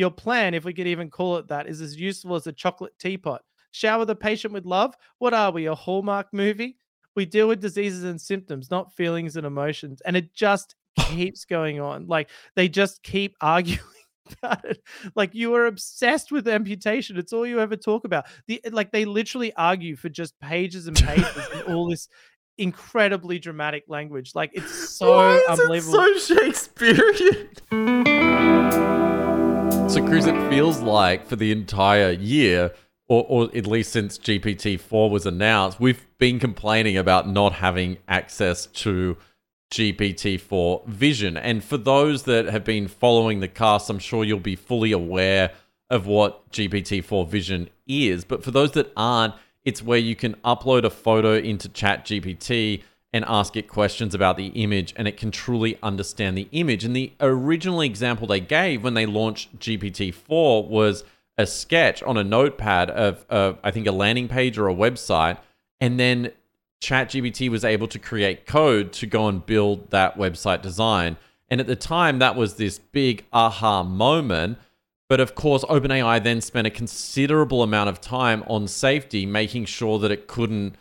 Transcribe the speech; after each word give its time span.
Your 0.00 0.10
plan, 0.10 0.54
if 0.54 0.64
we 0.64 0.72
could 0.72 0.86
even 0.86 1.10
call 1.10 1.36
it 1.36 1.48
that, 1.48 1.66
is 1.66 1.82
as 1.82 2.00
useful 2.00 2.34
as 2.34 2.46
a 2.46 2.52
chocolate 2.54 2.98
teapot. 2.98 3.42
Shower 3.70 4.06
the 4.06 4.16
patient 4.16 4.54
with 4.54 4.64
love. 4.64 4.94
What 5.18 5.34
are 5.34 5.50
we, 5.50 5.66
a 5.66 5.74
Hallmark 5.74 6.28
movie? 6.32 6.78
We 7.14 7.26
deal 7.26 7.48
with 7.48 7.60
diseases 7.60 8.04
and 8.04 8.18
symptoms, 8.18 8.70
not 8.70 8.94
feelings 8.94 9.36
and 9.36 9.44
emotions. 9.44 10.00
And 10.00 10.16
it 10.16 10.32
just 10.32 10.74
keeps 10.98 11.44
going 11.44 11.80
on. 11.80 12.06
Like 12.06 12.30
they 12.56 12.66
just 12.66 13.02
keep 13.02 13.36
arguing 13.42 13.80
about 14.42 14.64
it. 14.64 14.82
Like 15.14 15.34
you 15.34 15.54
are 15.54 15.66
obsessed 15.66 16.32
with 16.32 16.48
amputation. 16.48 17.18
It's 17.18 17.34
all 17.34 17.46
you 17.46 17.60
ever 17.60 17.76
talk 17.76 18.06
about. 18.06 18.24
The 18.46 18.58
eh, 18.64 18.70
like 18.72 18.92
they 18.92 19.04
literally 19.04 19.52
argue 19.52 19.96
for 19.96 20.08
just 20.08 20.40
pages 20.40 20.86
and 20.86 20.96
pages 20.96 21.46
and 21.52 21.64
all 21.64 21.86
this 21.90 22.08
incredibly 22.56 23.38
dramatic 23.38 23.84
language. 23.86 24.34
Like 24.34 24.52
it's 24.54 24.96
so 24.96 25.14
Why 25.18 25.34
is 25.34 25.60
unbelievable. 25.60 26.00
It 26.00 26.20
so 26.20 26.36
Shakespearean. 26.36 27.50
Chris, 30.10 30.26
it 30.26 30.50
feels 30.50 30.80
like 30.80 31.24
for 31.24 31.36
the 31.36 31.52
entire 31.52 32.10
year, 32.10 32.72
or, 33.06 33.24
or 33.28 33.44
at 33.56 33.64
least 33.64 33.92
since 33.92 34.18
GPT 34.18 34.80
4 34.80 35.08
was 35.08 35.24
announced, 35.24 35.78
we've 35.78 36.04
been 36.18 36.40
complaining 36.40 36.96
about 36.96 37.28
not 37.28 37.52
having 37.52 37.96
access 38.08 38.66
to 38.66 39.16
GPT 39.72 40.40
4 40.40 40.82
Vision. 40.88 41.36
And 41.36 41.62
for 41.62 41.76
those 41.76 42.24
that 42.24 42.46
have 42.46 42.64
been 42.64 42.88
following 42.88 43.38
the 43.38 43.46
cast, 43.46 43.88
I'm 43.88 44.00
sure 44.00 44.24
you'll 44.24 44.40
be 44.40 44.56
fully 44.56 44.90
aware 44.90 45.52
of 45.90 46.08
what 46.08 46.50
GPT 46.50 47.04
4 47.04 47.24
Vision 47.26 47.70
is. 47.86 48.24
But 48.24 48.42
for 48.42 48.50
those 48.50 48.72
that 48.72 48.92
aren't, 48.96 49.34
it's 49.64 49.80
where 49.80 49.96
you 49.96 50.16
can 50.16 50.34
upload 50.44 50.82
a 50.82 50.90
photo 50.90 51.34
into 51.34 51.68
ChatGPT 51.68 52.82
and 53.12 53.24
ask 53.26 53.56
it 53.56 53.68
questions 53.68 54.14
about 54.14 54.36
the 54.36 54.48
image, 54.48 54.94
and 54.96 55.08
it 55.08 55.16
can 55.16 55.30
truly 55.30 55.78
understand 55.82 56.38
the 56.38 56.48
image. 56.52 56.84
And 56.84 56.94
the 56.94 57.12
original 57.20 57.80
example 57.80 58.26
they 58.26 58.40
gave 58.40 58.84
when 58.84 58.94
they 58.94 59.06
launched 59.06 59.58
GPT 59.58 60.14
4 60.14 60.68
was 60.68 61.04
a 61.36 61.46
sketch 61.46 62.02
on 62.02 62.16
a 62.16 62.24
notepad 62.24 62.90
of, 62.90 63.24
uh, 63.30 63.54
I 63.64 63.70
think, 63.70 63.86
a 63.86 63.92
landing 63.92 64.28
page 64.28 64.58
or 64.58 64.68
a 64.68 64.74
website. 64.74 65.38
And 65.80 65.98
then 65.98 66.32
ChatGPT 66.80 67.48
was 67.48 67.64
able 67.64 67.88
to 67.88 67.98
create 67.98 68.46
code 68.46 68.92
to 68.94 69.06
go 69.06 69.26
and 69.26 69.44
build 69.44 69.90
that 69.90 70.16
website 70.16 70.62
design. 70.62 71.16
And 71.48 71.60
at 71.60 71.66
the 71.66 71.76
time, 71.76 72.20
that 72.20 72.36
was 72.36 72.54
this 72.54 72.78
big 72.78 73.24
aha 73.32 73.82
moment. 73.82 74.58
But 75.08 75.18
of 75.18 75.34
course, 75.34 75.64
OpenAI 75.64 76.22
then 76.22 76.40
spent 76.40 76.66
a 76.66 76.70
considerable 76.70 77.62
amount 77.62 77.88
of 77.88 78.00
time 78.00 78.44
on 78.46 78.68
safety, 78.68 79.26
making 79.26 79.64
sure 79.64 79.98
that 79.98 80.12
it 80.12 80.28
couldn't, 80.28 80.76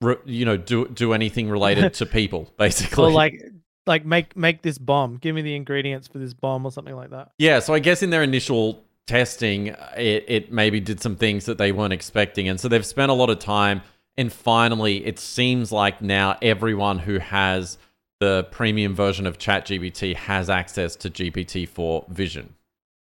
re- 0.00 0.16
you 0.24 0.44
know, 0.44 0.56
do 0.56 0.88
do 0.88 1.12
anything 1.12 1.48
related 1.48 1.94
to 2.00 2.06
people, 2.06 2.52
basically. 2.58 3.04
or 3.04 3.10
like 3.10 3.42
like 3.86 4.04
make 4.04 4.36
make 4.36 4.62
this 4.62 4.78
bomb. 4.78 5.16
Give 5.16 5.34
me 5.34 5.42
the 5.42 5.56
ingredients 5.56 6.08
for 6.08 6.18
this 6.18 6.34
bomb 6.34 6.64
or 6.64 6.72
something 6.72 6.94
like 6.94 7.10
that. 7.10 7.32
Yeah, 7.38 7.60
so 7.60 7.74
I 7.74 7.78
guess 7.78 8.02
in 8.02 8.10
their 8.10 8.22
initial 8.22 8.84
testing, 9.06 9.68
it, 9.96 10.24
it 10.28 10.52
maybe 10.52 10.80
did 10.80 11.00
some 11.00 11.16
things 11.16 11.46
that 11.46 11.58
they 11.58 11.72
weren't 11.72 11.92
expecting. 11.94 12.48
And 12.48 12.60
so 12.60 12.68
they've 12.68 12.84
spent 12.86 13.10
a 13.10 13.14
lot 13.14 13.30
of 13.30 13.38
time. 13.38 13.82
And 14.16 14.32
finally, 14.32 15.06
it 15.06 15.18
seems 15.18 15.70
like 15.72 16.02
now 16.02 16.36
everyone 16.42 16.98
who 16.98 17.18
has 17.18 17.78
the 18.20 18.46
premium 18.50 18.94
version 18.94 19.26
of 19.26 19.38
ChatGPT 19.38 20.14
has 20.16 20.50
access 20.50 20.96
to 20.96 21.10
GPT 21.10 21.68
4 21.68 22.06
Vision. 22.08 22.54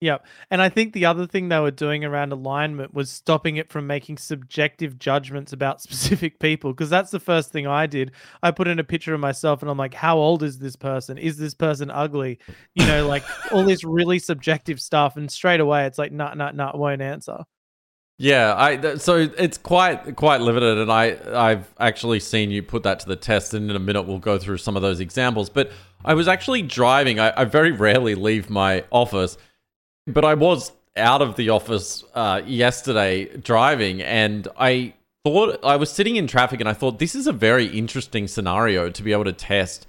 Yep. 0.03 0.27
And 0.51 0.61
I 0.61 0.69
think 0.69 0.95
the 0.95 1.05
other 1.05 1.29
thing 1.29 1.49
they 1.49 1.61
were 1.61 1.71
doing 1.71 2.05
around 2.05 2.33
alignment 2.33 2.93
was 2.93 3.09
stopping 3.09 3.57
it 3.57 3.71
from 3.71 3.87
making 3.87 4.19
subjective 4.19 4.99
judgments 4.99 5.53
about 5.53 5.81
specific 5.81 6.41
people. 6.41 6.73
Because 6.73 6.91
that's 6.91 7.13
the 7.13 7.21
first 7.21 7.53
thing 7.53 7.69
I 7.69 7.87
did. 7.87 8.11
I 8.43 8.51
put 8.51 8.67
in 8.67 8.81
a 8.81 8.85
picture 8.85 9.15
of 9.15 9.21
myself 9.21 9.63
and 9.63 9.71
I'm 9.71 9.79
like, 9.79 9.95
how 9.95 10.19
old 10.19 10.43
is 10.43 10.59
this 10.59 10.75
person? 10.75 11.19
Is 11.19 11.37
this 11.37 11.55
person 11.55 11.89
ugly? 11.89 12.41
You 12.75 12.85
know, 12.85 13.07
like 13.07 13.23
all 13.53 13.63
this 13.63 13.85
really 13.85 14.19
subjective 14.19 14.81
stuff. 14.81 15.17
And 15.17 15.31
straight 15.31 15.61
away, 15.61 15.87
it's 15.87 15.99
like, 15.99 16.11
nah, 16.11 16.35
nah, 16.35 16.51
nah, 16.51 16.77
won't 16.77 17.01
answer. 17.01 17.45
Yeah, 18.19 18.55
I 18.57 18.77
th- 18.77 18.99
so 18.99 19.17
it's 19.17 19.59
quite 19.59 20.15
quite 20.17 20.41
limited, 20.43 20.79
and 20.79 20.93
I 20.93 21.17
I've 21.35 21.75
actually 21.81 22.21
seen 22.21 22.51
you 22.53 22.63
put 22.63 22.85
that 22.85 23.01
to 23.01 23.09
the 23.09 23.17
test, 23.17 23.53
and 23.53 23.69
in 23.69 23.75
a 23.75 23.81
minute 23.81 24.03
we'll 24.03 24.21
go 24.21 24.39
through 24.39 24.59
some 24.59 24.77
of 24.77 24.83
those 24.83 25.01
examples. 25.01 25.51
But 25.51 25.73
I 26.05 26.15
was 26.15 26.29
actually 26.29 26.63
driving. 26.63 27.19
I, 27.19 27.33
I 27.41 27.45
very 27.47 27.73
rarely 27.73 28.15
leave 28.15 28.49
my 28.49 28.85
office, 28.93 29.39
but 30.07 30.25
I 30.25 30.35
was 30.35 30.73
out 30.97 31.23
of 31.23 31.37
the 31.37 31.51
office 31.51 32.05
uh, 32.15 32.43
yesterday 32.45 33.25
driving, 33.37 34.03
and 34.03 34.49
I 34.59 34.95
thought 35.25 35.61
I 35.65 35.77
was 35.77 35.91
sitting 35.91 36.17
in 36.17 36.27
traffic, 36.27 36.61
and 36.61 36.69
I 36.69 36.73
thought 36.73 36.99
this 36.99 37.15
is 37.15 37.27
a 37.27 37.33
very 37.33 37.67
interesting 37.67 38.29
scenario 38.29 38.91
to 38.91 39.03
be 39.03 39.13
able 39.13 39.25
to 39.25 39.33
test 39.33 39.87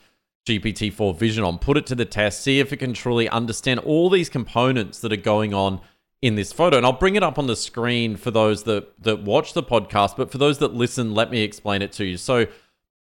GPT-4 0.47 1.17
Vision 1.17 1.43
on. 1.43 1.57
Put 1.57 1.77
it 1.77 1.85
to 1.87 1.95
the 1.95 2.05
test, 2.05 2.41
see 2.41 2.59
if 2.59 2.73
it 2.73 2.77
can 2.77 2.93
truly 2.93 3.29
understand 3.29 3.79
all 3.79 4.09
these 4.09 4.29
components 4.29 4.99
that 4.99 5.13
are 5.13 5.17
going 5.17 5.53
on 5.53 5.81
in 6.21 6.35
this 6.35 6.53
photo. 6.53 6.77
And 6.77 6.85
I'll 6.85 6.93
bring 6.93 7.15
it 7.15 7.23
up 7.23 7.37
on 7.37 7.47
the 7.47 7.55
screen 7.55 8.15
for 8.15 8.31
those 8.31 8.63
that 8.63 9.01
that 9.03 9.23
watch 9.23 9.53
the 9.53 9.63
podcast, 9.63 10.15
but 10.17 10.31
for 10.31 10.37
those 10.37 10.59
that 10.59 10.73
listen, 10.73 11.13
let 11.13 11.29
me 11.31 11.41
explain 11.41 11.81
it 11.81 11.91
to 11.93 12.05
you. 12.05 12.17
So 12.17 12.47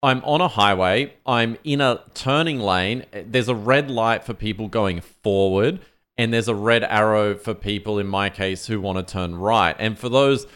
I'm 0.02 0.24
on 0.24 0.40
a 0.40 0.48
highway, 0.48 1.14
I'm 1.26 1.58
in 1.62 1.80
a 1.80 2.02
turning 2.14 2.60
lane. 2.60 3.04
There's 3.12 3.48
a 3.48 3.54
red 3.54 3.90
light 3.90 4.24
for 4.24 4.32
people 4.32 4.68
going 4.68 5.00
forward, 5.00 5.80
and 6.20 6.32
there's 6.32 6.48
a 6.48 6.54
red 6.54 6.84
arrow 6.84 7.34
for 7.34 7.54
people 7.54 7.98
in 7.98 8.06
my 8.06 8.28
case 8.28 8.66
who 8.66 8.80
want 8.80 8.98
to 8.98 9.12
turn 9.12 9.34
right. 9.34 9.74
And 9.78 9.98
for 9.98 10.08
those 10.08 10.46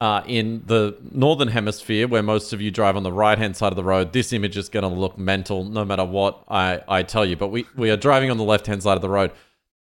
uh, 0.00 0.22
in 0.26 0.62
the 0.66 0.96
northern 1.12 1.48
hemisphere, 1.48 2.08
where 2.08 2.22
most 2.22 2.52
of 2.52 2.60
you 2.60 2.70
drive 2.70 2.96
on 2.96 3.02
the 3.02 3.12
right 3.12 3.38
hand 3.38 3.56
side 3.56 3.72
of 3.72 3.76
the 3.76 3.84
road, 3.84 4.12
this 4.12 4.32
image 4.32 4.56
is 4.56 4.68
going 4.68 4.82
to 4.82 4.88
look 4.88 5.18
mental 5.18 5.64
no 5.64 5.84
matter 5.84 6.04
what 6.04 6.42
I, 6.48 6.80
I 6.88 7.02
tell 7.02 7.26
you. 7.26 7.36
But 7.36 7.48
we, 7.48 7.66
we 7.76 7.90
are 7.90 7.96
driving 7.96 8.30
on 8.30 8.38
the 8.38 8.44
left 8.44 8.66
hand 8.66 8.82
side 8.82 8.96
of 8.96 9.02
the 9.02 9.08
road 9.08 9.32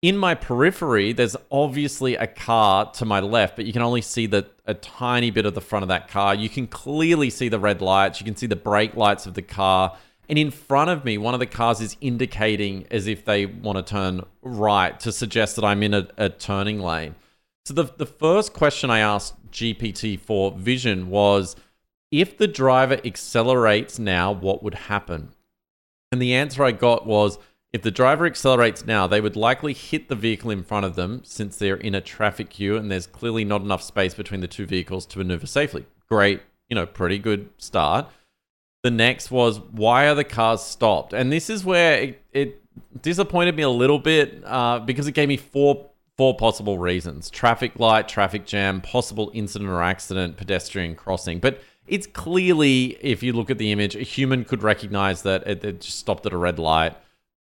in 0.03 0.17
my 0.17 0.35
periphery, 0.35 1.13
there's 1.13 1.37
obviously 1.51 2.17
a 2.17 2.27
car 2.27 2.91
to 2.93 3.05
my 3.05 3.19
left, 3.21 3.57
but 3.57 3.65
you 3.65 3.73
can 3.73 3.83
only 3.83 4.03
see 4.03 4.27
the 4.27 4.47
a 4.67 4.75
tiny 4.75 5.31
bit 5.31 5.47
of 5.47 5.55
the 5.55 5.61
front 5.61 5.85
of 5.85 5.89
that 5.89 6.09
car. 6.09 6.35
You 6.35 6.49
can 6.49 6.67
clearly 6.67 7.31
see 7.31 7.49
the 7.49 7.59
red 7.59 7.81
lights. 7.81 8.21
You 8.21 8.25
can 8.25 8.37
see 8.37 8.47
the 8.47 8.57
brake 8.57 8.95
lights 8.95 9.27
of 9.27 9.35
the 9.35 9.43
car. 9.43 9.97
And 10.29 10.39
in 10.39 10.51
front 10.51 10.91
of 10.91 11.05
me, 11.05 11.19
one 11.19 11.35
of 11.35 11.41
the 11.41 11.47
cars 11.47 11.81
is 11.81 11.97
indicating 12.01 12.87
as 12.91 13.07
if 13.07 13.25
they 13.25 13.47
want 13.47 13.79
to 13.79 13.83
turn 13.83 14.25
right 14.43 14.99
to 15.01 15.13
suggest 15.13 15.57
that 15.57 15.65
I'm 15.65 15.83
in 15.83 15.95
a, 15.95 16.09
a 16.17 16.29
turning 16.29 16.81
lane. 16.81 17.15
So 17.65 17.75
the, 17.75 17.85
the 17.85 18.07
first 18.07 18.53
question 18.53 18.91
I 18.91 19.01
asked 19.01 19.35
GPT-4 19.51 20.57
Vision 20.59 21.09
was, 21.09 21.57
if 22.11 22.39
the 22.39 22.47
driver 22.47 23.01
accelerates 23.05 23.99
now, 23.99 24.33
what 24.33 24.63
would 24.63 24.75
happen? 24.75 25.31
And 26.13 26.23
the 26.23 26.35
answer 26.35 26.63
I 26.65 26.73
got 26.73 27.07
was, 27.07 27.39
if 27.73 27.83
the 27.83 27.91
driver 27.91 28.25
accelerates 28.27 28.87
now, 28.87 29.07
they 29.07 29.21
would 29.21 29.37
likely 29.37 29.75
hit 29.75 30.09
the 30.09 30.15
vehicle 30.15 30.51
in 30.51 30.63
front 30.63 30.87
of 30.87 30.95
them 30.95 31.23
since 31.25 31.57
they're 31.57 31.77
in 31.77 31.95
a 31.95 32.01
traffic 32.01 32.51
queue 32.51 32.77
and 32.77 32.91
there's 32.91 33.07
clearly 33.07 33.45
not 33.45 33.61
enough 33.61 33.83
space 33.83 34.15
between 34.15 34.41
the 34.41 34.49
two 34.49 34.67
vehicles 34.67 35.05
to 35.07 35.19
maneuver 35.19 35.47
safely. 35.47 35.85
Great, 36.09 36.41
you 36.69 36.75
know, 36.75 36.87
pretty 36.87 37.19
good 37.19 37.51
start. 37.59 38.09
The 38.87 38.91
next 38.93 39.33
was 39.33 39.59
why 39.59 40.07
are 40.07 40.15
the 40.15 40.23
cars 40.23 40.63
stopped? 40.63 41.13
And 41.13 41.33
this 41.33 41.51
is 41.51 41.65
where 41.65 41.95
it, 41.99 42.23
it 42.33 43.03
disappointed 43.03 43.57
me 43.57 43.65
a 43.65 43.69
little 43.69 43.99
bit 43.99 44.41
uh, 44.45 44.79
because 44.79 45.09
it 45.09 45.13
gave 45.13 45.27
me 45.27 45.37
four 45.37 45.91
four 46.17 46.37
possible 46.37 46.79
reasons: 46.79 47.29
traffic 47.29 47.81
light, 47.81 48.07
traffic 48.07 48.47
jam, 48.47 48.81
possible 48.81 49.33
incident 49.35 49.69
or 49.69 49.83
accident, 49.83 50.37
pedestrian 50.37 50.95
crossing. 50.95 51.41
But 51.41 51.61
it's 51.89 52.07
clearly, 52.07 52.97
if 53.01 53.25
you 53.25 53.33
look 53.33 53.51
at 53.51 53.59
the 53.59 53.73
image, 53.73 53.97
a 53.97 54.03
human 54.03 54.45
could 54.45 54.63
recognize 54.63 55.23
that 55.23 55.45
it, 55.49 55.65
it 55.65 55.81
just 55.81 55.99
stopped 55.99 56.25
at 56.25 56.33
a 56.33 56.37
red 56.37 56.61
light 56.61 56.97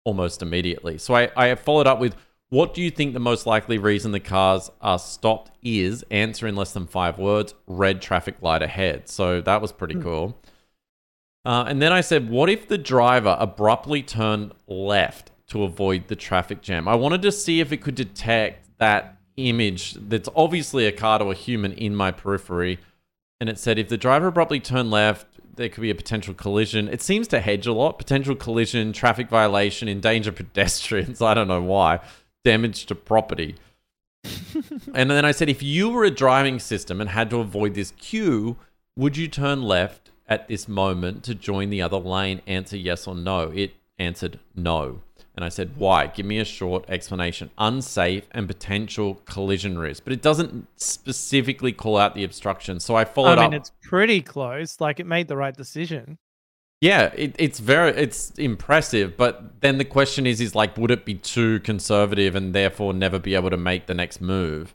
almost 0.05 0.41
immediately. 0.41 0.97
So 0.97 1.15
I, 1.15 1.31
I 1.37 1.55
followed 1.57 1.87
up 1.87 1.99
with 1.99 2.17
what 2.49 2.73
do 2.73 2.81
you 2.81 2.91
think 2.91 3.13
the 3.13 3.21
most 3.21 3.45
likely 3.45 3.77
reason 3.77 4.13
the 4.13 4.21
cars 4.21 4.71
are 4.81 4.99
stopped 4.99 5.51
is? 5.63 6.03
Answer 6.11 6.47
in 6.47 6.57
less 6.57 6.73
than 6.73 6.87
five 6.87 7.19
words 7.19 7.53
red 7.67 8.01
traffic 8.01 8.37
light 8.41 8.63
ahead. 8.63 9.11
So 9.11 9.43
that 9.43 9.61
was 9.61 9.71
pretty 9.71 9.97
cool. 9.97 10.41
Uh, 11.47 11.65
and 11.69 11.81
then 11.81 11.93
I 11.93 12.01
said, 12.01 12.29
what 12.29 12.51
if 12.51 12.67
the 12.67 12.77
driver 12.77 13.37
abruptly 13.39 14.03
turned 14.03 14.51
left 14.67 15.31
to 15.47 15.63
avoid 15.63 16.09
the 16.09 16.17
traffic 16.17 16.61
jam? 16.61 16.89
I 16.89 16.97
wanted 16.97 17.23
to 17.23 17.31
see 17.31 17.61
if 17.61 17.71
it 17.71 17.77
could 17.77 17.95
detect 17.95 18.69
that 18.79 19.19
image 19.37 19.95
that's 19.95 20.29
obviously 20.35 20.87
a 20.87 20.93
car 20.93 21.21
to 21.21 21.27
a 21.27 21.35
human 21.35 21.71
in 21.75 21.95
my 21.95 22.11
periphery. 22.11 22.81
And 23.41 23.49
it 23.49 23.61
said, 23.61 23.79
if 23.79 23.89
the 23.89 23.97
driver 23.97 24.27
abruptly 24.27 24.59
turned 24.59 24.91
left, 24.91 25.29
there 25.55 25.69
could 25.69 25.83
be 25.83 25.91
a 25.91 25.95
potential 25.95 26.35
collision. 26.35 26.89
It 26.89 27.01
seems 27.01 27.29
to 27.29 27.39
hedge 27.39 27.69
a 27.69 27.73
lot. 27.73 27.97
Potential 27.97 28.35
collision, 28.35 28.93
traffic 28.93 29.29
violation, 29.29 29.89
endanger 29.89 30.33
pedestrians. 30.33 31.23
I 31.23 31.33
don't 31.33 31.47
know 31.47 31.63
why. 31.63 32.01
Damage 32.43 32.87
to 32.87 32.97
property. 32.97 33.55
and 34.95 35.09
then 35.09 35.25
I 35.25 35.31
said, 35.31 35.49
if 35.49 35.63
you 35.63 35.91
were 35.91 36.03
a 36.03 36.11
driving 36.11 36.59
system 36.59 37.01
and 37.01 37.11
had 37.11 37.31
to 37.31 37.39
avoid 37.39 37.75
this 37.75 37.93
queue, 37.93 38.57
would 38.97 39.17
you 39.17 39.29
turn 39.29 39.63
left 39.63 40.06
at 40.29 40.49
this 40.49 40.69
moment 40.69 41.23
to 41.25 41.35
join 41.35 41.71
the 41.71 41.83
other 41.83 41.99
lane? 41.99 42.43
Answer 42.47 42.77
yes 42.77 43.07
or 43.07 43.15
no. 43.15 43.51
It 43.55 43.75
answered 43.99 44.39
no. 44.55 45.01
And 45.35 45.45
I 45.45 45.51
said, 45.51 45.77
why? 45.77 46.07
Give 46.07 46.25
me 46.25 46.39
a 46.39 46.47
short 46.47 46.87
explanation. 46.89 47.51
Unsafe 47.59 48.25
and 48.31 48.47
potential 48.47 49.21
collision 49.27 49.79
risk. 49.79 50.05
But 50.05 50.15
it 50.15 50.23
doesn't 50.23 50.67
specifically 50.77 51.73
call 51.73 51.99
out 51.99 52.15
the 52.15 52.25
obstruction. 52.25 52.81
So 52.81 52.97
I 52.97 53.05
followed 53.05 53.33
up. 53.33 53.39
I 53.41 53.43
mean, 53.43 53.55
up. 53.55 53.61
it's 53.61 53.73
pretty 53.83 54.23
close. 54.23 54.81
Like 54.81 54.99
it 54.99 55.07
made 55.07 55.29
the 55.29 55.37
right 55.37 55.55
decision. 55.55 56.17
Yeah, 56.81 57.13
it, 57.15 57.35
it's 57.39 57.59
very 57.59 57.91
it's 57.93 58.31
impressive, 58.33 59.17
but 59.17 59.61
then 59.61 59.79
the 59.79 59.85
question 59.85 60.27
is 60.27 60.43
is 60.43 60.55
like 60.55 60.77
would 60.77 60.91
it 60.91 61.07
be 61.07 61.15
too 61.15 61.61
conservative 61.61 62.37
and 62.37 62.55
therefore 62.55 62.93
never 62.93 63.19
be 63.19 63.35
able 63.35 63.49
to 63.49 63.57
make 63.57 63.87
the 63.87 63.95
next 63.95 64.21
move? 64.21 64.75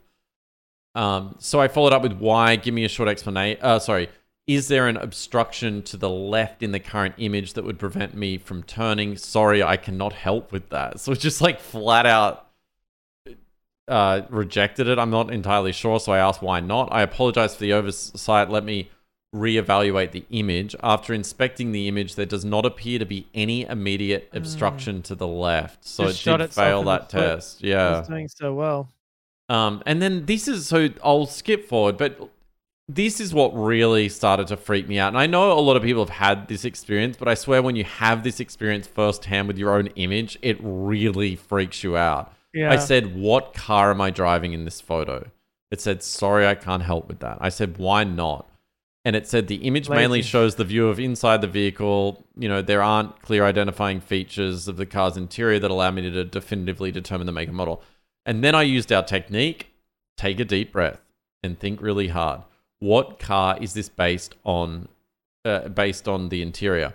Um, 0.96 1.36
so 1.38 1.60
I 1.60 1.68
followed 1.68 1.92
up 1.92 2.02
with 2.02 2.14
why. 2.14 2.56
Give 2.56 2.74
me 2.74 2.84
a 2.84 2.88
short 2.88 3.08
explanation. 3.08 3.62
Uh, 3.62 3.78
sorry, 3.78 4.08
is 4.46 4.68
there 4.68 4.88
an 4.88 4.96
obstruction 4.96 5.82
to 5.82 5.96
the 5.96 6.10
left 6.10 6.62
in 6.62 6.72
the 6.72 6.80
current 6.80 7.14
image 7.18 7.52
that 7.54 7.64
would 7.64 7.78
prevent 7.78 8.14
me 8.14 8.38
from 8.38 8.62
turning? 8.62 9.16
Sorry, 9.16 9.62
I 9.62 9.76
cannot 9.76 10.12
help 10.12 10.52
with 10.52 10.68
that. 10.70 11.00
So 11.00 11.12
it's 11.12 11.22
just 11.22 11.40
like 11.40 11.60
flat 11.60 12.06
out 12.06 12.48
uh, 13.88 14.22
rejected 14.30 14.88
it. 14.88 14.98
I'm 14.98 15.10
not 15.10 15.32
entirely 15.32 15.72
sure, 15.72 16.00
so 16.00 16.12
I 16.12 16.18
asked 16.18 16.42
why 16.42 16.60
not. 16.60 16.88
I 16.92 17.02
apologize 17.02 17.54
for 17.54 17.62
the 17.62 17.72
oversight. 17.72 18.50
Let 18.50 18.64
me 18.64 18.90
reevaluate 19.34 20.12
the 20.12 20.24
image. 20.30 20.76
After 20.82 21.12
inspecting 21.14 21.72
the 21.72 21.88
image, 21.88 22.14
there 22.14 22.26
does 22.26 22.44
not 22.44 22.64
appear 22.64 22.98
to 22.98 23.06
be 23.06 23.26
any 23.34 23.62
immediate 23.62 24.28
obstruction 24.32 24.98
mm. 24.98 25.04
to 25.04 25.14
the 25.14 25.26
left. 25.26 25.86
So 25.86 26.06
Just 26.06 26.26
it 26.26 26.36
did 26.38 26.52
fail 26.52 26.82
that 26.84 27.08
test. 27.08 27.62
Yeah. 27.62 28.00
It's 28.00 28.08
doing 28.08 28.28
so 28.28 28.54
well. 28.54 28.88
Um, 29.48 29.82
and 29.86 30.00
then 30.00 30.26
this 30.26 30.48
is 30.48 30.68
so 30.68 30.88
I'll 31.04 31.26
skip 31.26 31.68
forward, 31.68 31.96
but 31.96 32.30
this 32.94 33.20
is 33.20 33.32
what 33.32 33.50
really 33.50 34.08
started 34.08 34.46
to 34.48 34.56
freak 34.56 34.88
me 34.88 34.98
out. 34.98 35.08
And 35.08 35.18
I 35.18 35.26
know 35.26 35.52
a 35.52 35.60
lot 35.60 35.76
of 35.76 35.82
people 35.82 36.04
have 36.04 36.14
had 36.14 36.48
this 36.48 36.64
experience, 36.64 37.16
but 37.16 37.28
I 37.28 37.34
swear 37.34 37.62
when 37.62 37.76
you 37.76 37.84
have 37.84 38.22
this 38.22 38.40
experience 38.40 38.86
firsthand 38.86 39.48
with 39.48 39.58
your 39.58 39.74
own 39.74 39.88
image, 39.88 40.38
it 40.42 40.56
really 40.60 41.36
freaks 41.36 41.82
you 41.82 41.96
out. 41.96 42.32
Yeah. 42.54 42.70
I 42.70 42.76
said, 42.76 43.16
What 43.16 43.54
car 43.54 43.90
am 43.90 44.00
I 44.00 44.10
driving 44.10 44.52
in 44.52 44.64
this 44.64 44.80
photo? 44.80 45.30
It 45.70 45.80
said, 45.80 46.02
Sorry, 46.02 46.46
I 46.46 46.54
can't 46.54 46.82
help 46.82 47.08
with 47.08 47.20
that. 47.20 47.38
I 47.40 47.48
said, 47.48 47.78
Why 47.78 48.04
not? 48.04 48.48
and 49.04 49.16
it 49.16 49.26
said 49.26 49.48
the 49.48 49.56
image 49.56 49.88
Lazy. 49.88 50.00
mainly 50.00 50.22
shows 50.22 50.54
the 50.54 50.64
view 50.64 50.88
of 50.88 51.00
inside 51.00 51.40
the 51.40 51.48
vehicle. 51.48 52.24
You 52.36 52.48
know, 52.48 52.62
there 52.62 52.82
aren't 52.82 53.20
clear 53.22 53.44
identifying 53.44 54.00
features 54.00 54.68
of 54.68 54.76
the 54.76 54.86
car's 54.86 55.16
interior 55.16 55.58
that 55.58 55.70
allow 55.70 55.90
me 55.90 56.02
to 56.02 56.24
definitively 56.24 56.92
determine 56.92 57.26
the 57.26 57.32
make 57.32 57.48
and 57.48 57.56
model. 57.56 57.82
And 58.24 58.44
then 58.44 58.54
I 58.54 58.62
used 58.62 58.92
our 58.92 59.02
technique 59.02 59.68
take 60.16 60.38
a 60.38 60.44
deep 60.44 60.72
breath 60.72 61.00
and 61.42 61.58
think 61.58 61.82
really 61.82 62.08
hard. 62.08 62.42
What 62.82 63.20
car 63.20 63.56
is 63.60 63.74
this 63.74 63.88
based 63.88 64.34
on? 64.42 64.88
Uh, 65.44 65.68
based 65.68 66.08
on 66.08 66.30
the 66.30 66.42
interior. 66.42 66.94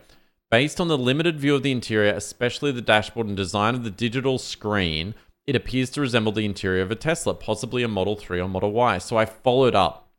Based 0.52 0.82
on 0.82 0.90
the 0.90 0.98
limited 0.98 1.40
view 1.40 1.56
of 1.56 1.64
the 1.64 1.72
interior, 1.72 2.14
especially 2.14 2.74
the 2.74 2.82
dashboard 2.82 3.28
and 3.28 3.38
design 3.38 3.74
of 3.74 3.86
the 3.86 3.90
digital 3.90 4.38
screen, 4.38 5.16
it 5.46 5.56
appears 5.56 5.90
to 5.92 6.02
resemble 6.02 6.34
the 6.34 6.44
interior 6.44 6.82
of 6.82 6.92
a 6.92 6.96
Tesla, 6.96 7.34
possibly 7.34 7.84
a 7.84 7.88
Model 7.88 8.18
3 8.18 8.42
or 8.42 8.50
Model 8.50 8.74
Y. 8.74 8.98
So 8.98 9.16
I 9.16 9.24
followed 9.26 9.76
up 9.76 10.10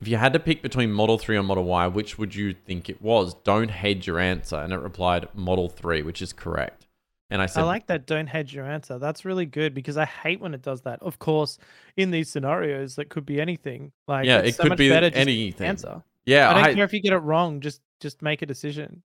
if 0.00 0.06
you 0.06 0.18
had 0.18 0.32
to 0.34 0.38
pick 0.38 0.62
between 0.62 0.92
Model 0.92 1.18
3 1.18 1.36
or 1.36 1.42
Model 1.42 1.64
Y, 1.64 1.88
which 1.88 2.16
would 2.16 2.36
you 2.36 2.52
think 2.52 2.88
it 2.88 3.02
was? 3.02 3.34
Don't 3.34 3.72
hedge 3.72 4.06
your 4.06 4.20
answer. 4.20 4.56
And 4.56 4.72
it 4.72 4.78
replied 4.78 5.28
Model 5.34 5.68
3, 5.68 6.02
which 6.02 6.22
is 6.22 6.32
correct. 6.32 6.85
And 7.30 7.42
I 7.42 7.46
said, 7.46 7.62
I 7.62 7.64
like 7.64 7.86
that. 7.88 8.06
Don't 8.06 8.26
hedge 8.26 8.54
your 8.54 8.64
answer. 8.64 8.98
That's 8.98 9.24
really 9.24 9.46
good 9.46 9.74
because 9.74 9.96
I 9.96 10.04
hate 10.04 10.40
when 10.40 10.54
it 10.54 10.62
does 10.62 10.82
that. 10.82 11.02
Of 11.02 11.18
course, 11.18 11.58
in 11.96 12.10
these 12.10 12.30
scenarios, 12.30 12.96
that 12.96 13.08
could 13.08 13.26
be 13.26 13.40
anything. 13.40 13.92
Like, 14.06 14.26
yeah, 14.26 14.38
it 14.38 14.54
so 14.54 14.62
could 14.64 14.78
be 14.78 14.92
anything. 14.92 15.66
Answer. 15.66 16.02
Yeah, 16.24 16.50
I 16.50 16.54
don't 16.54 16.64
I, 16.64 16.74
care 16.74 16.84
if 16.84 16.92
you 16.92 17.00
get 17.00 17.12
it 17.12 17.18
wrong. 17.18 17.60
Just 17.60 17.80
just 18.00 18.22
make 18.22 18.42
a 18.42 18.46
decision. 18.46 19.02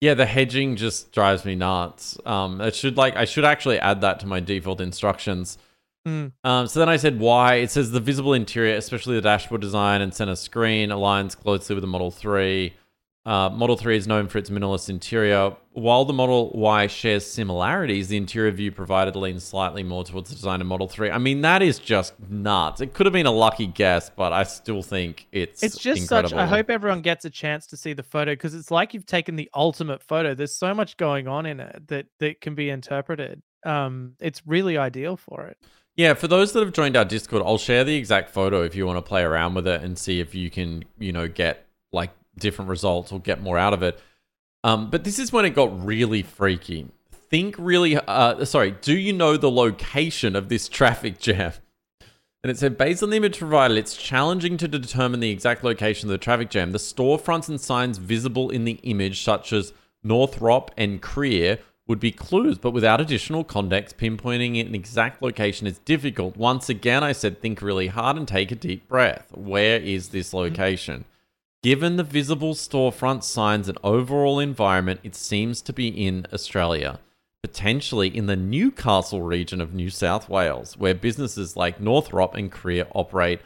Yeah, 0.00 0.14
the 0.14 0.26
hedging 0.26 0.76
just 0.76 1.12
drives 1.12 1.44
me 1.44 1.54
nuts. 1.54 2.18
Um, 2.24 2.60
it 2.60 2.74
should 2.74 2.96
like 2.96 3.16
I 3.16 3.24
should 3.24 3.44
actually 3.44 3.78
add 3.78 4.00
that 4.00 4.20
to 4.20 4.26
my 4.26 4.40
default 4.40 4.80
instructions 4.80 5.58
Mm. 6.06 6.32
Um, 6.44 6.66
so 6.66 6.80
then 6.80 6.88
I 6.88 6.96
said 6.96 7.20
why. 7.20 7.56
It 7.56 7.70
says 7.70 7.90
the 7.90 8.00
visible 8.00 8.32
interior, 8.32 8.74
especially 8.76 9.16
the 9.16 9.20
dashboard 9.20 9.60
design 9.60 10.00
and 10.00 10.14
center 10.14 10.36
screen, 10.36 10.90
aligns 10.90 11.36
closely 11.36 11.74
with 11.74 11.82
the 11.82 11.88
Model 11.88 12.10
3. 12.10 12.72
Uh, 13.26 13.50
Model 13.50 13.76
3 13.76 13.98
is 13.98 14.06
known 14.06 14.28
for 14.28 14.38
its 14.38 14.48
minimalist 14.48 14.88
interior. 14.88 15.54
While 15.72 16.06
the 16.06 16.12
Model 16.14 16.50
Y 16.54 16.86
shares 16.86 17.26
similarities, 17.26 18.08
the 18.08 18.16
interior 18.16 18.50
view 18.50 18.72
provided 18.72 19.14
leans 19.14 19.44
slightly 19.44 19.82
more 19.82 20.04
towards 20.04 20.30
the 20.30 20.34
design 20.36 20.62
of 20.62 20.66
Model 20.66 20.88
3. 20.88 21.10
I 21.10 21.18
mean, 21.18 21.42
that 21.42 21.60
is 21.60 21.78
just 21.78 22.14
nuts. 22.30 22.80
It 22.80 22.94
could 22.94 23.04
have 23.04 23.12
been 23.12 23.26
a 23.26 23.30
lucky 23.30 23.66
guess, 23.66 24.08
but 24.10 24.32
I 24.32 24.44
still 24.44 24.82
think 24.82 25.26
it's 25.32 25.62
It's 25.62 25.76
just 25.76 26.00
incredible. 26.02 26.30
such 26.30 26.38
I 26.38 26.46
hope 26.46 26.70
everyone 26.70 27.02
gets 27.02 27.26
a 27.26 27.30
chance 27.30 27.66
to 27.68 27.76
see 27.76 27.92
the 27.92 28.02
photo 28.02 28.32
because 28.32 28.54
it's 28.54 28.70
like 28.70 28.94
you've 28.94 29.06
taken 29.06 29.36
the 29.36 29.50
ultimate 29.54 30.02
photo. 30.02 30.34
There's 30.34 30.54
so 30.56 30.72
much 30.72 30.96
going 30.96 31.28
on 31.28 31.44
in 31.44 31.60
it 31.60 31.88
that 31.88 32.06
that 32.20 32.40
can 32.40 32.54
be 32.54 32.70
interpreted. 32.70 33.42
Um, 33.66 34.14
it's 34.20 34.46
really 34.46 34.78
ideal 34.78 35.18
for 35.18 35.46
it. 35.46 35.58
Yeah, 35.94 36.14
for 36.14 36.26
those 36.26 36.52
that 36.54 36.60
have 36.64 36.72
joined 36.72 36.96
our 36.96 37.04
Discord, 37.04 37.42
I'll 37.44 37.58
share 37.58 37.84
the 37.84 37.96
exact 37.96 38.30
photo 38.30 38.62
if 38.62 38.74
you 38.74 38.86
want 38.86 38.96
to 38.96 39.02
play 39.02 39.22
around 39.22 39.52
with 39.52 39.66
it 39.66 39.82
and 39.82 39.98
see 39.98 40.20
if 40.20 40.34
you 40.34 40.48
can, 40.48 40.84
you 40.98 41.12
know, 41.12 41.28
get 41.28 41.66
like 41.92 42.10
different 42.38 42.68
results 42.68 43.12
or 43.12 43.20
get 43.20 43.42
more 43.42 43.58
out 43.58 43.72
of 43.72 43.82
it. 43.82 43.98
Um, 44.62 44.90
but 44.90 45.04
this 45.04 45.18
is 45.18 45.32
when 45.32 45.44
it 45.44 45.50
got 45.50 45.84
really 45.84 46.22
freaky. 46.22 46.88
Think 47.12 47.54
really, 47.58 47.96
uh, 47.96 48.44
sorry, 48.44 48.72
do 48.72 48.96
you 48.96 49.12
know 49.12 49.36
the 49.36 49.50
location 49.50 50.34
of 50.36 50.48
this 50.48 50.68
traffic 50.68 51.18
jam? 51.18 51.52
And 52.42 52.50
it 52.50 52.58
said, 52.58 52.78
based 52.78 53.02
on 53.02 53.10
the 53.10 53.18
image 53.18 53.38
provided, 53.38 53.76
it's 53.76 53.96
challenging 53.96 54.56
to 54.56 54.68
determine 54.68 55.20
the 55.20 55.30
exact 55.30 55.62
location 55.62 56.08
of 56.08 56.12
the 56.12 56.18
traffic 56.18 56.48
jam. 56.48 56.72
The 56.72 56.78
storefronts 56.78 57.48
and 57.48 57.60
signs 57.60 57.98
visible 57.98 58.48
in 58.50 58.64
the 58.64 58.80
image, 58.82 59.22
such 59.22 59.52
as 59.52 59.74
Northrop 60.02 60.70
and 60.76 61.02
Creer, 61.02 61.58
would 61.86 62.00
be 62.00 62.12
clues, 62.12 62.56
but 62.56 62.70
without 62.70 63.00
additional 63.00 63.44
context, 63.44 63.98
pinpointing 63.98 64.60
an 64.64 64.74
exact 64.74 65.20
location 65.20 65.66
is 65.66 65.78
difficult. 65.80 66.36
Once 66.36 66.68
again, 66.68 67.02
I 67.02 67.12
said 67.12 67.40
think 67.40 67.60
really 67.60 67.88
hard 67.88 68.16
and 68.16 68.26
take 68.26 68.50
a 68.50 68.54
deep 68.54 68.88
breath. 68.88 69.26
Where 69.34 69.78
is 69.78 70.08
this 70.08 70.32
location? 70.32 71.04
Given 71.62 71.96
the 71.96 72.04
visible 72.04 72.54
storefront 72.54 73.22
signs 73.22 73.68
and 73.68 73.78
overall 73.84 74.38
environment, 74.38 75.00
it 75.02 75.14
seems 75.14 75.60
to 75.62 75.72
be 75.72 75.88
in 75.88 76.26
Australia, 76.32 77.00
potentially 77.42 78.14
in 78.14 78.26
the 78.26 78.36
Newcastle 78.36 79.22
region 79.22 79.60
of 79.60 79.74
New 79.74 79.90
South 79.90 80.28
Wales, 80.28 80.78
where 80.78 80.94
businesses 80.94 81.56
like 81.56 81.80
Northrop 81.80 82.34
and 82.34 82.50
Korea 82.50 82.86
operate 82.94 83.40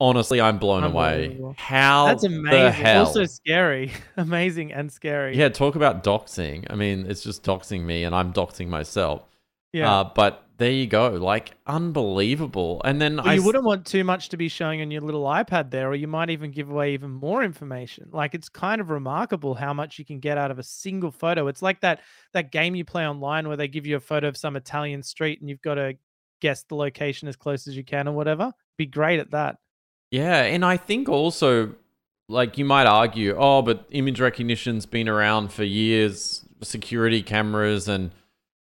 honestly, 0.00 0.40
I'm 0.40 0.58
blown 0.58 0.82
away. 0.82 1.38
How 1.56 2.06
that's 2.06 2.24
amazing. 2.24 2.86
Also 2.86 3.26
scary, 3.26 3.92
amazing, 4.16 4.72
and 4.72 4.90
scary. 4.90 5.36
Yeah, 5.36 5.50
talk 5.50 5.76
about 5.76 6.02
doxing. 6.02 6.66
I 6.70 6.74
mean, 6.74 7.06
it's 7.06 7.22
just 7.22 7.44
doxing 7.44 7.82
me, 7.84 8.04
and 8.04 8.14
I'm 8.14 8.32
doxing 8.32 8.68
myself. 8.68 9.22
Yeah, 9.72 10.00
uh, 10.00 10.10
but 10.14 10.44
there 10.60 10.70
you 10.70 10.86
go, 10.86 11.08
like 11.12 11.52
unbelievable. 11.66 12.82
And 12.84 13.00
then 13.00 13.16
well, 13.16 13.28
I 13.28 13.34
you 13.34 13.42
wouldn't 13.42 13.64
want 13.64 13.86
too 13.86 14.04
much 14.04 14.28
to 14.28 14.36
be 14.36 14.48
showing 14.48 14.82
on 14.82 14.90
your 14.90 15.00
little 15.00 15.24
iPad 15.24 15.70
there, 15.70 15.88
or 15.88 15.94
you 15.94 16.06
might 16.06 16.28
even 16.28 16.50
give 16.50 16.70
away 16.70 16.92
even 16.92 17.10
more 17.10 17.42
information. 17.42 18.10
Like 18.12 18.34
it's 18.34 18.50
kind 18.50 18.78
of 18.78 18.90
remarkable 18.90 19.54
how 19.54 19.72
much 19.72 19.98
you 19.98 20.04
can 20.04 20.20
get 20.20 20.36
out 20.36 20.50
of 20.50 20.58
a 20.58 20.62
single 20.62 21.10
photo. 21.10 21.48
It's 21.48 21.62
like 21.62 21.80
that 21.80 22.00
that 22.34 22.52
game 22.52 22.74
you 22.74 22.84
play 22.84 23.08
online 23.08 23.48
where 23.48 23.56
they 23.56 23.68
give 23.68 23.86
you 23.86 23.96
a 23.96 24.00
photo 24.00 24.28
of 24.28 24.36
some 24.36 24.54
Italian 24.54 25.02
street 25.02 25.40
and 25.40 25.48
you've 25.48 25.62
got 25.62 25.76
to 25.76 25.94
guess 26.42 26.62
the 26.64 26.74
location 26.74 27.26
as 27.26 27.36
close 27.36 27.66
as 27.66 27.74
you 27.74 27.82
can 27.82 28.06
or 28.06 28.12
whatever. 28.12 28.52
Be 28.76 28.84
great 28.84 29.18
at 29.18 29.30
that. 29.30 29.56
Yeah, 30.10 30.42
and 30.42 30.62
I 30.62 30.76
think 30.76 31.08
also, 31.08 31.74
like 32.28 32.58
you 32.58 32.66
might 32.66 32.86
argue, 32.86 33.34
oh, 33.38 33.62
but 33.62 33.86
image 33.92 34.20
recognition's 34.20 34.84
been 34.84 35.08
around 35.08 35.52
for 35.54 35.64
years, 35.64 36.44
security 36.60 37.22
cameras 37.22 37.88
and 37.88 38.10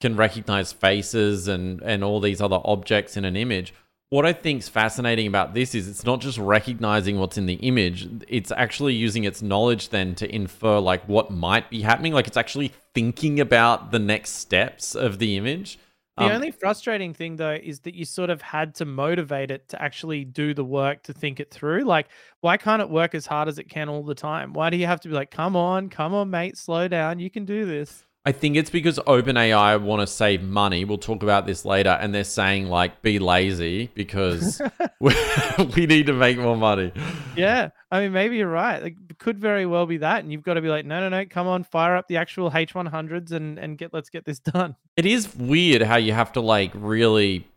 can 0.01 0.15
recognize 0.15 0.71
faces 0.71 1.47
and 1.47 1.81
and 1.81 2.03
all 2.03 2.19
these 2.19 2.41
other 2.41 2.59
objects 2.63 3.17
in 3.17 3.25
an 3.25 3.35
image. 3.35 3.73
What 4.09 4.25
I 4.25 4.31
think's 4.31 4.69
fascinating 4.69 5.27
about 5.27 5.53
this 5.53 5.75
is 5.75 5.89
it's 5.89 6.05
not 6.05 6.21
just 6.21 6.37
recognizing 6.37 7.19
what's 7.19 7.37
in 7.37 7.45
the 7.45 7.55
image, 7.55 8.07
it's 8.29 8.53
actually 8.53 8.93
using 8.93 9.25
its 9.25 9.41
knowledge 9.41 9.89
then 9.89 10.15
to 10.15 10.33
infer 10.33 10.79
like 10.79 11.03
what 11.09 11.29
might 11.29 11.69
be 11.69 11.81
happening, 11.81 12.13
like 12.13 12.27
it's 12.27 12.37
actually 12.37 12.71
thinking 12.93 13.41
about 13.41 13.91
the 13.91 13.99
next 13.99 14.31
steps 14.31 14.95
of 14.95 15.19
the 15.19 15.35
image. 15.35 15.77
The 16.15 16.23
um, 16.23 16.31
only 16.31 16.51
frustrating 16.51 17.13
thing 17.13 17.35
though 17.35 17.59
is 17.61 17.81
that 17.81 17.93
you 17.93 18.05
sort 18.05 18.29
of 18.29 18.41
had 18.41 18.75
to 18.75 18.85
motivate 18.85 19.51
it 19.51 19.67
to 19.69 19.81
actually 19.81 20.23
do 20.23 20.53
the 20.53 20.63
work 20.63 21.03
to 21.03 21.13
think 21.13 21.41
it 21.41 21.51
through. 21.51 21.83
Like, 21.83 22.07
why 22.39 22.55
can't 22.55 22.81
it 22.81 22.89
work 22.89 23.13
as 23.13 23.27
hard 23.27 23.49
as 23.49 23.59
it 23.59 23.69
can 23.69 23.89
all 23.89 24.03
the 24.03 24.15
time? 24.15 24.53
Why 24.53 24.69
do 24.69 24.77
you 24.77 24.87
have 24.87 25.01
to 25.01 25.09
be 25.09 25.13
like, 25.13 25.31
come 25.31 25.57
on, 25.57 25.89
come 25.89 26.13
on, 26.15 26.29
mate, 26.29 26.57
slow 26.57 26.87
down, 26.87 27.19
you 27.19 27.29
can 27.29 27.45
do 27.45 27.65
this? 27.65 28.06
I 28.27 28.33
think 28.33 28.57
it's 28.57 28.69
because 28.69 28.99
OpenAI 28.99 29.81
want 29.81 30.01
to 30.01 30.05
save 30.05 30.41
money. 30.41 30.83
We'll 30.83 30.97
talk 30.97 31.23
about 31.23 31.45
this 31.45 31.63
later. 31.63 31.91
And 31.91 32.13
they're 32.13 32.25
saying, 32.25 32.67
like, 32.67 33.01
be 33.01 33.19
lazy 33.19 33.89
because 33.93 34.61
we, 34.99 35.15
we 35.77 35.85
need 35.85 36.07
to 36.07 36.13
make 36.13 36.37
more 36.37 36.57
money. 36.57 36.91
Yeah. 37.37 37.69
I 37.89 38.01
mean, 38.01 38.11
maybe 38.11 38.35
you're 38.35 38.49
right. 38.49 38.83
It 38.83 39.17
could 39.17 39.39
very 39.39 39.65
well 39.65 39.85
be 39.85 39.99
that. 39.99 40.25
And 40.25 40.31
you've 40.33 40.43
got 40.43 40.55
to 40.55 40.61
be 40.61 40.67
like, 40.67 40.85
no, 40.85 40.99
no, 40.99 41.07
no, 41.07 41.25
come 41.25 41.47
on, 41.47 41.63
fire 41.63 41.95
up 41.95 42.09
the 42.09 42.17
actual 42.17 42.51
H100s 42.51 43.31
and, 43.31 43.57
and 43.57 43.77
get, 43.77 43.93
let's 43.93 44.09
get 44.09 44.25
this 44.25 44.39
done. 44.53 44.75
It 44.97 45.05
is 45.05 45.33
weird 45.33 45.81
how 45.81 45.95
you 45.95 46.11
have 46.11 46.33
to, 46.33 46.41
like, 46.41 46.71
really, 46.73 47.47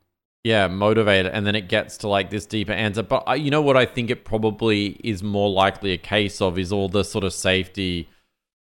yeah, 0.45 0.69
motivate 0.69 1.27
it. 1.27 1.35
And 1.35 1.45
then 1.45 1.57
it 1.57 1.69
gets 1.69 1.97
to, 1.99 2.09
like, 2.09 2.31
this 2.31 2.47
deeper 2.47 2.75
answer. 2.75 3.03
But 3.03 3.29
uh, 3.29 3.33
you 3.33 3.50
know 3.50 3.62
what 3.62 3.77
I 3.77 3.87
think 3.87 4.09
it 4.09 4.25
probably 4.25 5.00
is 5.03 5.21
more 5.21 5.50
likely 5.50 5.91
a 5.91 5.99
case 5.99 6.41
of 6.41 6.61
is 6.61 6.71
all 6.71 6.89
the 6.89 7.03
sort 7.03 7.25
of 7.25 7.33
safety 7.33 8.09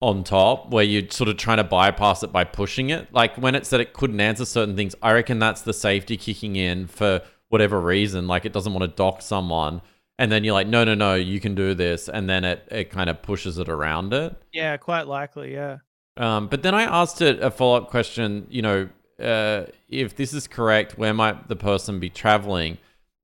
on 0.00 0.22
top 0.22 0.70
where 0.70 0.84
you're 0.84 1.10
sort 1.10 1.28
of 1.28 1.36
trying 1.36 1.56
to 1.56 1.64
bypass 1.64 2.22
it 2.22 2.30
by 2.32 2.44
pushing 2.44 2.90
it. 2.90 3.12
Like 3.12 3.36
when 3.36 3.54
it 3.54 3.66
said 3.66 3.80
it 3.80 3.92
couldn't 3.92 4.20
answer 4.20 4.44
certain 4.44 4.76
things, 4.76 4.94
I 5.02 5.12
reckon 5.12 5.38
that's 5.38 5.62
the 5.62 5.72
safety 5.72 6.16
kicking 6.16 6.56
in 6.56 6.86
for 6.86 7.20
whatever 7.48 7.80
reason. 7.80 8.26
Like 8.28 8.44
it 8.44 8.52
doesn't 8.52 8.72
want 8.72 8.82
to 8.90 8.96
dock 8.96 9.22
someone. 9.22 9.80
and 10.18 10.32
then 10.32 10.42
you're 10.44 10.54
like, 10.54 10.66
no, 10.66 10.84
no, 10.84 10.94
no, 10.94 11.14
you 11.14 11.38
can 11.40 11.54
do 11.54 11.74
this, 11.74 12.08
and 12.08 12.28
then 12.28 12.44
it 12.44 12.66
it 12.70 12.90
kind 12.90 13.08
of 13.08 13.22
pushes 13.22 13.58
it 13.58 13.68
around 13.68 14.12
it. 14.12 14.34
Yeah, 14.52 14.76
quite 14.76 15.06
likely. 15.06 15.52
Yeah. 15.52 15.78
Um, 16.16 16.48
but 16.48 16.62
then 16.62 16.74
I 16.74 16.82
asked 16.82 17.22
it 17.22 17.40
a 17.40 17.50
follow 17.50 17.76
up 17.78 17.88
question. 17.88 18.46
You 18.50 18.62
know, 18.62 18.88
uh, 19.22 19.66
if 19.88 20.16
this 20.16 20.34
is 20.34 20.48
correct, 20.48 20.98
where 20.98 21.14
might 21.14 21.48
the 21.48 21.56
person 21.56 22.00
be 22.00 22.10
traveling? 22.10 22.78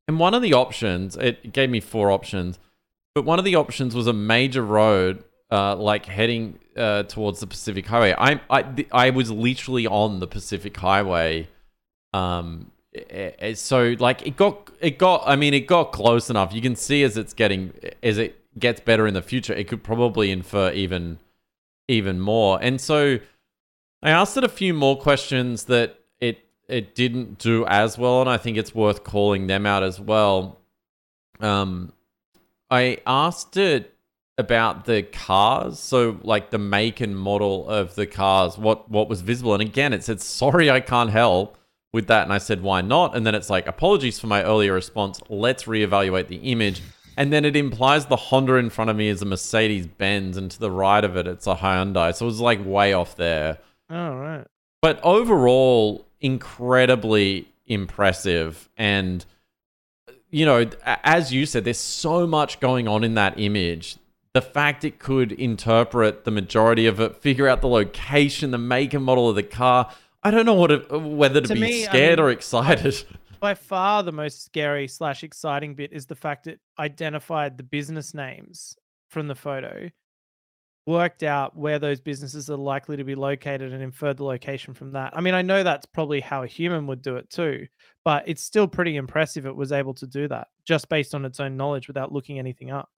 And 0.07 0.21
one 0.21 0.35
of 0.35 0.43
the 0.43 0.53
options, 0.53 1.17
it 1.17 1.53
gave 1.53 1.71
me 1.71 1.81
four 1.81 2.11
options, 2.11 2.59
but 3.15 3.25
one 3.25 3.39
of 3.39 3.45
the 3.45 3.57
options 3.57 3.95
was 3.95 4.07
a 4.07 4.13
major 4.13 4.63
road, 4.63 5.25
uh, 5.51 5.75
like 5.77 6.07
heading 6.07 6.59
uh, 6.77 7.05
towards 7.05 7.41
the 7.41 7.47
Pacific 7.47 7.87
Highway. 7.87 8.15
I 8.17 8.41
I 8.51 8.87
I 8.93 9.11
was 9.11 9.31
literally 9.31 9.87
on 9.87 10.21
the 10.21 10.27
Pacific 10.27 10.77
Highway. 10.77 11.49
Um, 12.13 12.71
so 13.55 13.97
like 13.99 14.27
it 14.27 14.37
got 14.37 14.71
it 14.81 14.99
got 14.99 15.25
I 15.27 15.37
mean 15.37 15.55
it 15.55 15.67
got 15.67 15.93
close 15.93 16.31
enough. 16.31 16.53
You 16.53 16.63
can 16.63 16.77
see 16.77 17.03
as 17.03 17.17
it's 17.17 17.35
getting 17.35 17.73
as 18.03 18.19
it 18.19 18.39
gets 18.59 18.81
better 18.81 19.07
in 19.07 19.15
the 19.15 19.23
future, 19.23 19.53
it 19.53 19.69
could 19.69 19.83
probably 19.83 20.31
infer 20.31 20.71
even 20.73 21.19
even 21.89 22.21
more. 22.21 22.59
And 22.63 22.81
so 22.81 23.19
I 24.03 24.11
asked 24.11 24.37
it 24.37 24.45
a 24.45 24.49
few 24.49 24.75
more 24.75 24.99
questions 24.99 25.65
that 25.65 25.99
it 26.21 26.45
it 26.69 26.95
didn't 26.95 27.39
do 27.39 27.67
as 27.67 27.99
well, 27.99 28.21
and 28.21 28.31
I 28.31 28.37
think 28.37 28.57
it's 28.57 28.75
worth 28.75 29.05
calling 29.05 29.47
them 29.47 29.67
out 29.67 29.83
as 29.83 30.01
well. 30.01 30.61
Um, 31.41 31.93
I 32.71 32.99
asked 33.07 33.57
it 33.57 33.94
about 34.37 34.85
the 34.85 35.03
cars, 35.03 35.79
so 35.79 36.19
like 36.23 36.51
the 36.51 36.59
make 36.59 37.01
and 37.01 37.17
model 37.17 37.69
of 37.69 37.95
the 37.95 38.07
cars, 38.07 38.59
what 38.59 38.91
what 38.91 39.09
was 39.09 39.21
visible, 39.21 39.55
and 39.55 39.63
again, 39.63 39.93
it 39.93 40.05
said, 40.05 40.21
"Sorry, 40.21 40.71
I 40.71 40.81
can't 40.81 41.11
help." 41.11 41.59
With 41.93 42.09
that, 42.09 42.25
and 42.25 42.33
I 42.33 42.39
said, 42.39 42.61
"Why 42.61 42.81
not?" 42.81 43.15
And 43.15 43.25
then 43.25 43.37
it's 43.37 43.49
like, 43.49 43.69
"Apologies 43.69 44.19
for 44.19 44.27
my 44.27 44.43
earlier 44.43 44.73
response. 44.73 45.21
Let's 45.29 45.65
reevaluate 45.65 46.27
the 46.27 46.39
image." 46.39 46.83
And 47.17 47.33
then 47.33 47.45
it 47.45 47.55
implies 47.55 48.07
the 48.07 48.17
Honda 48.17 48.55
in 48.55 48.71
front 48.71 48.91
of 48.91 48.97
me 48.97 49.07
is 49.07 49.23
a 49.23 49.25
Mercedes 49.25 49.87
Benz, 49.87 50.37
and 50.37 50.51
to 50.51 50.59
the 50.59 50.73
right 50.73 51.05
of 51.05 51.17
it, 51.17 51.29
it's 51.29 51.47
a 51.47 51.55
Hyundai. 51.55 52.13
So 52.13 52.25
it 52.25 52.27
was 52.27 52.41
like 52.41 52.67
way 52.67 52.93
off 52.93 53.15
there. 53.15 53.59
Oh, 53.89 54.17
right. 54.17 54.45
But 54.83 54.99
overall, 55.05 56.07
incredibly 56.21 57.47
impressive. 57.67 58.69
And, 58.77 59.25
you 60.31 60.45
know, 60.45 60.69
as 60.85 61.33
you 61.33 61.47
said, 61.47 61.65
there's 61.65 61.79
so 61.79 62.27
much 62.27 62.59
going 62.59 62.89
on 62.89 63.05
in 63.05 63.15
that 63.15 63.39
image. 63.39 63.97
The 64.35 64.43
fact 64.43 64.85
it 64.85 64.99
could 64.99 65.31
interpret 65.31 66.25
the 66.25 66.33
majority 66.33 66.87
of 66.87 66.99
it, 66.99 67.17
figure 67.23 67.47
out 67.47 67.61
the 67.61 67.69
location, 67.69 68.51
the 68.51 68.59
make 68.59 68.93
and 68.93 69.05
model 69.05 69.29
of 69.29 69.37
the 69.37 69.45
car. 69.45 69.91
I 70.25 70.33
don't 70.33 70.45
know 70.45 70.55
what 70.55 70.73
it, 70.73 70.91
whether 70.91 71.41
to, 71.41 71.47
to 71.47 71.55
be 71.55 71.61
me, 71.61 71.83
scared 71.85 72.19
I 72.19 72.23
mean, 72.23 72.27
or 72.27 72.31
excited. 72.31 73.05
by 73.45 73.55
far 73.55 74.03
the 74.03 74.11
most 74.11 74.43
scary 74.43 74.89
slash 74.89 75.23
exciting 75.23 75.75
bit 75.75 75.93
is 75.93 76.07
the 76.07 76.15
fact 76.15 76.47
it 76.47 76.61
identified 76.79 77.59
the 77.59 77.63
business 77.63 78.15
names 78.15 78.75
from 79.11 79.29
the 79.29 79.35
photo, 79.37 79.91
worked 80.87 81.23
out 81.23 81.55
where 81.55 81.79
those 81.79 82.01
businesses 82.01 82.51
are 82.51 82.57
likely 82.57 82.97
to 82.97 83.05
be 83.05 83.15
located, 83.15 83.73
and 83.73 83.83
inferred 83.83 84.17
the 84.17 84.25
location 84.25 84.75
from 84.75 84.93
that. 84.93 85.17
I 85.17 85.21
mean, 85.21 85.35
I 85.35 85.43
know 85.43 85.63
that's 85.63 85.87
probably 85.87 86.21
how 86.21 86.43
a 86.43 86.49
human 86.49 86.87
would 86.89 87.03
do 87.03 87.17
it 87.17 87.31
too, 87.31 87.69
but 88.05 88.25
it's 88.27 88.43
still 88.43 88.67
pretty 88.67 88.97
impressive 88.97 89.47
it 89.47 89.55
was 89.55 89.71
able 89.71 89.95
to 89.95 90.07
do 90.07 90.27
that 90.27 90.49
just 90.67 90.89
based 90.89 91.15
on 91.15 91.25
its 91.25 91.39
own 91.39 91.57
knowledge 91.57 91.87
without 91.87 92.13
looking 92.13 92.39
anything 92.41 92.73
up. 92.73 92.89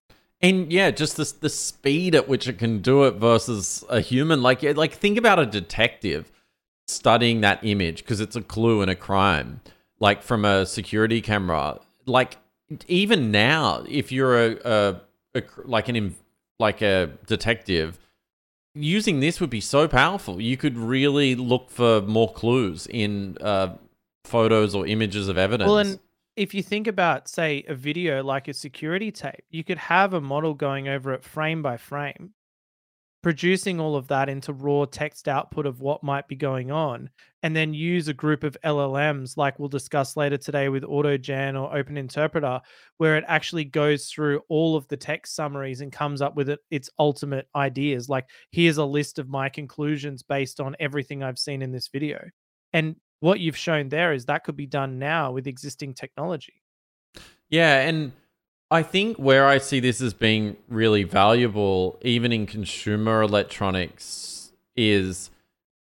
And 0.41 0.73
yeah, 0.73 0.91
just 0.91 1.17
the 1.17 1.33
the 1.41 1.49
speed 1.49 2.15
at 2.15 2.29
which 2.29 2.47
it 2.47 2.59
can 2.59 2.81
do 2.81 3.05
it 3.05 3.13
versus 3.13 3.85
a 3.89 4.01
human. 4.01 4.43
Like 4.43 4.63
like 4.77 4.93
think 4.93 5.17
about 5.19 5.39
a 5.39 5.47
detective 5.47 6.31
studying 6.89 7.41
that 7.41 7.61
image 7.63 8.05
because 8.05 8.21
it's 8.21 8.37
a 8.37 8.43
clue 8.43 8.83
in 8.83 8.89
a 8.89 8.95
crime 8.95 9.61
like 10.01 10.23
from 10.23 10.45
a 10.45 10.67
security 10.67 11.21
camera. 11.21 11.79
Like 12.07 12.37
even 12.89 13.31
now, 13.31 13.85
if 13.89 14.13
you're 14.13 14.53
a, 14.53 14.57
a, 14.65 15.01
a 15.35 15.43
like 15.65 15.89
an 15.89 16.15
like 16.59 16.83
a 16.83 17.11
detective, 17.27 17.99
using 18.75 19.21
this 19.21 19.41
would 19.41 19.51
be 19.51 19.61
so 19.61 19.89
powerful. 19.89 20.41
You 20.41 20.57
could 20.57 20.77
really 20.77 21.35
look 21.35 21.71
for 21.71 22.01
more 22.03 22.33
clues 22.33 22.87
in 22.87 23.37
uh, 23.41 23.77
photos 24.25 24.75
or 24.75 24.87
images 24.87 25.29
of 25.29 25.39
evidence. 25.39 25.69
Well, 25.69 25.79
and 25.79 25.99
if 26.37 26.55
you 26.55 26.63
think 26.63 26.87
about, 26.87 27.29
say, 27.29 27.65
a 27.67 27.75
video 27.75 28.23
like 28.23 28.49
a 28.49 28.55
security 28.55 29.11
tape, 29.11 29.45
you 29.51 29.65
could 29.65 29.79
have 29.79 30.15
a 30.15 30.21
model 30.21 30.55
going 30.55 30.89
over 30.89 31.13
it 31.13 31.25
frame 31.25 31.63
by 31.63 31.77
frame 31.77 32.35
producing 33.27 33.81
all 33.81 33.97
of 33.97 34.07
that 34.07 34.29
into 34.29 34.53
raw 34.53 34.85
text 34.85 35.27
output 35.27 35.67
of 35.67 35.81
what 35.81 36.01
might 36.05 36.29
be 36.29 36.37
going 36.37 36.71
on, 36.71 37.11
and 37.43 37.57
then 37.57 37.75
use 37.75 38.07
a 38.07 38.15
group 38.15 38.45
of 38.45 38.57
LLMs, 38.65 39.37
like 39.37 39.59
we'll 39.59 39.69
discuss 39.69 40.17
later 40.17 40.37
today 40.37 40.69
with 40.69 40.85
AutoGen 40.85 41.61
or 41.61 41.77
Open 41.77 41.97
Interpreter, 41.97 42.61
where 42.99 43.17
it 43.17 43.25
actually 43.27 43.65
goes 43.65 44.07
through 44.07 44.43
all 44.49 44.77
of 44.77 44.87
the 44.87 44.97
text 44.97 45.35
summaries 45.35 45.81
and 45.81 45.91
comes 45.91 46.23
up 46.23 46.37
with 46.37 46.49
it, 46.49 46.61
its 46.71 46.89
ultimate 47.01 47.49
ideas. 47.57 48.09
Like, 48.09 48.27
here's 48.53 48.79
a 48.79 48.85
list 48.85 49.19
of 49.19 49.29
my 49.29 49.49
conclusions 49.49 50.23
based 50.23 50.61
on 50.61 50.77
everything 50.79 51.25
I've 51.25 51.41
seen 51.41 51.63
in 51.63 51.73
this 51.73 51.89
video. 51.89 52.21
And 52.73 52.95
what 53.21 53.41
you've 53.41 53.57
shown 53.57 53.89
there 53.89 54.13
is 54.13 54.27
that 54.27 54.45
could 54.45 54.57
be 54.57 54.67
done 54.67 54.99
now 54.99 55.33
with 55.33 55.47
existing 55.47 55.95
technology. 55.95 56.63
Yeah. 57.49 57.81
And 57.81 58.13
I 58.71 58.83
think 58.83 59.17
where 59.17 59.47
I 59.47 59.59
see 59.59 59.81
this 59.81 60.01
as 60.01 60.15
being 60.15 60.57
really 60.69 61.05
valuable, 61.05 61.99
even 62.03 62.33
in 62.33 62.47
consumer 62.47 63.23
electronics, 63.23 64.53
is 64.77 65.31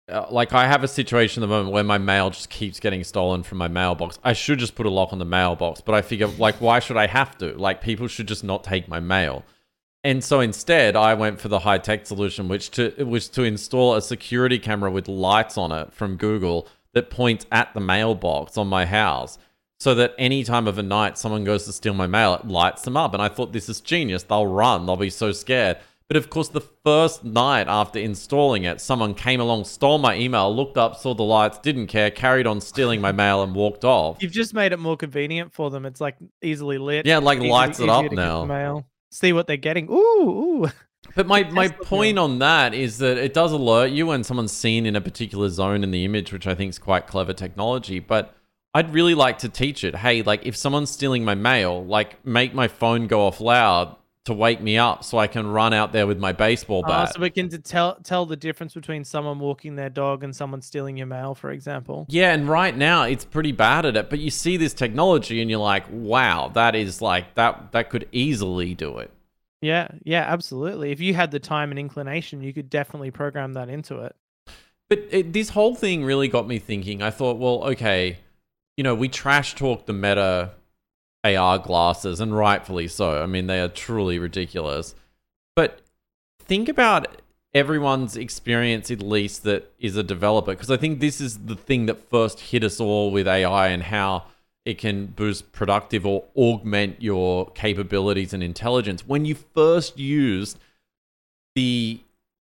uh, 0.09 0.27
like 0.31 0.53
I 0.53 0.69
have 0.69 0.85
a 0.85 0.89
situation 0.89 1.43
at 1.43 1.47
the 1.47 1.53
moment 1.53 1.73
where 1.73 1.83
my 1.83 1.99
mail 1.99 2.31
just 2.31 2.51
keeps 2.51 2.79
getting 2.79 3.03
stolen 3.03 3.43
from 3.43 3.59
my 3.59 3.69
mailbox. 3.69 4.19
I 4.23 4.35
should 4.35 4.59
just 4.59 4.75
put 4.75 4.87
a 4.87 4.91
lock 4.91 5.13
on 5.13 5.19
the 5.19 5.25
mailbox, 5.25 5.81
but 5.81 5.95
I 5.95 6.03
figure, 6.03 6.29
like, 6.29 6.61
why 6.61 6.79
should 6.79 6.97
I 6.97 7.09
have 7.09 7.37
to? 7.39 7.59
Like, 7.59 7.81
people 7.81 8.07
should 8.07 8.29
just 8.29 8.45
not 8.45 8.63
take 8.63 8.87
my 8.89 9.01
mail. 9.01 9.45
And 10.05 10.23
so 10.23 10.39
instead, 10.39 10.95
I 10.95 11.15
went 11.15 11.41
for 11.41 11.49
the 11.49 11.59
high 11.59 11.79
tech 11.79 12.07
solution, 12.07 12.47
which 12.47 12.71
to 12.73 13.05
was 13.05 13.29
to 13.31 13.43
install 13.43 13.97
a 13.97 14.03
security 14.03 14.61
camera 14.61 14.89
with 14.89 15.09
lights 15.09 15.59
on 15.59 15.73
it 15.73 15.93
from 15.93 16.17
Google 16.17 16.69
that 16.97 17.11
points 17.11 17.45
at 17.53 17.75
the 17.75 17.81
mailbox 17.81 18.57
on 18.57 18.67
my 18.67 18.87
house 18.87 19.37
so 19.79 19.95
that 19.95 20.15
any 20.19 20.43
time 20.43 20.67
of 20.67 20.79
a 20.79 20.83
night 20.83 21.19
someone 21.19 21.45
goes 21.45 21.67
to 21.67 21.73
steal 21.73 21.93
my 21.93 22.07
mail, 22.07 22.33
it 22.33 22.49
lights 22.49 22.81
them 22.83 22.97
up. 22.97 23.13
And 23.13 23.23
I 23.23 23.29
thought 23.29 23.53
this 23.53 23.69
is 23.69 23.83
genius. 23.83 24.23
They'll 24.23 24.47
run. 24.47 24.87
They'll 24.87 24.97
be 24.97 25.11
so 25.11 25.31
scared. 25.33 25.77
But 26.09 26.17
of 26.17 26.31
course, 26.31 26.49
the 26.49 26.63
first 26.63 27.23
night 27.23 27.67
after 27.69 27.99
installing 27.99 28.65
it, 28.65 28.81
someone 28.81 29.13
came 29.13 29.43
along, 29.43 29.65
stole 29.65 29.99
my 29.99 30.17
email, 30.17 30.55
looked 30.57 30.79
up, 30.79 30.97
saw 30.97 31.13
the 31.13 31.23
lights, 31.23 31.59
didn't 31.59 31.89
care, 31.89 32.11
carried 32.11 32.47
on 32.47 32.63
stealing 32.63 33.03
my 33.03 33.13
mail, 33.13 33.43
and 33.43 33.55
walked 33.55 33.85
off. 33.85 34.23
You've 34.23 34.33
just 34.33 34.55
made 34.55 34.73
it 34.73 34.79
more 34.79 34.97
convenient 34.97 35.53
for 35.53 35.69
them. 35.69 35.85
It's 35.85 36.01
like 36.01 36.17
easily 36.41 36.79
lit. 36.79 37.05
Yeah, 37.05 37.19
like 37.19 37.41
lights 37.41 37.79
it 37.79 37.91
up 37.91 38.11
now. 38.11 38.47
Mail. 38.47 38.87
See 39.11 39.35
what 39.35 39.47
they're 39.47 39.59
getting. 39.59 39.91
Ooh, 39.91 40.65
ooh. 40.65 40.67
But 41.17 41.27
my, 41.27 41.45
my 41.45 41.69
point 41.69 42.19
on 42.19 42.41
that 42.41 42.75
is 42.75 42.99
that 42.99 43.17
it 43.17 43.33
does 43.33 43.51
alert 43.51 43.91
you 43.91 44.07
when 44.07 44.23
someone's 44.23 44.53
seen 44.53 44.85
in 44.85 44.95
a 44.95 45.01
particular 45.01 45.49
zone 45.49 45.83
in 45.83 45.91
the 45.91 46.05
image, 46.05 46.31
which 46.31 46.47
I 46.47 46.55
think 46.55 46.69
is 46.69 46.79
quite 46.79 47.07
clever 47.07 47.33
technology. 47.33 48.01
But 48.01 48.37
I'd 48.75 48.93
really 48.93 49.15
like 49.15 49.39
to 49.39 49.49
teach 49.49 49.83
it. 49.83 49.97
Hey, 49.97 50.21
like 50.21 50.45
if 50.45 50.55
someone's 50.55 50.91
stealing 50.91 51.25
my 51.25 51.35
mail, 51.35 51.83
like 51.83 52.25
make 52.27 52.53
my 52.53 52.69
phone 52.69 53.07
go 53.07 53.27
off 53.27 53.41
loud 53.41 53.97
to 54.27 54.35
wake 54.35 54.61
me 54.61 54.77
up 54.77 55.05
so 55.05 55.17
I 55.17 55.29
can 55.29 55.47
run 55.47 55.73
out 55.73 55.93
there 55.93 56.07
with 56.07 56.19
my 56.19 56.33
baseball 56.33 56.83
ah, 56.85 56.89
bat. 56.89 57.09
Uh, 57.09 57.13
so 57.13 57.21
we 57.21 57.31
can 57.31 57.49
tell 57.63 57.95
tell 58.05 58.27
the 58.27 58.37
difference 58.37 58.75
between 58.75 59.03
someone 59.03 59.39
walking 59.39 59.77
their 59.77 59.89
dog 59.89 60.23
and 60.23 60.37
someone 60.37 60.61
stealing 60.61 60.99
your 60.99 61.07
mail, 61.07 61.35
for 61.35 61.51
example. 61.51 62.05
Yeah, 62.11 62.35
and 62.35 62.47
right 62.47 62.77
now 62.77 63.05
it's 63.05 63.25
pretty 63.25 63.53
bad 63.53 63.87
at 63.87 63.97
it, 63.97 64.11
but 64.11 64.19
you 64.19 64.31
see 64.31 64.59
this 64.59 64.75
technology 64.75 65.41
and 65.41 65.49
you're 65.49 65.61
like, 65.61 65.85
wow, 65.91 66.51
that 66.53 66.75
is 66.75 67.01
like 67.01 67.35
that 67.37 67.73
that 67.73 67.89
could 67.89 68.07
easily 68.13 68.75
do 68.75 68.99
it. 68.99 69.11
Yeah, 69.61 69.89
yeah, 70.05 70.25
absolutely. 70.27 70.93
If 70.93 71.01
you 71.01 71.15
had 71.15 71.31
the 71.31 71.41
time 71.41 71.71
and 71.71 71.79
inclination, 71.79 72.43
you 72.43 72.53
could 72.53 72.69
definitely 72.69 73.11
program 73.11 73.55
that 73.55 73.69
into 73.69 74.01
it. 74.01 74.15
But 74.89 75.05
it, 75.11 75.33
this 75.33 75.51
whole 75.51 75.75
thing 75.75 76.05
really 76.05 76.29
got 76.29 76.47
me 76.47 76.59
thinking. 76.59 77.03
I 77.03 77.11
thought, 77.11 77.39
well, 77.39 77.65
okay, 77.73 78.19
you 78.77 78.85
know, 78.85 78.95
we 78.95 79.09
trash 79.09 79.55
talk 79.55 79.87
the 79.87 79.93
meta 79.93 80.53
AR 81.25 81.59
glasses, 81.59 82.21
and 82.21 82.37
rightfully 82.37 82.89
so. 82.89 83.23
I 83.23 83.27
mean, 83.27 83.47
they 83.47 83.61
are 83.61 83.69
truly 83.69 84.19
ridiculous. 84.19 84.95
But 85.57 85.81
think 86.39 86.69
about 86.69 87.21
everyone's 87.55 88.17
experience, 88.17 88.91
at 88.91 89.01
least 89.01 89.43
that 89.45 89.73
is 89.81 89.97
a 89.97 90.03
developer, 90.03 90.53
because 90.53 90.71
I 90.71 90.77
think 90.77 91.01
this 91.01 91.21
is 91.21 91.39
the 91.39 91.57
thing 91.57 91.87
that 91.87 92.09
first 92.11 92.39
hit 92.41 92.63
us 92.63 92.79
all 92.79 93.11
with 93.11 93.27
AI 93.27 93.69
and 93.69 93.83
how 93.83 94.25
it 94.67 94.79
can 94.79 95.07
boost 95.07 95.53
productive 95.53 96.05
or 96.05 96.25
augment 96.37 97.01
your 97.01 97.49
capabilities 97.53 98.35
and 98.35 98.43
intelligence. 98.43 99.07
When 99.07 99.25
you 99.25 99.37
first 99.55 99.99
used 99.99 100.59
the 101.55 102.01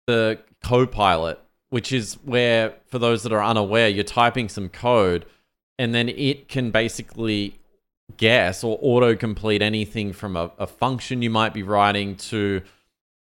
the 0.07 0.39
Copilot, 0.63 1.39
which 1.69 1.91
is 1.91 2.15
where, 2.25 2.75
for 2.85 2.99
those 2.99 3.23
that 3.23 3.31
are 3.31 3.43
unaware, 3.43 3.87
you're 3.87 4.03
typing 4.03 4.49
some 4.49 4.69
code 4.69 5.25
and 5.79 5.95
then 5.95 6.09
it 6.09 6.47
can 6.47 6.69
basically 6.69 7.59
guess 8.17 8.63
or 8.63 8.77
auto 8.81 9.15
complete 9.15 9.61
anything 9.61 10.13
from 10.13 10.35
a, 10.35 10.51
a, 10.59 10.67
function 10.67 11.21
you 11.23 11.29
might 11.29 11.53
be 11.53 11.63
writing 11.63 12.15
to 12.15 12.61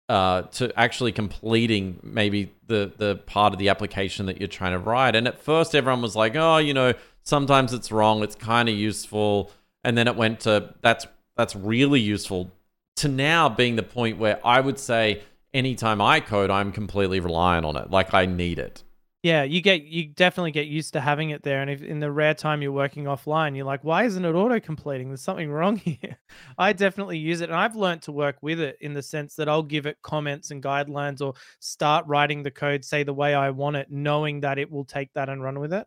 uh, 0.10 0.42
to 0.42 0.78
actually 0.78 1.14
completing 1.14 1.98
maybe 2.04 2.52
the 2.68 2.92
the 2.98 3.16
part 3.28 3.54
of 3.54 3.60
the 3.60 3.70
application 3.70 4.26
that 4.26 4.40
you're 4.42 4.50
trying 4.50 4.74
to 4.74 4.80
write. 4.80 5.16
And 5.16 5.28
at 5.28 5.42
first, 5.42 5.74
everyone 5.74 6.02
was 6.02 6.18
like, 6.18 6.36
"Oh, 6.36 6.58
you 6.58 6.74
know, 6.74 6.94
sometimes 7.24 7.74
it's 7.74 7.92
wrong. 7.92 8.24
It's 8.24 8.36
kind 8.36 8.70
of 8.70 8.76
useful." 8.76 9.52
And 9.84 9.98
then 9.98 10.08
it 10.08 10.16
went 10.16 10.42
to 10.42 10.76
that's 10.82 11.08
that's 11.36 11.56
really 11.56 12.00
useful 12.00 12.52
to 12.98 13.08
now 13.08 13.50
being 13.50 13.76
the 13.76 13.84
point 13.84 14.18
where 14.18 14.40
I 14.46 14.62
would 14.62 14.78
say 14.78 15.22
anytime 15.54 16.02
I 16.02 16.20
code, 16.20 16.50
I'm 16.50 16.72
completely 16.72 17.20
reliant 17.20 17.66
on 17.66 17.76
it. 17.76 17.90
Like 17.90 18.14
I 18.14 18.26
need 18.26 18.60
it. 18.60 18.84
Yeah, 19.24 19.44
you 19.44 19.62
get 19.62 19.84
you 19.84 20.08
definitely 20.08 20.50
get 20.50 20.66
used 20.66 20.94
to 20.94 21.00
having 21.00 21.30
it 21.30 21.44
there, 21.44 21.62
and 21.62 21.70
if 21.70 21.84
in 21.84 22.00
the 22.00 22.12
rare 22.12 22.34
time 22.34 22.64
you're 22.64 22.72
working 22.72 23.04
offline, 23.04 23.56
you're 23.56 23.66
like, 23.66 23.84
why 23.84 24.06
isn't 24.06 24.26
it 24.26 24.34
auto 24.34 24.60
completing? 24.60 25.10
There's 25.10 25.22
something 25.22 25.52
wrong 25.52 25.76
here. 25.78 26.18
I 26.58 26.74
definitely 26.74 27.20
use 27.20 27.42
it, 27.42 27.52
and 27.52 27.58
I've 27.58 27.76
learned 27.76 28.02
to 28.04 28.12
work 28.12 28.38
with 28.42 28.60
it 28.60 28.78
in 28.82 28.94
the 28.94 29.04
sense 29.04 29.36
that 29.36 29.48
I'll 29.48 29.62
give 29.62 29.86
it 29.86 30.02
comments 30.02 30.50
and 30.50 30.64
guidelines, 30.64 31.22
or 31.22 31.36
start 31.60 32.08
writing 32.08 32.42
the 32.42 32.50
code, 32.50 32.84
say 32.84 33.04
the 33.04 33.14
way 33.14 33.36
I 33.36 33.52
want 33.52 33.76
it, 33.76 33.92
knowing 33.92 34.42
that 34.42 34.58
it 34.58 34.72
will 34.72 34.86
take 34.86 35.14
that 35.14 35.30
and 35.30 35.44
run 35.44 35.60
with 35.60 35.72
it. 35.72 35.86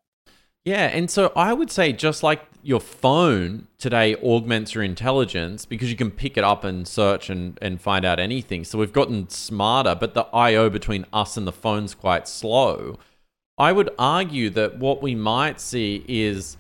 Yeah, 0.64 0.87
and 0.87 1.11
so 1.11 1.30
I 1.37 1.52
would 1.52 1.71
say 1.71 1.92
just 1.92 2.23
like 2.23 2.40
your 2.62 2.80
phone 2.80 3.66
today 3.76 4.16
augments 4.16 4.75
your 4.75 4.83
intelligence 4.83 5.66
because 5.66 5.90
you 5.90 5.97
can 5.97 6.11
pick 6.11 6.38
it 6.38 6.44
up 6.44 6.64
and 6.64 6.88
search 6.88 7.28
and, 7.28 7.59
and 7.61 7.78
find 7.80 8.06
out 8.06 8.18
anything. 8.18 8.64
So 8.64 8.78
we've 8.78 8.92
gotten 8.92 9.28
smarter, 9.28 9.94
but 9.94 10.14
the 10.14 10.23
I/O 10.33 10.71
between 10.71 11.04
us 11.12 11.37
and 11.37 11.47
the 11.47 11.52
phone's 11.52 11.94
quite 11.94 12.26
slow. 12.26 12.99
I 13.59 13.73
would 13.73 13.90
argue 13.99 14.49
that 14.50 14.78
what 14.78 15.02
we 15.02 15.14
might 15.14 15.61
see 15.61 16.02
is 16.09 16.56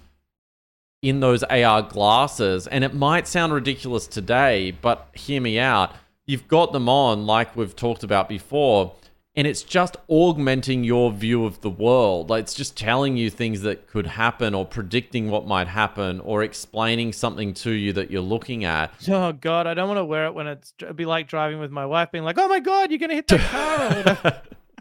in 1.00 1.20
those 1.20 1.42
AR 1.44 1.82
glasses, 1.82 2.66
and 2.66 2.84
it 2.84 2.94
might 2.94 3.26
sound 3.26 3.52
ridiculous 3.52 4.06
today, 4.06 4.70
but 4.70 5.08
hear 5.14 5.40
me 5.40 5.58
out. 5.58 5.94
You've 6.26 6.48
got 6.48 6.72
them 6.72 6.88
on, 6.88 7.26
like 7.26 7.56
we've 7.56 7.76
talked 7.76 8.04
about 8.04 8.28
before, 8.28 8.94
and 9.36 9.46
it's 9.46 9.62
just 9.62 9.96
augmenting 10.08 10.84
your 10.84 11.10
view 11.12 11.44
of 11.44 11.60
the 11.60 11.70
world. 11.70 12.30
Like 12.30 12.44
it's 12.44 12.54
just 12.54 12.76
telling 12.76 13.16
you 13.16 13.30
things 13.30 13.62
that 13.62 13.88
could 13.88 14.06
happen, 14.06 14.54
or 14.54 14.64
predicting 14.64 15.30
what 15.30 15.46
might 15.46 15.68
happen, 15.68 16.20
or 16.20 16.42
explaining 16.42 17.12
something 17.12 17.54
to 17.54 17.70
you 17.70 17.92
that 17.94 18.10
you're 18.10 18.22
looking 18.22 18.64
at. 18.64 18.92
Oh 19.24 19.32
God, 19.32 19.66
I 19.66 19.74
don't 19.74 19.88
want 19.88 19.98
to 19.98 20.04
wear 20.04 20.26
it 20.26 20.34
when 20.34 20.46
it's 20.48 20.74
it'd 20.80 20.96
be 20.96 21.06
like 21.06 21.28
driving 21.28 21.58
with 21.58 21.70
my 21.70 21.86
wife, 21.86 22.10
being 22.10 22.24
like, 22.24 22.36
"Oh 22.38 22.48
my 22.48 22.60
God, 22.60 22.90
you're 22.90 22.98
gonna 22.98 23.14
hit 23.14 23.28
that 23.28 24.18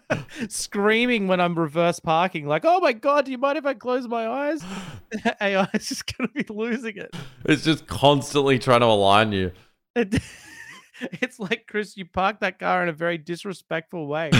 car!" 0.10 0.20
screaming 0.50 1.28
when 1.28 1.40
I'm 1.40 1.58
reverse 1.58 2.00
parking, 2.00 2.48
like, 2.48 2.64
"Oh 2.66 2.80
my 2.80 2.94
god, 2.94 3.26
do 3.26 3.32
you 3.32 3.38
mind 3.38 3.58
if 3.58 3.66
I 3.66 3.74
close 3.74 4.08
my 4.08 4.28
eyes?" 4.28 4.64
AI 5.42 5.70
is 5.74 5.88
just 5.88 6.18
gonna 6.18 6.30
be 6.30 6.46
losing 6.50 6.98
it. 6.98 7.16
It's 7.46 7.64
just 7.64 7.88
constantly 7.88 8.60
trying 8.60 8.82
to 8.82 8.88
align 8.88 9.32
you. 9.32 9.52
It, 9.96 10.22
it's 11.22 11.40
like 11.40 11.66
Chris, 11.68 11.98
you 11.98 12.06
parked 12.06 12.42
that 12.42 12.60
car 12.60 12.84
in 12.84 12.90
a 12.90 12.94
very 12.94 13.18
disrespectful 13.18 14.08
way. 14.08 14.32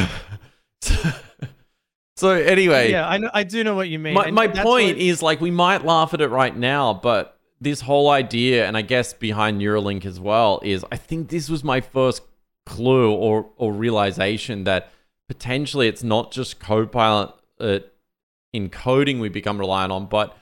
so 2.16 2.30
anyway, 2.30 2.92
yeah, 2.92 3.08
I 3.08 3.18
know, 3.18 3.30
I 3.34 3.44
do 3.44 3.64
know 3.64 3.76
what 3.76 3.90
you 3.90 4.00
mean. 4.00 4.14
My, 4.14 4.32
my 4.32 4.48
point 4.48 4.98
what... 4.98 4.98
is 4.98 5.22
like 5.22 5.42
we 5.42 5.52
might 5.52 5.86
laugh 5.86 6.14
at 6.14 6.22
it 6.22 6.30
right 6.30 6.56
now, 6.56 6.94
but 6.94 7.38
this 7.62 7.82
whole 7.82 8.10
idea, 8.10 8.68
and 8.68 8.76
I 8.76 8.82
guess 8.82 9.14
behind 9.14 9.60
Neuralink 9.60 10.06
as 10.06 10.20
well, 10.20 10.60
is 10.64 10.86
I 10.92 10.98
think 10.98 11.30
this 11.30 11.50
was 11.50 11.64
my 11.64 11.82
first 11.82 12.22
clue 12.66 13.12
or 13.12 13.50
or 13.58 13.74
realization 13.74 14.64
that 14.66 14.92
potentially 15.28 15.88
it's 15.88 16.04
not 16.04 16.32
just 16.32 16.60
Copilot 16.60 17.34
uh, 17.60 17.80
in 18.52 18.70
coding 18.70 19.20
we 19.20 19.30
become 19.30 19.58
reliant 19.58 19.92
on, 19.92 20.06
but 20.06 20.38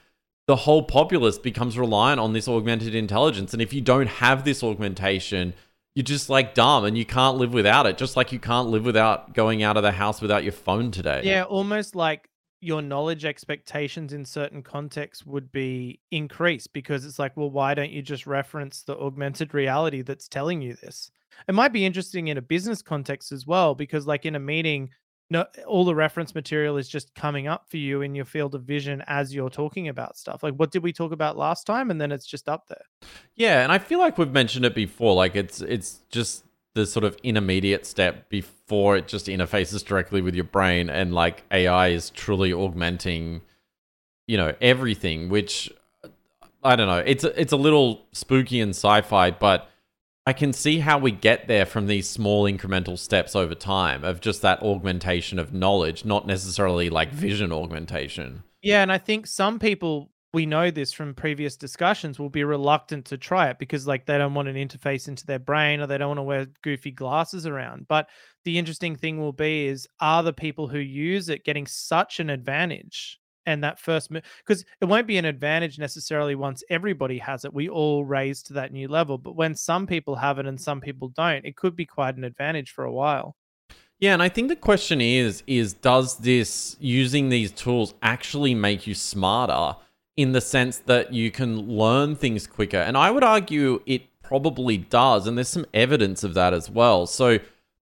the 0.46 0.56
whole 0.56 0.82
populace 0.82 1.38
becomes 1.38 1.78
reliant 1.78 2.20
on 2.20 2.32
this 2.32 2.48
augmented 2.48 2.94
intelligence. 2.94 3.52
And 3.52 3.62
if 3.62 3.72
you 3.72 3.80
don't 3.80 4.08
have 4.08 4.44
this 4.44 4.62
augmentation, 4.62 5.54
you're 5.94 6.02
just 6.02 6.30
like 6.30 6.54
dumb 6.54 6.84
and 6.84 6.96
you 6.96 7.04
can't 7.04 7.36
live 7.36 7.52
without 7.52 7.86
it. 7.86 7.98
Just 7.98 8.16
like 8.16 8.32
you 8.32 8.38
can't 8.38 8.68
live 8.68 8.84
without 8.84 9.34
going 9.34 9.62
out 9.62 9.76
of 9.76 9.82
the 9.82 9.92
house 9.92 10.20
without 10.20 10.42
your 10.42 10.52
phone 10.52 10.90
today. 10.90 11.22
Yeah, 11.24 11.44
almost 11.44 11.94
like 11.94 12.28
your 12.60 12.80
knowledge 12.80 13.24
expectations 13.24 14.12
in 14.12 14.24
certain 14.24 14.62
contexts 14.62 15.26
would 15.26 15.50
be 15.50 16.00
increased 16.10 16.72
because 16.72 17.04
it's 17.04 17.18
like, 17.18 17.36
well, 17.36 17.50
why 17.50 17.74
don't 17.74 17.90
you 17.90 18.00
just 18.00 18.26
reference 18.26 18.84
the 18.84 18.96
augmented 18.96 19.52
reality 19.52 20.00
that's 20.00 20.28
telling 20.28 20.62
you 20.62 20.74
this? 20.74 21.10
It 21.48 21.54
might 21.54 21.72
be 21.72 21.84
interesting 21.84 22.28
in 22.28 22.38
a 22.38 22.42
business 22.42 22.80
context 22.80 23.32
as 23.32 23.46
well, 23.46 23.74
because 23.74 24.06
like 24.06 24.24
in 24.24 24.36
a 24.36 24.40
meeting, 24.40 24.90
no, 25.32 25.46
all 25.66 25.86
the 25.86 25.94
reference 25.94 26.34
material 26.34 26.76
is 26.76 26.88
just 26.88 27.14
coming 27.14 27.48
up 27.48 27.68
for 27.68 27.78
you 27.78 28.02
in 28.02 28.14
your 28.14 28.26
field 28.26 28.54
of 28.54 28.64
vision 28.64 29.02
as 29.06 29.34
you're 29.34 29.48
talking 29.48 29.88
about 29.88 30.18
stuff. 30.18 30.42
Like, 30.42 30.54
what 30.54 30.70
did 30.70 30.82
we 30.82 30.92
talk 30.92 31.10
about 31.10 31.38
last 31.38 31.66
time? 31.66 31.90
And 31.90 31.98
then 31.98 32.12
it's 32.12 32.26
just 32.26 32.50
up 32.50 32.68
there. 32.68 32.84
Yeah, 33.34 33.62
and 33.62 33.72
I 33.72 33.78
feel 33.78 33.98
like 33.98 34.18
we've 34.18 34.30
mentioned 34.30 34.66
it 34.66 34.74
before. 34.74 35.14
Like, 35.14 35.34
it's 35.34 35.62
it's 35.62 36.00
just 36.10 36.44
the 36.74 36.84
sort 36.84 37.04
of 37.04 37.16
intermediate 37.22 37.86
step 37.86 38.28
before 38.28 38.96
it 38.96 39.08
just 39.08 39.26
interfaces 39.26 39.82
directly 39.84 40.20
with 40.20 40.34
your 40.34 40.44
brain, 40.44 40.90
and 40.90 41.14
like 41.14 41.44
AI 41.50 41.88
is 41.88 42.10
truly 42.10 42.52
augmenting, 42.52 43.40
you 44.26 44.36
know, 44.36 44.54
everything. 44.60 45.30
Which 45.30 45.72
I 46.62 46.76
don't 46.76 46.88
know. 46.88 47.02
It's 47.04 47.24
it's 47.24 47.52
a 47.52 47.56
little 47.56 48.02
spooky 48.12 48.60
and 48.60 48.70
sci-fi, 48.70 49.30
but 49.30 49.70
I 50.26 50.32
can 50.32 50.52
see 50.52 50.78
how 50.78 50.98
we 50.98 51.10
get 51.10 51.48
there 51.48 51.66
from 51.66 51.86
these 51.88 52.08
small 52.08 52.44
incremental 52.44 52.96
steps 52.96 53.34
over 53.34 53.54
time 53.54 54.04
of 54.04 54.20
just 54.20 54.42
that 54.42 54.62
augmentation 54.62 55.38
of 55.38 55.52
knowledge, 55.52 56.04
not 56.04 56.26
necessarily 56.26 56.90
like 56.90 57.10
vision 57.10 57.52
augmentation. 57.52 58.44
Yeah, 58.62 58.82
and 58.82 58.92
I 58.92 58.98
think 58.98 59.26
some 59.26 59.58
people 59.58 60.12
we 60.34 60.46
know 60.46 60.70
this 60.70 60.92
from 60.92 61.14
previous 61.14 61.56
discussions 61.56 62.18
will 62.18 62.30
be 62.30 62.44
reluctant 62.44 63.04
to 63.06 63.18
try 63.18 63.50
it 63.50 63.58
because 63.58 63.86
like 63.86 64.06
they 64.06 64.16
don't 64.16 64.32
want 64.32 64.48
an 64.48 64.56
interface 64.56 65.06
into 65.06 65.26
their 65.26 65.38
brain 65.38 65.80
or 65.80 65.86
they 65.86 65.98
don't 65.98 66.08
want 66.08 66.18
to 66.18 66.22
wear 66.22 66.46
goofy 66.62 66.90
glasses 66.90 67.46
around. 67.46 67.86
But 67.86 68.08
the 68.44 68.58
interesting 68.58 68.96
thing 68.96 69.18
will 69.18 69.34
be 69.34 69.66
is 69.66 69.86
are 70.00 70.22
the 70.22 70.32
people 70.32 70.68
who 70.68 70.78
use 70.78 71.28
it 71.28 71.44
getting 71.44 71.66
such 71.66 72.18
an 72.18 72.30
advantage 72.30 73.20
and 73.46 73.62
that 73.62 73.78
first 73.78 74.10
move 74.10 74.22
because 74.44 74.64
it 74.80 74.84
won't 74.84 75.06
be 75.06 75.18
an 75.18 75.24
advantage 75.24 75.78
necessarily 75.78 76.34
once 76.34 76.62
everybody 76.70 77.18
has 77.18 77.44
it 77.44 77.52
we 77.52 77.68
all 77.68 78.04
raise 78.04 78.42
to 78.42 78.52
that 78.52 78.72
new 78.72 78.88
level 78.88 79.18
but 79.18 79.36
when 79.36 79.54
some 79.54 79.86
people 79.86 80.16
have 80.16 80.38
it 80.38 80.46
and 80.46 80.60
some 80.60 80.80
people 80.80 81.08
don't 81.08 81.44
it 81.44 81.56
could 81.56 81.76
be 81.76 81.86
quite 81.86 82.16
an 82.16 82.24
advantage 82.24 82.70
for 82.70 82.84
a 82.84 82.92
while. 82.92 83.36
Yeah 83.98 84.12
and 84.12 84.22
i 84.22 84.28
think 84.28 84.48
the 84.48 84.56
question 84.56 85.00
is 85.00 85.42
is 85.46 85.72
does 85.74 86.18
this 86.18 86.76
using 86.80 87.28
these 87.28 87.52
tools 87.52 87.94
actually 88.02 88.54
make 88.54 88.86
you 88.86 88.94
smarter 88.94 89.78
in 90.16 90.32
the 90.32 90.40
sense 90.40 90.78
that 90.78 91.12
you 91.12 91.30
can 91.30 91.56
learn 91.68 92.16
things 92.16 92.46
quicker? 92.46 92.78
And 92.78 92.96
i 92.96 93.10
would 93.10 93.24
argue 93.24 93.80
it 93.86 94.02
probably 94.22 94.78
does 94.78 95.26
and 95.26 95.36
there's 95.36 95.48
some 95.48 95.66
evidence 95.74 96.24
of 96.24 96.34
that 96.34 96.54
as 96.54 96.70
well. 96.70 97.06
So 97.06 97.38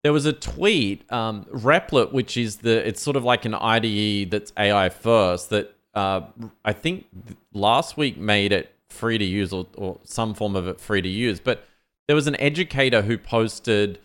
there 0.05 0.13
was 0.13 0.27
a 0.27 0.35
tweet, 0.35 1.11
um, 1.11 1.47
Replit, 1.47 2.13
which 2.13 2.37
is 2.37 2.57
the 2.59 2.87
it's 2.87 3.03
sort 3.03 3.17
of 3.17 3.25
like 3.25 3.47
an 3.47 3.55
IDE 3.55 4.31
that's 4.31 4.53
AI 4.57 4.91
first 4.91 5.49
that 5.49 5.75
uh, 5.95 6.21
I 6.63 6.75
think 6.75 7.07
last 7.55 7.97
week 7.97 8.19
made 8.19 8.53
it 8.53 8.71
free 8.91 9.17
to 9.17 9.25
use 9.25 9.51
or, 9.53 9.67
or 9.77 9.99
some 10.05 10.35
form 10.35 10.57
of 10.57 10.69
it 10.69 10.79
free 10.79 11.01
to 11.01 11.09
use. 11.09 11.41
But 11.41 11.65
there 12.07 12.15
was 12.15 12.27
an 12.27 12.39
educator 12.39 13.01
who 13.01 13.17
posted, 13.17 13.99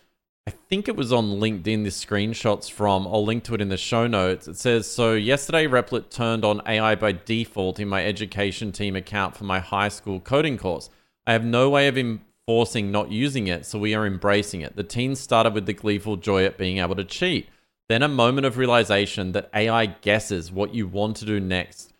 I 0.47 0.51
think 0.51 0.88
it 0.88 0.95
was 0.95 1.12
on 1.12 1.41
LinkedIn. 1.41 1.83
This 1.83 2.03
screenshots 2.03 2.71
from. 2.71 3.05
I'll 3.05 3.25
link 3.25 3.43
to 3.45 3.55
it 3.55 3.59
in 3.59 3.67
the 3.67 3.75
show 3.75 4.07
notes. 4.07 4.47
It 4.47 4.55
says 4.55 4.89
so. 4.89 5.15
Yesterday, 5.15 5.67
Replit 5.67 6.09
turned 6.09 6.45
on 6.45 6.62
AI 6.65 6.95
by 6.95 7.12
default 7.12 7.77
in 7.77 7.89
my 7.89 8.05
education 8.05 8.71
team 8.71 8.95
account 8.95 9.35
for 9.35 9.43
my 9.43 9.59
high 9.59 9.89
school 9.89 10.21
coding 10.21 10.57
course. 10.57 10.89
I 11.27 11.33
have 11.33 11.43
no 11.43 11.69
way 11.69 11.89
of 11.89 11.97
Im- 11.97 12.21
forcing 12.49 12.91
not 12.91 13.12
using 13.12 13.45
it, 13.45 13.63
so 13.63 13.77
we 13.77 13.93
are 13.93 14.07
embracing 14.07 14.62
it. 14.62 14.75
The 14.75 14.81
teens 14.81 15.19
started 15.19 15.53
with 15.53 15.67
the 15.67 15.73
gleeful 15.73 16.15
joy 16.15 16.45
at 16.45 16.57
being 16.57 16.79
able 16.79 16.95
to 16.95 17.03
cheat. 17.03 17.47
Then 17.89 18.01
a 18.01 18.07
moment 18.07 18.47
of 18.47 18.57
realization 18.57 19.33
that 19.33 19.51
AI 19.53 19.85
guesses 19.85 20.51
what 20.51 20.73
you 20.73 20.88
want 20.88 21.17
to 21.17 21.25
do 21.25 21.39
next 21.39 21.93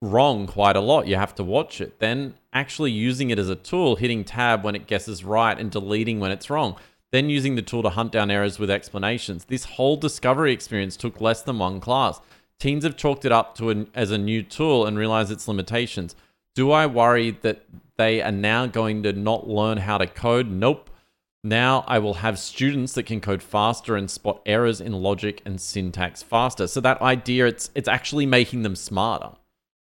wrong 0.00 0.46
quite 0.46 0.74
a 0.74 0.80
lot. 0.80 1.06
You 1.06 1.16
have 1.16 1.34
to 1.34 1.44
watch 1.44 1.82
it. 1.82 1.98
Then 1.98 2.32
actually 2.50 2.92
using 2.92 3.28
it 3.28 3.38
as 3.38 3.50
a 3.50 3.54
tool, 3.54 3.96
hitting 3.96 4.24
tab 4.24 4.64
when 4.64 4.74
it 4.74 4.86
guesses 4.86 5.22
right 5.22 5.58
and 5.58 5.70
deleting 5.70 6.18
when 6.18 6.30
it's 6.30 6.48
wrong. 6.48 6.76
Then 7.12 7.28
using 7.28 7.56
the 7.56 7.60
tool 7.60 7.82
to 7.82 7.90
hunt 7.90 8.10
down 8.10 8.30
errors 8.30 8.58
with 8.58 8.70
explanations. 8.70 9.44
This 9.44 9.64
whole 9.64 9.98
discovery 9.98 10.54
experience 10.54 10.96
took 10.96 11.20
less 11.20 11.42
than 11.42 11.58
one 11.58 11.78
class. 11.78 12.22
Teens 12.58 12.84
have 12.84 12.96
chalked 12.96 13.26
it 13.26 13.32
up 13.32 13.54
to 13.56 13.68
an, 13.68 13.90
as 13.94 14.10
a 14.10 14.16
new 14.16 14.42
tool 14.42 14.86
and 14.86 14.96
realize 14.96 15.30
its 15.30 15.46
limitations. 15.46 16.16
Do 16.54 16.70
I 16.70 16.86
worry 16.86 17.32
that 17.42 17.66
they 18.00 18.22
are 18.22 18.32
now 18.32 18.66
going 18.66 19.02
to 19.02 19.12
not 19.12 19.46
learn 19.46 19.76
how 19.76 19.98
to 19.98 20.06
code? 20.06 20.50
Nope. 20.50 20.88
Now 21.44 21.84
I 21.86 21.98
will 21.98 22.14
have 22.14 22.38
students 22.38 22.94
that 22.94 23.04
can 23.04 23.20
code 23.20 23.42
faster 23.42 23.94
and 23.94 24.10
spot 24.10 24.40
errors 24.46 24.80
in 24.80 24.92
logic 24.92 25.42
and 25.44 25.60
syntax 25.60 26.22
faster. 26.22 26.66
So 26.66 26.80
that 26.80 27.02
idea, 27.02 27.46
it's 27.46 27.70
it's 27.74 27.88
actually 27.88 28.24
making 28.24 28.62
them 28.62 28.74
smarter. 28.74 29.32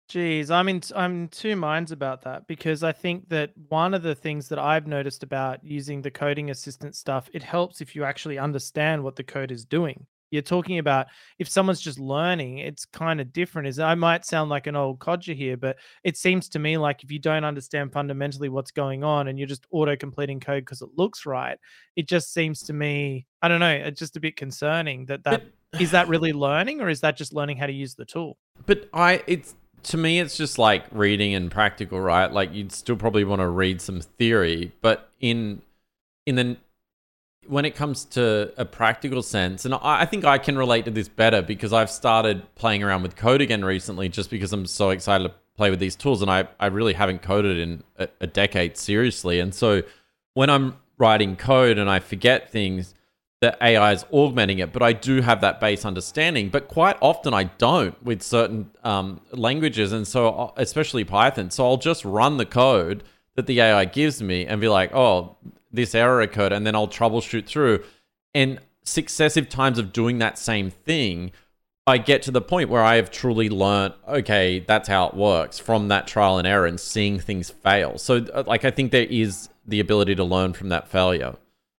Geez, 0.08 0.50
I'm 0.50 0.68
in 0.68 0.82
I'm 0.96 1.22
in 1.22 1.28
two 1.28 1.54
minds 1.54 1.92
about 1.92 2.22
that 2.22 2.48
because 2.48 2.82
I 2.82 2.90
think 2.90 3.28
that 3.28 3.52
one 3.68 3.94
of 3.94 4.02
the 4.02 4.16
things 4.16 4.48
that 4.48 4.58
I've 4.58 4.88
noticed 4.88 5.22
about 5.22 5.62
using 5.62 6.02
the 6.02 6.10
coding 6.10 6.50
assistant 6.50 6.96
stuff, 6.96 7.30
it 7.32 7.44
helps 7.44 7.80
if 7.80 7.94
you 7.94 8.02
actually 8.02 8.38
understand 8.38 9.04
what 9.04 9.14
the 9.14 9.22
code 9.22 9.52
is 9.52 9.64
doing 9.64 10.06
you're 10.30 10.42
talking 10.42 10.78
about 10.78 11.06
if 11.38 11.48
someone's 11.48 11.80
just 11.80 11.98
learning, 11.98 12.58
it's 12.58 12.84
kind 12.84 13.20
of 13.20 13.32
different. 13.32 13.68
Is 13.68 13.78
I 13.78 13.94
might 13.94 14.24
sound 14.24 14.50
like 14.50 14.66
an 14.66 14.76
old 14.76 14.98
codger 14.98 15.32
here, 15.32 15.56
but 15.56 15.76
it 16.04 16.16
seems 16.16 16.48
to 16.50 16.58
me 16.58 16.78
like 16.78 17.02
if 17.02 17.10
you 17.10 17.18
don't 17.18 17.44
understand 17.44 17.92
fundamentally 17.92 18.48
what's 18.48 18.70
going 18.70 19.04
on 19.04 19.28
and 19.28 19.38
you're 19.38 19.48
just 19.48 19.66
auto 19.70 19.96
completing 19.96 20.40
code 20.40 20.64
because 20.64 20.82
it 20.82 20.90
looks 20.96 21.26
right, 21.26 21.58
it 21.96 22.08
just 22.08 22.32
seems 22.32 22.62
to 22.64 22.72
me, 22.72 23.26
I 23.42 23.48
don't 23.48 23.60
know, 23.60 23.72
it's 23.72 23.98
just 23.98 24.16
a 24.16 24.20
bit 24.20 24.36
concerning 24.36 25.06
that 25.06 25.24
that 25.24 25.44
but, 25.72 25.80
is 25.80 25.90
that 25.90 26.08
really 26.08 26.32
learning 26.32 26.80
or 26.80 26.88
is 26.88 27.00
that 27.00 27.16
just 27.16 27.32
learning 27.32 27.56
how 27.56 27.66
to 27.66 27.72
use 27.72 27.94
the 27.94 28.04
tool? 28.04 28.38
But 28.66 28.88
I, 28.92 29.22
it's 29.26 29.54
to 29.84 29.96
me, 29.96 30.20
it's 30.20 30.36
just 30.36 30.58
like 30.58 30.84
reading 30.92 31.34
and 31.34 31.50
practical, 31.50 32.00
right? 32.00 32.30
Like 32.30 32.52
you'd 32.52 32.72
still 32.72 32.96
probably 32.96 33.24
want 33.24 33.40
to 33.40 33.48
read 33.48 33.80
some 33.80 34.00
theory, 34.00 34.72
but 34.80 35.10
in 35.20 35.62
in 36.26 36.36
the 36.36 36.56
when 37.50 37.64
it 37.64 37.74
comes 37.74 38.04
to 38.04 38.52
a 38.56 38.64
practical 38.64 39.22
sense, 39.22 39.64
and 39.64 39.74
I, 39.74 40.06
think 40.06 40.24
I 40.24 40.38
can 40.38 40.56
relate 40.56 40.84
to 40.84 40.90
this 40.92 41.08
better 41.08 41.42
because 41.42 41.72
I've 41.72 41.90
started 41.90 42.42
playing 42.54 42.84
around 42.84 43.02
with 43.02 43.16
code 43.16 43.40
again 43.40 43.64
recently, 43.64 44.08
just 44.08 44.30
because 44.30 44.52
I'm 44.52 44.66
so 44.66 44.90
excited 44.90 45.24
to 45.24 45.34
play 45.56 45.68
with 45.68 45.80
these 45.80 45.96
tools, 45.96 46.22
and 46.22 46.30
I 46.30 46.46
I 46.60 46.66
really 46.66 46.92
haven't 46.92 47.22
coded 47.22 47.58
in 47.58 47.82
a, 47.98 48.08
a 48.20 48.26
decade 48.28 48.76
seriously, 48.76 49.40
and 49.40 49.52
so 49.52 49.82
when 50.34 50.48
I'm 50.48 50.76
writing 50.96 51.34
code 51.34 51.76
and 51.76 51.90
I 51.90 51.98
forget 51.98 52.52
things 52.52 52.94
that 53.40 53.58
AI 53.60 53.92
is 53.92 54.04
augmenting 54.12 54.58
it, 54.58 54.72
but 54.72 54.82
I 54.82 54.92
do 54.92 55.20
have 55.22 55.40
that 55.40 55.60
base 55.60 55.84
understanding. 55.84 56.50
But 56.50 56.68
quite 56.68 56.98
often 57.00 57.34
I 57.34 57.44
don't 57.44 58.00
with 58.04 58.22
certain 58.22 58.70
um, 58.84 59.22
languages, 59.32 59.92
and 59.92 60.06
so 60.06 60.28
uh, 60.28 60.52
especially 60.56 61.02
Python. 61.02 61.50
So 61.50 61.66
I'll 61.66 61.78
just 61.78 62.04
run 62.04 62.36
the 62.36 62.46
code 62.46 63.02
that 63.34 63.46
the 63.46 63.60
AI 63.60 63.86
gives 63.86 64.22
me 64.22 64.46
and 64.46 64.60
be 64.60 64.68
like, 64.68 64.94
oh, 64.94 65.36
this 65.70 65.94
error 65.94 66.20
occurred, 66.20 66.52
and 66.52 66.66
then 66.66 66.74
I'll 66.74 66.88
troubleshoot 66.88 67.46
through. 67.46 67.84
And 68.34 68.60
successive 68.84 69.48
times 69.48 69.78
of 69.78 69.92
doing 69.92 70.18
that 70.18 70.38
same 70.38 70.70
thing, 70.70 71.32
I 71.86 71.98
get 71.98 72.22
to 72.22 72.30
the 72.30 72.40
point 72.40 72.68
where 72.68 72.82
I 72.82 72.96
have 72.96 73.10
truly 73.10 73.48
learned, 73.48 73.94
okay, 74.06 74.60
that's 74.60 74.88
how 74.88 75.08
it 75.08 75.14
works 75.14 75.58
from 75.58 75.88
that 75.88 76.06
trial 76.06 76.38
and 76.38 76.46
error 76.46 76.66
and 76.66 76.78
seeing 76.78 77.18
things 77.18 77.50
fail. 77.50 77.98
So, 77.98 78.26
uh, 78.32 78.44
like, 78.46 78.64
I 78.64 78.70
think 78.70 78.92
there 78.92 79.04
is 79.04 79.48
the 79.66 79.80
ability 79.80 80.14
to 80.16 80.24
learn 80.24 80.52
from 80.52 80.68
that 80.68 80.88
failure. 80.88 81.36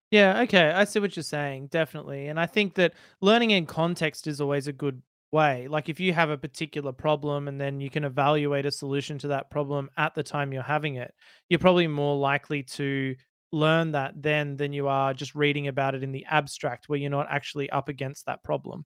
Yeah, 0.10 0.41
okay. 0.41 0.71
I 0.71 0.84
see 0.84 0.99
what 0.99 1.15
you're 1.15 1.23
saying, 1.23 1.67
definitely. 1.67 2.27
And 2.27 2.39
I 2.39 2.45
think 2.45 2.73
that 2.75 2.93
learning 3.21 3.51
in 3.51 3.65
context 3.65 4.27
is 4.27 4.41
always 4.41 4.67
a 4.67 4.73
good 4.73 5.01
way. 5.32 5.67
Like 5.69 5.88
if 5.88 5.99
you 5.99 6.13
have 6.13 6.30
a 6.30 6.38
particular 6.38 6.91
problem 6.91 7.47
and 7.47 7.60
then 7.60 7.80
you 7.80 7.89
can 7.89 8.04
evaluate 8.04 8.65
a 8.65 8.71
solution 8.71 9.17
to 9.19 9.30
that 9.30 9.49
problem 9.49 9.89
at 9.97 10.13
the 10.13 10.23
time 10.23 10.51
you're 10.51 10.63
having 10.63 10.95
it, 10.95 11.13
you're 11.49 11.60
probably 11.60 11.88
more 11.88 12.17
likely 12.17 12.63
to 12.63 13.15
learn 13.52 13.92
that 13.92 14.22
then 14.22 14.58
than 14.58 14.74
you 14.74 14.88
are 14.88 15.14
just 15.14 15.36
reading 15.36 15.68
about 15.68 15.96
it 15.96 16.04
in 16.04 16.12
the 16.12 16.26
abstract 16.30 16.88
where 16.88 17.00
you're 17.00 17.10
not 17.10 17.28
actually 17.30 17.70
up 17.70 17.90
against 17.90 18.26
that 18.26 18.44
problem. 18.44 18.86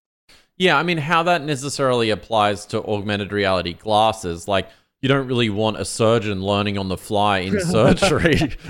Yeah, 0.57 0.77
I 0.77 0.83
mean, 0.83 0.97
how 0.97 1.23
that 1.23 1.43
necessarily 1.43 2.09
applies 2.09 2.65
to 2.67 2.83
augmented 2.83 3.31
reality 3.31 3.73
glasses, 3.73 4.47
like 4.47 4.69
you 5.01 5.09
don't 5.09 5.27
really 5.27 5.49
want 5.49 5.77
a 5.77 5.85
surgeon 5.85 6.41
learning 6.41 6.77
on 6.77 6.87
the 6.87 6.97
fly 6.97 7.39
in 7.39 7.59
surgery. 7.59 8.55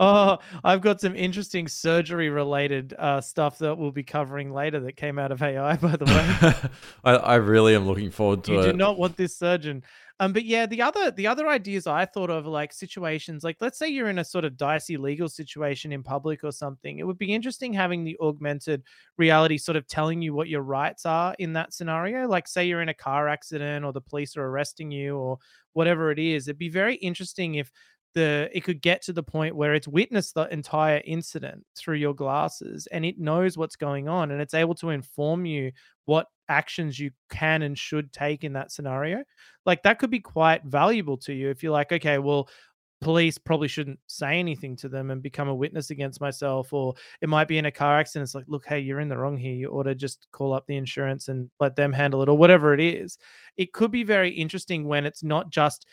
Oh, 0.00 0.38
I've 0.62 0.80
got 0.80 1.00
some 1.00 1.14
interesting 1.14 1.68
surgery 1.68 2.28
related 2.28 2.94
uh, 2.98 3.20
stuff 3.20 3.58
that 3.58 3.78
we'll 3.78 3.92
be 3.92 4.02
covering 4.02 4.52
later 4.52 4.80
that 4.80 4.96
came 4.96 5.18
out 5.18 5.32
of 5.32 5.42
AI, 5.42 5.76
by 5.76 5.96
the 5.96 6.04
way. 6.04 6.70
I, 7.04 7.16
I, 7.16 7.34
really 7.36 7.76
am 7.76 7.86
looking 7.86 8.10
forward 8.10 8.44
to 8.44 8.52
you 8.52 8.58
it. 8.60 8.66
You 8.66 8.72
do 8.72 8.76
not 8.78 8.98
want 8.98 9.16
this 9.16 9.36
surgeon. 9.36 9.84
Um, 10.20 10.32
but 10.32 10.44
yeah, 10.44 10.64
the 10.66 10.80
other 10.80 11.10
the 11.10 11.26
other 11.26 11.48
ideas 11.48 11.88
I 11.88 12.04
thought 12.04 12.30
of 12.30 12.46
like 12.46 12.72
situations 12.72 13.42
like 13.42 13.56
let's 13.60 13.78
say 13.78 13.88
you're 13.88 14.08
in 14.08 14.20
a 14.20 14.24
sort 14.24 14.44
of 14.44 14.56
dicey 14.56 14.96
legal 14.96 15.28
situation 15.28 15.90
in 15.92 16.04
public 16.04 16.44
or 16.44 16.52
something. 16.52 16.98
It 16.98 17.06
would 17.06 17.18
be 17.18 17.34
interesting 17.34 17.72
having 17.72 18.04
the 18.04 18.16
augmented 18.20 18.84
reality 19.18 19.58
sort 19.58 19.76
of 19.76 19.88
telling 19.88 20.22
you 20.22 20.32
what 20.32 20.48
your 20.48 20.62
rights 20.62 21.04
are 21.04 21.34
in 21.40 21.52
that 21.54 21.74
scenario. 21.74 22.28
Like 22.28 22.46
say 22.46 22.64
you're 22.64 22.80
in 22.82 22.88
a 22.90 22.94
car 22.94 23.28
accident 23.28 23.84
or 23.84 23.92
the 23.92 24.00
police 24.00 24.36
are 24.36 24.46
arresting 24.46 24.92
you 24.92 25.16
or 25.16 25.38
whatever 25.72 26.12
it 26.12 26.20
is. 26.20 26.46
It'd 26.46 26.58
be 26.58 26.68
very 26.68 26.94
interesting 26.96 27.56
if 27.56 27.72
the 28.14 28.48
it 28.52 28.62
could 28.62 28.80
get 28.80 29.02
to 29.02 29.12
the 29.12 29.22
point 29.24 29.56
where 29.56 29.74
it's 29.74 29.88
witnessed 29.88 30.34
the 30.34 30.44
entire 30.52 31.02
incident 31.04 31.64
through 31.76 31.96
your 31.96 32.14
glasses 32.14 32.86
and 32.92 33.04
it 33.04 33.18
knows 33.18 33.58
what's 33.58 33.74
going 33.74 34.08
on 34.08 34.30
and 34.30 34.40
it's 34.40 34.54
able 34.54 34.76
to 34.76 34.90
inform 34.90 35.44
you 35.44 35.72
what 36.04 36.28
actions 36.48 36.98
you 36.98 37.10
can 37.30 37.62
and 37.62 37.78
should 37.78 38.12
take 38.12 38.44
in 38.44 38.52
that 38.52 38.70
scenario 38.70 39.22
like 39.66 39.82
that 39.82 39.98
could 39.98 40.10
be 40.10 40.20
quite 40.20 40.64
valuable 40.64 41.16
to 41.16 41.32
you 41.32 41.50
if 41.50 41.62
you're 41.62 41.72
like 41.72 41.92
okay 41.92 42.18
well 42.18 42.48
police 43.00 43.36
probably 43.36 43.68
shouldn't 43.68 43.98
say 44.06 44.38
anything 44.38 44.74
to 44.74 44.88
them 44.88 45.10
and 45.10 45.22
become 45.22 45.48
a 45.48 45.54
witness 45.54 45.90
against 45.90 46.20
myself 46.20 46.72
or 46.72 46.94
it 47.20 47.28
might 47.28 47.48
be 47.48 47.58
in 47.58 47.66
a 47.66 47.70
car 47.70 47.98
accident 47.98 48.24
it's 48.24 48.34
like 48.34 48.44
look 48.46 48.64
hey 48.66 48.78
you're 48.78 49.00
in 49.00 49.08
the 49.08 49.16
wrong 49.16 49.36
here 49.36 49.52
you 49.52 49.68
ought 49.68 49.82
to 49.82 49.94
just 49.94 50.26
call 50.32 50.54
up 50.54 50.66
the 50.66 50.76
insurance 50.76 51.28
and 51.28 51.50
let 51.60 51.76
them 51.76 51.92
handle 51.92 52.22
it 52.22 52.28
or 52.28 52.36
whatever 52.36 52.74
it 52.74 52.80
is. 52.80 53.18
It 53.56 53.72
could 53.72 53.90
be 53.90 54.04
very 54.04 54.30
interesting 54.30 54.84
when 54.84 55.06
it's 55.06 55.22
not 55.22 55.50
just 55.50 55.86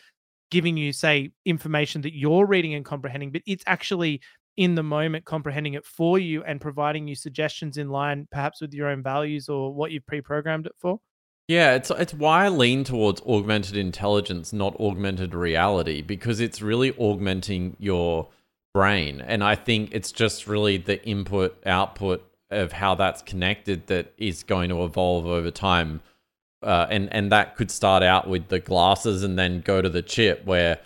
giving 0.50 0.76
you, 0.76 0.92
say, 0.92 1.32
information 1.46 2.02
that 2.02 2.14
you're 2.14 2.46
reading 2.46 2.74
and 2.74 2.84
comprehending, 2.84 3.32
but 3.32 3.42
it's 3.46 3.64
actually 3.66 4.20
in 4.56 4.74
the 4.74 4.82
moment 4.82 5.24
comprehending 5.24 5.74
it 5.74 5.84
for 5.84 6.18
you 6.18 6.42
and 6.44 6.60
providing 6.60 7.08
you 7.08 7.14
suggestions 7.14 7.76
in 7.76 7.88
line, 7.88 8.28
perhaps 8.30 8.60
with 8.60 8.72
your 8.72 8.88
own 8.88 9.02
values 9.02 9.48
or 9.48 9.72
what 9.72 9.90
you've 9.90 10.06
pre-programmed 10.06 10.66
it 10.66 10.74
for. 10.78 10.98
Yeah, 11.48 11.74
it's 11.74 11.90
it's 11.90 12.14
why 12.14 12.44
I 12.44 12.48
lean 12.48 12.84
towards 12.84 13.20
augmented 13.22 13.76
intelligence, 13.76 14.52
not 14.52 14.78
augmented 14.78 15.34
reality, 15.34 16.00
because 16.00 16.40
it's 16.40 16.62
really 16.62 16.92
augmenting 16.96 17.76
your 17.78 18.28
brain. 18.72 19.20
And 19.20 19.42
I 19.42 19.56
think 19.56 19.90
it's 19.92 20.12
just 20.12 20.46
really 20.46 20.78
the 20.78 21.04
input 21.04 21.60
output 21.66 22.24
of 22.50 22.72
how 22.72 22.94
that's 22.94 23.22
connected 23.22 23.88
that 23.88 24.12
is 24.18 24.42
going 24.44 24.68
to 24.68 24.84
evolve 24.84 25.26
over 25.26 25.50
time 25.50 26.00
uh, 26.62 26.86
and 26.90 27.12
and 27.12 27.32
that 27.32 27.56
could 27.56 27.70
start 27.70 28.02
out 28.02 28.28
with 28.28 28.48
the 28.48 28.60
glasses 28.60 29.22
and 29.22 29.38
then 29.38 29.60
go 29.60 29.82
to 29.82 29.88
the 29.88 30.02
chip 30.02 30.44
where 30.44 30.78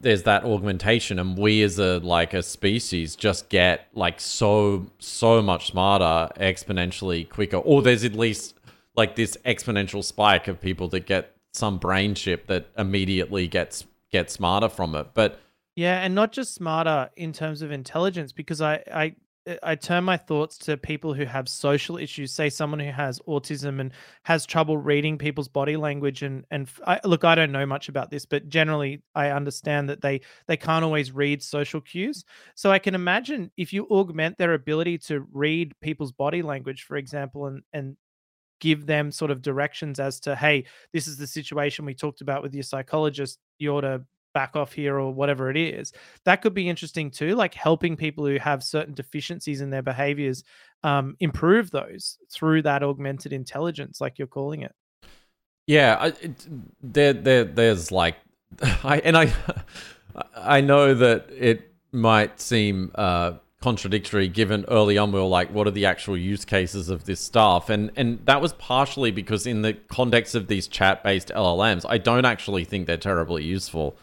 there's 0.00 0.22
that 0.24 0.44
augmentation 0.44 1.18
and 1.18 1.36
we 1.36 1.62
as 1.62 1.78
a 1.78 1.98
like 1.98 2.34
a 2.34 2.42
species 2.42 3.16
just 3.16 3.48
get 3.48 3.88
like 3.94 4.20
so 4.20 4.86
so 4.98 5.42
much 5.42 5.68
smarter 5.68 6.32
exponentially 6.36 7.28
quicker. 7.28 7.56
Or 7.58 7.82
there's 7.82 8.04
at 8.04 8.14
least 8.14 8.54
like 8.96 9.16
this 9.16 9.36
exponential 9.44 10.04
spike 10.04 10.48
of 10.48 10.60
people 10.60 10.88
that 10.88 11.06
get 11.06 11.34
some 11.52 11.78
brain 11.78 12.14
chip 12.14 12.46
that 12.46 12.68
immediately 12.76 13.48
gets 13.48 13.86
get 14.10 14.30
smarter 14.30 14.68
from 14.68 14.94
it. 14.94 15.08
But 15.14 15.40
yeah 15.78 16.00
and 16.00 16.12
not 16.12 16.32
just 16.32 16.54
smarter 16.54 17.08
in 17.16 17.32
terms 17.32 17.62
of 17.62 17.70
intelligence 17.70 18.32
because 18.32 18.60
i 18.60 18.82
i 18.92 19.14
I 19.62 19.74
turn 19.74 20.04
my 20.04 20.16
thoughts 20.16 20.58
to 20.58 20.76
people 20.76 21.14
who 21.14 21.24
have 21.24 21.48
social 21.48 21.96
issues, 21.96 22.32
say 22.32 22.50
someone 22.50 22.80
who 22.80 22.90
has 22.90 23.20
autism 23.28 23.80
and 23.80 23.92
has 24.24 24.44
trouble 24.44 24.76
reading 24.76 25.18
people's 25.18 25.48
body 25.48 25.76
language. 25.76 26.22
And 26.22 26.44
and 26.50 26.68
I, 26.86 27.00
look, 27.04 27.24
I 27.24 27.34
don't 27.34 27.52
know 27.52 27.66
much 27.66 27.88
about 27.88 28.10
this, 28.10 28.24
but 28.26 28.48
generally, 28.48 29.02
I 29.14 29.30
understand 29.30 29.88
that 29.88 30.00
they 30.00 30.20
they 30.46 30.56
can't 30.56 30.84
always 30.84 31.12
read 31.12 31.42
social 31.42 31.80
cues. 31.80 32.24
So 32.54 32.70
I 32.70 32.78
can 32.78 32.94
imagine 32.94 33.50
if 33.56 33.72
you 33.72 33.86
augment 33.86 34.38
their 34.38 34.54
ability 34.54 34.98
to 34.98 35.26
read 35.32 35.74
people's 35.80 36.12
body 36.12 36.42
language, 36.42 36.82
for 36.82 36.96
example, 36.96 37.46
and 37.46 37.62
and 37.72 37.96
give 38.60 38.86
them 38.86 39.12
sort 39.12 39.30
of 39.30 39.42
directions 39.42 40.00
as 40.00 40.20
to, 40.20 40.34
hey, 40.34 40.64
this 40.92 41.06
is 41.06 41.16
the 41.16 41.26
situation 41.26 41.84
we 41.84 41.94
talked 41.94 42.20
about 42.20 42.42
with 42.42 42.54
your 42.54 42.64
psychologist. 42.64 43.38
You 43.58 43.74
ought 43.76 43.82
to 43.82 44.04
back 44.38 44.54
off 44.54 44.72
here 44.72 45.00
or 45.00 45.12
whatever 45.12 45.50
it 45.50 45.56
is. 45.56 45.92
That 46.24 46.42
could 46.42 46.54
be 46.54 46.68
interesting 46.68 47.10
too 47.10 47.34
like 47.34 47.54
helping 47.54 47.96
people 47.96 48.24
who 48.24 48.38
have 48.38 48.62
certain 48.62 48.94
deficiencies 48.94 49.60
in 49.60 49.70
their 49.70 49.82
behaviors 49.82 50.44
um, 50.84 51.16
improve 51.18 51.72
those 51.72 52.18
through 52.30 52.62
that 52.62 52.84
augmented 52.84 53.32
intelligence 53.32 54.00
like 54.00 54.16
you're 54.16 54.28
calling 54.28 54.62
it. 54.62 54.72
Yeah 55.66 56.12
it, 56.22 56.46
there, 56.80 57.12
there 57.14 57.44
there's 57.44 57.90
like 57.90 58.14
i 58.84 58.98
and 59.00 59.16
i 59.18 59.32
i 60.36 60.60
know 60.60 60.94
that 60.94 61.28
it 61.36 61.74
might 61.90 62.40
seem 62.40 62.92
uh 62.94 63.32
contradictory 63.60 64.28
given 64.28 64.64
early 64.68 64.96
on 64.96 65.10
we 65.10 65.18
were 65.18 65.26
like 65.26 65.50
what 65.50 65.66
are 65.66 65.72
the 65.72 65.84
actual 65.84 66.16
use 66.16 66.44
cases 66.44 66.88
of 66.88 67.04
this 67.04 67.20
stuff? 67.20 67.68
And 67.68 67.90
and 67.96 68.24
that 68.24 68.40
was 68.40 68.52
partially 68.52 69.10
because 69.10 69.46
in 69.48 69.62
the 69.62 69.74
context 69.74 70.36
of 70.36 70.46
these 70.46 70.68
chat 70.68 71.02
based 71.02 71.32
llms 71.34 71.84
i 71.88 71.98
don't 71.98 72.24
actually 72.24 72.64
think 72.64 72.86
they're 72.86 72.96
terribly 72.96 73.42
useful 73.42 73.98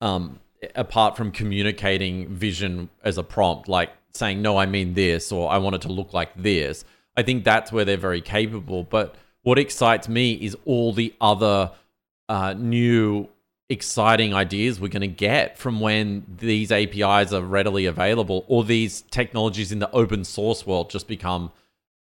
um, 0.00 0.38
apart 0.74 1.16
from 1.16 1.30
communicating 1.30 2.28
vision 2.28 2.88
as 3.02 3.18
a 3.18 3.22
prompt, 3.22 3.68
like 3.68 3.90
saying, 4.14 4.42
no, 4.42 4.56
I 4.56 4.66
mean 4.66 4.94
this, 4.94 5.30
or 5.32 5.50
I 5.50 5.58
want 5.58 5.76
it 5.76 5.82
to 5.82 5.88
look 5.88 6.12
like 6.12 6.30
this. 6.36 6.84
I 7.16 7.22
think 7.22 7.44
that's 7.44 7.72
where 7.72 7.84
they're 7.84 7.96
very 7.96 8.20
capable. 8.20 8.84
But 8.84 9.14
what 9.42 9.58
excites 9.58 10.08
me 10.08 10.32
is 10.32 10.56
all 10.64 10.92
the 10.92 11.14
other 11.20 11.72
uh, 12.28 12.54
new 12.54 13.28
exciting 13.68 14.32
ideas 14.34 14.80
we're 14.80 14.88
going 14.88 15.02
to 15.02 15.06
get 15.06 15.58
from 15.58 15.80
when 15.80 16.24
these 16.38 16.72
APIs 16.72 17.32
are 17.32 17.42
readily 17.42 17.84
available 17.84 18.44
or 18.48 18.64
these 18.64 19.02
technologies 19.02 19.72
in 19.72 19.78
the 19.78 19.90
open 19.90 20.24
source 20.24 20.66
world 20.66 20.90
just 20.90 21.06
become 21.06 21.52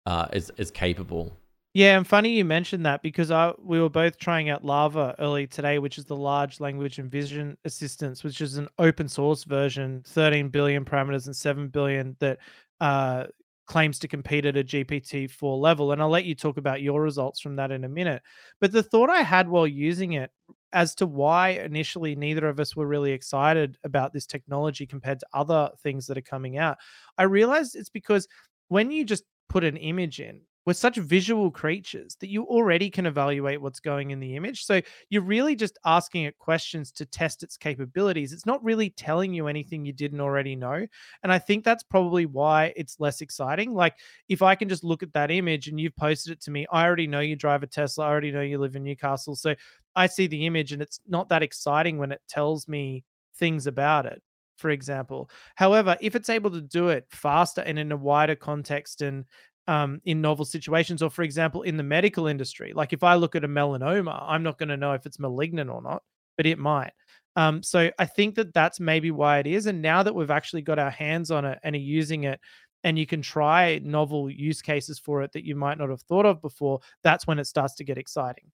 uh, 0.06 0.28
as, 0.32 0.50
as 0.58 0.72
capable. 0.72 1.37
Yeah, 1.78 1.96
and 1.98 2.08
funny 2.08 2.30
you 2.32 2.44
mentioned 2.44 2.86
that 2.88 3.04
because 3.04 3.30
I 3.30 3.54
we 3.62 3.80
were 3.80 3.90
both 3.90 4.18
trying 4.18 4.50
out 4.50 4.64
LLaVA 4.64 5.14
early 5.20 5.46
today, 5.46 5.78
which 5.78 6.00
is 6.00 6.06
the 6.06 6.16
large 6.16 6.60
language 6.60 6.98
and 6.98 7.12
vision 7.12 7.56
assistance, 7.66 8.24
which 8.24 8.42
is 8.42 8.58
an 8.58 8.68
open 8.80 9.08
source 9.08 9.44
version, 9.44 10.02
13 10.08 10.50
billion 10.50 10.86
parameters 10.86 11.28
and 11.28 11.36
7 11.36 11.68
billion 11.68 12.16
that 12.20 12.40
uh, 12.82 13.26
claims 13.68 14.00
to 14.00 14.08
compete 14.08 14.46
at 14.48 14.58
a 14.58 14.64
GPT-4 14.64 15.60
level. 15.62 15.92
And 15.92 16.02
I'll 16.02 16.10
let 16.10 16.26
you 16.26 16.34
talk 16.34 16.58
about 16.58 16.82
your 16.82 17.00
results 17.00 17.40
from 17.40 17.58
that 17.58 17.72
in 17.72 17.84
a 17.84 17.90
minute. 17.90 18.24
But 18.60 18.72
the 18.72 18.82
thought 18.82 19.12
I 19.12 19.22
had 19.22 19.48
while 19.48 19.68
using 19.68 20.14
it 20.14 20.32
as 20.74 20.96
to 20.96 21.06
why 21.06 21.50
initially 21.50 22.16
neither 22.16 22.48
of 22.50 22.60
us 22.60 22.76
were 22.76 22.88
really 22.88 23.12
excited 23.12 23.78
about 23.84 24.14
this 24.14 24.26
technology 24.26 24.88
compared 24.88 25.20
to 25.20 25.28
other 25.32 25.70
things 25.84 26.08
that 26.08 26.18
are 26.18 26.22
coming 26.22 26.58
out, 26.58 26.78
I 27.20 27.24
realized 27.24 27.76
it's 27.76 27.90
because 27.90 28.28
when 28.70 28.90
you 28.90 29.06
just 29.06 29.26
put 29.48 29.64
an 29.64 29.78
image 29.78 30.20
in 30.20 30.42
we're 30.68 30.74
such 30.74 30.98
visual 30.98 31.50
creatures 31.50 32.18
that 32.20 32.28
you 32.28 32.44
already 32.44 32.90
can 32.90 33.06
evaluate 33.06 33.62
what's 33.62 33.80
going 33.80 34.12
in 34.12 34.20
the 34.20 34.36
image. 34.36 34.66
So 34.66 34.82
you're 35.10 35.22
really 35.22 35.56
just 35.56 35.80
asking 35.86 36.26
it 36.26 36.38
questions 36.40 36.92
to 36.92 37.06
test 37.06 37.42
its 37.42 37.56
capabilities. 37.56 38.34
It's 38.34 38.46
not 38.46 38.62
really 38.62 38.90
telling 38.90 39.34
you 39.34 39.48
anything 39.48 39.86
you 39.86 39.94
didn't 39.94 40.20
already 40.20 40.58
know. 40.58 40.86
And 41.24 41.32
I 41.32 41.40
think 41.40 41.64
that's 41.64 41.84
probably 41.84 42.26
why 42.26 42.74
it's 42.76 43.00
less 43.00 43.22
exciting. 43.22 43.74
Like 43.74 43.96
if 44.28 44.42
I 44.42 44.56
can 44.56 44.68
just 44.68 44.84
look 44.84 45.04
at 45.04 45.14
that 45.14 45.32
image 45.32 45.70
and 45.70 45.80
you've 45.80 45.96
posted 45.96 46.34
it 46.34 46.42
to 46.42 46.52
me, 46.52 46.68
I 46.70 46.84
already 46.84 47.08
know 47.08 47.22
you 47.22 47.38
drive 47.38 47.64
a 47.64 47.68
Tesla, 47.68 48.04
I 48.04 48.10
already 48.10 48.32
know 48.32 48.42
you 48.42 48.58
live 48.58 48.76
in 48.76 48.84
Newcastle. 48.84 49.38
So 49.38 49.56
I 49.96 50.08
see 50.08 50.28
the 50.28 50.46
image 50.46 50.74
and 50.74 50.82
it's 50.82 51.00
not 51.08 51.30
that 51.30 51.44
exciting 51.44 51.98
when 51.98 52.12
it 52.12 52.20
tells 52.28 52.68
me 52.68 53.06
things 53.38 53.68
about 53.68 54.06
it 54.06 54.22
for 54.58 54.72
example. 54.72 55.30
However, 55.56 55.96
if 56.02 56.16
it's 56.16 56.30
able 56.30 56.50
to 56.50 56.62
do 56.62 56.90
it 56.90 57.06
faster 57.10 57.62
and 57.62 57.78
in 57.78 57.92
a 57.92 57.98
wider 57.98 58.36
context 58.36 59.04
and 59.04 59.24
um, 59.68 60.02
in 60.06 60.22
novel 60.22 60.46
situations, 60.46 61.02
or 61.02 61.10
for 61.10 61.24
example, 61.24 61.62
in 61.64 61.78
the 61.78 61.84
medical 61.84 62.28
industry. 62.28 62.74
Like 62.74 62.94
if 62.94 63.04
I 63.04 63.16
look 63.16 63.36
at 63.36 63.44
a 63.44 63.48
melanoma, 63.48 64.24
I'm 64.28 64.44
not 64.44 64.58
going 64.58 64.70
to 64.70 64.78
know 64.78 64.94
if 64.94 65.06
it's 65.06 65.20
malignant 65.20 65.70
or 65.70 65.82
not, 65.82 66.04
but 66.38 66.46
it 66.46 66.58
might. 66.58 66.94
Um, 67.36 67.62
so 67.62 67.92
I 68.00 68.06
think 68.06 68.36
that 68.36 68.54
that's 68.54 68.80
maybe 68.80 69.12
why 69.12 69.40
it 69.40 69.48
is. 69.48 69.68
And 69.68 69.82
now 69.82 70.02
that 70.04 70.16
we've 70.16 70.32
actually 70.32 70.64
got 70.64 70.80
our 70.80 70.90
hands 70.90 71.30
on 71.30 71.46
it 71.46 71.60
and 71.64 71.76
are 71.76 71.80
using 71.80 72.24
it, 72.24 72.40
and 72.84 72.98
you 72.98 73.06
can 73.06 73.22
try 73.22 73.80
novel 73.84 74.30
use 74.30 74.62
cases 74.62 74.98
for 74.98 75.22
it 75.22 75.32
that 75.34 75.46
you 75.46 75.56
might 75.56 75.78
not 75.78 75.90
have 75.90 76.02
thought 76.02 76.26
of 76.26 76.42
before, 76.42 76.80
that's 77.04 77.28
when 77.28 77.40
it 77.40 77.46
starts 77.46 77.76
to 77.76 77.84
get 77.84 77.98
exciting. 77.98 78.46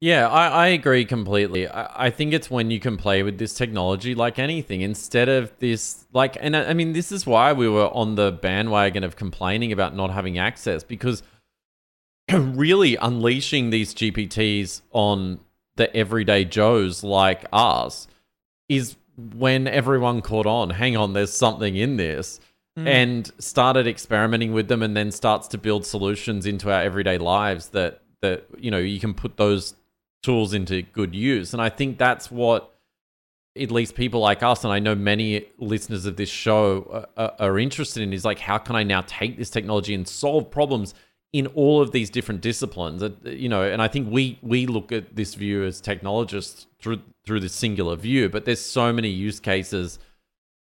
Yeah, 0.00 0.28
I, 0.28 0.48
I 0.48 0.66
agree 0.68 1.04
completely. 1.04 1.66
I, 1.66 2.06
I 2.06 2.10
think 2.10 2.32
it's 2.32 2.48
when 2.48 2.70
you 2.70 2.78
can 2.78 2.96
play 2.96 3.22
with 3.24 3.38
this 3.38 3.54
technology 3.54 4.14
like 4.14 4.38
anything 4.38 4.80
instead 4.80 5.28
of 5.28 5.52
this, 5.58 6.06
like, 6.12 6.36
and 6.40 6.56
I, 6.56 6.70
I 6.70 6.74
mean, 6.74 6.92
this 6.92 7.10
is 7.10 7.26
why 7.26 7.52
we 7.52 7.68
were 7.68 7.88
on 7.88 8.14
the 8.14 8.30
bandwagon 8.30 9.02
of 9.02 9.16
complaining 9.16 9.72
about 9.72 9.96
not 9.96 10.10
having 10.10 10.38
access 10.38 10.84
because 10.84 11.24
really 12.32 12.94
unleashing 12.96 13.70
these 13.70 13.92
GPTs 13.92 14.82
on 14.92 15.40
the 15.76 15.94
everyday 15.96 16.44
Joes 16.44 17.02
like 17.02 17.46
us 17.52 18.06
is 18.68 18.96
when 19.16 19.66
everyone 19.66 20.22
caught 20.22 20.46
on. 20.46 20.70
Hang 20.70 20.96
on, 20.96 21.12
there's 21.12 21.32
something 21.32 21.74
in 21.74 21.96
this. 21.96 22.38
Mm. 22.78 22.86
And 22.86 23.32
started 23.40 23.88
experimenting 23.88 24.52
with 24.52 24.68
them, 24.68 24.84
and 24.84 24.96
then 24.96 25.10
starts 25.10 25.48
to 25.48 25.58
build 25.58 25.84
solutions 25.84 26.46
into 26.46 26.70
our 26.70 26.80
everyday 26.80 27.18
lives 27.18 27.70
that 27.70 28.02
that 28.22 28.46
you 28.56 28.70
know 28.70 28.78
you 28.78 29.00
can 29.00 29.14
put 29.14 29.36
those 29.36 29.74
tools 30.22 30.52
into 30.52 30.82
good 30.82 31.14
use. 31.14 31.52
And 31.52 31.62
I 31.62 31.68
think 31.68 31.98
that's 31.98 32.30
what 32.30 32.74
at 33.60 33.70
least 33.70 33.94
people 33.94 34.20
like 34.20 34.42
us, 34.42 34.64
and 34.64 34.72
I 34.72 34.78
know 34.78 34.94
many 34.94 35.46
listeners 35.58 36.06
of 36.06 36.16
this 36.16 36.28
show 36.28 37.06
are, 37.16 37.34
are, 37.38 37.58
interested 37.58 38.02
in, 38.02 38.12
is 38.12 38.24
like, 38.24 38.38
how 38.38 38.58
can 38.58 38.76
I 38.76 38.82
now 38.82 39.02
take 39.06 39.36
this 39.36 39.50
technology 39.50 39.94
and 39.94 40.06
solve 40.06 40.50
problems 40.50 40.94
in 41.32 41.46
all 41.48 41.82
of 41.82 41.92
these 41.92 42.10
different 42.10 42.40
disciplines? 42.40 43.02
Uh, 43.02 43.10
you 43.24 43.48
know, 43.48 43.62
and 43.62 43.82
I 43.82 43.88
think 43.88 44.10
we 44.10 44.38
we 44.42 44.66
look 44.66 44.92
at 44.92 45.16
this 45.16 45.34
view 45.34 45.64
as 45.64 45.80
technologists 45.80 46.66
through 46.78 47.00
through 47.24 47.40
this 47.40 47.52
singular 47.52 47.96
view, 47.96 48.28
but 48.28 48.44
there's 48.44 48.60
so 48.60 48.92
many 48.92 49.08
use 49.08 49.40
cases 49.40 49.98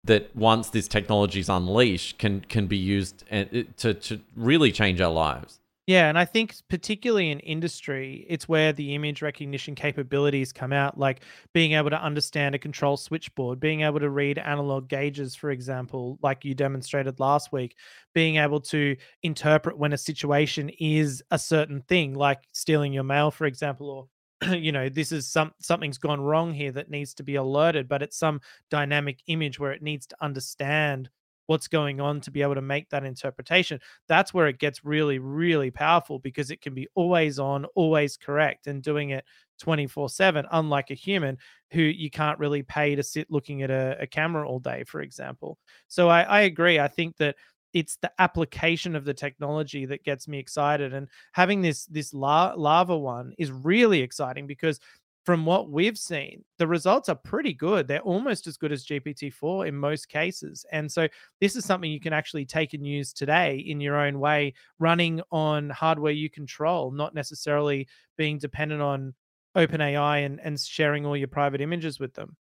that 0.04 0.34
once 0.36 0.70
this 0.70 0.88
technology 0.88 1.40
is 1.40 1.50
unleashed, 1.50 2.18
can 2.18 2.42
can 2.42 2.68
be 2.68 2.78
used 2.78 3.24
uh, 3.32 3.46
to 3.78 3.94
to 3.94 4.22
really 4.36 4.72
change 4.72 5.02
our 5.02 5.12
lives. 5.12 5.60
Yeah, 5.88 6.10
and 6.10 6.20
I 6.20 6.26
think 6.26 6.54
particularly 6.70 7.32
in 7.32 7.40
industry, 7.40 8.26
it's 8.28 8.48
where 8.50 8.74
the 8.74 8.94
image 8.94 9.22
recognition 9.22 9.74
capabilities 9.74 10.52
come 10.52 10.74
out, 10.74 10.98
like 10.98 11.22
being 11.54 11.72
able 11.74 11.90
to 11.92 12.02
understand 12.04 12.54
a 12.56 12.60
control 12.60 12.98
switchboard, 12.98 13.62
being 13.62 13.82
able 13.82 14.02
to 14.02 14.10
read 14.10 14.38
analog 14.38 14.90
gauges, 14.90 15.34
for 15.34 15.50
example, 15.50 16.20
like 16.22 16.44
you 16.44 16.54
demonstrated 16.54 17.22
last 17.22 17.54
week, 17.54 17.78
being 18.14 18.36
able 18.36 18.60
to 18.62 18.98
interpret 19.24 19.78
when 19.78 19.94
a 19.94 19.98
situation 19.98 20.70
is 20.78 21.24
a 21.32 21.40
certain 21.40 21.82
thing, 21.88 22.14
like 22.16 22.40
stealing 22.52 22.92
your 22.92 23.04
mail, 23.04 23.32
for 23.32 23.46
example, 23.46 23.90
or 23.90 24.56
you 24.56 24.72
know 24.74 24.90
this 24.90 25.12
is 25.14 25.26
some 25.32 25.52
something's 25.62 25.98
gone 25.98 26.20
wrong 26.22 26.54
here 26.54 26.72
that 26.74 26.92
needs 26.92 27.16
to 27.16 27.24
be 27.24 27.34
alerted 27.36 27.88
but 27.88 28.04
it's 28.04 28.20
some 28.20 28.40
dynamic 28.70 29.18
image 29.26 29.60
where 29.60 29.72
it 29.72 29.82
needs 29.82 30.06
to 30.06 30.16
understand 30.22 31.10
what's 31.48 31.68
going 31.68 32.00
on 32.00 32.22
to 32.22 32.32
be 32.32 32.42
able 32.42 32.56
to 32.56 32.62
make 32.62 32.90
that 32.90 33.04
interpretation. 33.04 33.80
That's 34.08 34.34
where 34.34 34.48
it 34.48 34.60
gets 34.60 34.86
really, 34.86 35.20
really 35.20 35.72
powerful 35.72 36.20
because 36.20 36.52
it 36.52 36.62
can 36.62 36.74
be 36.74 36.88
always 36.96 37.40
on, 37.40 37.66
always 37.76 38.16
correct, 38.16 38.68
and 38.68 38.84
doing 38.84 39.10
it 39.10 39.26
24 39.60 40.10
7, 40.10 40.46
unlike 40.52 40.92
a 40.92 40.94
human 40.94 41.38
who 41.72 41.82
you 41.82 42.10
can't 42.10 42.40
really 42.40 42.64
pay 42.64 42.96
to 42.96 43.04
sit 43.04 43.32
looking 43.32 43.64
at 43.64 43.72
a, 43.72 43.98
a 44.02 44.08
camera 44.08 44.48
all 44.48 44.60
day, 44.60 44.84
for 44.86 45.02
example. 45.02 45.58
So 45.88 46.10
I, 46.10 46.22
I 46.22 46.42
agree. 46.42 46.80
I 46.80 46.88
think 46.88 47.18
that 47.18 47.36
it's 47.74 47.98
the 47.98 48.12
application 48.20 48.96
of 48.96 49.06
the 49.06 49.14
technology 49.14 49.86
that 49.86 50.04
gets 50.04 50.28
me 50.28 50.40
excited 50.40 50.94
and 50.94 51.08
having 51.34 51.62
this 51.62 51.86
this 51.86 52.14
la- 52.14 52.56
LLaVA 52.56 53.00
one 53.00 53.34
is 53.38 53.52
really 53.52 54.02
exciting 54.02 54.48
because 54.48 54.80
from 55.28 55.46
what 55.46 55.70
we've 55.70 55.98
seen, 55.98 56.42
the 56.58 56.66
results 56.66 57.10
are 57.10 57.16
pretty 57.16 57.52
good. 57.52 57.86
They're 57.86 58.00
almost 58.00 58.48
as 58.48 58.56
good 58.56 58.72
as 58.72 58.86
GPT-4 58.86 59.68
in 59.68 59.76
most 59.76 60.08
cases. 60.08 60.66
And 60.72 60.90
so 60.90 61.10
this 61.42 61.58
is 61.58 61.66
something 61.66 61.92
you 61.92 62.00
can 62.00 62.14
actually 62.14 62.46
take 62.46 62.74
and 62.74 62.88
use 62.88 63.12
today 63.12 63.58
in 63.58 63.82
your 63.82 63.98
own 63.98 64.22
way, 64.22 64.54
running 64.80 65.22
on 65.30 65.70
hardware 65.70 66.14
you 66.14 66.30
control, 66.30 66.92
not 66.92 67.14
necessarily 67.14 67.90
being 68.16 68.38
dependent 68.38 68.82
on 68.82 69.14
OpenAI 69.58 70.26
and, 70.26 70.40
and 70.46 70.58
sharing 70.58 71.06
all 71.06 71.18
your 71.18 71.28
private 71.28 71.60
images 71.60 72.00
with 72.00 72.14
them. 72.14 72.38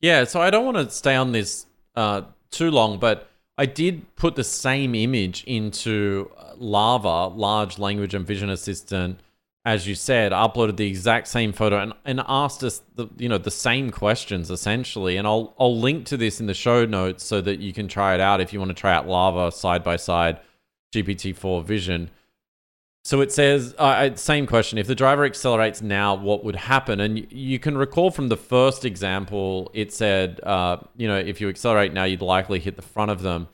Yeah, 0.00 0.24
so 0.24 0.42
I 0.42 0.50
don't 0.50 0.64
want 0.64 0.78
to 0.78 0.90
stay 0.90 1.14
on 1.14 1.30
this 1.30 1.66
uh, 1.94 2.22
too 2.50 2.72
long, 2.72 2.98
but 2.98 3.30
I 3.56 3.66
did 3.66 4.16
put 4.16 4.34
the 4.34 4.42
same 4.42 4.96
image 4.96 5.44
into 5.44 6.32
LLaVA, 6.60 7.36
large 7.36 7.78
language 7.78 8.12
and 8.12 8.26
vision 8.26 8.50
assistant, 8.50 9.20
as 9.64 9.86
you 9.86 9.94
said, 9.94 10.32
uploaded 10.32 10.76
the 10.76 10.86
exact 10.86 11.26
same 11.26 11.52
photo 11.52 11.78
and, 11.78 11.94
and 12.04 12.20
asked 12.28 12.62
us 12.62 12.82
the 12.96 13.08
you 13.16 13.28
know 13.28 13.38
the 13.38 13.50
same 13.50 13.90
questions 13.90 14.50
essentially. 14.50 15.16
And 15.16 15.26
I'll 15.26 15.54
I'll 15.58 15.78
link 15.78 16.06
to 16.06 16.16
this 16.16 16.40
in 16.40 16.46
the 16.46 16.54
show 16.54 16.84
notes 16.84 17.24
so 17.24 17.40
that 17.40 17.60
you 17.60 17.72
can 17.72 17.88
try 17.88 18.14
it 18.14 18.20
out 18.20 18.40
if 18.40 18.52
you 18.52 18.58
want 18.58 18.70
to 18.70 18.74
try 18.74 18.94
out 18.94 19.06
LLaVA 19.06 19.52
side 19.52 19.82
by 19.82 19.96
side 19.96 20.38
GPT-4 20.94 21.64
Vision. 21.64 22.10
So 23.04 23.20
it 23.20 23.30
says, 23.30 23.74
uh, 23.76 24.14
same 24.14 24.46
question. 24.46 24.78
If 24.78 24.86
the 24.86 24.94
driver 24.94 25.26
accelerates 25.26 25.82
now, 25.82 26.14
what 26.14 26.42
would 26.42 26.56
happen? 26.56 27.00
And 27.00 27.30
you 27.30 27.58
can 27.58 27.76
recall 27.76 28.10
from 28.10 28.28
the 28.28 28.36
first 28.36 28.86
example, 28.86 29.70
it 29.74 29.92
said, 29.92 30.40
uh, 30.42 30.78
you 30.96 31.06
know, 31.06 31.18
if 31.18 31.38
you 31.38 31.50
accelerate 31.50 31.92
now, 31.92 32.04
you'd 32.04 32.22
likely 32.22 32.60
hit 32.60 32.76
the 32.76 32.82
front 32.82 33.10
of 33.10 33.20
them 33.20 33.48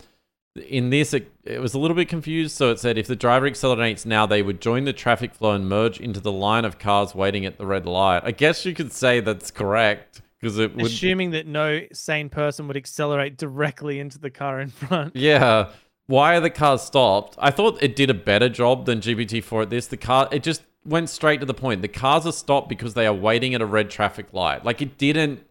in 0.57 0.91
this, 0.91 1.15
it, 1.15 1.31
it, 1.45 1.61
was 1.61 1.75
a 1.75 1.79
little 1.79 1.95
bit 1.95 2.09
confused. 2.09 2.57
So 2.57 2.71
it 2.71 2.79
said 2.79 2.99
if 2.99 3.07
the 3.07 3.17
driver 3.17 3.47
accelerates 3.47 4.05
now, 4.05 4.27
they 4.27 4.43
would 4.43 4.61
join 4.61 4.85
the 4.85 4.93
traffic 4.93 5.35
flow 5.35 5.53
and 5.53 5.69
merge 5.69 6.01
into 6.01 6.21
the 6.21 6.33
line 6.33 6.65
of 6.65 6.79
cars 6.79 7.15
waiting 7.15 7.47
at 7.47 7.59
the 7.59 7.67
red 7.67 7.87
light. 7.87 8.23
I 8.25 8.33
guess 8.33 8.65
you 8.65 8.75
could 8.75 8.93
say 8.93 9.21
that's 9.21 9.51
correct 9.51 10.23
because 10.41 10.59
it 10.59 10.75
would. 10.75 10.87
Assuming 10.87 11.31
that 11.33 11.47
no 11.47 11.83
sane 11.93 12.29
person 12.29 12.67
would 12.67 12.77
accelerate 12.77 13.37
directly 13.37 14.01
into 14.01 14.19
the 14.19 14.31
car 14.31 14.61
in 14.61 14.69
front. 14.71 15.15
Yeah. 15.17 15.71
Why 16.07 16.37
are 16.37 16.41
the 16.41 16.51
cars 16.51 16.83
stopped? 16.83 17.37
I 17.39 17.53
thought 17.53 17.81
it 17.81 17.95
did 17.95 18.11
a 18.11 18.15
better 18.15 18.49
job 18.49 18.85
than 18.85 19.01
GPT-4 19.01 19.63
at 19.63 19.71
this. 19.71 19.87
The 19.87 19.97
car, 19.97 20.29
it 20.33 20.43
just 20.43 20.63
went 20.85 21.09
straight 21.09 21.39
to 21.39 21.47
the 21.47 21.55
point. 21.55 21.83
The 21.83 21.89
cars 21.89 22.27
are 22.27 22.33
stopped 22.33 22.69
because 22.69 22.95
they 22.95 23.07
are 23.07 23.15
waiting 23.15 23.55
at 23.55 23.61
a 23.61 23.67
red 23.67 23.91
traffic 23.91 24.33
light. 24.33 24.65
Like 24.65 24.83
it 24.83 24.99
didn't 24.99 25.47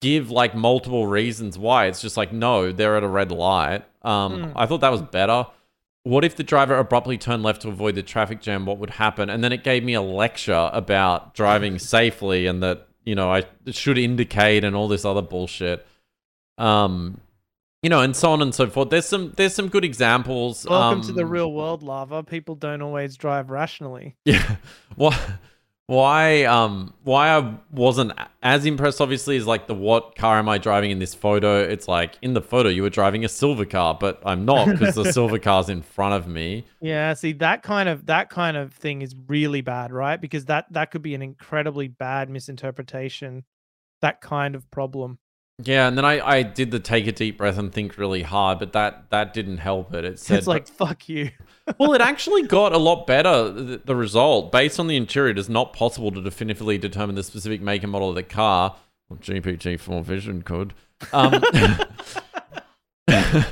give 0.00 0.30
like 0.30 0.54
multiple 0.54 1.08
reasons 1.08 1.58
why. 1.58 1.86
It's 1.86 2.00
just 2.00 2.16
like, 2.16 2.32
no, 2.32 2.70
they're 2.70 2.96
at 2.96 3.02
a 3.02 3.08
red 3.08 3.32
light. 3.32 3.84
Um, 4.02 4.44
mm. 4.44 4.52
I 4.56 4.66
thought 4.66 4.80
that 4.80 4.92
was 4.92 5.02
better. 5.02 5.46
What 6.02 6.24
if 6.24 6.36
the 6.36 6.42
driver 6.42 6.76
abruptly 6.76 7.18
turned 7.18 7.42
left 7.42 7.62
to 7.62 7.68
avoid 7.68 7.94
the 7.94 8.02
traffic 8.02 8.40
jam? 8.40 8.64
What 8.64 8.78
would 8.78 8.90
happen? 8.90 9.28
And 9.28 9.44
then 9.44 9.52
it 9.52 9.64
gave 9.64 9.84
me 9.84 9.94
a 9.94 10.00
lecture 10.00 10.70
about 10.72 11.34
driving 11.34 11.78
safely 11.78 12.46
and 12.46 12.62
that, 12.62 12.88
you 13.04 13.14
know, 13.14 13.30
I 13.32 13.44
should 13.70 13.98
indicate 13.98 14.64
and 14.64 14.74
all 14.74 14.88
this 14.88 15.04
other 15.04 15.22
bullshit. 15.22 15.86
Um, 16.56 17.20
you 17.82 17.88
know, 17.88 18.00
and 18.00 18.14
so 18.14 18.32
on 18.32 18.42
and 18.42 18.54
so 18.54 18.66
forth. 18.66 18.90
There's 18.90 19.06
some 19.06 19.32
there's 19.36 19.54
some 19.54 19.68
good 19.68 19.84
examples. 19.84 20.66
Welcome 20.68 21.00
um, 21.00 21.06
to 21.06 21.12
the 21.12 21.24
um, 21.24 21.30
real 21.30 21.52
world, 21.52 21.82
LLaVA. 21.82 22.26
People 22.26 22.54
don't 22.54 22.82
always 22.82 23.16
drive 23.16 23.50
rationally. 23.50 24.16
Yeah. 24.26 24.56
Well, 24.96 25.18
why 25.90 26.44
um 26.44 26.94
why 27.02 27.36
I 27.36 27.52
wasn't 27.72 28.12
as 28.44 28.64
impressed 28.64 29.00
obviously 29.00 29.34
is 29.34 29.44
like 29.44 29.66
the 29.66 29.74
what 29.74 30.14
car 30.14 30.38
am 30.38 30.48
I 30.48 30.56
driving 30.56 30.92
in 30.92 31.00
this 31.00 31.16
photo? 31.16 31.60
It's 31.60 31.88
like 31.88 32.16
in 32.22 32.32
the 32.32 32.40
photo 32.40 32.68
you 32.68 32.82
were 32.82 32.90
driving 32.90 33.24
a 33.24 33.28
silver 33.28 33.64
car, 33.64 33.96
but 33.98 34.22
I'm 34.24 34.44
not 34.44 34.68
because 34.68 34.94
the 34.94 35.12
silver 35.12 35.40
car's 35.40 35.68
in 35.68 35.82
front 35.82 36.14
of 36.14 36.28
me. 36.28 36.64
Yeah, 36.80 37.14
see 37.14 37.32
that 37.32 37.64
kind 37.64 37.88
of 37.88 38.06
that 38.06 38.30
kind 38.30 38.56
of 38.56 38.72
thing 38.72 39.02
is 39.02 39.16
really 39.26 39.62
bad, 39.62 39.90
right? 39.90 40.20
Because 40.20 40.44
that 40.44 40.66
that 40.70 40.92
could 40.92 41.02
be 41.02 41.16
an 41.16 41.22
incredibly 41.22 41.88
bad 41.88 42.30
misinterpretation. 42.30 43.42
That 44.00 44.20
kind 44.20 44.54
of 44.54 44.70
problem. 44.70 45.18
Yeah, 45.64 45.88
and 45.88 45.98
then 45.98 46.04
I, 46.04 46.24
I 46.24 46.42
did 46.42 46.70
the 46.70 46.78
take 46.78 47.08
a 47.08 47.12
deep 47.12 47.36
breath 47.36 47.58
and 47.58 47.72
think 47.72 47.98
really 47.98 48.22
hard, 48.22 48.60
but 48.60 48.72
that 48.74 49.10
that 49.10 49.34
didn't 49.34 49.58
help 49.58 49.92
it. 49.92 50.04
It 50.04 50.18
said 50.20 50.38
it's 50.38 50.46
like 50.46 50.68
fuck 50.68 51.08
you. 51.08 51.30
Well, 51.78 51.94
it 51.94 52.00
actually 52.00 52.42
got 52.42 52.72
a 52.72 52.78
lot 52.78 53.06
better. 53.06 53.50
The, 53.50 53.80
the, 53.84 53.96
result, 53.96 54.52
based 54.52 54.80
on 54.80 54.86
the 54.86 54.96
interior, 54.96 55.30
it 55.30 55.38
is 55.38 55.48
not 55.48 55.72
possible 55.72 56.10
to 56.12 56.22
definitively 56.22 56.78
determine 56.78 57.16
the 57.16 57.22
specific 57.22 57.60
make 57.60 57.82
and 57.82 57.92
model 57.92 58.08
of 58.08 58.14
the 58.14 58.22
car. 58.22 58.76
Well, 59.08 59.18
GPT-4 59.18 60.04
Vision 60.04 60.42
could. 60.42 60.74
Um, 61.12 61.42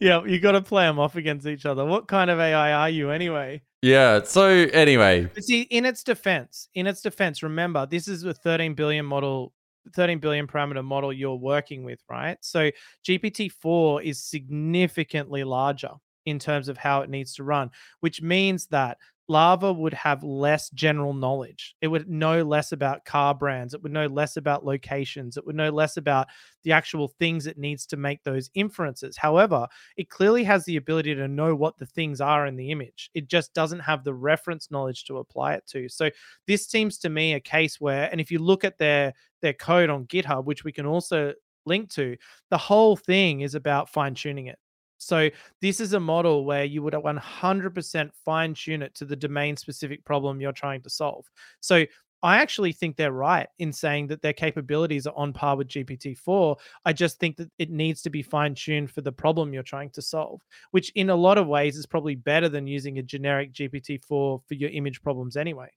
yeah, 0.00 0.24
you 0.24 0.40
got 0.40 0.52
to 0.52 0.62
play 0.62 0.84
them 0.84 0.98
off 0.98 1.16
against 1.16 1.46
each 1.46 1.66
other. 1.66 1.84
What 1.84 2.08
kind 2.08 2.30
of 2.30 2.38
AI 2.38 2.72
are 2.72 2.90
you 2.90 3.10
anyway? 3.10 3.62
Yeah. 3.82 4.22
So 4.24 4.48
anyway, 4.48 5.30
But 5.32 5.44
see, 5.44 5.62
in 5.62 5.84
its 5.84 6.02
defense, 6.02 6.68
in 6.74 6.86
its 6.86 7.02
defense, 7.02 7.42
remember 7.42 7.86
this 7.86 8.08
is 8.08 8.24
a 8.24 8.34
13 8.34 8.74
billion 8.74 9.06
model, 9.06 9.52
13 9.94 10.18
billion 10.18 10.46
parameter 10.46 10.84
model 10.84 11.12
you're 11.12 11.36
working 11.36 11.84
with, 11.84 12.00
right? 12.10 12.36
So 12.40 12.70
GPT-4 13.06 14.02
is 14.02 14.22
significantly 14.22 15.44
larger 15.44 15.90
in 16.26 16.38
terms 16.38 16.68
of 16.68 16.76
how 16.76 17.00
it 17.00 17.10
needs 17.10 17.34
to 17.34 17.44
run, 17.44 17.70
which 18.00 18.20
means 18.20 18.66
that 18.66 18.98
LLaVA 19.28 19.76
would 19.76 19.94
have 19.94 20.22
less 20.22 20.70
general 20.70 21.12
knowledge. 21.12 21.74
It 21.80 21.88
would 21.88 22.08
know 22.08 22.42
less 22.42 22.70
about 22.70 23.04
car 23.04 23.34
brands. 23.34 23.74
It 23.74 23.82
would 23.82 23.92
know 23.92 24.06
less 24.06 24.36
about 24.36 24.64
locations. 24.64 25.36
It 25.36 25.44
would 25.44 25.56
know 25.56 25.70
less 25.70 25.96
about 25.96 26.28
the 26.62 26.72
actual 26.72 27.08
things 27.08 27.46
it 27.46 27.58
needs 27.58 27.86
to 27.86 27.96
make 27.96 28.22
those 28.22 28.50
inferences. 28.54 29.16
However, 29.16 29.66
it 29.96 30.10
clearly 30.10 30.44
has 30.44 30.64
the 30.64 30.76
ability 30.76 31.14
to 31.16 31.26
know 31.26 31.56
what 31.56 31.76
the 31.78 31.86
things 31.86 32.20
are 32.20 32.46
in 32.46 32.56
the 32.56 32.70
image. 32.70 33.10
It 33.14 33.28
just 33.28 33.52
doesn't 33.52 33.80
have 33.80 34.04
the 34.04 34.14
reference 34.14 34.70
knowledge 34.70 35.04
to 35.06 35.18
apply 35.18 35.54
it 35.54 35.66
to. 35.68 35.88
So 35.88 36.10
this 36.46 36.66
seems 36.68 36.98
to 36.98 37.08
me 37.08 37.34
a 37.34 37.40
case 37.40 37.80
where, 37.80 38.08
and 38.10 38.20
if 38.20 38.30
you 38.30 38.38
look 38.38 38.64
at 38.64 38.78
their 38.78 39.12
their 39.42 39.52
code 39.52 39.90
on 39.90 40.06
GitHub, 40.06 40.44
which 40.44 40.64
we 40.64 40.72
can 40.72 40.86
also 40.86 41.34
link 41.66 41.90
to, 41.90 42.16
the 42.50 42.58
whole 42.58 42.96
thing 42.96 43.40
is 43.40 43.54
about 43.54 43.90
fine 43.90 44.14
tuning 44.14 44.46
it. 44.46 44.58
So 44.98 45.30
this 45.60 45.80
is 45.80 45.92
a 45.92 46.00
model 46.00 46.44
where 46.44 46.64
you 46.64 46.82
would 46.82 46.94
100% 46.94 48.10
fine 48.24 48.54
tune 48.54 48.82
it 48.82 48.94
to 48.94 49.04
the 49.04 49.16
domain 49.16 49.56
specific 49.56 50.04
problem 50.04 50.40
you're 50.40 50.52
trying 50.52 50.82
to 50.82 50.90
solve. 50.90 51.26
So 51.60 51.84
I 52.22 52.38
actually 52.38 52.72
think 52.72 52.96
they're 52.96 53.12
right 53.12 53.46
in 53.58 53.72
saying 53.72 54.08
that 54.08 54.22
their 54.22 54.32
capabilities 54.32 55.06
are 55.06 55.14
on 55.16 55.32
par 55.32 55.56
with 55.56 55.68
GPT-4. 55.68 56.56
I 56.84 56.92
just 56.92 57.20
think 57.20 57.36
that 57.36 57.50
it 57.58 57.70
needs 57.70 58.02
to 58.02 58.10
be 58.10 58.22
fine 58.22 58.54
tuned 58.54 58.90
for 58.90 59.02
the 59.02 59.12
problem 59.12 59.52
you're 59.52 59.62
trying 59.62 59.90
to 59.90 60.02
solve, 60.02 60.40
which 60.70 60.90
in 60.94 61.10
a 61.10 61.14
lot 61.14 61.38
of 61.38 61.46
ways 61.46 61.76
is 61.76 61.86
probably 61.86 62.14
better 62.14 62.48
than 62.48 62.66
using 62.66 62.98
a 62.98 63.02
generic 63.02 63.52
GPT-4 63.52 64.08
for 64.08 64.42
your 64.50 64.70
image 64.70 65.02
problems 65.02 65.36
anyway. 65.36 65.68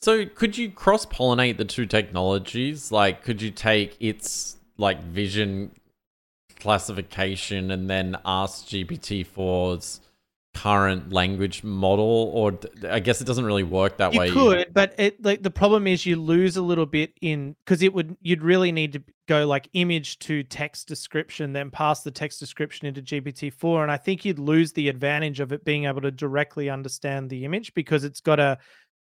So 0.00 0.26
could 0.26 0.58
you 0.58 0.70
cross 0.70 1.06
pollinate 1.06 1.56
the 1.56 1.64
two 1.64 1.86
technologies? 1.86 2.92
Like, 2.92 3.22
could 3.24 3.40
you 3.40 3.50
take 3.50 3.96
its 3.98 4.58
like 4.76 5.02
vision 5.02 5.72
classification 6.62 7.72
and 7.72 7.90
then 7.90 8.16
ask 8.24 8.66
GPT-4's 8.66 10.00
current 10.54 11.12
language 11.12 11.64
model 11.64 12.30
or 12.34 12.58
I 12.86 13.00
guess 13.00 13.22
it 13.22 13.24
doesn't 13.24 13.44
really 13.44 13.62
work 13.62 13.96
that 13.96 14.12
you 14.12 14.20
way. 14.20 14.26
You 14.28 14.32
could, 14.32 14.74
but 14.74 14.94
it 14.98 15.22
like 15.24 15.42
the 15.42 15.50
problem 15.50 15.86
is 15.86 16.04
you 16.04 16.16
lose 16.16 16.56
a 16.56 16.62
little 16.62 16.86
bit 16.86 17.14
in 17.20 17.56
because 17.64 17.82
it 17.82 17.92
would 17.94 18.16
you'd 18.20 18.42
really 18.42 18.70
need 18.70 18.92
to 18.92 19.02
go 19.26 19.46
like 19.46 19.68
image 19.72 20.18
to 20.20 20.42
text 20.42 20.86
description, 20.86 21.52
then 21.52 21.70
pass 21.70 22.02
the 22.02 22.10
text 22.10 22.38
description 22.38 22.86
into 22.86 23.00
GPT-4. 23.00 23.82
And 23.82 23.90
I 23.90 23.96
think 23.96 24.24
you'd 24.24 24.38
lose 24.38 24.72
the 24.72 24.88
advantage 24.88 25.40
of 25.40 25.52
it 25.52 25.64
being 25.64 25.86
able 25.86 26.02
to 26.02 26.10
directly 26.10 26.68
understand 26.68 27.30
the 27.30 27.44
image 27.44 27.72
because 27.74 28.04
it's 28.04 28.20
got 28.20 28.38
a 28.38 28.58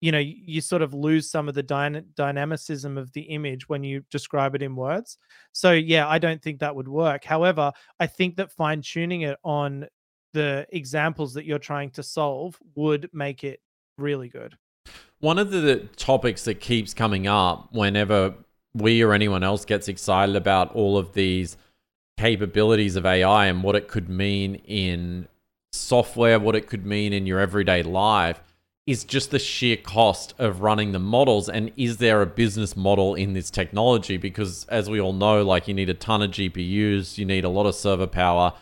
you 0.03 0.11
know 0.11 0.19
you 0.19 0.59
sort 0.59 0.81
of 0.81 0.93
lose 0.93 1.31
some 1.31 1.47
of 1.47 1.55
the 1.55 1.63
dyna- 1.63 2.01
dynamicism 2.15 2.97
of 2.97 3.13
the 3.13 3.21
image 3.21 3.69
when 3.69 3.85
you 3.85 4.03
describe 4.11 4.53
it 4.53 4.61
in 4.61 4.75
words. 4.75 5.17
So 5.53 5.71
yeah 5.71 6.09
i 6.09 6.19
don't 6.19 6.41
think 6.41 6.59
that 6.59 6.75
would 6.75 6.89
work. 6.89 7.23
However 7.23 7.71
i 8.01 8.05
think 8.05 8.35
that 8.35 8.51
fine 8.51 8.81
tuning 8.81 9.21
it 9.21 9.37
on 9.45 9.87
the 10.33 10.67
examples 10.71 11.33
that 11.35 11.45
you're 11.45 11.57
trying 11.71 11.89
to 11.91 12.03
solve 12.03 12.59
would 12.75 13.09
make 13.13 13.45
it 13.45 13.61
really 13.97 14.27
good. 14.27 14.57
One 15.19 15.39
of 15.39 15.51
the 15.51 15.87
topics 15.95 16.43
that 16.45 16.59
keeps 16.59 16.93
coming 16.93 17.25
up 17.27 17.69
whenever 17.71 18.33
we 18.73 19.03
or 19.03 19.13
anyone 19.13 19.41
else 19.43 19.63
gets 19.63 19.87
excited 19.87 20.35
about 20.35 20.75
all 20.75 20.97
of 20.97 21.13
these 21.13 21.55
capabilities 22.17 22.95
of 22.95 23.05
ai 23.05 23.45
and 23.47 23.63
what 23.63 23.75
it 23.75 23.87
could 23.87 24.07
mean 24.07 24.55
in 24.67 25.27
software 25.71 26.39
what 26.39 26.55
it 26.55 26.67
could 26.67 26.85
mean 26.85 27.11
in 27.11 27.25
your 27.25 27.39
everyday 27.39 27.81
life 27.81 28.39
is 28.85 29.05
just 29.05 29.31
the 29.31 29.39
sheer 29.39 29.77
cost 29.77 30.33
of 30.37 30.61
running 30.61 30.91
the 30.91 30.99
models 30.99 31.47
and 31.47 31.71
is 31.77 31.97
there 31.97 32.21
a 32.21 32.25
business 32.25 32.75
model 32.75 33.15
in 33.15 33.33
this 33.33 33.49
technology 33.49 34.17
because 34.17 34.65
as 34.65 34.89
we 34.89 34.99
all 34.99 35.13
know 35.13 35.41
like 35.43 35.67
you 35.67 35.73
need 35.73 35.89
a 35.89 35.93
ton 35.93 36.21
of 36.21 36.31
gpus 36.31 37.17
you 37.17 37.25
need 37.25 37.45
a 37.45 37.49
lot 37.49 37.65
of 37.65 37.73
server 37.73 38.07
power 38.07 38.53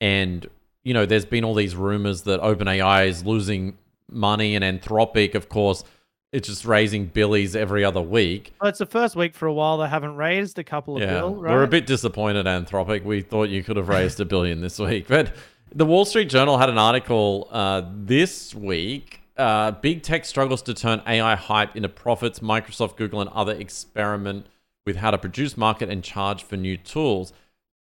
and 0.00 0.46
you 0.84 0.92
know 0.92 1.06
there's 1.06 1.24
been 1.24 1.44
all 1.44 1.54
these 1.54 1.74
rumors 1.74 2.22
that 2.22 2.40
openai 2.42 3.06
is 3.06 3.24
losing 3.24 3.76
money 4.10 4.54
and 4.54 4.64
anthropic 4.64 5.34
of 5.34 5.48
course 5.48 5.84
it's 6.32 6.48
just 6.48 6.64
raising 6.64 7.06
billies 7.06 7.54
every 7.54 7.84
other 7.84 8.00
week. 8.00 8.54
Well, 8.58 8.70
it's 8.70 8.78
the 8.78 8.86
first 8.86 9.14
week 9.14 9.34
for 9.34 9.44
a 9.44 9.52
while 9.52 9.76
they 9.76 9.86
haven't 9.86 10.16
raised 10.16 10.58
a 10.58 10.64
couple 10.64 10.96
of 10.96 11.02
yeah, 11.02 11.18
bill, 11.18 11.34
right? 11.34 11.52
We're 11.52 11.62
a 11.62 11.68
bit 11.68 11.84
disappointed, 11.86 12.46
Anthropic. 12.46 13.04
We 13.04 13.20
thought 13.20 13.50
you 13.50 13.62
could 13.62 13.76
have 13.76 13.90
raised 13.90 14.18
a 14.18 14.24
billion 14.24 14.62
this 14.62 14.78
week. 14.78 15.08
But 15.08 15.34
the 15.74 15.84
Wall 15.84 16.06
Street 16.06 16.30
Journal 16.30 16.56
had 16.56 16.70
an 16.70 16.78
article 16.78 17.48
uh, 17.50 17.82
this 17.94 18.54
week 18.54 19.21
uh, 19.42 19.72
big 19.72 20.02
tech 20.02 20.24
struggles 20.24 20.62
to 20.62 20.72
turn 20.74 21.02
AI 21.06 21.34
hype 21.34 21.76
into 21.76 21.88
profits. 21.88 22.38
Microsoft, 22.38 22.96
Google, 22.96 23.20
and 23.20 23.28
other 23.30 23.52
experiment 23.52 24.46
with 24.86 24.96
how 24.96 25.10
to 25.10 25.18
produce, 25.18 25.56
market, 25.56 25.90
and 25.90 26.02
charge 26.04 26.44
for 26.44 26.56
new 26.56 26.76
tools. 26.76 27.32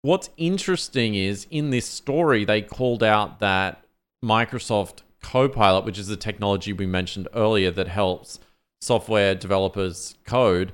What's 0.03 0.31
interesting 0.37 1.15
is 1.15 1.47
in 1.51 1.71
this 1.71 1.87
story, 1.87 2.45
they 2.45 2.63
called 2.63 3.03
out 3.03 3.41
that 3.41 3.83
Microsoft 4.23 5.01
Copilot, 5.23 5.85
which 5.85 5.99
is 5.99 6.07
the 6.07 6.17
technology 6.17 6.73
we 6.73 6.87
mentioned 6.87 7.29
earlier 7.35 7.71
that 7.71 7.89
helps 7.89 8.39
software 8.81 9.35
developers 9.35 10.17
code, 10.25 10.73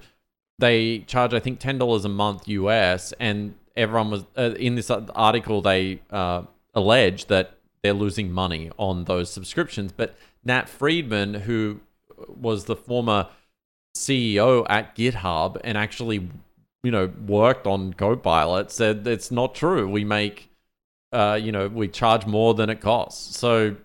they 0.58 1.00
charge, 1.00 1.32
I 1.32 1.40
think, 1.40 1.60
$10 1.60 2.04
a 2.04 2.08
month 2.08 2.48
US. 2.48 3.12
And 3.18 3.54
everyone 3.76 4.10
was 4.10 4.24
uh, 4.37 4.54
in 4.58 4.74
this 4.74 4.90
article, 4.90 5.62
they 5.62 6.02
uh, 6.10 6.42
allege 6.74 7.26
that 7.26 7.54
they're 7.82 7.92
losing 7.92 8.32
money 8.32 8.70
on 8.76 9.04
those 9.04 9.30
subscriptions. 9.30 9.92
But 9.92 10.16
Nat 10.44 10.68
Friedman, 10.68 11.35
who 11.35 11.80
was 12.28 12.64
the 12.64 12.76
former 12.76 13.28
CEO 13.96 14.66
at 14.68 14.96
GitHub 14.96 15.61
and 15.64 15.78
actually, 15.78 16.28
you 16.83 16.90
know, 16.90 17.11
worked 17.26 17.66
on 17.66 17.94
Copilot, 17.94 18.70
said 18.70 19.07
it's 19.07 19.30
not 19.30 19.54
true. 19.54 19.88
We 19.88 20.04
make, 20.04 20.50
uh, 21.12 21.38
you 21.40 21.52
know, 21.52 21.68
we 21.68 21.88
charge 21.88 22.26
more 22.26 22.54
than 22.54 22.70
it 22.70 22.80
costs. 22.80 23.37
So 23.38 23.76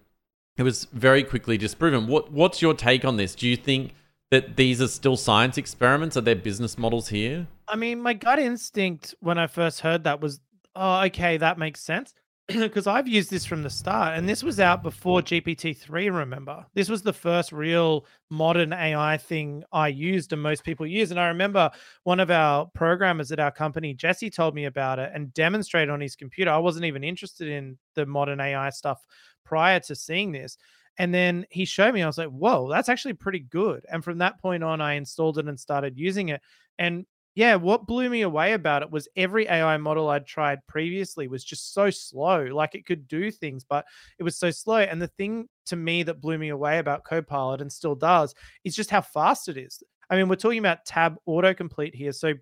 it 0.57 0.63
was 0.63 0.85
very 0.85 1.23
quickly 1.23 1.57
disproven. 1.57 2.07
What 2.07 2.31
What's 2.31 2.61
your 2.61 2.73
take 2.73 3.05
on 3.05 3.17
this? 3.17 3.35
Do 3.35 3.47
you 3.47 3.55
think 3.55 3.93
that 4.31 4.57
these 4.57 4.81
are 4.81 4.87
still 4.87 5.17
science 5.17 5.57
experiments? 5.57 6.17
Are 6.17 6.21
there 6.21 6.35
business 6.35 6.77
models 6.77 7.09
here? 7.09 7.47
I 7.67 7.75
mean, 7.75 8.01
my 8.01 8.13
gut 8.13 8.39
instinct 8.39 9.15
when 9.19 9.37
I 9.37 9.47
first 9.47 9.81
heard 9.81 10.03
that 10.03 10.21
was, 10.21 10.39
oh, 10.75 11.01
okay, 11.05 11.37
that 11.37 11.57
makes 11.57 11.81
sense 11.81 12.13
because 12.57 12.87
I've 12.87 13.07
used 13.07 13.29
this 13.29 13.45
from 13.45 13.61
the 13.61 13.69
start, 13.69 14.17
and 14.17 14.27
this 14.27 14.43
was 14.43 14.59
out 14.59 14.81
before 14.81 15.21
GPT 15.21 15.77
three. 15.77 16.09
Remember, 16.09 16.65
this 16.73 16.89
was 16.89 17.03
the 17.03 17.13
first 17.13 17.51
real 17.51 18.05
modern 18.31 18.73
AI 18.73 19.17
thing 19.17 19.63
I 19.71 19.89
used, 19.89 20.33
and 20.33 20.41
most 20.41 20.63
people 20.63 20.87
use. 20.87 21.11
And 21.11 21.19
I 21.19 21.27
remember 21.27 21.69
one 22.03 22.19
of 22.19 22.31
our 22.31 22.65
programmers 22.73 23.31
at 23.31 23.39
our 23.39 23.51
company, 23.51 23.93
Jesse, 23.93 24.31
told 24.31 24.55
me 24.55 24.65
about 24.65 24.97
it 24.97 25.11
and 25.13 25.33
demonstrated 25.33 25.91
on 25.91 26.01
his 26.01 26.15
computer. 26.15 26.49
I 26.49 26.57
wasn't 26.57 26.85
even 26.85 27.03
interested 27.03 27.49
in 27.49 27.77
the 27.93 28.05
modern 28.07 28.39
AI 28.39 28.71
stuff 28.71 29.05
prior 29.45 29.79
to 29.81 29.95
seeing 29.95 30.31
this. 30.31 30.57
And 30.97 31.13
then 31.13 31.45
he 31.51 31.65
showed 31.65 31.93
me, 31.93 32.01
I 32.01 32.07
was 32.07 32.17
like, 32.17 32.29
whoa, 32.29 32.67
that's 32.69 32.89
actually 32.89 33.13
pretty 33.13 33.39
good. 33.39 33.85
And 33.91 34.03
from 34.03 34.17
that 34.17 34.41
point 34.41 34.63
on, 34.63 34.81
I 34.81 34.93
installed 34.93 35.37
it 35.37 35.47
and 35.47 35.59
started 35.59 35.97
using 35.97 36.29
it. 36.29 36.41
And 36.77 37.05
yeah, 37.39 37.55
what 37.55 37.87
blew 37.87 38.09
me 38.09 38.23
away 38.23 38.51
about 38.51 38.81
it 38.81 38.91
was 38.91 39.07
every 39.15 39.47
AI 39.47 39.77
model 39.77 40.09
I'd 40.09 40.27
tried 40.27 40.59
previously 40.67 41.29
was 41.29 41.41
just 41.41 41.73
so 41.73 41.89
slow. 41.89 42.43
Like 42.43 42.75
it 42.75 42.85
could 42.85 43.07
do 43.07 43.31
things, 43.31 43.63
but 43.63 43.85
it 44.17 44.23
was 44.23 44.35
so 44.35 44.51
slow. 44.51 44.79
And 44.79 45.01
the 45.01 45.07
thing 45.07 45.47
to 45.67 45.77
me 45.77 46.03
that 46.03 46.19
blew 46.19 46.37
me 46.37 46.49
away 46.49 46.79
about 46.79 47.05
Copilot 47.05 47.61
and 47.61 47.71
still 47.71 47.95
does 47.95 48.35
is 48.65 48.75
just 48.75 48.89
how 48.89 48.99
fast 48.99 49.47
it 49.47 49.55
is. 49.55 49.81
I 50.09 50.17
mean, 50.17 50.27
we're 50.27 50.35
talking 50.35 50.59
about 50.59 50.83
tab 50.85 51.15
autocomplete 51.29 51.95
here. 51.95 52.11
So 52.11 52.33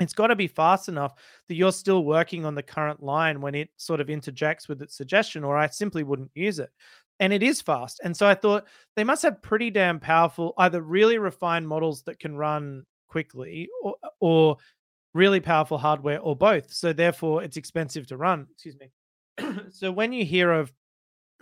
it's 0.00 0.12
got 0.12 0.26
to 0.26 0.36
be 0.36 0.48
fast 0.48 0.90
enough 0.90 1.14
that 1.48 1.54
you're 1.54 1.72
still 1.72 2.04
working 2.04 2.44
on 2.44 2.54
the 2.54 2.62
current 2.62 3.02
line 3.02 3.40
when 3.40 3.54
it 3.54 3.70
sort 3.78 4.02
of 4.02 4.10
interjects 4.10 4.68
with 4.68 4.82
its 4.82 4.98
suggestion, 4.98 5.44
or 5.44 5.56
I 5.56 5.68
simply 5.68 6.02
wouldn't 6.02 6.30
use 6.34 6.58
it. 6.58 6.68
And 7.20 7.32
it 7.32 7.42
is 7.42 7.62
fast. 7.62 8.02
And 8.04 8.14
so 8.14 8.26
I 8.26 8.34
thought 8.34 8.66
they 8.96 9.04
must 9.04 9.22
have 9.22 9.40
pretty 9.40 9.70
damn 9.70 9.98
powerful, 9.98 10.52
either 10.58 10.82
really 10.82 11.16
refined 11.16 11.66
models 11.66 12.02
that 12.02 12.18
can 12.18 12.36
run 12.36 12.84
quickly 13.16 13.66
or, 13.82 13.94
or 14.20 14.56
really 15.14 15.40
powerful 15.40 15.78
hardware 15.78 16.20
or 16.20 16.36
both. 16.36 16.70
So 16.70 16.92
therefore 16.92 17.42
it's 17.42 17.56
expensive 17.56 18.06
to 18.08 18.18
run. 18.18 18.46
Excuse 18.52 18.76
me. 18.78 18.90
so 19.70 19.90
when 19.90 20.12
you 20.12 20.26
hear 20.26 20.52
of 20.52 20.70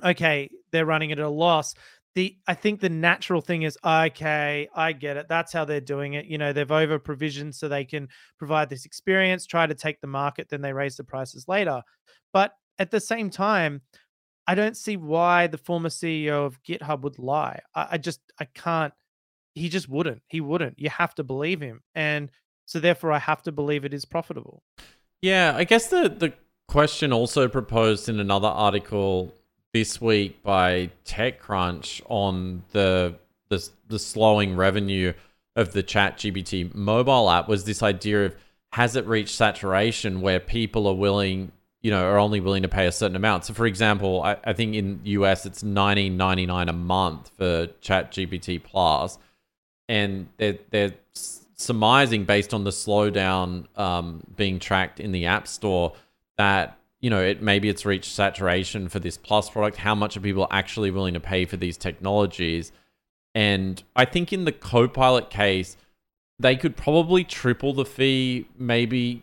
okay, 0.04 0.48
they're 0.70 0.87
running 0.87 1.10
at 1.10 1.18
a 1.18 1.28
loss, 1.28 1.74
the 2.14 2.36
I 2.46 2.55
think 2.55 2.78
the 2.78 2.88
natural 2.88 3.40
thing 3.40 3.62
is 3.62 3.76
okay, 3.84 4.68
I 4.72 4.92
get 4.92 5.16
it. 5.16 5.26
That's 5.28 5.53
how 5.53 5.64
they're 5.64 5.80
doing 5.80 6.14
it. 6.14 6.26
You 6.26 6.38
know, 6.38 6.53
they've 6.53 6.70
over 6.70 7.01
provisioned 7.01 7.57
so 7.57 7.66
they 7.66 7.84
can 7.84 8.09
provide 8.38 8.70
this 8.70 8.84
experience, 8.84 9.44
try 9.44 9.66
to 9.66 9.74
take 9.74 10.01
the 10.01 10.07
market, 10.07 10.49
then 10.49 10.61
they 10.61 10.72
raise 10.72 10.96
the 10.96 11.03
prices 11.03 11.49
later. 11.49 11.82
But 12.32 12.53
at 12.78 12.92
the 12.92 13.01
same 13.01 13.30
time, 13.30 13.82
I 14.46 14.55
don't 14.55 14.76
see 14.76 14.96
why 14.96 15.49
the 15.49 15.59
former 15.59 15.88
CEO 15.88 16.46
of 16.46 16.62
GitHub 16.62 17.01
would 17.01 17.18
lie. 17.18 17.59
I, 17.74 17.88
I 17.92 17.99
just 17.99 18.20
I 18.38 18.44
can't 18.44 18.94
he 19.55 19.68
just 19.68 19.88
wouldn't. 19.88 20.22
He 20.28 20.40
wouldn't. 20.40 20.78
You 20.78 20.90
have 20.90 21.14
to 21.16 21.24
believe 21.24 21.61
him. 21.61 21.82
And 21.94 22.30
so 22.66 22.80
therefore 22.80 23.12
I 23.12 23.18
have 23.18 23.42
to 23.42 23.52
believe 23.52 23.84
it 23.84 23.94
is 23.94 24.05
profitable. 24.05 24.62
Yeah, 25.22 25.55
I 25.57 25.64
guess 25.64 25.88
the 25.88 26.09
the 26.09 26.32
question 26.66 27.12
also 27.12 27.48
proposed 27.48 28.09
in 28.09 28.20
another 28.20 28.48
article 28.48 29.32
this 29.72 30.00
week 30.00 30.42
by 30.42 30.90
TechCrunch 31.05 32.02
on 32.09 32.64
the 32.72 33.16
the, 33.48 33.68
the 33.88 33.98
slowing 33.98 34.57
revenue 34.57 35.12
of 35.57 35.72
the 35.72 35.82
ChatGPT 35.82 36.74
mobile 36.74 37.30
app 37.30 37.48
was 37.48 37.64
this 37.64 37.82
idea 37.82 38.26
of 38.26 38.36
has 38.72 38.96
it 38.96 39.07
reached 39.07 39.34
saturation 39.34 40.20
where 40.20 40.40
people 40.40 40.88
are 40.88 40.94
willing, 40.94 41.52
you 41.80 41.92
know, 41.92 42.05
are 42.05 42.18
only 42.18 42.40
willing 42.40 42.62
to 42.62 42.68
pay 42.68 42.86
a 42.86 42.92
certain 42.92 43.14
amount. 43.14 43.44
So, 43.44 43.55
for 43.55 43.66
example, 43.66 44.22
I, 44.22 44.36
I 44.44 44.52
think 44.52 44.74
in 44.74 45.00
US 45.05 45.46
it's 45.46 45.62
nineteen 45.62 46.16
ninety 46.16 46.46
nine 46.46 46.68
a 46.68 46.72
month 46.72 47.30
for 47.36 47.68
ChatGPT 47.82 48.62
Plus, 48.62 49.18
and 49.89 50.28
they're 50.37 50.59
they're 50.70 50.95
surmising 51.57 52.24
based 52.24 52.53
on 52.53 52.64
the 52.64 52.70
slowdown 52.70 53.66
um, 53.78 54.22
being 54.37 54.59
tracked 54.59 55.01
in 55.01 55.12
the 55.12 55.26
App 55.26 55.47
Store 55.47 55.95
that 56.37 56.78
you 57.01 57.11
know 57.11 57.20
it 57.20 57.43
maybe 57.43 57.68
it's 57.68 57.85
reached 57.85 58.12
saturation 58.12 58.89
for 58.89 58.99
this 58.99 59.16
Plus 59.16 59.51
product. 59.51 59.76
How 59.76 59.95
much 59.95 60.16
are 60.16 60.20
people 60.20 60.47
actually 60.51 60.91
willing 60.91 61.14
to 61.14 61.20
pay 61.20 61.45
for 61.45 61.57
these 61.57 61.76
technologies? 61.76 62.72
And 63.35 63.82
I 63.97 64.05
think 64.05 64.32
in 64.32 64.45
the 64.45 64.53
Copilot 64.53 65.28
case, 65.28 65.76
they 66.39 66.57
could 66.57 66.76
probably 66.76 67.24
triple 67.24 67.72
the 67.72 67.85
fee, 67.85 68.47
maybe 68.57 69.22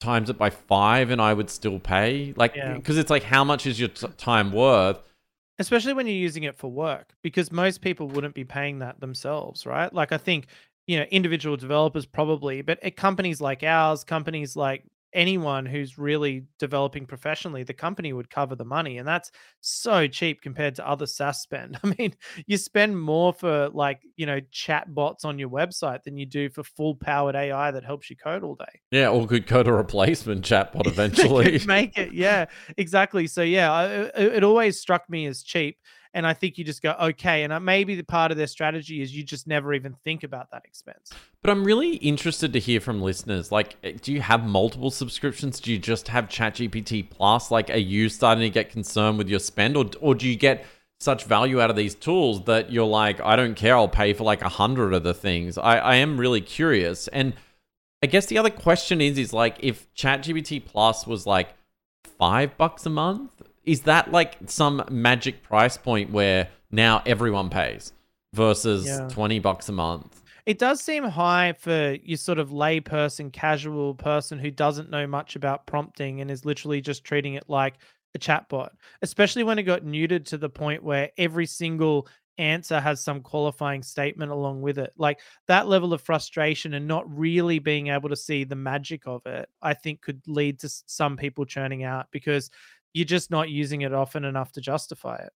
times 0.00 0.30
it 0.30 0.36
by 0.36 0.50
five, 0.50 1.10
and 1.10 1.20
I 1.20 1.32
would 1.32 1.50
still 1.50 1.78
pay. 1.78 2.34
Like, 2.36 2.54
because 2.54 2.96
yeah. 2.96 3.00
it's 3.00 3.10
like, 3.10 3.22
how 3.22 3.44
much 3.44 3.66
is 3.66 3.78
your 3.78 3.88
t- 3.88 4.08
time 4.16 4.52
worth? 4.52 4.98
Especially 5.58 5.94
when 5.94 6.06
you're 6.06 6.16
using 6.16 6.42
it 6.42 6.54
for 6.56 6.70
work, 6.70 7.14
because 7.22 7.50
most 7.50 7.80
people 7.80 8.08
wouldn't 8.08 8.34
be 8.34 8.44
paying 8.44 8.80
that 8.80 9.00
themselves, 9.00 9.64
right? 9.64 9.92
Like, 9.92 10.12
I 10.12 10.18
think 10.18 10.48
you 10.86 10.98
know 10.98 11.04
individual 11.10 11.56
developers 11.56 12.06
probably 12.06 12.62
but 12.62 12.80
at 12.82 12.96
companies 12.96 13.40
like 13.40 13.62
ours 13.64 14.04
companies 14.04 14.54
like 14.54 14.84
anyone 15.12 15.66
who's 15.66 15.98
really 15.98 16.44
developing 16.58 17.06
professionally, 17.06 17.62
the 17.62 17.72
company 17.72 18.12
would 18.12 18.28
cover 18.30 18.54
the 18.54 18.64
money. 18.64 18.98
And 18.98 19.08
that's 19.08 19.30
so 19.60 20.06
cheap 20.06 20.42
compared 20.42 20.74
to 20.76 20.88
other 20.88 21.06
SaaS 21.06 21.40
spend. 21.40 21.78
I 21.84 21.94
mean, 21.98 22.14
you 22.46 22.56
spend 22.56 23.00
more 23.00 23.32
for 23.32 23.68
like, 23.70 24.02
you 24.16 24.26
know, 24.26 24.40
chat 24.50 24.94
bots 24.94 25.24
on 25.24 25.38
your 25.38 25.48
website 25.48 26.02
than 26.02 26.16
you 26.16 26.26
do 26.26 26.50
for 26.50 26.62
full 26.62 26.94
powered 26.94 27.36
AI 27.36 27.70
that 27.70 27.84
helps 27.84 28.10
you 28.10 28.16
code 28.16 28.42
all 28.42 28.56
day. 28.56 28.80
Yeah, 28.90 29.08
or 29.08 29.26
could 29.26 29.46
code 29.46 29.66
a 29.66 29.72
replacement 29.72 30.44
chatbot 30.44 30.86
eventually. 30.86 31.60
make 31.66 31.96
it. 31.96 32.12
Yeah, 32.12 32.46
exactly. 32.76 33.26
So, 33.26 33.42
yeah, 33.42 33.82
it, 33.84 34.12
it 34.16 34.44
always 34.44 34.80
struck 34.80 35.08
me 35.08 35.26
as 35.26 35.42
cheap. 35.42 35.78
And 36.16 36.26
I 36.26 36.32
think 36.32 36.56
you 36.56 36.64
just 36.64 36.80
go, 36.80 36.96
okay. 36.98 37.42
And 37.44 37.52
uh, 37.52 37.60
maybe 37.60 37.94
the 37.94 38.02
part 38.02 38.30
of 38.30 38.38
their 38.38 38.46
strategy 38.46 39.02
is 39.02 39.14
you 39.14 39.22
just 39.22 39.46
never 39.46 39.74
even 39.74 39.94
think 40.02 40.24
about 40.24 40.50
that 40.50 40.64
expense. 40.64 41.10
But 41.42 41.50
I'm 41.50 41.62
really 41.62 41.96
interested 41.96 42.54
to 42.54 42.58
hear 42.58 42.80
from 42.80 43.02
listeners. 43.02 43.52
Like, 43.52 43.76
eh, 43.84 43.92
do 44.00 44.14
you 44.14 44.22
have 44.22 44.42
multiple 44.42 44.90
subscriptions? 44.90 45.60
Do 45.60 45.70
you 45.70 45.78
just 45.78 46.08
have 46.08 46.30
ChatGPT 46.30 47.10
Plus? 47.10 47.50
Like, 47.50 47.68
are 47.68 47.76
you 47.76 48.08
starting 48.08 48.40
to 48.40 48.48
get 48.48 48.70
concerned 48.70 49.18
with 49.18 49.28
your 49.28 49.40
spend? 49.40 49.76
Or, 49.76 49.90
or 50.00 50.14
do 50.14 50.26
you 50.26 50.36
get 50.36 50.64
such 51.00 51.24
value 51.24 51.60
out 51.60 51.68
of 51.68 51.76
these 51.76 51.94
tools 51.94 52.44
that 52.46 52.72
you're 52.72 52.86
like, 52.86 53.20
I 53.20 53.36
don't 53.36 53.54
care, 53.54 53.76
I'll 53.76 53.86
pay 53.86 54.14
for 54.14 54.24
like 54.24 54.40
a 54.40 54.48
hundred 54.48 54.94
of 54.94 55.02
the 55.02 55.12
things. 55.12 55.58
I, 55.58 55.76
I 55.76 55.94
am 55.96 56.18
really 56.18 56.40
curious. 56.40 57.08
And 57.08 57.34
I 58.02 58.06
guess 58.06 58.24
the 58.24 58.38
other 58.38 58.48
question 58.48 59.02
is, 59.02 59.18
is 59.18 59.34
like 59.34 59.58
if 59.60 59.92
ChatGPT 59.94 60.64
Plus 60.64 61.06
was 61.06 61.26
like 61.26 61.50
five 62.18 62.56
bucks 62.56 62.86
a 62.86 62.90
month, 62.90 63.35
is 63.66 63.82
that 63.82 64.12
like 64.12 64.36
some 64.46 64.84
magic 64.90 65.42
price 65.42 65.76
point 65.76 66.10
where 66.10 66.48
now 66.70 67.02
everyone 67.04 67.50
pays 67.50 67.92
versus 68.32 68.86
yeah. 68.86 69.08
20 69.08 69.40
bucks 69.40 69.68
a 69.68 69.72
month? 69.72 70.22
It 70.46 70.60
does 70.60 70.80
seem 70.80 71.02
high 71.02 71.54
for 71.58 71.96
your 72.04 72.16
sort 72.16 72.38
of 72.38 72.50
layperson, 72.50 73.32
casual 73.32 73.96
person 73.96 74.38
who 74.38 74.52
doesn't 74.52 74.90
know 74.90 75.06
much 75.06 75.34
about 75.34 75.66
prompting 75.66 76.20
and 76.20 76.30
is 76.30 76.44
literally 76.44 76.80
just 76.80 77.02
treating 77.02 77.34
it 77.34 77.44
like 77.48 77.74
a 78.14 78.18
chatbot, 78.18 78.70
especially 79.02 79.42
when 79.42 79.58
it 79.58 79.64
got 79.64 79.82
neutered 79.82 80.24
to 80.26 80.38
the 80.38 80.48
point 80.48 80.84
where 80.84 81.10
every 81.18 81.46
single 81.46 82.06
answer 82.38 82.80
has 82.80 83.02
some 83.02 83.22
qualifying 83.22 83.82
statement 83.82 84.30
along 84.30 84.60
with 84.60 84.78
it. 84.78 84.92
Like 84.96 85.20
that 85.48 85.66
level 85.68 85.92
of 85.92 86.02
frustration 86.02 86.74
and 86.74 86.86
not 86.86 87.04
really 87.08 87.58
being 87.58 87.88
able 87.88 88.08
to 88.08 88.16
see 88.16 88.44
the 88.44 88.56
magic 88.56 89.06
of 89.06 89.24
it, 89.26 89.48
I 89.62 89.74
think 89.74 90.02
could 90.02 90.22
lead 90.26 90.60
to 90.60 90.68
some 90.68 91.16
people 91.16 91.44
churning 91.44 91.84
out 91.84 92.06
because 92.10 92.50
you're 92.96 93.04
just 93.04 93.30
not 93.30 93.50
using 93.50 93.82
it 93.82 93.92
often 93.92 94.24
enough 94.24 94.52
to 94.52 94.60
justify 94.60 95.16
it. 95.16 95.32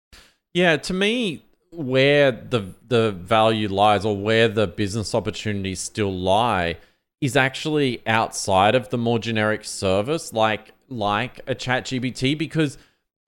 Yeah, 0.54 0.76
to 0.76 0.94
me, 0.94 1.44
where 1.72 2.30
the 2.30 2.72
the 2.86 3.12
value 3.12 3.68
lies 3.68 4.04
or 4.04 4.16
where 4.16 4.48
the 4.48 4.66
business 4.66 5.14
opportunities 5.14 5.80
still 5.80 6.12
lie 6.12 6.76
is 7.20 7.36
actually 7.36 8.00
outside 8.06 8.74
of 8.74 8.88
the 8.88 8.96
more 8.96 9.18
generic 9.18 9.64
service 9.64 10.32
like 10.32 10.72
like 10.88 11.40
a 11.46 11.54
chat 11.54 11.84
gpt 11.84 12.38
because 12.38 12.78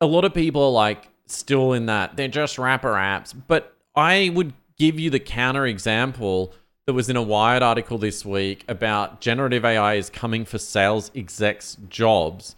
a 0.00 0.06
lot 0.06 0.24
of 0.24 0.32
people 0.32 0.62
are 0.62 0.70
like 0.70 1.08
still 1.26 1.74
in 1.74 1.84
that 1.84 2.16
they're 2.16 2.28
just 2.28 2.56
wrapper 2.58 2.94
apps 2.94 3.34
but 3.46 3.76
i 3.94 4.30
would 4.34 4.54
give 4.78 4.98
you 4.98 5.10
the 5.10 5.20
counter 5.20 5.66
example 5.66 6.54
that 6.86 6.94
was 6.94 7.10
in 7.10 7.16
a 7.16 7.22
wired 7.22 7.62
article 7.62 7.98
this 7.98 8.24
week 8.24 8.64
about 8.68 9.20
generative 9.20 9.66
ai 9.66 9.96
is 9.96 10.08
coming 10.08 10.46
for 10.46 10.56
sales 10.56 11.10
execs 11.14 11.76
jobs 11.90 12.56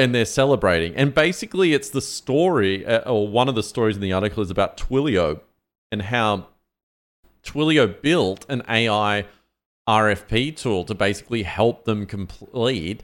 and 0.00 0.14
they're 0.14 0.24
celebrating. 0.24 0.96
And 0.96 1.14
basically, 1.14 1.74
it's 1.74 1.90
the 1.90 2.00
story, 2.00 2.86
uh, 2.86 3.10
or 3.10 3.28
one 3.28 3.48
of 3.48 3.54
the 3.54 3.62
stories 3.62 3.96
in 3.96 4.02
the 4.02 4.12
article 4.12 4.42
is 4.42 4.50
about 4.50 4.78
Twilio 4.78 5.40
and 5.92 6.00
how 6.02 6.46
Twilio 7.44 8.00
built 8.00 8.46
an 8.48 8.62
AI 8.66 9.26
RFP 9.86 10.56
tool 10.56 10.84
to 10.84 10.94
basically 10.94 11.42
help 11.42 11.84
them 11.84 12.06
complete 12.06 13.02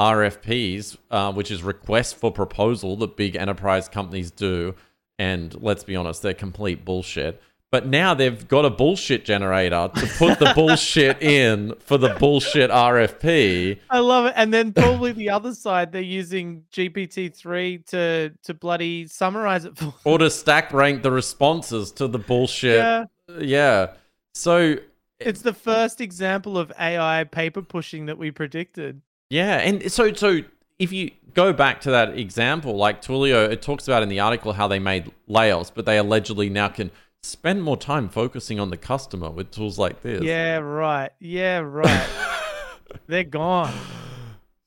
RFPs, 0.00 0.96
uh, 1.10 1.32
which 1.32 1.50
is 1.50 1.62
request 1.62 2.16
for 2.16 2.32
proposal 2.32 2.96
that 2.96 3.16
big 3.16 3.36
enterprise 3.36 3.88
companies 3.88 4.30
do. 4.30 4.74
And 5.18 5.54
let's 5.60 5.84
be 5.84 5.96
honest, 5.96 6.22
they're 6.22 6.32
complete 6.32 6.84
bullshit. 6.84 7.42
But 7.70 7.86
now 7.86 8.14
they've 8.14 8.48
got 8.48 8.64
a 8.64 8.70
bullshit 8.70 9.26
generator 9.26 9.90
to 9.94 10.06
put 10.16 10.38
the 10.38 10.52
bullshit 10.54 11.20
in 11.22 11.74
for 11.80 11.98
the 11.98 12.14
bullshit 12.14 12.70
RFP. 12.70 13.78
I 13.90 13.98
love 13.98 14.26
it. 14.26 14.32
And 14.36 14.54
then 14.54 14.72
probably 14.72 15.12
the 15.12 15.28
other 15.28 15.52
side, 15.52 15.92
they're 15.92 16.00
using 16.00 16.64
GPT 16.72 17.34
three 17.34 17.78
to 17.88 18.30
to 18.44 18.54
bloody 18.54 19.06
summarize 19.06 19.66
it 19.66 19.76
for. 19.76 19.92
Or 20.04 20.16
to 20.16 20.30
stack 20.30 20.72
rank 20.72 21.02
the 21.02 21.10
responses 21.10 21.92
to 21.92 22.08
the 22.08 22.18
bullshit. 22.18 22.76
Yeah. 22.76 23.04
Yeah. 23.38 23.86
So 24.32 24.78
it's 25.18 25.42
the 25.42 25.52
first 25.52 26.00
example 26.00 26.56
of 26.56 26.72
AI 26.78 27.24
paper 27.24 27.60
pushing 27.60 28.06
that 28.06 28.16
we 28.18 28.30
predicted. 28.30 29.02
Yeah, 29.30 29.58
and 29.58 29.92
so 29.92 30.12
so 30.14 30.40
if 30.78 30.92
you 30.92 31.10
go 31.34 31.52
back 31.52 31.80
to 31.82 31.90
that 31.90 32.16
example, 32.16 32.76
like 32.76 33.02
Twilio, 33.02 33.50
it 33.50 33.60
talks 33.62 33.88
about 33.88 34.02
in 34.02 34.08
the 34.08 34.20
article 34.20 34.52
how 34.52 34.68
they 34.68 34.78
made 34.78 35.10
layoffs, 35.28 35.70
but 35.74 35.84
they 35.84 35.98
allegedly 35.98 36.48
now 36.48 36.68
can 36.68 36.90
spend 37.28 37.62
more 37.62 37.76
time 37.76 38.08
focusing 38.08 38.58
on 38.58 38.70
the 38.70 38.76
customer 38.76 39.30
with 39.30 39.50
tools 39.50 39.78
like 39.78 40.02
this. 40.02 40.22
Yeah, 40.22 40.58
right. 40.58 41.10
Yeah, 41.20 41.58
right. 41.58 42.08
They're 43.06 43.24
gone. 43.24 43.74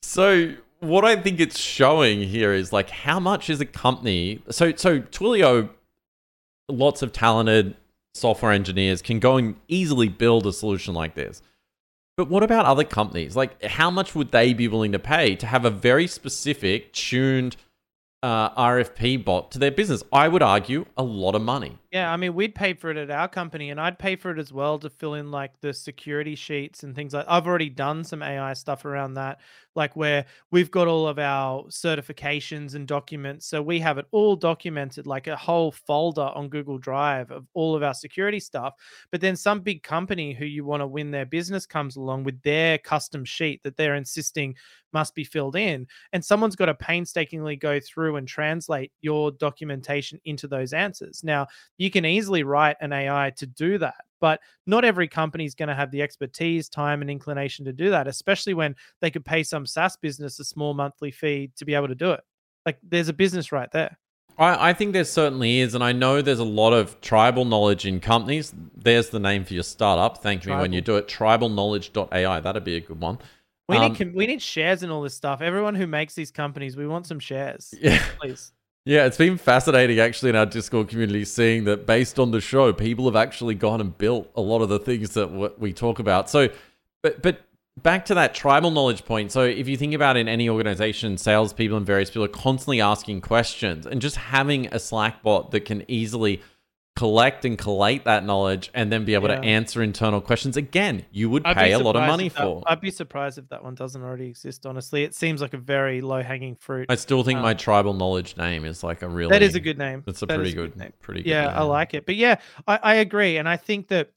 So 0.02 0.56
what 0.80 1.06
I 1.06 1.16
think 1.16 1.40
it's 1.40 1.60
showing 1.60 2.22
here 2.22 2.54
is 2.54 2.72
like 2.72 2.90
how 2.90 3.20
much 3.20 3.50
is 3.50 3.62
a 3.62 3.66
company 3.66 4.42
so 4.50 4.74
so 4.76 5.00
Twilio 5.00 5.70
lots 6.70 7.02
of 7.02 7.14
talented 7.14 7.76
software 8.14 8.52
engineers 8.52 9.02
can 9.02 9.20
go 9.20 9.38
and 9.38 9.56
easily 9.68 10.10
build 10.10 10.48
a 10.48 10.54
solution 10.54 10.94
like 10.94 11.16
this. 11.16 11.42
But 12.18 12.30
what 12.30 12.44
about 12.44 12.66
other 12.66 12.84
companies? 12.84 13.36
Like 13.36 13.64
how 13.64 13.90
much 13.90 14.16
would 14.16 14.32
they 14.32 14.54
be 14.54 14.68
willing 14.68 14.92
to 14.92 15.00
pay 15.00 15.36
to 15.36 15.46
have 15.46 15.66
a 15.66 15.70
very 15.70 16.08
specific 16.08 16.94
tuned 16.94 17.58
uh, 18.24 18.50
RFP 18.52 19.24
bot 19.24 19.52
to 19.52 19.60
their 19.60 19.72
business. 19.72 20.04
I 20.12 20.28
would 20.28 20.42
argue 20.42 20.86
a 20.98 21.04
lot 21.04 21.36
of 21.36 21.42
money. 21.42 21.78
Yeah, 21.92 22.10
I 22.10 22.16
mean, 22.16 22.34
we'd 22.36 22.56
pay 22.56 22.74
for 22.74 22.90
it 22.90 22.96
at 22.96 23.12
our 23.12 23.28
company, 23.28 23.70
and 23.70 23.80
I'd 23.80 24.00
pay 24.00 24.16
for 24.16 24.32
it 24.32 24.40
as 24.40 24.54
well 24.54 24.80
to 24.80 24.90
fill 24.90 25.16
in 25.16 25.30
like 25.30 25.60
the 25.60 25.74
security 25.74 26.36
sheets 26.36 26.84
and 26.84 26.96
things 26.96 27.14
like. 27.14 27.26
I've 27.28 27.46
already 27.48 27.68
done 27.70 28.06
some 28.06 28.24
AI 28.24 28.54
stuff 28.54 28.86
around 28.86 29.16
that, 29.16 29.42
like 29.76 29.94
where 29.98 30.26
we've 30.52 30.72
got 30.72 30.88
all 30.88 31.06
of 31.06 31.20
our 31.20 31.64
certifications 31.66 32.76
and 32.76 32.88
documents, 32.88 33.46
so 33.46 33.62
we 33.62 33.78
have 33.82 33.98
it 33.98 34.06
all 34.12 34.38
documented, 34.38 35.06
like 35.06 35.28
a 35.28 35.36
whole 35.36 35.74
folder 35.74 36.22
on 36.34 36.48
Google 36.48 36.78
Drive 36.78 37.30
of 37.30 37.46
all 37.54 37.76
of 37.76 37.84
our 37.84 37.94
security 37.94 38.40
stuff. 38.40 38.74
But 39.12 39.20
then 39.20 39.36
some 39.36 39.60
big 39.60 39.84
company 39.84 40.32
who 40.34 40.46
you 40.46 40.64
want 40.64 40.80
to 40.80 40.88
win 40.88 41.12
their 41.12 41.26
business 41.26 41.66
comes 41.66 41.98
along 41.98 42.24
with 42.24 42.42
their 42.42 42.78
custom 42.78 43.26
sheet 43.26 43.64
that 43.64 43.76
they're 43.76 43.96
insisting 43.96 44.56
must 44.94 45.16
be 45.16 45.24
filled 45.24 45.56
in. 45.56 45.88
And 46.14 46.24
someone's 46.24 46.56
got 46.56 46.66
to 46.66 46.74
painstakingly 46.74 47.56
go 47.56 47.80
through 47.80 48.18
and 48.18 48.28
translate 48.28 48.92
your 49.02 49.32
documentation 49.32 50.20
into 50.26 50.48
those 50.48 50.74
answers. 50.74 51.24
Now, 51.24 51.48
you 51.82 51.90
can 51.90 52.06
easily 52.06 52.44
write 52.44 52.78
an 52.80 52.94
AI 52.94 53.32
to 53.38 53.48
do 53.48 53.80
that, 53.80 53.96
but 54.20 54.40
not 54.68 54.86
every 54.86 55.08
company 55.08 55.46
is 55.46 55.56
going 55.56 55.68
to 55.70 55.74
have 55.74 55.90
the 55.90 56.04
expertise, 56.04 56.70
time, 56.70 57.02
and 57.02 57.10
inclination 57.10 57.66
to 57.66 57.74
do 57.74 57.90
that, 57.90 58.08
especially 58.08 58.54
when 58.54 58.76
they 59.02 59.10
could 59.10 59.26
pay 59.26 59.42
some 59.42 59.66
SaaS 59.66 59.98
business 59.98 60.40
a 60.40 60.44
small 60.44 60.76
monthly 60.76 61.10
fee 61.10 61.50
to 61.56 61.66
be 61.66 61.74
able 61.74 61.88
to 61.88 61.96
do 61.96 62.12
it. 62.12 62.22
Like 62.68 62.78
there's 62.84 63.10
a 63.10 63.14
business 63.14 63.52
right 63.52 63.72
there. 63.72 63.98
I, 64.38 64.70
I 64.70 64.74
think 64.74 64.94
there 64.94 65.04
certainly 65.04 65.60
is, 65.60 65.74
and 65.74 65.84
I 65.84 65.92
know 65.92 66.22
there's 66.22 66.38
a 66.38 66.44
lot 66.44 66.72
of 66.74 67.02
tribal 67.02 67.46
knowledge 67.46 67.88
in 67.88 68.00
companies. 68.00 68.54
There's 68.78 69.10
the 69.10 69.20
name 69.20 69.44
for 69.44 69.56
your 69.56 69.64
startup. 69.64 70.22
Thank 70.22 70.44
Tribal. 70.44 70.58
me 70.60 70.62
when 70.62 70.74
you 70.74 70.82
do 70.82 70.98
it. 70.98 71.08
Tribalknowledge.ai. 71.08 72.40
That'd 72.42 72.64
be 72.64 72.76
a 72.76 72.80
good 72.80 73.00
one. 73.02 73.18
We 73.68 73.78
Um, 73.78 73.94
need 73.94 74.14
we 74.14 74.28
need 74.28 74.42
shares 74.42 74.84
in 74.84 74.92
all 74.92 75.02
this 75.02 75.16
stuff. 75.16 75.42
Everyone 75.42 75.74
who 75.74 75.88
makes 75.88 76.14
these 76.14 76.30
companies, 76.30 76.78
we 76.78 76.86
want 76.86 77.08
some 77.08 77.20
shares, 77.20 77.74
Yeah. 77.82 78.04
please. 78.20 78.52
Yeah, 78.84 79.06
it's 79.06 79.18
been 79.18 79.38
fascinating 79.38 80.00
actually 80.00 80.32
in 80.32 80.36
our 80.36 80.48
Discord 80.48 80.88
community 80.88 81.24
seeing 81.24 81.66
that 81.66 81.86
based 81.86 82.18
on 82.18 82.32
the 82.32 82.42
show, 82.42 82.74
people 82.74 83.06
have 83.06 83.16
actually 83.16 83.54
gone 83.54 83.80
and 83.80 83.96
built 83.96 84.32
a 84.36 84.42
lot 84.42 84.64
of 84.64 84.70
the 84.70 84.80
things 84.80 85.12
that 85.12 85.60
we 85.60 85.72
talk 85.72 86.00
about. 86.00 86.32
So, 86.32 86.50
but 87.04 87.22
but 87.22 87.42
back 87.80 88.06
to 88.06 88.16
that 88.16 88.34
tribal 88.34 88.72
knowledge 88.72 89.06
point. 89.06 89.32
So, 89.32 89.44
if 89.44 89.68
you 89.68 89.78
think 89.78 89.94
about 89.94 90.18
in 90.18 90.28
any 90.28 90.50
organization, 90.50 91.20
salespeople 91.20 91.78
and 91.78 91.86
various 91.86 92.10
people 92.10 92.24
are 92.24 92.30
constantly 92.30 92.82
asking 92.82 93.22
questions, 93.22 93.86
and 93.86 94.02
just 94.02 94.16
having 94.16 94.66
a 94.74 94.80
Slack 94.80 95.22
bot 95.22 95.52
that 95.52 95.66
can 95.66 95.86
easily 95.88 96.42
collect 96.98 97.46
and 97.46 97.58
collate 97.58 98.04
that 98.04 98.26
knowledge 98.26 98.70
and 98.74 98.92
then 98.92 99.06
be 99.06 99.14
able 99.14 99.30
to 99.30 99.38
answer 99.40 99.82
internal 99.82 100.20
questions 100.20 100.58
again, 100.58 101.06
you 101.12 101.30
would 101.30 101.46
I'd 101.46 101.56
pay 101.56 101.72
a 101.72 101.80
lot 101.80 101.96
of 101.96 102.02
money 102.06 102.28
that- 102.30 102.38
for. 102.44 102.64
I'd 102.68 102.82
be 102.82 102.92
surprised 102.92 103.38
if 103.38 103.48
that 103.50 103.64
one 103.64 103.76
doesn't 103.76 104.02
already 104.02 104.28
exist. 104.28 104.66
Honestly, 104.66 105.04
it 105.04 105.16
seems 105.16 105.42
like 105.42 105.54
a 105.54 105.58
very 105.58 106.02
low 106.02 106.22
hanging 106.22 106.56
fruit. 106.56 106.88
I 106.90 106.96
still 106.96 107.24
think 107.24 107.40
my 107.40 107.52
Um, 107.52 107.58
tribal 107.58 107.94
knowledge 107.94 108.36
name 108.38 108.66
is 108.66 108.84
like 108.84 109.02
a 109.02 109.08
really 109.08 109.32
that 109.32 109.42
is 109.42 109.56
a 109.56 109.60
good 109.62 109.78
name. 109.78 110.04
That's 110.06 110.22
a 110.22 110.26
That 110.26 110.36
pretty 110.36 110.50
is 110.50 110.56
good, 110.56 110.76
name. 110.76 110.92
pretty 111.02 111.24
good. 111.24 111.30
Yeah, 111.30 111.48
I 111.58 111.64
like 111.64 111.94
it. 111.94 112.06
But 112.06 112.16
yeah, 112.18 112.36
I, 112.68 112.80
I 112.84 112.94
agree. 112.96 113.38
And 113.38 113.48
I 113.48 113.56
think 113.58 113.88
that 113.88 114.10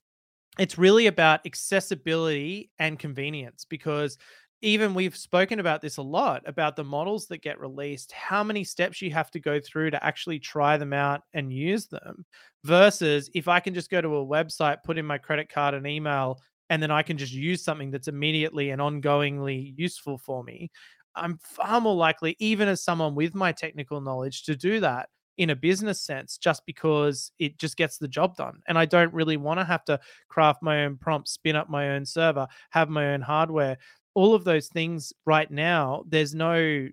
it's 0.59 0.77
really 0.77 1.07
about 1.07 1.45
accessibility 1.45 2.71
and 2.79 2.99
convenience 2.99 3.65
because 3.65 4.17
even 4.65 4.95
we've 4.95 5.15
spoken 5.15 5.59
about 5.59 5.79
this 5.79 5.97
a 5.97 6.01
lot 6.01 6.41
about 6.47 6.75
the 6.75 6.83
models 6.83 7.27
that 7.27 7.43
get 7.43 7.59
released, 7.59 8.11
how 8.11 8.43
many 8.43 8.63
steps 8.63 8.99
you 8.99 9.11
have 9.11 9.29
to 9.31 9.39
go 9.39 9.59
through 9.59 9.91
to 9.91 10.03
actually 10.03 10.39
try 10.39 10.75
them 10.75 10.91
out 10.91 11.21
and 11.35 11.53
use 11.53 11.85
them 11.85 12.25
versus 12.63 13.29
if 13.35 13.47
I 13.47 13.59
can 13.59 13.75
just 13.75 13.91
go 13.91 14.01
to 14.01 14.17
a 14.17 14.25
website, 14.25 14.77
put 14.83 14.97
in 14.97 15.05
my 15.05 15.19
credit 15.19 15.49
card 15.49 15.75
and 15.75 15.85
email, 15.85 16.41
and 16.71 16.81
then 16.81 16.89
I 16.89 17.03
can 17.03 17.15
just 17.15 17.31
use 17.31 17.63
something 17.63 17.91
that's 17.91 18.07
immediately 18.07 18.71
and 18.71 18.81
ongoingly 18.81 19.73
useful 19.77 20.17
for 20.17 20.43
me. 20.43 20.71
I'm 21.15 21.37
far 21.37 21.79
more 21.79 21.95
likely, 21.95 22.35
even 22.39 22.67
as 22.67 22.83
someone 22.83 23.13
with 23.13 23.35
my 23.35 23.51
technical 23.51 24.01
knowledge, 24.01 24.45
to 24.45 24.55
do 24.55 24.79
that 24.79 25.09
in 25.37 25.51
a 25.51 25.55
business 25.55 26.01
sense 26.01 26.37
just 26.37 26.65
because 26.65 27.31
it 27.39 27.59
just 27.59 27.77
gets 27.77 27.97
the 27.97 28.07
job 28.07 28.35
done. 28.35 28.61
And 28.67 28.79
I 28.79 28.85
don't 28.85 29.13
really 29.13 29.37
want 29.37 29.59
to 29.59 29.65
have 29.65 29.85
to 29.85 29.99
craft 30.27 30.63
my 30.63 30.85
own 30.85 30.97
prompts, 30.97 31.33
spin 31.33 31.55
up 31.55 31.69
my 31.69 31.91
own 31.91 32.05
server, 32.05 32.47
have 32.71 32.89
my 32.89 33.13
own 33.13 33.21
hardware. 33.21 33.77
All 34.15 34.33
of 34.33 34.43
those 34.43 34.67
things 34.67 35.13
right 35.25 35.49
now, 35.49 36.03
there's 36.07 36.33
no 36.33 36.87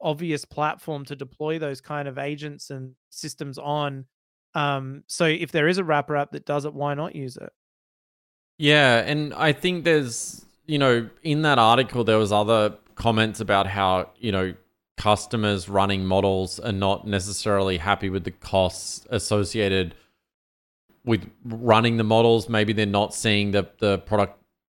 obvious 0.00 0.46
platform 0.46 1.04
to 1.04 1.14
deploy 1.14 1.58
those 1.58 1.82
kind 1.82 2.08
of 2.08 2.16
agents 2.16 2.70
and 2.70 2.94
systems 3.10 3.58
on. 3.58 4.06
Um, 4.54 5.04
so 5.06 5.26
if 5.26 5.52
there 5.52 5.68
is 5.68 5.76
a 5.78 5.84
wrapper 5.84 6.16
app 6.16 6.32
that 6.32 6.46
does 6.46 6.64
it, 6.64 6.72
why 6.72 6.94
not 6.94 7.14
use 7.14 7.36
it? 7.36 7.52
Yeah, 8.56 8.98
and 9.00 9.34
I 9.34 9.52
think 9.52 9.84
there's, 9.84 10.44
you 10.66 10.78
know, 10.78 11.08
in 11.22 11.42
that 11.42 11.58
article 11.58 12.04
there 12.04 12.18
was 12.18 12.32
other 12.32 12.76
comments 12.94 13.40
about 13.40 13.66
how, 13.66 14.10
you 14.16 14.32
know, 14.32 14.54
customers 14.96 15.68
running 15.68 16.04
models 16.04 16.60
are 16.60 16.72
not 16.72 17.06
necessarily 17.06 17.78
happy 17.78 18.10
with 18.10 18.24
the 18.24 18.30
costs 18.30 19.06
associated 19.10 19.94
with 21.06 21.26
running 21.44 21.96
the 21.96 22.04
models. 22.04 22.50
Maybe 22.50 22.74
they're 22.74 22.86
not 22.86 23.14
seeing 23.14 23.52
the 23.52 23.68
the 23.78 23.98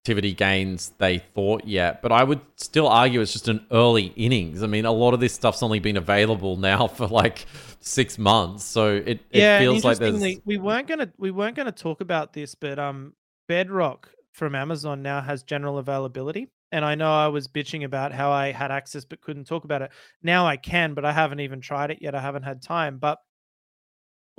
productivity 0.04 0.34
gains 0.34 0.94
they 0.98 1.20
thought 1.20 1.66
yet. 1.66 2.02
But 2.02 2.12
I 2.12 2.24
would 2.24 2.42
still 2.56 2.88
argue 2.88 3.22
it's 3.22 3.34
just 3.34 3.48
an 3.48 3.66
early 3.72 4.14
innings. 4.16 4.64
I 4.64 4.68
mean, 4.68 4.86
a 4.86 4.92
lot 4.92 5.14
of 5.14 5.20
this 5.20 5.34
stuff's 5.34 5.62
only 5.62 5.80
been 5.80 5.98
available 5.98 6.58
now 6.58 6.88
for 6.88 7.08
like 7.08 7.46
six 7.80 8.18
months. 8.18 8.64
So 8.64 8.96
it, 8.96 9.08
it 9.08 9.40
yeah, 9.40 9.60
feels 9.60 9.84
like 9.84 10.00
there's 10.00 10.40
we 10.46 10.58
weren't 10.58 10.88
gonna 10.88 11.12
we 11.18 11.32
weren't 11.32 11.56
gonna 11.56 11.72
talk 11.72 12.02
about 12.02 12.34
this, 12.34 12.56
but 12.56 12.80
um, 12.80 13.14
Bedrock 13.48 14.10
from 14.34 14.56
Amazon 14.56 15.02
now 15.02 15.22
has 15.22 15.44
general 15.44 15.78
availability, 15.78 16.48
and 16.72 16.84
I 16.84 16.96
know 16.96 17.12
I 17.12 17.28
was 17.28 17.48
bitching 17.48 17.84
about 17.84 18.12
how 18.12 18.32
I 18.32 18.52
had 18.52 18.72
access 18.72 19.06
but 19.06 19.22
couldn't 19.22 19.46
talk 19.46 19.66
about 19.66 19.82
it. 19.82 19.92
Now 20.24 20.48
I 20.48 20.58
can, 20.58 20.94
but 20.94 21.06
I 21.06 21.12
haven't 21.12 21.42
even 21.42 21.62
tried 21.62 21.92
it 21.92 22.00
yet. 22.02 22.16
I 22.16 22.22
haven't 22.22 22.44
had 22.44 22.62
time, 22.62 22.98
but. 22.98 23.20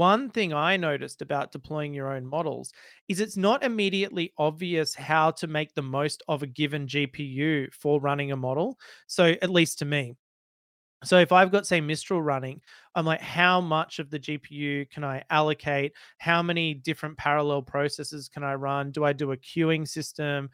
One 0.03 0.31
thing 0.31 0.53
I 0.53 0.77
noticed 0.77 1.23
about 1.23 1.53
deploying 1.53 1.95
your 1.95 2.13
own 2.13 2.27
models 2.27 2.73
is 3.07 3.21
it's 3.21 3.37
not 3.37 3.63
immediately 3.63 4.33
obvious 4.37 4.97
how 4.97 5.31
to 5.31 5.47
make 5.47 5.75
the 5.77 5.83
most 5.83 6.25
of 6.27 6.43
a 6.43 6.47
given 6.49 6.89
GPU 6.89 7.69
for 7.71 8.01
running 8.01 8.33
a 8.33 8.37
model. 8.37 8.81
So, 9.07 9.27
at 9.41 9.49
least 9.49 9.79
to 9.79 9.85
me, 9.85 10.17
so 11.05 11.19
if 11.19 11.31
I've 11.31 11.53
got 11.53 11.67
say 11.69 11.81
Mistral 11.81 12.21
running, 12.21 12.61
I'm 12.97 13.07
like, 13.07 13.21
how 13.21 13.61
much 13.61 14.01
of 14.01 14.11
the 14.11 14.19
GPU 14.19 14.87
can 14.87 15.05
I 15.05 15.23
allocate? 15.31 15.93
How 16.19 16.43
many 16.43 16.75
different 16.75 17.17
parallel 17.17 17.63
processes 17.63 18.29
can 18.29 18.43
I 18.45 18.55
run? 18.55 18.91
Do 18.91 19.05
I 19.05 19.13
do 19.13 19.33
a 19.33 19.37
queuing 19.37 19.87
system? 19.87 20.51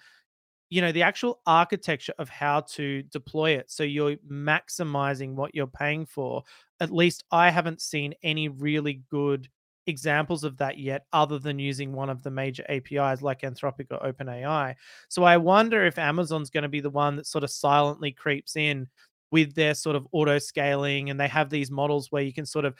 You 0.70 0.82
know, 0.82 0.92
the 0.92 1.02
actual 1.02 1.40
architecture 1.46 2.14
of 2.18 2.28
how 2.28 2.60
to 2.76 3.02
deploy 3.04 3.52
it. 3.52 3.70
So 3.70 3.82
you're 3.84 4.16
maximizing 4.30 5.34
what 5.34 5.54
you're 5.54 5.66
paying 5.66 6.06
for. 6.06 6.44
At 6.80 6.90
least 6.92 7.24
I 7.30 7.50
haven't 7.50 7.80
seen 7.80 8.14
any 8.22 8.48
really 8.48 9.02
good 9.10 9.48
examples 9.86 10.44
of 10.44 10.58
that 10.58 10.78
yet, 10.78 11.06
other 11.12 11.38
than 11.38 11.58
using 11.58 11.92
one 11.92 12.10
of 12.10 12.22
the 12.22 12.30
major 12.30 12.64
APIs 12.68 13.22
like 13.22 13.40
Anthropic 13.40 13.86
or 13.90 14.12
OpenAI. 14.12 14.74
So 15.08 15.24
I 15.24 15.38
wonder 15.38 15.84
if 15.86 15.98
Amazon's 15.98 16.50
going 16.50 16.62
to 16.62 16.68
be 16.68 16.80
the 16.80 16.90
one 16.90 17.16
that 17.16 17.26
sort 17.26 17.44
of 17.44 17.50
silently 17.50 18.12
creeps 18.12 18.54
in 18.56 18.86
with 19.30 19.54
their 19.54 19.74
sort 19.74 19.96
of 19.96 20.06
auto 20.12 20.38
scaling 20.38 21.10
and 21.10 21.18
they 21.18 21.28
have 21.28 21.50
these 21.50 21.70
models 21.70 22.12
where 22.12 22.22
you 22.22 22.32
can 22.32 22.46
sort 22.46 22.64
of 22.64 22.74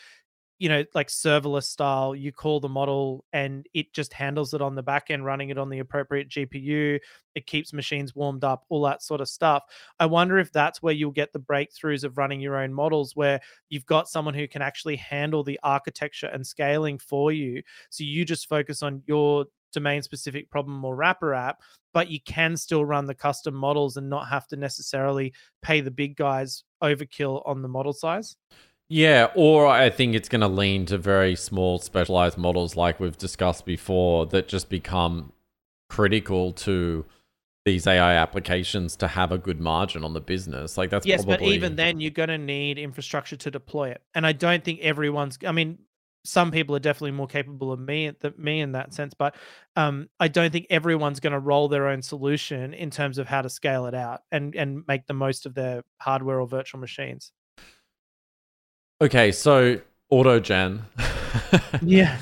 you 0.58 0.68
know 0.68 0.84
like 0.94 1.08
serverless 1.08 1.64
style 1.64 2.14
you 2.14 2.32
call 2.32 2.60
the 2.60 2.68
model 2.68 3.24
and 3.32 3.66
it 3.74 3.92
just 3.92 4.12
handles 4.12 4.54
it 4.54 4.60
on 4.60 4.74
the 4.74 4.82
back 4.82 5.10
end 5.10 5.24
running 5.24 5.50
it 5.50 5.58
on 5.58 5.68
the 5.68 5.78
appropriate 5.78 6.28
gpu 6.28 6.98
it 7.34 7.46
keeps 7.46 7.72
machines 7.72 8.14
warmed 8.14 8.44
up 8.44 8.64
all 8.68 8.82
that 8.82 9.02
sort 9.02 9.20
of 9.20 9.28
stuff 9.28 9.64
i 10.00 10.06
wonder 10.06 10.38
if 10.38 10.52
that's 10.52 10.82
where 10.82 10.94
you'll 10.94 11.10
get 11.10 11.32
the 11.32 11.40
breakthroughs 11.40 12.04
of 12.04 12.18
running 12.18 12.40
your 12.40 12.56
own 12.56 12.72
models 12.72 13.14
where 13.14 13.40
you've 13.68 13.86
got 13.86 14.08
someone 14.08 14.34
who 14.34 14.48
can 14.48 14.62
actually 14.62 14.96
handle 14.96 15.44
the 15.44 15.58
architecture 15.62 16.28
and 16.28 16.46
scaling 16.46 16.98
for 16.98 17.32
you 17.32 17.62
so 17.90 18.04
you 18.04 18.24
just 18.24 18.48
focus 18.48 18.82
on 18.82 19.02
your 19.06 19.46
domain 19.72 20.02
specific 20.02 20.50
problem 20.50 20.82
or 20.84 20.96
wrapper 20.96 21.34
app 21.34 21.60
but 21.94 22.10
you 22.10 22.20
can 22.20 22.56
still 22.56 22.84
run 22.84 23.06
the 23.06 23.14
custom 23.14 23.54
models 23.54 23.96
and 23.96 24.08
not 24.08 24.28
have 24.28 24.46
to 24.46 24.56
necessarily 24.56 25.32
pay 25.62 25.80
the 25.80 25.90
big 25.90 26.16
guys 26.16 26.64
overkill 26.82 27.42
on 27.46 27.62
the 27.62 27.68
model 27.68 27.92
size. 27.92 28.36
Yeah, 28.90 29.28
or 29.34 29.66
I 29.66 29.90
think 29.90 30.14
it's 30.14 30.30
going 30.30 30.40
to 30.40 30.48
lean 30.48 30.86
to 30.86 30.96
very 30.96 31.36
small 31.36 31.78
specialized 31.78 32.38
models 32.38 32.74
like 32.74 32.98
we've 32.98 33.18
discussed 33.18 33.66
before 33.66 34.24
that 34.26 34.48
just 34.48 34.70
become 34.70 35.32
critical 35.90 36.52
to 36.52 37.04
these 37.66 37.86
AI 37.86 38.14
applications 38.14 38.96
to 38.96 39.08
have 39.08 39.30
a 39.30 39.36
good 39.36 39.60
margin 39.60 40.04
on 40.04 40.14
the 40.14 40.22
business. 40.22 40.78
Like 40.78 40.88
that's 40.88 41.06
yes, 41.06 41.24
probably 41.24 41.46
but 41.48 41.54
even 41.54 41.76
then 41.76 42.00
you're 42.00 42.10
going 42.10 42.30
to 42.30 42.38
need 42.38 42.78
infrastructure 42.78 43.36
to 43.36 43.50
deploy 43.50 43.90
it. 43.90 44.00
And 44.14 44.26
I 44.26 44.32
don't 44.32 44.64
think 44.64 44.80
everyone's 44.80 45.38
I 45.46 45.52
mean 45.52 45.78
some 46.24 46.50
people 46.50 46.74
are 46.74 46.80
definitely 46.80 47.12
more 47.12 47.26
capable 47.26 47.70
of 47.72 47.78
me 47.78 48.10
than 48.20 48.34
me 48.38 48.60
in 48.60 48.72
that 48.72 48.92
sense, 48.94 49.14
but 49.14 49.34
um, 49.76 50.08
I 50.18 50.28
don't 50.28 50.50
think 50.50 50.66
everyone's 50.68 51.20
going 51.20 51.32
to 51.32 51.38
roll 51.38 51.68
their 51.68 51.88
own 51.88 52.02
solution 52.02 52.74
in 52.74 52.90
terms 52.90 53.18
of 53.18 53.26
how 53.26 53.42
to 53.42 53.48
scale 53.48 53.86
it 53.86 53.94
out 53.94 54.22
and 54.32 54.54
and 54.54 54.84
make 54.88 55.06
the 55.06 55.14
most 55.14 55.44
of 55.44 55.54
their 55.54 55.84
hardware 55.98 56.40
or 56.40 56.46
virtual 56.46 56.80
machines. 56.80 57.32
Okay, 59.00 59.32
so 59.32 59.80
AutoGen. 60.12 60.82
Yeah. 61.82 62.18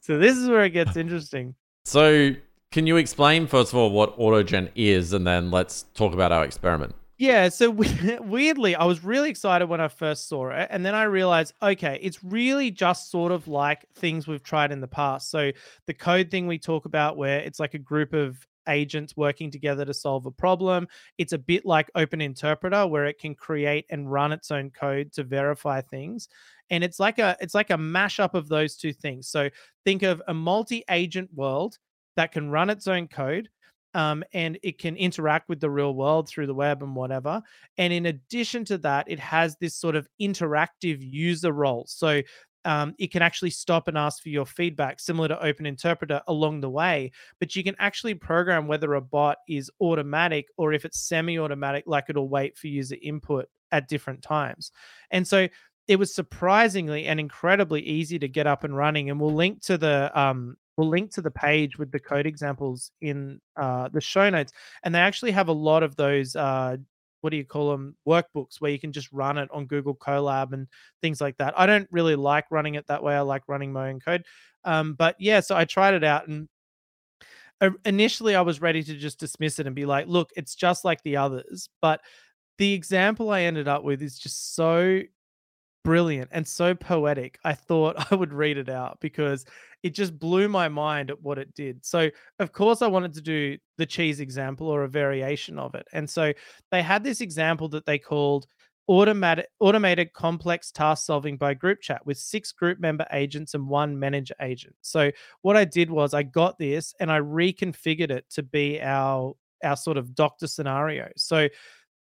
So 0.00 0.18
this 0.18 0.36
is 0.36 0.48
where 0.48 0.64
it 0.64 0.70
gets 0.70 0.96
interesting. 0.96 1.54
So 1.84 2.30
can 2.70 2.86
you 2.86 2.96
explain 2.96 3.46
first 3.46 3.72
of 3.72 3.78
all 3.78 3.90
what 3.90 4.16
AutoGen 4.18 4.70
is 4.74 5.12
and 5.12 5.26
then 5.26 5.50
let's 5.50 5.84
talk 5.94 6.14
about 6.14 6.32
our 6.32 6.44
experiment? 6.44 6.94
Yeah, 7.18 7.48
so 7.48 7.70
weirdly, 8.20 8.76
I 8.76 8.84
was 8.84 9.02
really 9.04 9.28
excited 9.28 9.68
when 9.68 9.80
I 9.80 9.88
first 9.88 10.28
saw 10.28 10.50
it, 10.50 10.68
and 10.70 10.86
then 10.86 10.94
I 10.94 11.02
realized, 11.02 11.52
okay, 11.60 11.98
it's 12.00 12.22
really 12.22 12.70
just 12.70 13.10
sort 13.10 13.32
of 13.32 13.48
like 13.48 13.84
things 13.96 14.28
we've 14.28 14.42
tried 14.42 14.70
in 14.70 14.80
the 14.80 14.88
past. 14.88 15.30
So 15.30 15.50
the 15.86 15.94
code 15.94 16.30
thing 16.30 16.46
we 16.46 16.58
talk 16.58 16.84
about, 16.84 17.16
where 17.16 17.40
it's 17.40 17.58
like 17.58 17.74
a 17.74 17.78
group 17.78 18.12
of 18.12 18.46
agents 18.68 19.16
working 19.16 19.50
together 19.50 19.84
to 19.84 19.94
solve 19.94 20.26
a 20.26 20.30
problem. 20.30 20.88
It's 21.16 21.32
a 21.32 21.38
bit 21.38 21.64
like 21.66 21.90
Open 21.94 22.20
Interpreter, 22.20 22.86
where 22.86 23.06
it 23.06 23.18
can 23.18 23.34
create 23.34 23.86
and 23.90 24.10
run 24.10 24.32
its 24.32 24.50
own 24.50 24.70
code 24.70 25.12
to 25.12 25.24
verify 25.24 25.80
things. 25.80 26.28
And 26.70 26.84
it's 26.84 27.00
like 27.00 27.18
a 27.18 27.36
it's 27.40 27.54
like 27.54 27.70
a 27.70 27.74
mashup 27.74 28.34
of 28.34 28.48
those 28.48 28.76
two 28.76 28.92
things. 28.92 29.28
So 29.28 29.48
think 29.84 30.02
of 30.02 30.22
a 30.28 30.34
multi-agent 30.34 31.30
world 31.34 31.78
that 32.16 32.32
can 32.32 32.50
run 32.50 32.70
its 32.70 32.86
own 32.86 33.08
code 33.08 33.48
um, 33.94 34.22
and 34.32 34.58
it 34.62 34.78
can 34.78 34.96
interact 34.96 35.48
with 35.48 35.60
the 35.60 35.70
real 35.70 35.94
world 35.94 36.28
through 36.28 36.46
the 36.46 36.54
web 36.54 36.82
and 36.82 36.94
whatever. 36.94 37.42
And 37.78 37.92
in 37.92 38.06
addition 38.06 38.64
to 38.66 38.78
that, 38.78 39.10
it 39.10 39.18
has 39.18 39.56
this 39.56 39.74
sort 39.74 39.96
of 39.96 40.08
interactive 40.20 40.98
user 41.00 41.52
role. 41.52 41.84
So 41.88 42.22
um, 42.68 42.94
it 42.98 43.10
can 43.10 43.22
actually 43.22 43.48
stop 43.48 43.88
and 43.88 43.96
ask 43.96 44.22
for 44.22 44.28
your 44.28 44.44
feedback, 44.44 45.00
similar 45.00 45.26
to 45.28 45.42
Open 45.42 45.64
Interpreter 45.64 46.20
along 46.28 46.60
the 46.60 46.68
way. 46.68 47.12
But 47.40 47.56
you 47.56 47.64
can 47.64 47.74
actually 47.78 48.12
program 48.12 48.66
whether 48.66 48.92
a 48.92 49.00
bot 49.00 49.38
is 49.48 49.70
automatic 49.80 50.48
or 50.58 50.74
if 50.74 50.84
it's 50.84 51.00
semi 51.00 51.38
automatic, 51.38 51.84
like 51.86 52.10
it'll 52.10 52.28
wait 52.28 52.58
for 52.58 52.66
user 52.66 52.96
input 53.00 53.48
at 53.72 53.88
different 53.88 54.20
times. 54.20 54.70
And 55.10 55.26
so 55.26 55.48
it 55.86 55.98
was 55.98 56.14
surprisingly 56.14 57.06
and 57.06 57.18
incredibly 57.18 57.80
easy 57.80 58.18
to 58.18 58.28
get 58.28 58.46
up 58.46 58.64
and 58.64 58.76
running. 58.76 59.08
And 59.08 59.18
we'll 59.18 59.32
link 59.32 59.62
to 59.62 59.78
the 59.78 60.10
um, 60.14 60.58
we'll 60.76 60.90
link 60.90 61.10
to 61.12 61.22
the 61.22 61.30
page 61.30 61.78
with 61.78 61.90
the 61.90 61.98
code 61.98 62.26
examples 62.26 62.90
in 63.00 63.40
uh, 63.56 63.88
the 63.88 64.02
show 64.02 64.28
notes. 64.28 64.52
And 64.82 64.94
they 64.94 65.00
actually 65.00 65.30
have 65.30 65.48
a 65.48 65.52
lot 65.52 65.82
of 65.82 65.96
those, 65.96 66.36
uh, 66.36 66.76
what 67.20 67.30
do 67.30 67.36
you 67.36 67.44
call 67.44 67.70
them, 67.70 67.96
workbooks 68.06 68.60
where 68.60 68.70
you 68.70 68.78
can 68.78 68.92
just 68.92 69.10
run 69.12 69.38
it 69.38 69.48
on 69.52 69.66
Google 69.66 69.94
Colab 69.94 70.52
and 70.52 70.66
things 71.02 71.20
like 71.20 71.36
that. 71.38 71.58
I 71.58 71.66
don't 71.66 71.88
really 71.90 72.16
like 72.16 72.44
running 72.50 72.74
it 72.74 72.86
that 72.86 73.02
way. 73.02 73.14
I 73.14 73.20
like 73.20 73.42
running 73.48 73.72
my 73.72 73.90
own 73.90 74.00
code. 74.00 74.24
Um, 74.64 74.94
but 74.94 75.16
yeah, 75.18 75.40
so 75.40 75.56
I 75.56 75.64
tried 75.64 75.94
it 75.94 76.04
out 76.04 76.28
and 76.28 76.48
initially 77.84 78.34
I 78.34 78.42
was 78.42 78.60
ready 78.60 78.82
to 78.84 78.94
just 78.94 79.18
dismiss 79.18 79.58
it 79.58 79.66
and 79.66 79.74
be 79.74 79.86
like, 79.86 80.06
look, 80.06 80.30
it's 80.36 80.54
just 80.54 80.84
like 80.84 81.02
the 81.02 81.16
others. 81.16 81.68
But 81.82 82.00
the 82.58 82.72
example 82.72 83.30
I 83.30 83.42
ended 83.42 83.68
up 83.68 83.84
with 83.84 84.02
is 84.02 84.18
just 84.18 84.54
so 84.54 85.00
brilliant 85.84 86.30
and 86.32 86.46
so 86.46 86.74
poetic. 86.74 87.38
I 87.44 87.54
thought 87.54 87.96
I 88.12 88.14
would 88.14 88.32
read 88.32 88.58
it 88.58 88.68
out 88.68 88.98
because 89.00 89.44
it 89.82 89.94
just 89.94 90.18
blew 90.18 90.48
my 90.48 90.68
mind 90.68 91.10
at 91.10 91.22
what 91.22 91.38
it 91.38 91.54
did. 91.54 91.84
So, 91.84 92.10
of 92.40 92.52
course, 92.52 92.82
I 92.82 92.88
wanted 92.88 93.14
to 93.14 93.20
do 93.20 93.56
the 93.76 93.86
cheese 93.86 94.20
example 94.20 94.68
or 94.68 94.84
a 94.84 94.88
variation 94.88 95.58
of 95.58 95.74
it. 95.74 95.86
And 95.92 96.08
so 96.08 96.32
they 96.70 96.82
had 96.82 97.04
this 97.04 97.20
example 97.20 97.68
that 97.70 97.86
they 97.86 97.98
called 97.98 98.46
automatic 98.88 99.48
automated 99.60 100.12
complex 100.14 100.70
task 100.72 101.04
solving 101.04 101.36
by 101.36 101.52
group 101.52 101.80
chat 101.80 102.04
with 102.06 102.16
six 102.16 102.52
group 102.52 102.80
member 102.80 103.06
agents 103.12 103.54
and 103.54 103.68
one 103.68 103.98
manager 103.98 104.34
agent. 104.40 104.74
So 104.80 105.10
what 105.42 105.56
I 105.56 105.64
did 105.64 105.90
was 105.90 106.14
I 106.14 106.22
got 106.22 106.58
this 106.58 106.94
and 106.98 107.12
I 107.12 107.20
reconfigured 107.20 108.10
it 108.10 108.24
to 108.30 108.42
be 108.42 108.80
our 108.80 109.34
our 109.62 109.76
sort 109.76 109.98
of 109.98 110.14
doctor 110.14 110.46
scenario. 110.46 111.10
So 111.16 111.48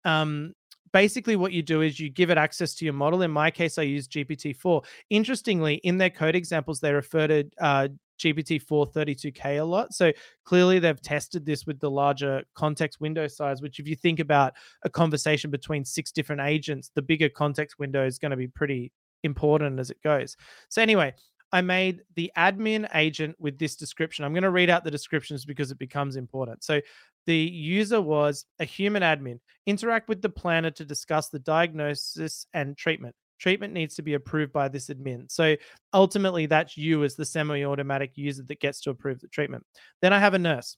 um 0.05 0.53
basically 0.95 1.35
what 1.35 1.53
you 1.53 1.61
do 1.61 1.83
is 1.83 1.99
you 1.99 2.09
give 2.09 2.31
it 2.31 2.39
access 2.39 2.73
to 2.77 2.85
your 2.85 2.95
model. 2.95 3.21
In 3.23 3.31
my 3.33 3.51
case, 3.51 3.79
I 3.79 3.83
use 3.83 4.07
GPT-4. 4.07 4.85
Interestingly, 5.11 5.75
in 5.83 5.99
their 5.99 6.09
code 6.09 6.37
examples, 6.37 6.79
they 6.79 6.93
refer 6.93 7.27
to 7.27 7.45
uh, 7.61 7.89
GPT-4 8.21 8.93
32K 8.95 9.61
a 9.61 9.65
lot. 9.65 9.93
So 9.93 10.13
clearly 10.45 10.79
they've 10.79 11.03
tested 11.03 11.45
this 11.45 11.67
with 11.67 11.81
the 11.81 11.91
larger 11.91 12.45
context 12.55 13.01
window 13.01 13.27
size, 13.27 13.61
which 13.61 13.81
if 13.81 13.89
you 13.89 13.97
think 13.97 14.21
about 14.21 14.53
a 14.85 14.89
conversation 14.89 15.51
between 15.51 15.85
six 15.85 16.13
different 16.13 16.43
agents, 16.43 16.93
the 16.95 17.03
bigger 17.03 17.29
context 17.29 17.77
window 17.81 18.07
is 18.07 18.21
going 18.21 18.31
to 18.31 18.37
be 18.37 18.47
pretty 18.47 18.93
important 19.25 19.81
as 19.81 19.91
it 19.91 20.01
goes. 20.05 20.37
So 20.69 20.81
anyway, 20.81 21.13
I 21.51 21.61
made 21.61 22.03
the 22.15 22.31
admin 22.39 22.89
agent 22.95 23.35
with 23.41 23.59
this 23.59 23.75
description. 23.75 24.25
I'm 24.25 24.33
going 24.33 24.43
to 24.43 24.51
read 24.51 24.71
out 24.71 24.85
the 24.85 24.93
descriptions 24.93 25.45
because 25.45 25.73
it 25.73 25.79
becomes 25.79 26.15
important. 26.15 26.63
So 26.63 26.81
the 27.27 27.37
user 27.37 28.01
was 28.01 28.45
a 28.59 28.65
human 28.65 29.03
admin. 29.03 29.41
Interact 29.67 30.09
with 30.09 30.23
the 30.23 30.29
planner 30.29 30.71
to 30.73 30.85
discuss 30.85 31.29
the 31.29 31.39
diagnosis 31.39 32.47
and 32.53 32.77
treatment 32.77 33.15
treatment 33.39 33.75
needs 33.75 33.95
to 33.97 34.03
be 34.03 34.15
approved 34.15 34.53
by 34.53 34.69
this 34.69 34.89
admin. 34.89 35.31
So 35.31 35.57
ultimately, 35.93 36.47
that's 36.47 36.77
you 36.77 37.05
as 37.05 37.15
the 37.15 37.27
semi 37.27 37.65
automatic 37.65 38.13
user 38.15 38.43
that 38.45 38.61
gets 38.61 38.81
to 38.83 38.91
approve 38.91 39.21
the 39.21 39.29
treatment. 39.29 39.65
Then 40.01 40.13
I 40.13 40.19
have 40.19 40.35
a 40.35 40.39
nurse. 40.39 40.77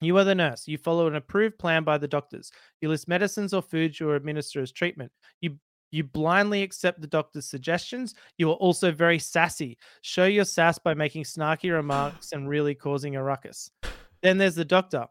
You 0.00 0.18
are 0.18 0.24
the 0.24 0.34
nurse. 0.34 0.66
You 0.66 0.76
follow 0.76 1.06
an 1.06 1.14
approved 1.14 1.58
plan 1.58 1.84
by 1.84 1.98
the 1.98 2.08
doctors. 2.08 2.50
You 2.80 2.88
list 2.88 3.08
medicines 3.08 3.54
or 3.54 3.62
foods 3.62 4.00
you 4.00 4.10
administer 4.12 4.60
as 4.60 4.72
treatment. 4.72 5.12
You 5.40 5.58
you 5.92 6.02
blindly 6.02 6.64
accept 6.64 7.00
the 7.00 7.06
doctor's 7.06 7.46
suggestions. 7.46 8.14
You 8.36 8.50
are 8.50 8.56
also 8.56 8.90
very 8.90 9.20
sassy. 9.20 9.78
Show 10.02 10.24
your 10.24 10.44
sass 10.44 10.76
by 10.76 10.94
making 10.94 11.22
snarky 11.22 11.72
remarks 11.72 12.32
and 12.32 12.48
really 12.48 12.74
causing 12.74 13.14
a 13.14 13.22
ruckus. 13.22 13.70
Then 14.20 14.38
there's 14.38 14.56
the 14.56 14.64
doctor. 14.64 15.06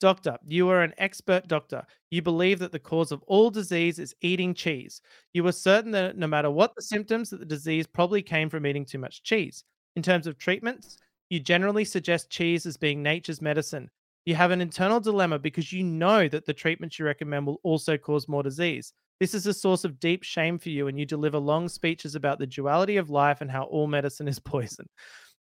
Doctor, 0.00 0.38
you 0.46 0.68
are 0.70 0.82
an 0.82 0.94
expert 0.96 1.46
doctor. 1.46 1.84
You 2.10 2.22
believe 2.22 2.58
that 2.60 2.72
the 2.72 2.78
cause 2.78 3.12
of 3.12 3.22
all 3.26 3.50
disease 3.50 3.98
is 3.98 4.14
eating 4.22 4.54
cheese. 4.54 5.02
You 5.34 5.46
are 5.46 5.52
certain 5.52 5.90
that 5.90 6.16
no 6.16 6.26
matter 6.26 6.50
what 6.50 6.74
the 6.74 6.82
symptoms, 6.82 7.28
that 7.30 7.40
the 7.40 7.46
disease 7.46 7.86
probably 7.86 8.22
came 8.22 8.48
from 8.48 8.66
eating 8.66 8.86
too 8.86 8.98
much 8.98 9.22
cheese. 9.22 9.62
In 9.96 10.02
terms 10.02 10.26
of 10.26 10.38
treatments, 10.38 10.96
you 11.28 11.38
generally 11.38 11.84
suggest 11.84 12.30
cheese 12.30 12.64
as 12.64 12.78
being 12.78 13.02
nature's 13.02 13.42
medicine. 13.42 13.90
You 14.24 14.34
have 14.36 14.50
an 14.50 14.62
internal 14.62 15.00
dilemma 15.00 15.38
because 15.38 15.70
you 15.72 15.82
know 15.84 16.28
that 16.28 16.46
the 16.46 16.54
treatments 16.54 16.98
you 16.98 17.04
recommend 17.04 17.46
will 17.46 17.60
also 17.62 17.98
cause 17.98 18.26
more 18.26 18.42
disease. 18.42 18.94
This 19.18 19.34
is 19.34 19.46
a 19.46 19.52
source 19.52 19.84
of 19.84 20.00
deep 20.00 20.22
shame 20.22 20.58
for 20.58 20.70
you, 20.70 20.88
and 20.88 20.98
you 20.98 21.04
deliver 21.04 21.38
long 21.38 21.68
speeches 21.68 22.14
about 22.14 22.38
the 22.38 22.46
duality 22.46 22.96
of 22.96 23.10
life 23.10 23.42
and 23.42 23.50
how 23.50 23.64
all 23.64 23.86
medicine 23.86 24.28
is 24.28 24.38
poison. 24.38 24.86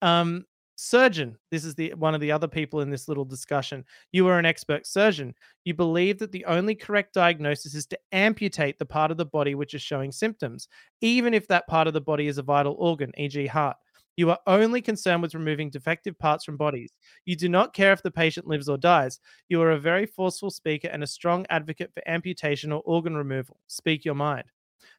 Um, 0.02 0.46
surgeon 0.82 1.38
this 1.52 1.66
is 1.66 1.76
the 1.76 1.94
one 1.96 2.16
of 2.16 2.22
the 2.22 2.32
other 2.32 2.48
people 2.48 2.80
in 2.80 2.90
this 2.90 3.10
little 3.10 3.26
discussion 3.26 3.84
you 4.14 4.26
are 4.28 4.40
an 4.40 4.46
expert 4.46 4.88
surgeon 4.88 5.34
you 5.66 5.74
believe 5.74 6.18
that 6.18 6.32
the 6.32 6.46
only 6.46 6.74
correct 6.74 7.14
diagnosis 7.14 7.76
is 7.76 7.86
to 7.86 8.00
amputate 8.14 8.80
the 8.80 8.86
part 8.86 9.12
of 9.12 9.18
the 9.18 9.26
body 9.26 9.56
which 9.56 9.74
is 9.74 9.82
showing 9.82 10.10
symptoms 10.10 10.70
even 11.02 11.34
if 11.34 11.46
that 11.50 11.68
part 11.68 11.86
of 11.88 11.94
the 11.94 12.00
body 12.00 12.28
is 12.28 12.38
a 12.38 12.44
vital 12.44 12.78
organ 12.80 13.12
e.g 13.18 13.46
heart 13.48 13.76
you 14.16 14.30
are 14.30 14.40
only 14.48 14.82
concerned 14.82 15.22
with 15.22 15.34
removing 15.34 15.70
defective 15.70 16.20
parts 16.20 16.44
from 16.44 16.58
bodies. 16.58 16.92
You 17.24 17.38
do 17.38 17.48
not 17.48 17.74
care 17.74 17.94
if 17.94 18.04
the 18.04 18.12
patient 18.12 18.48
lives 18.48 18.68
or 18.68 18.78
dies. 18.78 19.18
You 19.48 19.62
are 19.62 19.72
a 19.72 19.80
very 19.80 20.06
forceful 20.06 20.50
speaker 20.50 20.90
and 20.90 21.02
a 21.02 21.08
strong 21.08 21.46
advocate 21.50 21.94
for 21.94 22.04
amputation 22.06 22.74
or 22.74 22.82
organ 22.84 23.16
removal. 23.16 23.62
Speak 23.68 24.04
your 24.04 24.16
mind. 24.16 24.44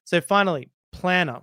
So, 0.05 0.23
finally, 0.23 0.71
planner. 0.91 1.43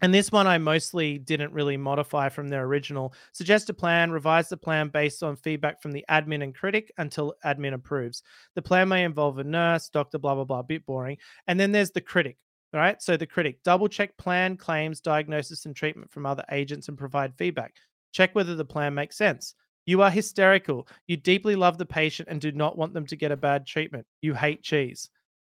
And 0.00 0.14
this 0.14 0.30
one 0.30 0.46
I 0.46 0.58
mostly 0.58 1.18
didn't 1.18 1.52
really 1.52 1.76
modify 1.76 2.28
from 2.28 2.48
their 2.48 2.64
original. 2.64 3.14
Suggest 3.32 3.70
a 3.70 3.74
plan, 3.74 4.12
revise 4.12 4.48
the 4.48 4.56
plan 4.56 4.88
based 4.88 5.22
on 5.22 5.36
feedback 5.36 5.82
from 5.82 5.92
the 5.92 6.04
admin 6.08 6.42
and 6.42 6.54
critic 6.54 6.92
until 6.98 7.34
admin 7.44 7.74
approves. 7.74 8.22
The 8.54 8.62
plan 8.62 8.88
may 8.88 9.04
involve 9.04 9.38
a 9.38 9.44
nurse, 9.44 9.88
doctor, 9.88 10.18
blah, 10.18 10.36
blah, 10.36 10.44
blah, 10.44 10.62
bit 10.62 10.86
boring. 10.86 11.18
And 11.48 11.58
then 11.58 11.72
there's 11.72 11.90
the 11.90 12.00
critic. 12.00 12.36
Right. 12.72 13.00
So 13.00 13.16
the 13.16 13.26
critic 13.26 13.62
double 13.64 13.88
check 13.88 14.14
plan, 14.18 14.58
claims, 14.58 15.00
diagnosis, 15.00 15.64
and 15.64 15.74
treatment 15.74 16.10
from 16.10 16.26
other 16.26 16.44
agents 16.52 16.88
and 16.88 16.98
provide 16.98 17.34
feedback. 17.38 17.74
Check 18.12 18.34
whether 18.34 18.54
the 18.54 18.64
plan 18.64 18.94
makes 18.94 19.16
sense. 19.16 19.54
You 19.86 20.02
are 20.02 20.10
hysterical. 20.10 20.86
You 21.06 21.16
deeply 21.16 21.56
love 21.56 21.78
the 21.78 21.86
patient 21.86 22.28
and 22.30 22.42
do 22.42 22.52
not 22.52 22.76
want 22.76 22.92
them 22.92 23.06
to 23.06 23.16
get 23.16 23.32
a 23.32 23.38
bad 23.38 23.66
treatment. 23.66 24.06
You 24.20 24.34
hate 24.34 24.62
cheese 24.62 25.08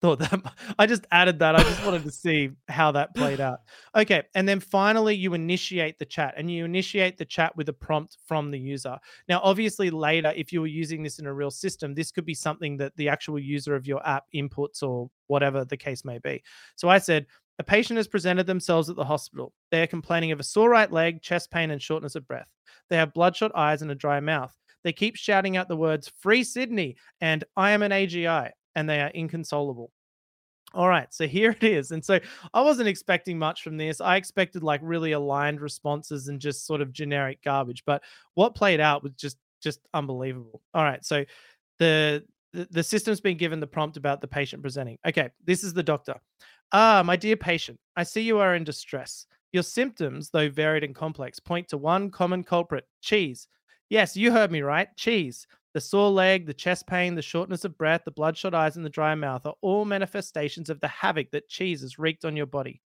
thought 0.07 0.19
that 0.31 0.55
I 0.79 0.87
just 0.87 1.05
added 1.11 1.41
that. 1.41 1.57
I 1.57 1.63
just 1.63 1.85
wanted 1.85 2.05
to 2.05 2.11
see 2.11 2.51
how 2.69 2.93
that 2.93 3.15
played 3.15 3.41
out. 3.41 3.61
Okay. 3.97 4.23
And 4.35 4.49
then 4.49 4.61
finally, 4.61 5.17
you 5.17 5.35
initiate 5.35 5.99
the 5.99 6.05
chat 6.05 6.35
and 6.37 6.51
you 6.51 6.65
initiate 6.65 7.19
the 7.19 7.25
chat 7.25 7.57
with 7.57 7.69
a 7.69 7.73
prompt 7.73 8.19
from 8.27 8.51
the 8.51 8.59
user. 8.59 8.99
Now, 9.29 9.41
obviously, 9.43 9.91
later, 9.91 10.33
if 10.37 10.53
you 10.53 10.61
were 10.61 10.69
using 10.69 11.03
this 11.03 11.19
in 11.19 11.27
a 11.27 11.35
real 11.35 11.51
system, 11.51 11.95
this 11.95 12.13
could 12.13 12.25
be 12.25 12.35
something 12.35 12.77
that 12.77 12.97
the 12.97 13.09
actual 13.09 13.39
user 13.39 13.75
of 13.75 13.87
your 13.87 14.07
app 14.07 14.25
inputs 14.35 14.83
or 14.83 15.11
whatever 15.27 15.65
the 15.65 15.77
case 15.77 16.05
may 16.05 16.19
be. 16.19 16.43
So 16.77 16.89
I 16.89 16.99
said, 16.99 17.27
a 17.59 17.65
patient 17.65 17.97
has 17.97 18.07
presented 18.07 18.47
themselves 18.47 18.89
at 18.91 18.97
the 18.97 19.05
hospital. 19.05 19.55
They 19.71 19.83
are 19.83 19.87
complaining 19.89 20.31
of 20.31 20.39
a 20.39 20.45
sore 20.45 20.71
right 20.71 20.93
leg, 20.93 21.23
chest 21.23 21.51
pain, 21.51 21.71
and 21.71 21.83
shortness 21.83 22.15
of 22.15 22.29
breath. 22.29 22.49
They 22.91 22.97
have 22.97 23.15
bloodshot 23.15 23.53
eyes 23.55 23.83
and 23.83 23.91
a 23.91 23.95
dry 23.95 24.21
mouth. 24.21 24.55
They 24.85 24.93
keep 24.93 25.17
shouting 25.17 25.57
out 25.57 25.67
the 25.67 25.77
words 25.77 26.13
Free 26.21 26.45
Sydney 26.45 26.97
and 27.21 27.43
I 27.57 27.73
am 27.73 27.83
an 27.83 27.91
AGI 27.91 28.51
and 28.77 28.89
they 28.89 29.01
are 29.01 29.11
inconsolable. 29.15 29.91
All 30.77 30.89
right, 30.89 31.13
so 31.13 31.27
here 31.27 31.53
it 31.53 31.65
is. 31.65 31.91
And 31.91 32.05
so 32.05 32.21
I 32.53 32.61
wasn't 32.61 32.89
expecting 32.89 33.39
much 33.39 33.63
from 33.63 33.79
this. 33.79 34.01
I 34.01 34.17
expected 34.17 34.63
like 34.63 34.81
really 34.83 35.13
aligned 35.13 35.63
responses 35.63 36.29
and 36.29 36.39
just 36.39 36.67
sort 36.67 36.83
of 36.83 36.93
generic 36.93 37.43
garbage, 37.43 37.83
but 37.87 38.03
what 38.35 38.55
played 38.55 38.79
out 38.79 39.03
was 39.03 39.13
just 39.15 39.39
just 39.63 39.81
unbelievable. 39.95 40.61
All 40.75 40.85
right, 40.85 41.03
so 41.05 41.25
the 41.79 42.23
the, 42.53 42.83
system's 42.83 43.21
been 43.21 43.37
given 43.37 43.61
the 43.61 43.67
prompt 43.67 43.97
about 43.97 44.21
the 44.21 44.29
patient 44.29 44.63
presenting. 44.63 44.99
Okay, 45.07 45.31
this 45.45 45.65
is 45.65 45.75
the 45.75 45.83
doctor. 45.83 46.15
Ah, 46.73 47.03
my 47.05 47.17
dear 47.17 47.37
patient, 47.37 47.79
I 47.97 48.03
see 48.03 48.23
you 48.23 48.39
are 48.39 48.55
in 48.55 48.65
distress. 48.65 49.27
Your 49.53 49.63
symptoms, 49.63 50.31
though 50.31 50.51
varied 50.51 50.85
and 50.85 50.95
complex, 50.95 51.39
point 51.39 51.69
to 51.69 51.79
one 51.79 52.11
common 52.11 52.45
culprit 52.45 52.85
cheese. 53.01 53.49
Yes, 53.89 54.17
you 54.17 54.33
heard 54.33 54.51
me 54.51 54.63
right. 54.63 54.89
Cheese. 54.97 55.47
The 55.77 55.81
sore 55.83 56.09
leg, 56.09 56.47
the 56.47 56.55
chest 56.55 56.87
pain, 56.87 57.17
the 57.17 57.21
shortness 57.21 57.63
of 57.67 57.77
breath, 57.77 58.07
the 58.07 58.11
bloodshot 58.11 58.55
eyes, 58.55 58.77
and 58.77 58.85
the 58.87 58.89
dry 58.89 59.15
mouth 59.15 59.45
are 59.45 59.57
all 59.61 59.85
manifestations 59.85 60.71
of 60.71 60.81
the 60.81 60.89
havoc 60.89 61.33
that 61.33 61.51
cheese 61.51 61.83
has 61.83 61.99
wreaked 61.99 62.25
on 62.25 62.35
your 62.35 62.47
body. 62.47 62.81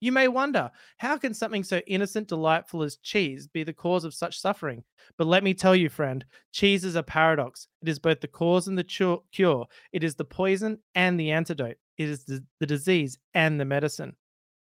You 0.00 0.10
may 0.10 0.26
wonder, 0.26 0.72
how 0.96 1.16
can 1.18 1.34
something 1.34 1.62
so 1.62 1.78
innocent, 1.86 2.26
delightful 2.26 2.82
as 2.82 2.96
cheese 2.96 3.46
be 3.46 3.62
the 3.62 3.72
cause 3.72 4.02
of 4.02 4.12
such 4.12 4.40
suffering? 4.40 4.82
But 5.16 5.28
let 5.28 5.44
me 5.44 5.54
tell 5.54 5.76
you, 5.76 5.88
friend, 5.88 6.24
cheese 6.50 6.84
is 6.84 6.96
a 6.96 7.04
paradox. 7.04 7.68
It 7.80 7.88
is 7.88 8.00
both 8.00 8.20
the 8.20 8.26
cause 8.26 8.66
and 8.66 8.76
the 8.76 9.22
cure. 9.30 9.66
It 9.92 10.02
is 10.02 10.16
the 10.16 10.24
poison 10.24 10.80
and 10.96 11.20
the 11.20 11.30
antidote. 11.30 11.76
It 11.96 12.08
is 12.08 12.24
the, 12.24 12.66
disease 12.66 13.20
and 13.34 13.60
the 13.60 13.64
medicine. 13.64 14.16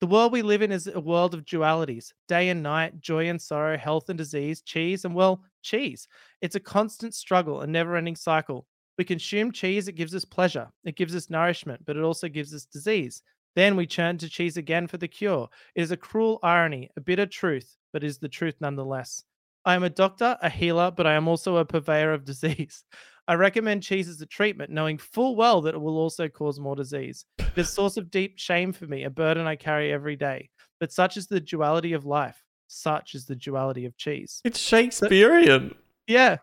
The 0.03 0.09
world 0.09 0.33
we 0.33 0.43
live 0.43 0.63
in 0.63 0.73
is 0.73 0.89
a 0.89 0.99
world 0.99 1.33
of 1.33 1.45
dualities 1.45 2.11
day 2.27 2.49
and 2.49 2.61
night, 2.61 3.01
joy 3.01 3.29
and 3.29 3.41
sorrow, 3.41 3.79
health 3.79 4.09
and 4.09 4.19
disease, 4.19 4.61
cheese, 4.61 5.05
and 5.05 5.15
well, 5.15 5.45
cheese. 5.63 6.09
It's 6.41 6.57
a 6.57 6.61
constant 6.61 7.15
struggle, 7.15 7.61
a 7.61 7.69
never 7.69 7.95
ending 7.95 8.17
cycle. 8.17 8.67
We 8.99 9.05
consume 9.05 9.53
cheese, 9.53 9.87
it 9.87 9.93
gives 9.93 10.13
us 10.13 10.25
pleasure, 10.25 10.69
it 10.83 10.97
gives 10.97 11.15
us 11.15 11.31
nourishment, 11.31 11.85
but 11.85 11.97
it 11.97 12.03
also 12.03 12.27
gives 12.27 12.53
us 12.53 12.65
disease. 12.65 13.23
Then 13.55 13.77
we 13.77 13.87
turn 13.87 14.19
to 14.19 14.29
cheese 14.29 14.57
again 14.57 14.89
for 14.89 14.97
the 14.97 15.07
cure. 15.07 15.49
It 15.77 15.83
is 15.83 15.93
a 15.93 15.97
cruel 15.97 16.41
irony, 16.43 16.91
a 16.97 17.01
bitter 17.01 17.27
truth, 17.27 17.77
but 17.93 18.03
is 18.03 18.19
the 18.19 18.29
truth 18.29 18.57
nonetheless. 18.61 19.23
I 19.65 19.77
am 19.77 19.85
a 19.85 19.89
doctor, 19.89 20.37
a 20.43 20.51
healer, 20.51 20.91
but 20.91 21.07
I 21.07 21.13
am 21.13 21.29
also 21.29 21.59
a 21.59 21.65
purveyor 21.65 22.13
of 22.13 22.25
disease. 22.33 22.83
I 23.29 23.35
recommend 23.35 23.83
cheese 23.83 24.09
as 24.09 24.21
a 24.21 24.27
treatment, 24.27 24.71
knowing 24.71 24.99
full 24.99 25.37
well 25.37 25.61
that 25.63 25.75
it 25.75 25.81
will 25.81 25.97
also 25.97 26.29
cause 26.29 26.59
more 26.59 26.75
disease. 26.75 27.25
It's 27.39 27.57
a 27.57 27.65
source 27.73 27.97
of 27.97 28.11
deep 28.11 28.39
shame 28.39 28.73
for 28.73 28.87
me, 28.87 29.05
a 29.05 29.11
burden 29.11 29.47
I 29.47 29.57
carry 29.57 29.93
every 29.93 30.17
day. 30.17 30.51
But 30.81 30.93
such 30.93 31.17
is 31.17 31.29
the 31.29 31.41
duality 31.41 31.93
of 31.93 32.05
life. 32.05 32.43
such 32.67 33.15
is 33.15 33.27
the 33.27 33.37
duality 33.37 33.85
of 33.85 33.97
cheese. 33.97 34.41
It's 34.45 34.59
Shakespearean. 34.59 35.75
Yeah. 36.07 36.39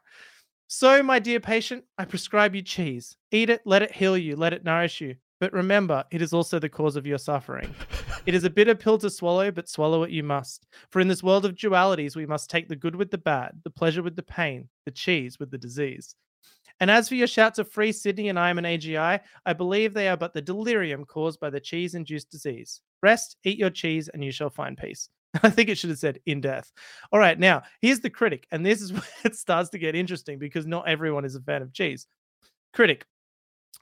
So, 0.67 1.01
my 1.03 1.19
dear 1.19 1.39
patient, 1.39 1.83
I 1.97 2.05
prescribe 2.05 2.55
you 2.55 2.61
cheese. 2.61 3.17
Eat 3.31 3.49
it, 3.49 3.61
let 3.65 3.81
it 3.81 3.91
heal 3.91 4.15
you, 4.17 4.35
let 4.35 4.53
it 4.53 4.63
nourish 4.63 5.01
you. 5.01 5.15
But 5.39 5.53
remember, 5.53 6.03
it 6.11 6.21
is 6.21 6.33
also 6.33 6.59
the 6.59 6.69
cause 6.69 6.95
of 6.95 7.07
your 7.07 7.17
suffering. 7.17 7.73
It 8.25 8.35
is 8.35 8.43
a 8.43 8.49
bitter 8.49 8.75
pill 8.75 8.97
to 8.99 9.09
swallow, 9.09 9.51
but 9.51 9.69
swallow 9.69 10.03
it 10.03 10.11
you 10.11 10.21
must. 10.21 10.67
For 10.91 10.99
in 10.99 11.07
this 11.07 11.23
world 11.23 11.45
of 11.45 11.55
dualities, 11.55 12.15
we 12.15 12.25
must 12.25 12.49
take 12.49 12.67
the 12.67 12.75
good 12.75 12.95
with 12.95 13.09
the 13.09 13.17
bad, 13.17 13.53
the 13.63 13.69
pleasure 13.69 14.03
with 14.03 14.15
the 14.15 14.23
pain, 14.23 14.69
the 14.85 14.91
cheese 14.91 15.39
with 15.39 15.49
the 15.49 15.57
disease. 15.57 16.15
And 16.79 16.89
as 16.89 17.09
for 17.09 17.15
your 17.15 17.27
shouts 17.27 17.59
of 17.59 17.71
free 17.71 17.91
Sydney 17.91 18.29
and 18.29 18.39
I 18.39 18.49
am 18.49 18.57
an 18.57 18.65
AGI, 18.65 19.19
I 19.45 19.53
believe 19.53 19.93
they 19.93 20.07
are 20.07 20.17
but 20.17 20.33
the 20.33 20.41
delirium 20.41 21.05
caused 21.05 21.39
by 21.39 21.49
the 21.49 21.59
cheese 21.59 21.95
induced 21.95 22.31
disease. 22.31 22.81
Rest, 23.03 23.37
eat 23.43 23.57
your 23.57 23.69
cheese, 23.69 24.09
and 24.09 24.23
you 24.23 24.31
shall 24.31 24.49
find 24.49 24.77
peace. 24.77 25.09
I 25.43 25.49
think 25.49 25.69
it 25.69 25.77
should 25.77 25.89
have 25.89 25.99
said 25.99 26.19
in 26.25 26.41
death. 26.41 26.71
All 27.11 27.19
right, 27.19 27.37
now 27.37 27.63
here's 27.81 27.99
the 27.99 28.09
critic, 28.09 28.47
and 28.51 28.65
this 28.65 28.81
is 28.81 28.93
where 28.93 29.03
it 29.23 29.35
starts 29.35 29.69
to 29.71 29.77
get 29.77 29.95
interesting 29.95 30.39
because 30.39 30.65
not 30.65 30.87
everyone 30.87 31.25
is 31.25 31.35
a 31.35 31.41
fan 31.41 31.61
of 31.61 31.73
cheese. 31.73 32.07
Critic, 32.73 33.05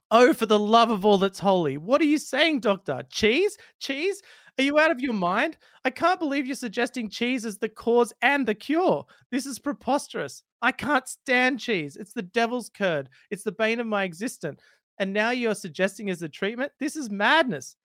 Oh, 0.09 0.33
for 0.33 0.45
the 0.45 0.59
love 0.59 0.89
of 0.89 1.05
all 1.05 1.17
that's 1.17 1.39
holy. 1.39 1.77
What 1.77 1.99
are 1.99 2.05
you 2.05 2.17
saying, 2.17 2.61
Doctor? 2.61 3.03
Cheese? 3.11 3.57
Cheese? 3.79 4.21
Are 4.57 4.63
you 4.63 4.79
out 4.79 4.89
of 4.91 5.01
your 5.01 5.13
mind? 5.13 5.57
I 5.83 5.89
can't 5.89 6.19
believe 6.19 6.45
you're 6.45 6.55
suggesting 6.55 7.09
cheese 7.09 7.43
is 7.43 7.57
the 7.57 7.69
cause 7.69 8.13
and 8.21 8.47
the 8.47 8.55
cure. 8.55 9.05
This 9.31 9.45
is 9.45 9.59
preposterous. 9.59 10.43
I 10.61 10.71
can't 10.71 11.07
stand 11.07 11.59
cheese. 11.59 11.95
It's 11.95 12.13
the 12.13 12.21
devil's 12.21 12.69
curd. 12.69 13.09
It's 13.29 13.43
the 13.43 13.51
bane 13.51 13.79
of 13.79 13.87
my 13.87 14.03
existence. 14.03 14.61
And 14.99 15.13
now 15.13 15.31
you're 15.31 15.55
suggesting 15.55 16.09
as 16.09 16.21
a 16.21 16.29
treatment? 16.29 16.71
This 16.79 16.95
is 16.95 17.09
madness. 17.09 17.75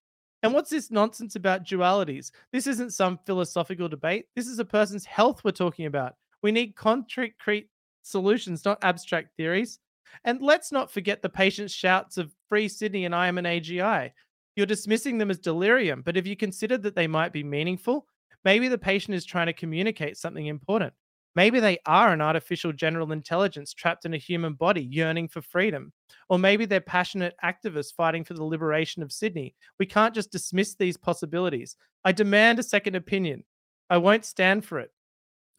And 0.43 0.53
what's 0.53 0.71
this 0.71 0.91
nonsense 0.91 1.37
about 1.37 1.65
dualities? 1.65 2.31
This 2.53 2.67
isn't 2.67 2.95
some 2.95 3.21
philosophical 3.27 3.89
debate. 3.89 4.27
This 4.35 4.49
is 4.49 4.59
a 4.59 4.65
person's 4.65 5.05
health 5.05 5.45
we're 5.45 5.53
talking 5.53 5.87
about. 5.87 6.17
We 6.43 6.51
need 6.51 6.75
concrete 6.75 7.69
solutions, 8.03 8.65
not 8.65 8.83
abstract 8.83 9.37
theories. 9.37 9.79
And 10.25 10.43
let's 10.43 10.73
not 10.73 10.91
forget 10.91 11.23
the 11.23 11.29
patient's 11.29 11.73
shouts 11.73 12.19
of 12.19 12.35
Free 12.49 12.69
Sydney 12.69 13.05
and 13.05 13.15
I 13.15 13.29
am 13.29 13.39
an 13.39 13.45
AGI. 13.45 14.11
You're 14.57 14.67
dismissing 14.67 15.17
them 15.17 15.31
as 15.31 15.39
delirium, 15.39 16.03
but 16.03 16.17
have 16.17 16.27
you 16.27 16.37
considered 16.37 16.83
that 16.83 16.95
they 16.95 17.07
might 17.07 17.33
be 17.33 17.45
meaningful? 17.45 18.07
Maybe 18.45 18.69
the 18.69 18.77
patient 18.77 19.15
is 19.15 19.25
trying 19.25 19.47
to 19.47 19.53
communicate 19.53 20.17
something 20.17 20.47
important. 20.47 20.93
Maybe 21.35 21.61
they 21.61 21.79
are 21.87 22.13
an 22.13 22.21
artificial 22.21 22.73
general 22.73 23.13
intelligence 23.13 23.73
trapped 23.73 24.05
in 24.05 24.15
a 24.15 24.19
human 24.19 24.55
body 24.55 24.83
yearning 24.83 25.29
for 25.29 25.43
freedom. 25.43 25.93
Or 26.29 26.39
maybe 26.39 26.67
they're 26.67 26.81
passionate 26.81 27.35
activists 27.43 27.95
fighting 27.95 28.25
for 28.25 28.35
the 28.35 28.45
liberation 28.45 29.03
of 29.03 29.13
Sydney. 29.13 29.55
We 29.79 29.87
can't 29.87 30.15
just 30.15 30.31
dismiss 30.31 30.75
these 30.75 30.97
possibilities. 30.97 31.77
I 32.05 32.13
demand 32.13 32.59
a 32.59 32.63
second 32.63 32.97
opinion. 32.97 33.45
I 33.89 33.97
won't 33.97 34.25
stand 34.25 34.65
for 34.65 34.79
it. 34.79 34.91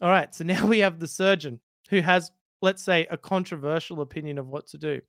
All 0.01 0.09
right, 0.09 0.33
so 0.33 0.43
now 0.45 0.65
we 0.65 0.79
have 0.79 0.99
the 0.99 1.07
surgeon 1.07 1.59
who 1.89 2.01
has 2.01 2.31
let's 2.63 2.81
say, 2.81 3.05
a 3.11 3.17
controversial 3.17 4.01
opinion 4.01 4.37
of 4.37 4.47
what 4.47 4.65
to 4.67 4.77
do. 4.77 5.01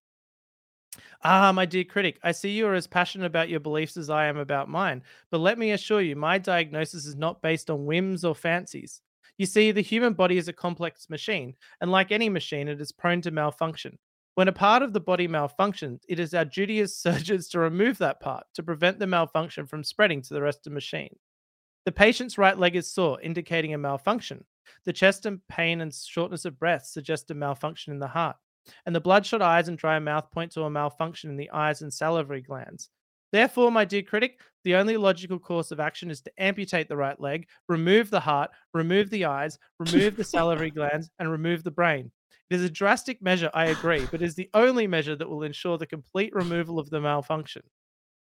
Ah, 1.22 1.52
my 1.52 1.64
dear 1.64 1.84
critic, 1.84 2.18
I 2.22 2.32
see 2.32 2.50
you 2.50 2.66
are 2.66 2.74
as 2.74 2.88
passionate 2.88 3.26
about 3.26 3.48
your 3.48 3.60
beliefs 3.60 3.96
as 3.96 4.10
I 4.10 4.26
am 4.26 4.36
about 4.36 4.68
mine, 4.68 5.02
but 5.30 5.38
let 5.38 5.56
me 5.56 5.70
assure 5.70 6.00
you, 6.00 6.16
my 6.16 6.36
diagnosis 6.36 7.06
is 7.06 7.14
not 7.14 7.42
based 7.42 7.70
on 7.70 7.86
whims 7.86 8.24
or 8.24 8.34
fancies. 8.34 9.00
You 9.36 9.46
see, 9.46 9.72
the 9.72 9.80
human 9.80 10.12
body 10.14 10.36
is 10.36 10.48
a 10.48 10.52
complex 10.52 11.10
machine, 11.10 11.54
and 11.80 11.90
like 11.90 12.12
any 12.12 12.28
machine, 12.28 12.68
it 12.68 12.80
is 12.80 12.92
prone 12.92 13.20
to 13.22 13.30
malfunction. 13.30 13.98
When 14.36 14.48
a 14.48 14.52
part 14.52 14.82
of 14.82 14.92
the 14.92 15.00
body 15.00 15.28
malfunctions, 15.28 16.00
it 16.08 16.18
is 16.18 16.34
our 16.34 16.44
duty 16.44 16.80
as 16.80 16.96
surgeons 16.96 17.48
to 17.48 17.58
remove 17.58 17.98
that 17.98 18.20
part 18.20 18.46
to 18.54 18.62
prevent 18.62 18.98
the 18.98 19.06
malfunction 19.06 19.66
from 19.66 19.84
spreading 19.84 20.22
to 20.22 20.34
the 20.34 20.42
rest 20.42 20.58
of 20.58 20.64
the 20.64 20.70
machine. 20.70 21.16
The 21.84 21.92
patient's 21.92 22.38
right 22.38 22.58
leg 22.58 22.76
is 22.76 22.90
sore, 22.90 23.20
indicating 23.20 23.74
a 23.74 23.78
malfunction. 23.78 24.44
The 24.84 24.92
chest 24.92 25.26
and 25.26 25.46
pain 25.48 25.80
and 25.80 25.94
shortness 25.94 26.44
of 26.44 26.58
breath 26.58 26.86
suggest 26.86 27.30
a 27.30 27.34
malfunction 27.34 27.92
in 27.92 27.98
the 27.98 28.08
heart. 28.08 28.36
And 28.86 28.94
the 28.94 29.00
bloodshot 29.00 29.42
eyes 29.42 29.68
and 29.68 29.76
dry 29.76 29.98
mouth 29.98 30.30
point 30.30 30.52
to 30.52 30.62
a 30.62 30.70
malfunction 30.70 31.30
in 31.30 31.36
the 31.36 31.50
eyes 31.50 31.82
and 31.82 31.92
salivary 31.92 32.40
glands. 32.40 32.88
Therefore, 33.32 33.70
my 33.70 33.84
dear 33.84 34.02
critic, 34.02 34.40
the 34.62 34.76
only 34.76 34.96
logical 34.96 35.38
course 35.38 35.70
of 35.70 35.80
action 35.80 36.10
is 36.10 36.20
to 36.22 36.32
amputate 36.42 36.88
the 36.88 36.96
right 36.96 37.18
leg, 37.20 37.48
remove 37.68 38.10
the 38.10 38.20
heart, 38.20 38.50
remove 38.72 39.10
the 39.10 39.24
eyes, 39.24 39.58
remove 39.78 40.16
the 40.16 40.24
salivary 40.24 40.70
glands, 40.74 41.10
and 41.18 41.30
remove 41.30 41.64
the 41.64 41.70
brain. 41.70 42.10
It 42.50 42.56
is 42.56 42.62
a 42.62 42.70
drastic 42.70 43.20
measure, 43.22 43.50
I 43.54 43.66
agree, 43.66 44.06
but 44.10 44.22
is 44.22 44.34
the 44.34 44.50
only 44.54 44.86
measure 44.86 45.16
that 45.16 45.28
will 45.28 45.42
ensure 45.42 45.78
the 45.78 45.86
complete 45.86 46.34
removal 46.34 46.78
of 46.78 46.90
the 46.90 47.00
malfunction. 47.00 47.62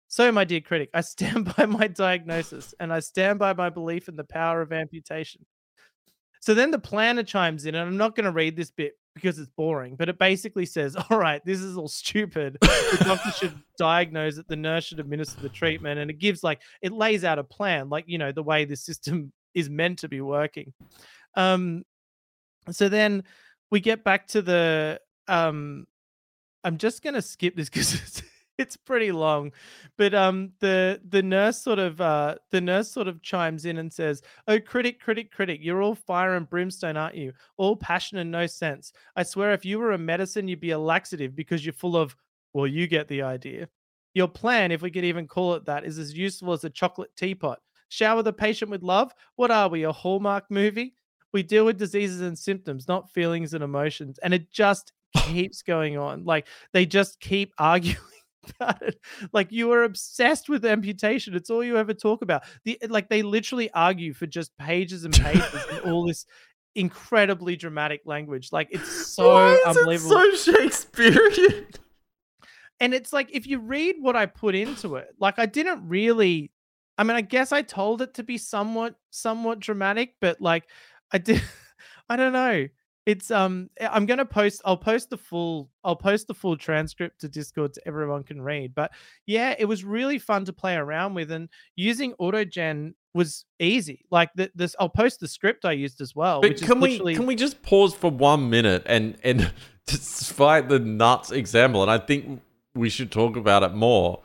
So, 0.09 0.31
my 0.33 0.45
dear 0.45 0.61
critic, 0.61 0.91
I 0.95 1.01
stand 1.03 1.55
by 1.57 1.67
my 1.67 1.89
diagnosis 1.89 2.75
and 2.81 2.93
I 2.93 3.01
stand 3.01 3.39
by 3.39 3.53
my 3.53 3.71
belief 3.71 4.09
in 4.09 4.17
the 4.17 4.25
power 4.25 4.63
of 4.63 4.73
amputation. 4.73 5.45
So 6.45 6.53
then 6.53 6.71
the 6.71 6.79
planner 6.79 7.23
chimes 7.23 7.65
in, 7.65 7.75
and 7.75 7.89
I'm 7.89 7.97
not 7.97 8.15
going 8.15 8.27
to 8.27 8.31
read 8.31 8.55
this 8.55 8.71
bit 8.71 8.93
because 9.15 9.39
it's 9.39 9.51
boring, 9.57 9.97
but 9.97 10.09
it 10.09 10.19
basically 10.19 10.67
says, 10.67 10.97
All 11.11 11.19
right, 11.19 11.45
this 11.45 11.61
is 11.61 11.77
all 11.77 11.89
stupid. 11.89 12.59
The 12.61 13.03
doctor 13.05 13.31
should 13.31 13.55
diagnose 13.79 14.39
it, 14.39 14.49
the 14.49 14.57
nurse 14.57 14.85
should 14.85 15.01
administer 15.01 15.41
the 15.41 15.49
treatment. 15.49 16.01
And 16.01 16.11
it 16.11 16.19
gives 16.19 16.43
like, 16.43 16.61
it 16.83 16.93
lays 16.93 17.25
out 17.25 17.39
a 17.39 17.45
plan, 17.45 17.89
like, 17.89 18.05
you 18.07 18.19
know, 18.19 18.33
the 18.33 18.43
way 18.43 18.65
the 18.65 18.77
system 18.77 19.33
is 19.55 19.71
meant 19.71 20.01
to 20.01 20.09
be 20.09 20.21
working. 20.21 20.73
Um, 21.37 21.85
so 22.71 22.89
then 22.89 23.25
we 23.71 23.81
get 23.81 24.05
back 24.05 24.27
to 24.29 24.43
the, 24.43 25.01
um, 25.29 25.87
I'm 26.65 26.79
just 26.79 27.03
going 27.03 27.15
to 27.15 27.23
skip 27.23 27.55
this 27.57 27.69
because 27.69 28.23
it's 28.59 28.77
pretty 28.77 29.11
long 29.11 29.51
but 29.97 30.15
um 30.15 30.53
the 30.61 31.01
the 31.09 31.23
nurse 31.23 31.61
sort 31.61 31.79
of 31.79 32.01
uh 32.01 32.35
the 32.51 32.61
nurse 32.61 32.91
sort 32.91 33.09
of 33.09 33.23
chimes 33.23 33.65
in 33.65 33.79
and 33.79 33.93
says 33.93 34.23
oh 34.49 34.59
critic 34.59 35.01
critic 35.01 35.31
critic 35.31 35.61
you're 35.63 35.83
all 35.83 35.95
fire 35.95 36.35
and 36.37 36.49
brimstone 36.49 36.97
aren't 36.97 37.15
you? 37.17 37.33
All 37.57 37.77
passion 37.77 38.19
and 38.19 38.31
no 38.31 38.47
sense. 38.47 38.93
I 39.17 39.23
swear 39.23 39.53
if 39.53 39.65
you 39.65 39.79
were 39.79 39.93
a 39.93 39.99
medicine 39.99 40.49
you'd 40.49 40.61
be 40.61 40.73
a 40.73 40.79
laxative 40.79 41.35
because 41.35 41.65
you're 41.65 41.73
full 41.73 41.97
of 41.97 42.15
well 42.53 42.67
you 42.67 42.87
get 42.87 43.09
the 43.09 43.23
idea. 43.23 43.69
Your 44.15 44.29
plan 44.29 44.73
if 44.73 44.83
we 44.83 44.91
could 44.91 45.05
even 45.05 45.27
call 45.27 45.55
it 45.55 45.65
that 45.67 45.85
is 45.85 45.99
as 45.99 46.17
useful 46.17 46.53
as 46.53 46.65
a 46.65 46.71
chocolate 46.71 47.15
teapot. 47.17 47.59
Shower 47.89 48.23
the 48.23 48.33
patient 48.33 48.71
with 48.71 48.83
love? 48.83 49.13
What 49.37 49.51
are 49.51 49.69
we 49.69 49.85
a 49.85 49.93
hallmark 49.93 50.45
movie? 50.51 50.95
We 51.33 51.43
deal 51.43 51.65
with 51.65 51.79
diseases 51.79 52.21
and 52.21 52.39
symptoms 52.39 52.89
not 52.89 53.11
feelings 53.11 53.55
and 53.55 53.65
emotions 53.65 54.19
and 54.23 54.35
it 54.35 54.51
just 54.53 54.93
keeps 55.17 55.63
going 55.63 55.97
on. 55.97 56.25
Like 56.25 56.49
they 56.73 56.87
just 56.87 57.21
keep 57.21 57.53
arguing 57.59 57.99
about 58.59 58.83
it. 58.83 58.99
Like 59.33 59.53
you 59.53 59.73
are 59.73 59.85
obsessed 59.85 60.49
with 60.49 60.65
amputation. 60.65 61.35
It's 61.35 61.51
all 61.51 61.65
you 61.65 61.77
ever 61.77 61.95
talk 61.95 62.23
about. 62.23 62.45
The 62.65 62.79
like 62.89 63.09
they 63.09 63.23
literally 63.23 63.71
argue 63.73 64.15
for 64.15 64.27
just 64.27 64.57
pages 64.57 65.05
and 65.05 65.15
pages 65.15 65.67
and 65.71 65.81
all 65.81 66.07
this 66.09 66.27
incredibly 66.75 67.57
dramatic 67.57 68.03
language. 68.05 68.51
Like 68.53 68.69
it's 68.71 69.15
so 69.15 69.57
unbelievable. 69.67 70.17
It 70.19 70.39
so 70.39 70.53
Shakespearean. 70.53 71.67
And 72.81 72.93
it's 72.93 73.13
like 73.13 73.31
if 73.33 73.47
you 73.47 73.61
read 73.61 73.97
what 74.01 74.17
I 74.17 74.27
put 74.27 74.57
into 74.57 74.97
it, 74.97 75.15
like 75.21 75.39
I 75.39 75.47
didn't 75.47 75.89
really 75.89 76.51
I 76.99 77.05
mean, 77.05 77.17
I 77.17 77.23
guess 77.23 77.53
I 77.53 77.63
told 77.63 78.03
it 78.03 78.15
to 78.15 78.25
be 78.25 78.37
somewhat 78.37 78.97
somewhat 79.11 79.61
dramatic, 79.61 80.15
but 80.21 80.41
like 80.41 80.65
I 81.13 81.19
did 81.19 81.41
I 82.09 82.17
don't 82.17 82.33
know 82.33 82.67
it's 83.07 83.31
um 83.31 83.69
eh, 83.79 83.89
i'm 83.91 84.07
gonna 84.07 84.25
post 84.25 84.63
i'll 84.65 84.77
post 84.77 85.11
the 85.11 85.17
full 85.17 85.69
i'll 85.85 85.97
post 85.97 86.27
the 86.27 86.35
full 86.35 86.57
transcript 86.57 87.21
to 87.21 87.29
discord 87.29 87.75
so 87.75 87.81
everyone 87.87 88.23
can 88.23 88.41
read 88.41 88.75
but 88.75 88.91
yeah 89.27 89.55
it 89.59 89.67
was 89.67 89.85
really 89.85 90.19
fun 90.19 90.45
to 90.45 90.53
play 90.53 90.75
around 90.75 91.15
with 91.15 91.31
and 91.31 91.49
using 91.77 92.15
autogen 92.15 92.95
was 93.13 93.45
easy 93.59 94.05
like 94.11 94.31
the, 94.35 94.51
this 94.55 94.75
i'll 94.81 94.89
post 94.89 95.21
the 95.21 95.29
script 95.29 95.65
i 95.65 95.73
used 95.73 96.01
as 96.01 96.15
well 96.15 96.41
but 96.41 96.61
can 96.61 96.81
we 96.81 96.91
literally... 96.91 97.15
can 97.15 97.27
we 97.27 97.37
just 97.37 97.63
pause 97.63 97.95
for 97.95 98.11
one 98.11 98.49
minute 98.51 98.83
and 98.87 99.17
and 99.23 99.53
despite 99.87 100.69
the 100.69 100.79
nuts 100.79 101.31
example 101.31 101.83
and 101.83 101.91
i 101.91 101.99
think 101.99 102.41
we 102.75 102.89
should 102.89 103.13
talk 103.13 103.37
about 103.37 103.63
it 103.63 103.75
more 103.75 104.21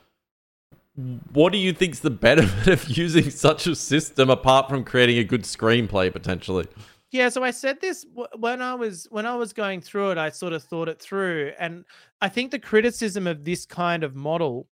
what 1.33 1.51
do 1.51 1.57
you 1.57 1.73
think's 1.73 1.99
the 1.99 2.09
benefit 2.09 2.67
of 2.73 2.89
using 2.89 3.29
such 3.29 3.67
a 3.67 3.75
system 3.75 4.29
apart 4.29 4.69
from 4.69 4.83
creating 4.83 5.17
a 5.17 5.23
good 5.23 5.43
screenplay 5.43 6.11
potentially 6.11 6.65
yeah, 7.11 7.29
so 7.29 7.43
I 7.43 7.51
said 7.51 7.81
this 7.81 8.05
when 8.37 8.61
I 8.61 8.75
was 8.75 9.07
when 9.09 9.25
I 9.25 9.35
was 9.35 9.51
going 9.51 9.81
through 9.81 10.11
it. 10.11 10.17
I 10.17 10.29
sort 10.29 10.53
of 10.53 10.63
thought 10.63 10.87
it 10.89 11.01
through, 11.01 11.53
and 11.59 11.83
I 12.21 12.29
think 12.29 12.51
the 12.51 12.59
criticism 12.59 13.25
of 13.25 13.43
this 13.43 13.65
kind 13.65 14.03
of 14.03 14.15
model 14.15 14.67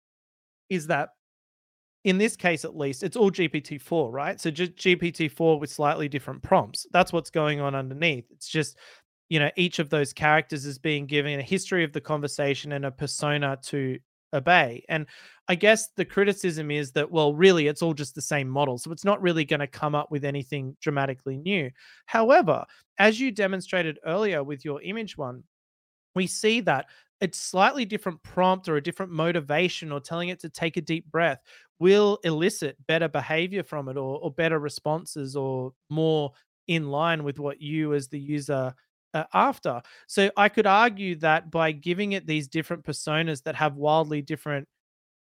is 0.70 0.88
that, 0.88 1.10
in 2.04 2.20
this 2.20 2.36
case 2.36 2.64
at 2.64 2.78
least, 2.78 3.02
it's 3.02 3.18
all 3.18 3.32
GPT 3.32 3.82
four, 3.82 4.12
right? 4.12 4.40
So 4.40 4.52
just 4.52 4.76
GPT 4.76 5.32
four 5.32 5.60
with 5.60 5.72
slightly 5.72 6.08
different 6.08 6.44
prompts. 6.44 6.86
That's 6.92 7.12
what's 7.12 7.32
going 7.32 7.60
on 7.60 7.74
underneath. 7.74 8.26
It's 8.32 8.48
just 8.48 8.78
you 9.30 9.40
know 9.40 9.50
each 9.58 9.80
of 9.80 9.90
those 9.90 10.14
characters 10.14 10.66
is 10.66 10.78
being 10.78 11.08
given 11.08 11.40
a 11.40 11.44
history 11.44 11.84
of 11.84 11.92
the 11.92 12.02
conversation 12.02 12.72
and 12.74 12.86
a 12.86 12.92
persona 12.92 13.58
to 13.64 13.98
obey. 14.34 14.84
And 14.90 15.08
I 15.48 15.56
guess 15.56 15.90
the 15.96 16.06
criticism 16.06 16.72
is 16.72 16.92
that, 16.94 17.12
well, 17.12 17.34
really, 17.34 17.68
it's 17.68 17.82
all 17.82 17.94
just 17.94 18.16
the 18.16 18.22
same 18.22 18.50
model. 18.50 18.78
So 18.78 18.92
it's 18.92 19.06
not 19.06 19.22
really 19.22 19.46
going 19.46 19.60
to 19.62 19.68
come 19.68 19.96
up 19.96 20.12
with 20.12 20.26
anything 20.26 20.76
dramatically 20.82 21.38
new. 21.38 21.72
However, 22.06 22.66
as 23.00 23.20
you 23.20 23.32
demonstrated 23.32 24.00
earlier 24.06 24.44
with 24.44 24.66
your 24.66 24.82
image 24.82 25.18
one, 25.18 25.44
we 26.16 26.28
see 26.28 26.62
that 26.62 26.88
it's 27.22 27.40
slightly 27.40 27.86
different 27.86 28.22
prompt 28.24 28.70
or 28.70 28.76
a 28.76 28.84
different 28.84 29.12
motivation 29.12 29.92
or 29.92 30.00
telling 30.00 30.30
it 30.30 30.40
to 30.42 30.50
take 30.50 30.78
a 30.78 30.82
deep 30.82 31.10
breath 31.12 31.40
will 31.80 32.20
elicit 32.24 32.76
better 32.88 33.08
behavior 33.08 33.64
from 33.64 33.88
it 33.90 33.98
or, 33.98 34.20
or 34.20 34.32
better 34.32 34.60
responses 34.60 35.36
or 35.36 35.74
more 35.90 36.32
in 36.68 36.90
line 36.90 37.24
with 37.24 37.40
what 37.40 37.62
you 37.62 37.94
as 37.94 38.08
the 38.08 38.20
user 38.20 38.74
uh, 39.14 39.24
after. 39.34 39.82
So 40.08 40.32
I 40.38 40.50
could 40.50 40.68
argue 40.68 41.16
that 41.18 41.52
by 41.52 41.72
giving 41.72 42.14
it 42.14 42.28
these 42.28 42.48
different 42.48 42.84
personas 42.84 43.44
that 43.44 43.56
have 43.56 43.76
wildly 43.76 44.22
different 44.22 44.68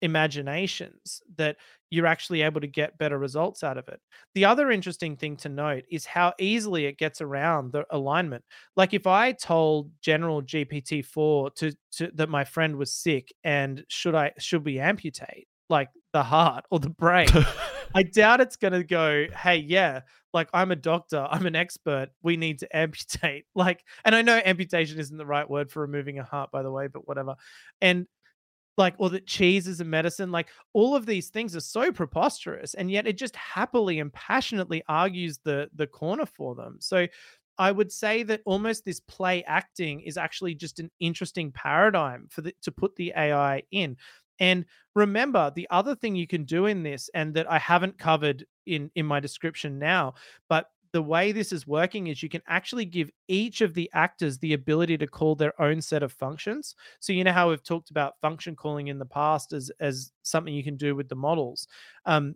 imaginations 0.01 1.21
that 1.37 1.57
you're 1.89 2.05
actually 2.05 2.41
able 2.41 2.61
to 2.61 2.67
get 2.67 2.97
better 2.97 3.17
results 3.17 3.63
out 3.63 3.77
of 3.77 3.87
it. 3.87 3.99
The 4.35 4.45
other 4.45 4.71
interesting 4.71 5.17
thing 5.17 5.35
to 5.37 5.49
note 5.49 5.83
is 5.91 6.05
how 6.05 6.33
easily 6.39 6.85
it 6.85 6.97
gets 6.97 7.21
around 7.21 7.71
the 7.71 7.85
alignment. 7.91 8.43
Like 8.75 8.93
if 8.93 9.07
I 9.07 9.31
told 9.31 9.91
General 10.01 10.41
GPT-4 10.41 11.55
to, 11.55 11.73
to 11.93 12.11
that 12.15 12.29
my 12.29 12.43
friend 12.43 12.75
was 12.75 12.93
sick 12.93 13.33
and 13.43 13.83
should 13.89 14.15
I 14.15 14.31
should 14.39 14.65
we 14.65 14.79
amputate 14.79 15.47
like 15.69 15.89
the 16.13 16.23
heart 16.23 16.65
or 16.69 16.79
the 16.79 16.89
brain, 16.89 17.27
I 17.95 18.03
doubt 18.03 18.41
it's 18.41 18.55
going 18.55 18.73
to 18.73 18.83
go, 18.83 19.25
"Hey, 19.35 19.57
yeah, 19.57 20.01
like 20.33 20.49
I'm 20.53 20.71
a 20.71 20.75
doctor, 20.75 21.27
I'm 21.29 21.45
an 21.45 21.55
expert, 21.55 22.09
we 22.23 22.37
need 22.37 22.59
to 22.59 22.75
amputate." 22.75 23.45
Like 23.55 23.83
and 24.05 24.15
I 24.15 24.21
know 24.21 24.41
amputation 24.43 24.99
isn't 24.99 25.17
the 25.17 25.25
right 25.25 25.49
word 25.49 25.71
for 25.71 25.81
removing 25.81 26.19
a 26.19 26.23
heart 26.23 26.51
by 26.51 26.63
the 26.63 26.71
way, 26.71 26.87
but 26.87 27.07
whatever. 27.07 27.35
And 27.81 28.07
like 28.79 28.95
or 28.97 29.09
that 29.11 29.27
cheese 29.27 29.67
is 29.67 29.81
a 29.81 29.85
medicine 29.85 30.31
like 30.31 30.47
all 30.73 30.95
of 30.95 31.05
these 31.05 31.29
things 31.29 31.55
are 31.55 31.59
so 31.59 31.91
preposterous 31.91 32.73
and 32.73 32.89
yet 32.89 33.05
it 33.05 33.17
just 33.17 33.35
happily 33.35 33.99
and 33.99 34.11
passionately 34.13 34.81
argues 34.87 35.37
the 35.43 35.69
the 35.75 35.85
corner 35.85 36.25
for 36.25 36.55
them 36.55 36.77
so 36.79 37.05
i 37.59 37.71
would 37.71 37.91
say 37.91 38.23
that 38.23 38.41
almost 38.45 38.85
this 38.85 39.01
play 39.01 39.43
acting 39.43 39.99
is 39.99 40.17
actually 40.17 40.55
just 40.55 40.79
an 40.79 40.89
interesting 40.99 41.51
paradigm 41.51 42.25
for 42.29 42.41
the, 42.41 42.53
to 42.61 42.71
put 42.71 42.95
the 42.95 43.13
ai 43.15 43.61
in 43.71 43.95
and 44.39 44.65
remember 44.95 45.51
the 45.55 45.67
other 45.69 45.95
thing 45.95 46.15
you 46.15 46.27
can 46.27 46.43
do 46.43 46.65
in 46.65 46.83
this 46.83 47.09
and 47.13 47.33
that 47.33 47.49
i 47.49 47.57
haven't 47.57 47.97
covered 47.97 48.45
in 48.65 48.89
in 48.95 49.05
my 49.05 49.19
description 49.19 49.79
now 49.79 50.13
but 50.47 50.69
the 50.91 51.01
way 51.01 51.31
this 51.31 51.51
is 51.51 51.67
working 51.67 52.07
is 52.07 52.23
you 52.23 52.29
can 52.29 52.41
actually 52.47 52.85
give 52.85 53.11
each 53.27 53.61
of 53.61 53.73
the 53.73 53.89
actors 53.93 54.37
the 54.39 54.53
ability 54.53 54.97
to 54.97 55.07
call 55.07 55.35
their 55.35 55.59
own 55.61 55.81
set 55.81 56.01
of 56.01 56.11
functions. 56.11 56.75
So 56.99 57.13
you 57.13 57.23
know 57.23 57.31
how 57.31 57.49
we've 57.49 57.63
talked 57.63 57.91
about 57.91 58.19
function 58.21 58.55
calling 58.55 58.87
in 58.87 58.97
the 58.97 59.05
past 59.05 59.53
as 59.53 59.71
as 59.79 60.11
something 60.23 60.53
you 60.53 60.63
can 60.63 60.77
do 60.77 60.95
with 60.95 61.09
the 61.09 61.15
models. 61.15 61.67
Um, 62.05 62.35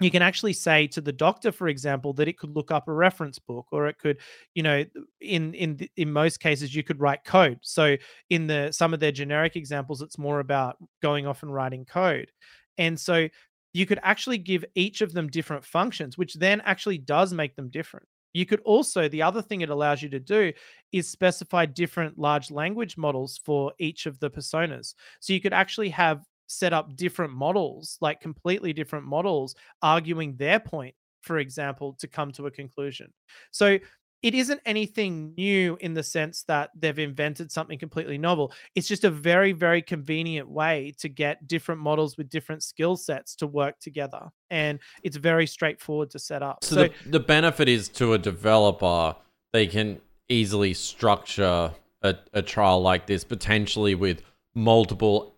you 0.00 0.10
can 0.10 0.20
actually 0.20 0.52
say 0.52 0.86
to 0.86 1.00
the 1.00 1.12
doctor 1.12 1.50
for 1.50 1.68
example 1.68 2.12
that 2.12 2.28
it 2.28 2.38
could 2.38 2.54
look 2.54 2.70
up 2.70 2.86
a 2.88 2.92
reference 2.92 3.38
book 3.38 3.66
or 3.72 3.86
it 3.86 3.98
could 3.98 4.18
you 4.54 4.62
know 4.62 4.84
in 5.20 5.54
in 5.54 5.88
in 5.96 6.12
most 6.12 6.38
cases 6.40 6.74
you 6.74 6.82
could 6.82 7.00
write 7.00 7.24
code 7.24 7.58
so 7.62 7.96
in 8.30 8.46
the 8.46 8.70
some 8.72 8.92
of 8.92 9.00
their 9.00 9.12
generic 9.12 9.56
examples 9.56 10.02
it's 10.02 10.18
more 10.18 10.40
about 10.40 10.76
going 11.00 11.26
off 11.26 11.42
and 11.42 11.54
writing 11.54 11.84
code 11.84 12.30
and 12.78 12.98
so 13.00 13.28
you 13.76 13.84
could 13.84 14.00
actually 14.02 14.38
give 14.38 14.64
each 14.74 15.02
of 15.02 15.12
them 15.12 15.28
different 15.28 15.62
functions, 15.62 16.16
which 16.16 16.32
then 16.32 16.62
actually 16.62 16.96
does 16.96 17.34
make 17.34 17.54
them 17.56 17.68
different. 17.68 18.06
You 18.32 18.46
could 18.46 18.60
also, 18.60 19.06
the 19.06 19.20
other 19.20 19.42
thing 19.42 19.60
it 19.60 19.68
allows 19.68 20.02
you 20.02 20.08
to 20.08 20.18
do 20.18 20.50
is 20.92 21.10
specify 21.10 21.66
different 21.66 22.18
large 22.18 22.50
language 22.50 22.96
models 22.96 23.38
for 23.44 23.74
each 23.78 24.06
of 24.06 24.18
the 24.18 24.30
personas. 24.30 24.94
So 25.20 25.34
you 25.34 25.42
could 25.42 25.52
actually 25.52 25.90
have 25.90 26.24
set 26.46 26.72
up 26.72 26.96
different 26.96 27.32
models, 27.32 27.98
like 28.00 28.20
completely 28.20 28.72
different 28.72 29.06
models, 29.06 29.54
arguing 29.82 30.36
their 30.36 30.60
point, 30.60 30.94
for 31.22 31.38
example, 31.38 31.96
to 32.00 32.06
come 32.06 32.32
to 32.32 32.46
a 32.46 32.50
conclusion. 32.50 33.12
So 33.50 33.78
it 34.22 34.34
isn't 34.34 34.60
anything 34.66 35.34
new 35.36 35.76
in 35.80 35.94
the 35.94 36.02
sense 36.02 36.42
that 36.48 36.70
they've 36.74 36.98
invented 36.98 37.52
something 37.52 37.78
completely 37.78 38.18
novel. 38.18 38.52
It's 38.74 38.88
just 38.88 39.04
a 39.04 39.10
very, 39.10 39.52
very 39.52 39.82
convenient 39.82 40.48
way 40.48 40.94
to 40.98 41.08
get 41.08 41.46
different 41.46 41.80
models 41.80 42.16
with 42.16 42.28
different 42.28 42.62
skill 42.62 42.96
sets 42.96 43.36
to 43.36 43.46
work 43.46 43.78
together. 43.78 44.30
And 44.50 44.80
it's 45.02 45.16
very 45.16 45.46
straightforward 45.46 46.10
to 46.10 46.18
set 46.18 46.42
up. 46.42 46.64
So, 46.64 46.74
so 46.74 46.82
the, 46.82 47.10
the 47.10 47.20
benefit 47.20 47.68
is 47.68 47.88
to 47.90 48.14
a 48.14 48.18
developer, 48.18 49.14
they 49.52 49.66
can 49.66 50.00
easily 50.28 50.74
structure 50.74 51.72
a, 52.02 52.14
a 52.32 52.42
trial 52.42 52.80
like 52.80 53.06
this, 53.06 53.22
potentially 53.22 53.94
with 53.94 54.22
multiple 54.54 55.35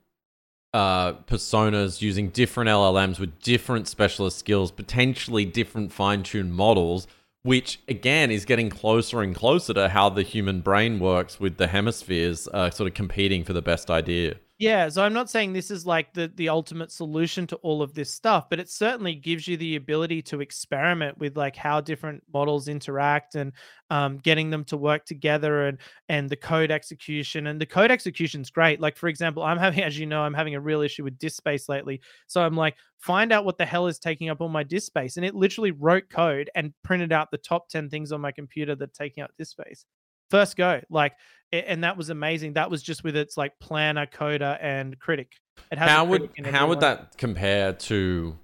uh, 0.78 1.12
personas 1.26 2.00
using 2.00 2.28
different 2.28 2.68
LLMs 2.70 3.18
with 3.18 3.40
different 3.40 3.88
specialist 3.88 4.38
skills, 4.38 4.70
potentially 4.70 5.44
different 5.44 5.92
fine 5.92 6.22
tuned 6.22 6.54
models 6.54 7.06
which 7.42 7.80
again 7.88 8.30
is 8.30 8.44
getting 8.44 8.68
closer 8.68 9.22
and 9.22 9.34
closer 9.34 9.72
to 9.72 9.88
how 9.88 10.08
the 10.08 10.22
human 10.22 10.60
brain 10.60 10.98
works 10.98 11.40
with 11.40 11.56
the 11.56 11.68
hemispheres 11.68 12.48
uh, 12.52 12.68
sort 12.70 12.88
of 12.88 12.94
competing 12.94 13.44
for 13.44 13.52
the 13.52 13.62
best 13.62 13.90
idea. 13.90 14.36
Yeah, 14.60 14.88
so 14.88 15.04
I'm 15.04 15.12
not 15.12 15.30
saying 15.30 15.52
this 15.52 15.70
is 15.70 15.86
like 15.86 16.12
the 16.14 16.32
the 16.34 16.48
ultimate 16.48 16.90
solution 16.90 17.46
to 17.46 17.56
all 17.56 17.80
of 17.80 17.94
this 17.94 18.12
stuff, 18.12 18.50
but 18.50 18.58
it 18.58 18.68
certainly 18.68 19.14
gives 19.14 19.46
you 19.46 19.56
the 19.56 19.76
ability 19.76 20.20
to 20.22 20.40
experiment 20.40 21.16
with 21.16 21.36
like 21.36 21.54
how 21.54 21.80
different 21.80 22.24
models 22.34 22.66
interact 22.66 23.36
and 23.36 23.52
um, 23.90 24.18
getting 24.18 24.50
them 24.50 24.64
to 24.64 24.76
work 24.76 25.04
together 25.04 25.66
and 25.68 25.78
and 26.08 26.28
the 26.28 26.34
code 26.36 26.72
execution 26.72 27.46
and 27.46 27.60
the 27.60 27.66
code 27.66 27.92
execution 27.92 28.40
is 28.40 28.50
great. 28.50 28.80
Like 28.80 28.96
for 28.96 29.08
example, 29.08 29.44
I'm 29.44 29.58
having, 29.58 29.84
as 29.84 29.96
you 29.96 30.06
know, 30.06 30.22
I'm 30.22 30.34
having 30.34 30.56
a 30.56 30.60
real 30.60 30.80
issue 30.80 31.04
with 31.04 31.18
disk 31.20 31.36
space 31.36 31.68
lately. 31.68 32.00
So 32.26 32.42
I'm 32.42 32.56
like, 32.56 32.74
find 32.98 33.30
out 33.32 33.44
what 33.44 33.58
the 33.58 33.66
hell 33.66 33.86
is 33.86 34.00
taking 34.00 34.28
up 34.28 34.40
all 34.40 34.48
my 34.48 34.64
disk 34.64 34.86
space, 34.88 35.16
and 35.16 35.24
it 35.24 35.36
literally 35.36 35.70
wrote 35.70 36.10
code 36.10 36.50
and 36.56 36.74
printed 36.82 37.12
out 37.12 37.30
the 37.30 37.38
top 37.38 37.68
ten 37.68 37.88
things 37.88 38.10
on 38.10 38.20
my 38.20 38.32
computer 38.32 38.74
that 38.74 38.88
are 38.90 38.92
taking 39.04 39.22
up 39.22 39.30
disk 39.38 39.52
space 39.52 39.84
first 40.30 40.56
go 40.56 40.80
like 40.90 41.12
and 41.52 41.84
that 41.84 41.96
was 41.96 42.10
amazing. 42.10 42.54
That 42.54 42.70
was 42.70 42.82
just 42.82 43.04
with 43.04 43.16
its 43.16 43.36
like 43.36 43.58
planner 43.58 44.06
coder 44.06 44.58
and 44.60 44.98
critic. 44.98 45.32
It 45.72 45.78
has 45.78 45.88
how 45.88 46.04
would 46.04 46.30
how 46.44 46.68
would 46.68 46.80
that 46.80 47.16
compare 47.16 47.72
to 47.72 48.38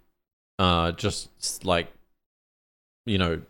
uh 0.58 0.92
just 0.92 1.64
like 1.64 1.88
you 3.04 3.18
know 3.18 3.42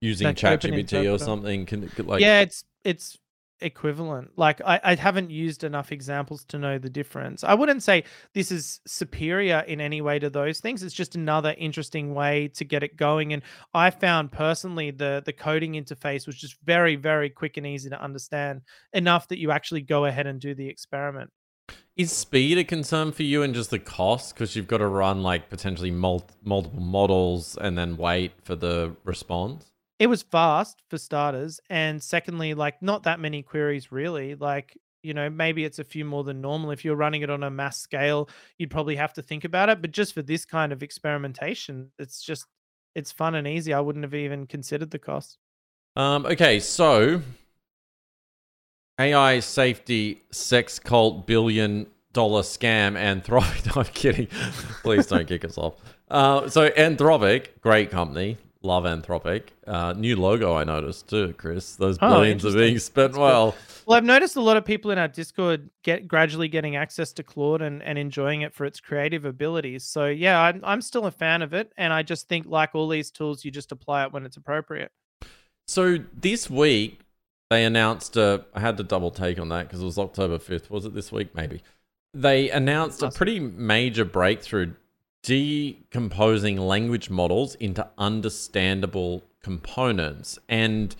using 0.00 0.28
ChatGPT 0.28 1.12
or 1.12 1.18
something? 1.18 1.66
Can 1.66 1.90
like 1.98 2.20
yeah 2.20 2.40
it's 2.40 2.64
it's 2.84 3.18
equivalent. 3.60 4.32
Like 4.36 4.60
I, 4.64 4.80
I 4.82 4.94
haven't 4.94 5.30
used 5.30 5.64
enough 5.64 5.92
examples 5.92 6.44
to 6.46 6.58
know 6.58 6.78
the 6.78 6.90
difference. 6.90 7.44
I 7.44 7.54
wouldn't 7.54 7.82
say 7.82 8.04
this 8.34 8.50
is 8.50 8.80
superior 8.86 9.64
in 9.66 9.80
any 9.80 10.00
way 10.00 10.18
to 10.18 10.30
those 10.30 10.60
things. 10.60 10.82
It's 10.82 10.94
just 10.94 11.14
another 11.14 11.54
interesting 11.58 12.14
way 12.14 12.48
to 12.48 12.64
get 12.64 12.82
it 12.82 12.96
going. 12.96 13.32
And 13.32 13.42
I 13.74 13.90
found 13.90 14.32
personally 14.32 14.90
the 14.90 15.22
the 15.24 15.32
coding 15.32 15.72
interface 15.72 16.26
was 16.26 16.36
just 16.36 16.56
very, 16.64 16.96
very 16.96 17.30
quick 17.30 17.56
and 17.56 17.66
easy 17.66 17.90
to 17.90 18.02
understand 18.02 18.62
enough 18.92 19.28
that 19.28 19.38
you 19.38 19.50
actually 19.50 19.82
go 19.82 20.04
ahead 20.04 20.26
and 20.26 20.40
do 20.40 20.54
the 20.54 20.68
experiment. 20.68 21.30
Is 21.96 22.12
speed 22.12 22.58
a 22.58 22.64
concern 22.64 23.12
for 23.12 23.22
you 23.22 23.42
and 23.42 23.54
just 23.54 23.70
the 23.70 23.78
cost? 23.78 24.34
Because 24.34 24.54
you've 24.54 24.68
got 24.68 24.78
to 24.78 24.86
run 24.86 25.22
like 25.22 25.48
potentially 25.48 25.90
mul- 25.90 26.28
multiple 26.44 26.80
models 26.80 27.56
and 27.58 27.76
then 27.76 27.96
wait 27.96 28.32
for 28.44 28.54
the 28.54 28.94
response? 29.04 29.72
It 29.98 30.08
was 30.08 30.22
fast 30.22 30.82
for 30.90 30.98
starters, 30.98 31.60
and 31.70 32.02
secondly, 32.02 32.54
like 32.54 32.82
not 32.82 33.04
that 33.04 33.20
many 33.20 33.42
queries 33.42 33.90
really. 33.90 34.34
Like 34.34 34.76
you 35.02 35.14
know, 35.14 35.30
maybe 35.30 35.64
it's 35.64 35.78
a 35.78 35.84
few 35.84 36.04
more 36.04 36.24
than 36.24 36.40
normal. 36.40 36.72
If 36.72 36.84
you're 36.84 36.96
running 36.96 37.22
it 37.22 37.30
on 37.30 37.44
a 37.44 37.50
mass 37.50 37.78
scale, 37.78 38.28
you'd 38.58 38.70
probably 38.70 38.96
have 38.96 39.12
to 39.14 39.22
think 39.22 39.44
about 39.44 39.68
it. 39.68 39.80
But 39.80 39.92
just 39.92 40.12
for 40.12 40.22
this 40.22 40.44
kind 40.44 40.72
of 40.72 40.82
experimentation, 40.82 41.92
it's 41.98 42.22
just 42.22 42.46
it's 42.94 43.12
fun 43.12 43.34
and 43.36 43.46
easy. 43.46 43.72
I 43.72 43.80
wouldn't 43.80 44.04
have 44.04 44.14
even 44.14 44.46
considered 44.46 44.90
the 44.90 44.98
cost. 44.98 45.38
Um, 45.94 46.26
okay, 46.26 46.60
so 46.60 47.22
AI 48.98 49.40
safety 49.40 50.22
sex 50.32 50.78
cult 50.78 51.26
billion 51.26 51.86
dollar 52.12 52.42
scam 52.42 52.96
Anthropic. 52.96 53.66
No, 53.76 53.82
I'm 53.82 53.88
kidding. 53.92 54.26
Please 54.82 55.06
don't 55.06 55.28
kick 55.28 55.44
us 55.44 55.56
off. 55.56 55.74
Uh, 56.10 56.48
so 56.48 56.70
Anthropic, 56.70 57.60
great 57.60 57.90
company, 57.90 58.38
love 58.66 58.84
Anthropic. 58.84 59.48
Uh, 59.66 59.94
new 59.94 60.16
logo 60.16 60.54
I 60.54 60.64
noticed 60.64 61.08
too, 61.08 61.34
Chris. 61.38 61.76
Those 61.76 61.98
oh, 62.02 62.10
billions 62.10 62.44
are 62.44 62.52
being 62.52 62.78
spent 62.78 63.12
That's 63.12 63.18
well. 63.18 63.54
Well, 63.86 63.96
I've 63.96 64.04
noticed 64.04 64.36
a 64.36 64.40
lot 64.40 64.56
of 64.56 64.64
people 64.64 64.90
in 64.90 64.98
our 64.98 65.08
Discord 65.08 65.70
get 65.84 66.08
gradually 66.08 66.48
getting 66.48 66.76
access 66.76 67.12
to 67.14 67.22
Claude 67.22 67.62
and, 67.62 67.82
and 67.82 67.98
enjoying 67.98 68.42
it 68.42 68.52
for 68.52 68.64
its 68.64 68.80
creative 68.80 69.24
abilities. 69.24 69.84
So 69.84 70.06
yeah, 70.06 70.40
I'm 70.40 70.60
I'm 70.64 70.82
still 70.82 71.06
a 71.06 71.10
fan 71.10 71.40
of 71.42 71.54
it, 71.54 71.72
and 71.76 71.92
I 71.92 72.02
just 72.02 72.28
think 72.28 72.46
like 72.46 72.74
all 72.74 72.88
these 72.88 73.10
tools, 73.10 73.44
you 73.44 73.50
just 73.50 73.72
apply 73.72 74.04
it 74.04 74.12
when 74.12 74.26
it's 74.26 74.36
appropriate. 74.36 74.90
So 75.66 75.98
this 76.12 76.50
week 76.50 77.00
they 77.50 77.64
announced. 77.64 78.18
Uh, 78.18 78.40
I 78.54 78.60
had 78.60 78.76
to 78.78 78.82
double 78.82 79.10
take 79.10 79.38
on 79.38 79.48
that 79.50 79.68
because 79.68 79.80
it 79.80 79.86
was 79.86 79.98
October 79.98 80.38
fifth. 80.38 80.70
Was 80.70 80.84
it 80.84 80.94
this 80.94 81.12
week? 81.12 81.34
Maybe. 81.34 81.62
They 82.12 82.50
announced 82.50 83.02
a 83.02 83.10
pretty 83.10 83.38
major 83.38 84.04
breakthrough 84.04 84.72
decomposing 85.26 86.56
language 86.56 87.10
models 87.10 87.56
into 87.56 87.86
understandable 87.98 89.24
components. 89.42 90.38
And 90.48 90.94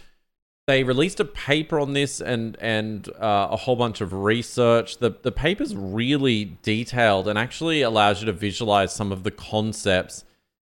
they 0.67 0.83
released 0.83 1.21
a 1.21 1.25
paper 1.25 1.79
on 1.79 1.93
this 1.93 2.21
and 2.21 2.57
and 2.61 3.09
uh, 3.21 3.49
a 3.53 3.57
whole 3.57 3.77
bunch 3.77 4.01
of 4.01 4.13
research. 4.13 4.99
The 4.99 5.11
the 5.23 5.31
paper's 5.31 5.77
really 5.77 6.57
detailed 6.63 7.29
and 7.29 7.39
actually 7.39 7.83
allows 7.83 8.21
you 8.21 8.27
to 8.27 8.33
visualize 8.33 8.93
some 8.93 9.13
of 9.13 9.23
the 9.23 9.31
concepts 9.31 10.25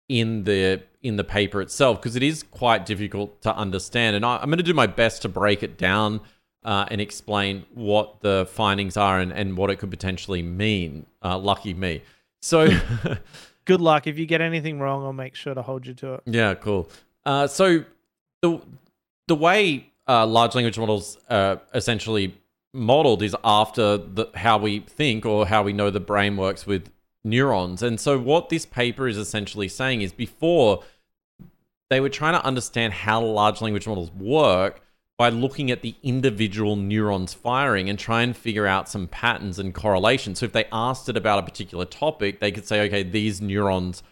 in 0.07 0.44
the 0.44 0.82
in 1.02 1.16
the 1.16 1.24
paper 1.24 1.62
itself 1.62 1.98
because 1.98 2.14
it 2.14 2.22
is 2.22 2.42
quite 2.42 2.84
difficult 2.84 3.40
to 3.40 3.57
understand. 3.57 4.16
And 4.16 4.24
I, 4.24 4.42
am 4.42 4.50
going 4.50 4.59
to 4.59 4.62
do 4.62 4.74
my 4.74 4.86
best 4.86 5.22
to 5.22 5.30
break 5.30 5.62
it 5.62 5.78
down 5.78 6.20
uh, 6.62 6.84
and 6.90 7.00
explain 7.00 7.64
what 7.72 8.20
the 8.20 8.46
findings 8.50 8.98
are 8.98 9.18
and, 9.18 9.32
and 9.32 9.57
what 9.57 9.70
it 9.70 9.76
could 9.76 9.90
potentially 9.90 10.42
mean. 10.42 11.07
Uh, 11.24 11.38
lucky 11.38 11.72
me. 11.72 12.02
So, 12.43 12.68
good 13.64 13.80
luck. 13.80 14.07
If 14.07 14.18
you 14.18 14.26
get 14.26 14.41
anything 14.41 14.78
wrong, 14.80 15.05
I'll 15.05 15.12
make 15.12 15.34
sure 15.34 15.55
to 15.55 15.62
hold 15.62 15.87
you 15.87 15.95
to 15.95 16.14
it. 16.14 16.22
Yeah, 16.26 16.55
cool. 16.55 16.89
Uh, 17.24 17.47
so 17.47 17.84
the 18.43 18.61
the 19.26 19.34
way 19.34 19.91
uh, 20.09 20.26
large 20.26 20.55
language 20.55 20.78
models 20.78 21.18
are 21.28 21.61
essentially 21.74 22.34
modeled 22.72 23.22
is 23.22 23.34
after 23.43 23.97
the, 23.97 24.26
how 24.34 24.59
we 24.59 24.80
think 24.80 25.26
or 25.26 25.47
how 25.47 25.62
we 25.62 25.72
know 25.72 25.91
the 25.91 26.01
brain 26.01 26.37
works 26.37 26.66
with 26.66 26.91
neurons. 27.24 27.82
And 27.82 27.99
so, 28.01 28.18
what 28.18 28.49
this 28.49 28.64
paper 28.64 29.09
is 29.09 29.18
essentially 29.18 29.68
saying 29.68 30.03
is 30.03 30.12
before 30.12 30.82
they 31.91 32.01
were 32.01 32.09
trying 32.09 32.34
to 32.34 32.45
understand 32.45 32.93
how 32.93 33.22
large 33.22 33.61
language 33.61 33.87
models 33.87 34.11
work 34.12 34.80
by 35.18 35.30
looking 35.30 35.70
at 35.70 35.82
the 35.82 35.94
individual 36.02 36.76
neurons 36.76 37.32
firing 37.32 37.88
and 37.88 37.98
try 37.98 38.22
and 38.22 38.36
figure 38.36 38.66
out 38.66 38.88
some 38.88 39.06
patterns 39.08 39.58
and 39.58 39.74
correlations. 39.74 40.38
So, 40.38 40.46
if 40.46 40.52
they 40.52 40.66
asked 40.70 41.08
it 41.08 41.16
about 41.16 41.38
a 41.38 41.42
particular 41.42 41.84
topic, 41.84 42.40
they 42.40 42.52
could 42.52 42.66
say, 42.66 42.86
okay, 42.86 43.02
these 43.02 43.40
neurons 43.40 44.02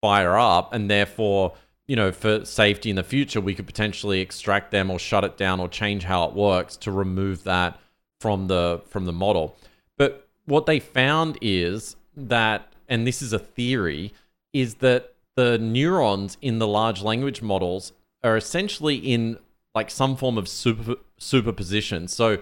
fire 0.00 0.36
up, 0.36 0.72
and 0.72 0.90
therefore, 0.90 1.54
you 1.86 1.96
know, 1.96 2.12
for 2.12 2.44
safety 2.44 2.90
in 2.90 2.96
the 2.96 3.02
future, 3.02 3.40
we 3.40 3.54
could 3.54 3.66
potentially 3.66 4.20
extract 4.20 4.70
them 4.70 4.90
or 4.90 4.98
shut 4.98 5.24
it 5.24 5.36
down 5.36 5.60
or 5.60 5.68
change 5.68 6.04
how 6.04 6.24
it 6.24 6.34
works 6.34 6.76
to 6.78 6.90
remove 6.90 7.44
that 7.44 7.78
from 8.20 8.46
the 8.46 8.80
from 8.88 9.04
the 9.04 9.12
model. 9.12 9.56
But 9.98 10.26
what 10.46 10.66
they 10.66 10.80
found 10.80 11.38
is 11.40 11.96
that, 12.16 12.72
and 12.88 13.06
this 13.06 13.20
is 13.20 13.32
a 13.32 13.38
theory, 13.38 14.12
is 14.52 14.76
that 14.76 15.14
the 15.36 15.58
neurons 15.58 16.38
in 16.40 16.58
the 16.58 16.68
large 16.68 17.02
language 17.02 17.42
models 17.42 17.92
are 18.22 18.36
essentially 18.36 18.96
in 18.96 19.38
like 19.74 19.90
some 19.90 20.16
form 20.16 20.38
of 20.38 20.48
super 20.48 20.96
superposition. 21.18 22.08
So 22.08 22.38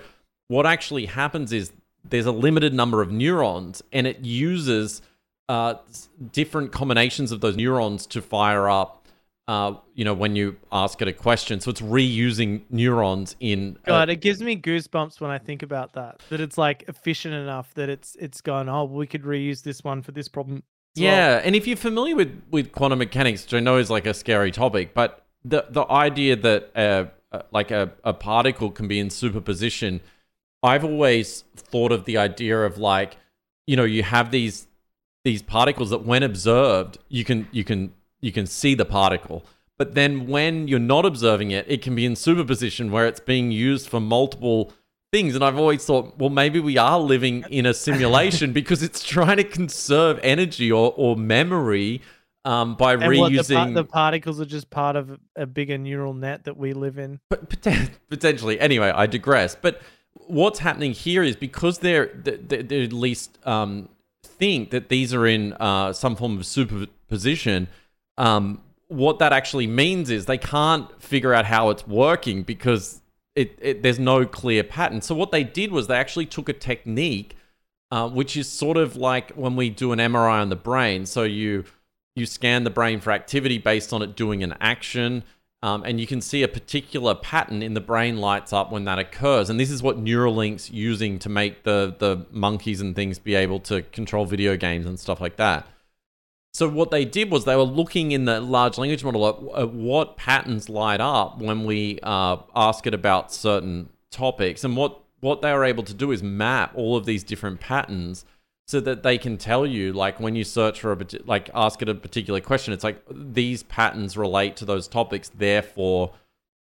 what 0.49 0.67
actually 0.67 1.07
happens 1.07 1.53
is 1.53 1.73
there's 2.05 2.27
a 2.27 2.33
limited 2.33 2.75
number 2.75 3.01
of 3.01 3.11
neurons, 3.11 3.83
and 3.93 4.07
it 4.07 4.21
uses 4.21 5.03
uh, 5.49 5.75
different 6.33 6.73
combinations 6.73 7.33
of 7.33 7.41
those 7.41 7.57
neurons 7.57 8.07
to 8.07 8.21
fire 8.21 8.69
up 8.69 9.03
uh, 9.49 9.75
you 9.95 10.05
know, 10.05 10.15
when 10.15 10.37
you 10.37 10.57
ask 10.71 11.03
it 11.03 11.09
a 11.09 11.13
question. 11.13 11.61
So 11.61 11.71
it's 11.71 11.81
reusing 11.81 12.63
neurons 12.71 13.37
in. 13.41 13.77
Uh, 13.87 13.91
God, 13.91 14.09
it 14.09 14.17
gives 14.17 14.41
me 14.41 14.57
goosebumps 14.57 15.21
when 15.21 15.31
I 15.31 15.39
think 15.39 15.63
about 15.63 15.95
that. 15.95 16.23
That 16.31 16.41
it's 16.41 16.57
like 16.57 16.85
efficient 16.89 17.35
enough 17.35 17.75
that 17.75 17.89
it's 17.89 18.17
it's 18.21 18.41
gone. 18.41 18.69
Oh, 18.69 18.85
we 18.85 19.07
could 19.07 19.23
reuse 19.23 19.63
this 19.63 19.83
one 19.83 20.03
for 20.03 20.13
this 20.13 20.29
problem. 20.29 20.63
Yeah, 20.95 21.37
well. 21.37 21.43
and 21.45 21.57
if 21.57 21.67
you're 21.67 21.77
familiar 21.77 22.15
with 22.15 22.43
with 22.51 22.73
quantum 22.73 23.01
mechanics, 23.01 23.45
which 23.45 23.55
I 23.55 23.61
know 23.61 23.79
is 23.79 23.91
like 23.91 24.07
a 24.07 24.15
scary 24.15 24.53
topic, 24.53 24.95
but 24.95 25.27
the 25.45 25.67
the 25.69 25.91
idea 25.91 26.37
that 26.37 26.71
uh, 26.77 27.07
uh, 27.33 27.43
like 27.51 27.71
a, 27.71 27.93
a 28.05 28.13
particle 28.13 28.71
can 28.71 28.89
be 28.89 28.99
in 28.99 29.11
superposition, 29.11 30.01
I've 30.63 30.85
always 30.85 31.45
thought 31.57 31.93
of 31.93 32.05
the 32.05 32.17
idea 32.19 32.61
of 32.61 32.79
like, 32.79 33.17
you 33.67 33.77
know, 33.77 33.85
you 33.85 34.03
have 34.03 34.31
these 34.31 34.67
these 35.25 35.43
particles 35.43 35.91
that 35.91 36.05
when 36.05 36.23
observed, 36.23 36.99
you 37.09 37.25
can 37.25 37.49
you 37.53 37.65
can 37.65 37.93
you 38.21 38.33
can 38.33 38.47
see 38.47 38.75
the 38.75 38.85
particle. 38.85 39.45
But 39.79 39.95
then 39.95 40.27
when 40.27 40.69
you're 40.69 40.79
not 40.79 41.05
observing 41.05 41.51
it, 41.51 41.65
it 41.69 41.83
can 41.83 41.95
be 41.95 42.05
in 42.05 42.15
superposition 42.15 42.93
where 42.93 43.07
it's 43.07 43.21
being 43.21 43.51
used 43.51 43.89
for 43.89 44.01
multiple 44.01 44.73
things. 45.13 45.35
And 45.35 45.45
I've 45.45 45.59
always 45.59 45.85
thought, 45.85 46.19
well, 46.19 46.31
maybe 46.31 46.61
we 46.61 46.79
are 46.79 47.01
living 47.01 47.45
in 47.51 47.67
a 47.67 47.75
simulation 47.75 48.53
because 48.61 48.83
it's 48.83 49.03
trying 49.03 49.39
to 49.39 49.45
conserve 49.45 50.21
energy 50.23 50.71
or, 50.71 50.93
or 50.97 51.17
memory 51.17 52.01
um, 52.45 52.75
by 52.75 52.95
and 52.95 53.03
reusing. 53.03 53.55
What, 53.55 53.67
the, 53.69 53.83
the, 53.83 53.85
particles 53.85 54.41
are 54.41 54.47
just 54.47 54.71
part 54.71 54.97
of 54.97 55.19
a 55.37 55.47
bigger 55.47 55.79
neural 55.79 56.15
net 56.15 56.45
that 56.45 56.57
we 56.57 56.73
live 56.73 56.99
in. 56.99 57.21
But 57.29 57.49
potentially. 58.09 58.59
Anyway, 58.61 58.91
I 58.91 59.07
digress. 59.07 59.55
But 59.55 59.81
what's 60.27 60.59
happening 60.59 60.93
here 60.93 61.23
is 61.23 61.37
because 61.37 61.79
they're, 61.79 62.07
they're, 62.15 62.63
they're 62.63 62.83
at 62.83 62.93
least 62.93 63.39
um, 63.47 63.89
think 64.25 64.71
that 64.71 64.89
these 64.89 65.15
are 65.15 65.27
in 65.27 65.53
uh, 65.55 65.93
some 65.93 66.17
form 66.17 66.39
of 66.39 66.47
superposition– 66.47 67.69
um, 68.19 68.63
what 68.89 69.19
that 69.21 69.33
actually 69.33 69.67
means 69.67 70.11
is 70.11 70.27
they 70.27 70.39
can't 70.39 71.03
figure 71.03 71.33
out 71.33 71.47
how 71.47 71.71
it's 71.71 71.87
working 71.87 72.43
because 72.43 73.01
it, 73.35 73.59
it, 73.61 73.83
there's 73.83 73.99
no 73.99 74.27
clear 74.27 74.63
pattern. 74.63 75.01
So 75.01 75.15
what 75.15 75.31
they 75.31 75.45
did 75.45 75.73
was 75.73 75.87
they 75.87 75.97
actually 75.97 76.27
took 76.27 76.49
a 76.49 76.53
technique, 76.53 77.37
uh, 77.91 78.09
which 78.09 78.37
is 78.37 78.49
sort 78.49 78.77
of 78.77 78.97
like 78.97 79.33
when 79.33 79.57
we 79.57 79.71
do 79.71 79.93
an 79.93 79.99
MRI 79.99 80.43
on 80.43 80.51
the 80.51 80.57
brain. 80.57 81.07
So 81.07 81.23
you 81.23 81.65
you 82.15 82.27
scan 82.27 82.65
the 82.65 82.71
brain 82.71 83.01
for 83.01 83.11
activity 83.13 83.59
based 83.59 83.93
on 83.93 84.03
it 84.03 84.17
doing 84.17 84.43
an 84.43 84.55
action. 84.61 85.25
Um, 85.65 85.85
and 85.85 86.01
you 86.01 86.09
can 86.09 86.21
see 86.21 86.43
a 86.43 86.49
particular 86.49 87.15
pattern 87.15 87.63
in 87.63 87.75
the 87.75 87.81
brain 87.81 88.17
lights 88.17 88.53
up 88.53 88.73
when 88.73 88.85
that 88.87 88.99
occurs. 88.99 89.49
And 89.49 89.61
this 89.61 89.71
is 89.71 89.81
what 89.81 89.97
Neuralink's 89.97 90.71
using 90.71 91.21
to 91.21 91.29
make 91.29 91.63
the 91.63 91.95
the 91.97 92.27
monkeys 92.33 92.81
and 92.81 92.97
things 92.97 93.21
be 93.21 93.37
able 93.37 93.61
to 93.61 93.83
control 93.83 94.27
video 94.27 94.57
games 94.57 94.87
and 94.87 94.99
stuff 94.99 95.21
like 95.21 95.37
that. 95.37 95.67
So 96.53 96.69
what 96.69 96.91
they 96.91 97.05
did 97.05 97.31
was 97.31 97.45
they 97.45 97.57
were 97.57 97.63
looking 97.63 98.11
in 98.13 98.25
the 98.27 98.41
large 98.41 98.77
language 98.77 99.05
model 99.05 99.27
at, 99.27 99.63
at 99.63 99.73
what 99.73 100.17
patterns 100.17 100.69
light 100.69 101.01
up 101.01 101.41
when 101.41 101.65
we 101.65 101.99
uh, 102.03 102.39
ask 102.55 102.87
it 102.87 102.93
about 102.93 103.33
certain 103.33 103.89
topics, 104.11 104.65
and 104.65 104.77
what 104.77 105.01
what 105.21 105.43
they 105.43 105.53
were 105.53 105.65
able 105.65 105.85
to 105.85 105.95
do 105.95 106.11
is 106.11 106.25
map 106.25 106.73
all 106.75 106.97
of 106.97 107.07
these 107.07 107.23
different 107.23 107.61
patterns 107.61 108.25
so 108.67 108.81
that 108.81 109.03
they 109.03 109.19
can 109.19 109.37
tell 109.37 109.67
you 109.67 109.93
like 109.93 110.21
when 110.21 110.35
you 110.35 110.45
search 110.45 110.81
for 110.81 110.93
a 110.93 110.99
like 111.25 111.51
ask 111.55 111.83
it 111.83 111.89
a 111.89 111.95
particular 111.95 112.41
question 112.41 112.73
it's 112.73 112.85
like 112.85 113.03
these 113.11 113.63
patterns 113.65 114.17
relate 114.17 114.57
to 114.57 114.65
those 114.65 114.89
topics 114.89 115.31
therefore 115.31 116.13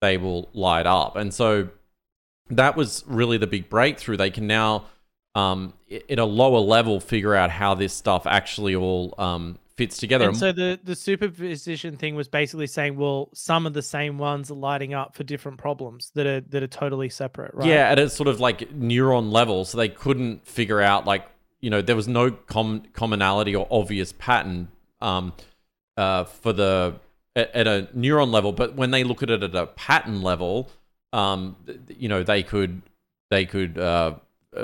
they 0.02 0.18
will 0.18 0.50
light 0.54 0.86
up 0.86 1.16
and 1.16 1.34
so 1.34 1.68
that 2.50 2.76
was 2.76 3.04
really 3.08 3.38
the 3.38 3.48
big 3.48 3.70
breakthrough 3.70 4.18
they 4.18 4.32
can 4.32 4.48
now 4.48 4.86
um, 5.36 5.74
at 6.10 6.20
a 6.20 6.26
lower 6.26 6.60
level 6.60 7.00
figure 7.00 7.36
out 7.36 7.52
how 7.52 7.76
this 7.76 7.94
stuff 7.94 8.26
actually 8.26 8.76
all 8.76 9.14
um, 9.18 9.58
fits 9.80 9.98
together. 9.98 10.28
And 10.28 10.38
so 10.38 10.52
the 10.52 10.80
the 10.84 10.96
superposition 10.96 11.98
thing 11.98 12.16
was 12.16 12.28
basically 12.28 12.68
saying, 12.68 12.98
well, 12.98 13.30
some 13.34 13.66
of 13.66 13.74
the 13.74 13.82
same 13.82 14.18
ones 14.18 14.52
are 14.52 14.56
lighting 14.56 14.94
up 14.94 15.16
for 15.16 15.24
different 15.24 15.58
problems 15.58 16.12
that 16.16 16.28
are 16.28 16.42
that 16.42 16.64
are 16.64 16.68
totally 16.68 17.10
separate, 17.10 17.54
right? 17.54 17.68
Yeah, 17.68 17.90
at 17.90 18.00
a 18.00 18.10
sort 18.10 18.28
of 18.28 18.40
like 18.40 18.60
neuron 18.74 19.32
level, 19.32 19.66
so 19.66 19.78
they 19.78 19.90
couldn't 19.90 20.46
figure 20.46 20.82
out 20.82 21.06
like 21.06 21.26
you 21.62 21.70
know 21.70 21.82
there 21.82 21.96
was 21.96 22.08
no 22.08 22.32
com- 22.32 22.84
commonality 22.94 23.56
or 23.56 23.68
obvious 23.70 24.14
pattern 24.14 24.70
um, 25.02 25.34
uh, 25.98 26.24
for 26.24 26.54
the 26.54 26.96
at, 27.36 27.54
at, 27.56 27.68
a 27.68 27.90
neuron 27.96 28.32
level, 28.32 28.52
but 28.52 28.76
when 28.76 28.92
they 28.92 29.04
look 29.04 29.24
at 29.24 29.30
it 29.30 29.44
at 29.44 29.56
a 29.56 29.68
pattern 29.68 30.22
level, 30.22 30.70
um, 31.14 31.56
you 31.88 32.10
know 32.10 32.24
they 32.24 32.44
could 32.44 32.82
they 33.30 33.46
could 33.46 33.78
uh, 33.78 34.16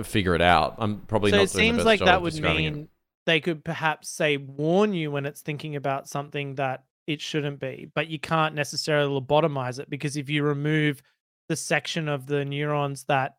figure 0.04 0.36
it 0.36 0.42
out. 0.42 0.76
I'm 0.78 1.02
probably 1.02 1.32
so 1.32 1.38
not. 1.38 1.44
it 1.44 1.50
seems 1.50 1.86
like 1.86 2.00
that 2.00 2.22
would 2.22 2.40
mean. 2.42 2.76
It 2.76 2.90
they 3.26 3.40
could 3.40 3.64
perhaps 3.64 4.10
say 4.10 4.38
warn 4.38 4.94
you 4.94 5.12
when 5.12 5.26
it's 5.26 5.42
thinking 5.42 5.76
about 5.76 6.08
something 6.08 6.56
that 6.56 6.84
it 7.08 7.22
shouldn't 7.22 7.60
be, 7.60 7.90
but 7.94 8.08
you 8.08 8.20
can't 8.20 8.56
necessarily 8.56 9.20
lobotomize 9.20 9.80
it 9.80 9.90
because 9.90 10.16
if 10.18 10.30
you 10.30 10.44
remove 10.44 11.02
the 11.50 11.56
section 11.56 12.08
of 12.08 12.28
the 12.28 12.46
neurons 12.46 13.04
that, 13.06 13.38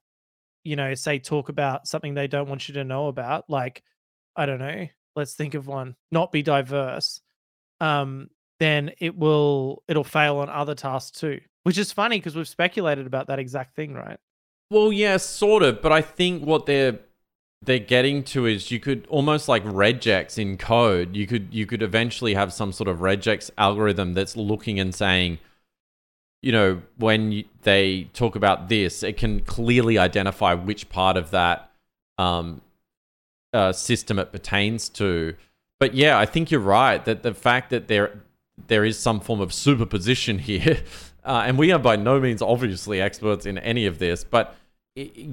you 0.66 0.76
know, 0.76 0.94
say 0.94 1.18
talk 1.18 1.48
about 1.48 1.86
something 1.86 2.14
they 2.14 2.26
don't 2.26 2.48
want 2.48 2.68
you 2.68 2.74
to 2.74 2.84
know 2.84 3.06
about, 3.06 3.48
like, 3.48 3.82
I 4.34 4.46
don't 4.46 4.58
know, 4.58 4.88
let's 5.14 5.34
think 5.34 5.54
of 5.54 5.66
one, 5.66 5.96
not 6.10 6.32
be 6.32 6.42
diverse, 6.42 7.20
um, 7.80 8.28
then 8.58 8.90
it 8.98 9.16
will 9.16 9.82
it'll 9.86 10.04
fail 10.04 10.38
on 10.38 10.48
other 10.48 10.74
tasks 10.74 11.18
too. 11.18 11.40
Which 11.62 11.78
is 11.78 11.92
funny 11.92 12.18
because 12.18 12.36
we've 12.36 12.48
speculated 12.48 13.06
about 13.06 13.26
that 13.28 13.38
exact 13.38 13.74
thing, 13.74 13.94
right? 13.94 14.18
Well, 14.70 14.92
yeah, 14.92 15.16
sort 15.16 15.62
of, 15.62 15.82
but 15.82 15.92
I 15.92 16.02
think 16.02 16.44
what 16.44 16.66
they're 16.66 16.98
they're 17.62 17.78
getting 17.78 18.22
to 18.22 18.46
is 18.46 18.70
you 18.70 18.80
could 18.80 19.06
almost 19.08 19.48
like 19.48 19.64
regex 19.64 20.38
in 20.38 20.56
code. 20.56 21.16
You 21.16 21.26
could 21.26 21.48
you 21.52 21.66
could 21.66 21.82
eventually 21.82 22.34
have 22.34 22.52
some 22.52 22.72
sort 22.72 22.88
of 22.88 22.98
regex 22.98 23.50
algorithm 23.56 24.14
that's 24.14 24.36
looking 24.36 24.80
and 24.80 24.94
saying, 24.94 25.38
you 26.42 26.52
know, 26.52 26.82
when 26.96 27.44
they 27.62 28.04
talk 28.12 28.36
about 28.36 28.68
this, 28.68 29.02
it 29.02 29.16
can 29.16 29.40
clearly 29.40 29.98
identify 29.98 30.54
which 30.54 30.88
part 30.88 31.16
of 31.16 31.30
that 31.30 31.70
um, 32.18 32.60
uh, 33.52 33.72
system 33.72 34.18
it 34.18 34.32
pertains 34.32 34.88
to. 34.90 35.34
But 35.80 35.94
yeah, 35.94 36.18
I 36.18 36.26
think 36.26 36.50
you're 36.50 36.60
right 36.60 37.04
that 37.04 37.22
the 37.22 37.34
fact 37.34 37.70
that 37.70 37.88
there 37.88 38.22
there 38.68 38.84
is 38.84 38.98
some 38.98 39.20
form 39.20 39.40
of 39.40 39.52
superposition 39.52 40.38
here, 40.50 40.82
uh, 41.24 41.44
and 41.46 41.58
we 41.58 41.72
are 41.72 41.78
by 41.78 41.96
no 41.96 42.20
means 42.20 42.40
obviously 42.42 43.00
experts 43.00 43.46
in 43.46 43.58
any 43.58 43.86
of 43.86 43.98
this, 43.98 44.24
but 44.24 44.54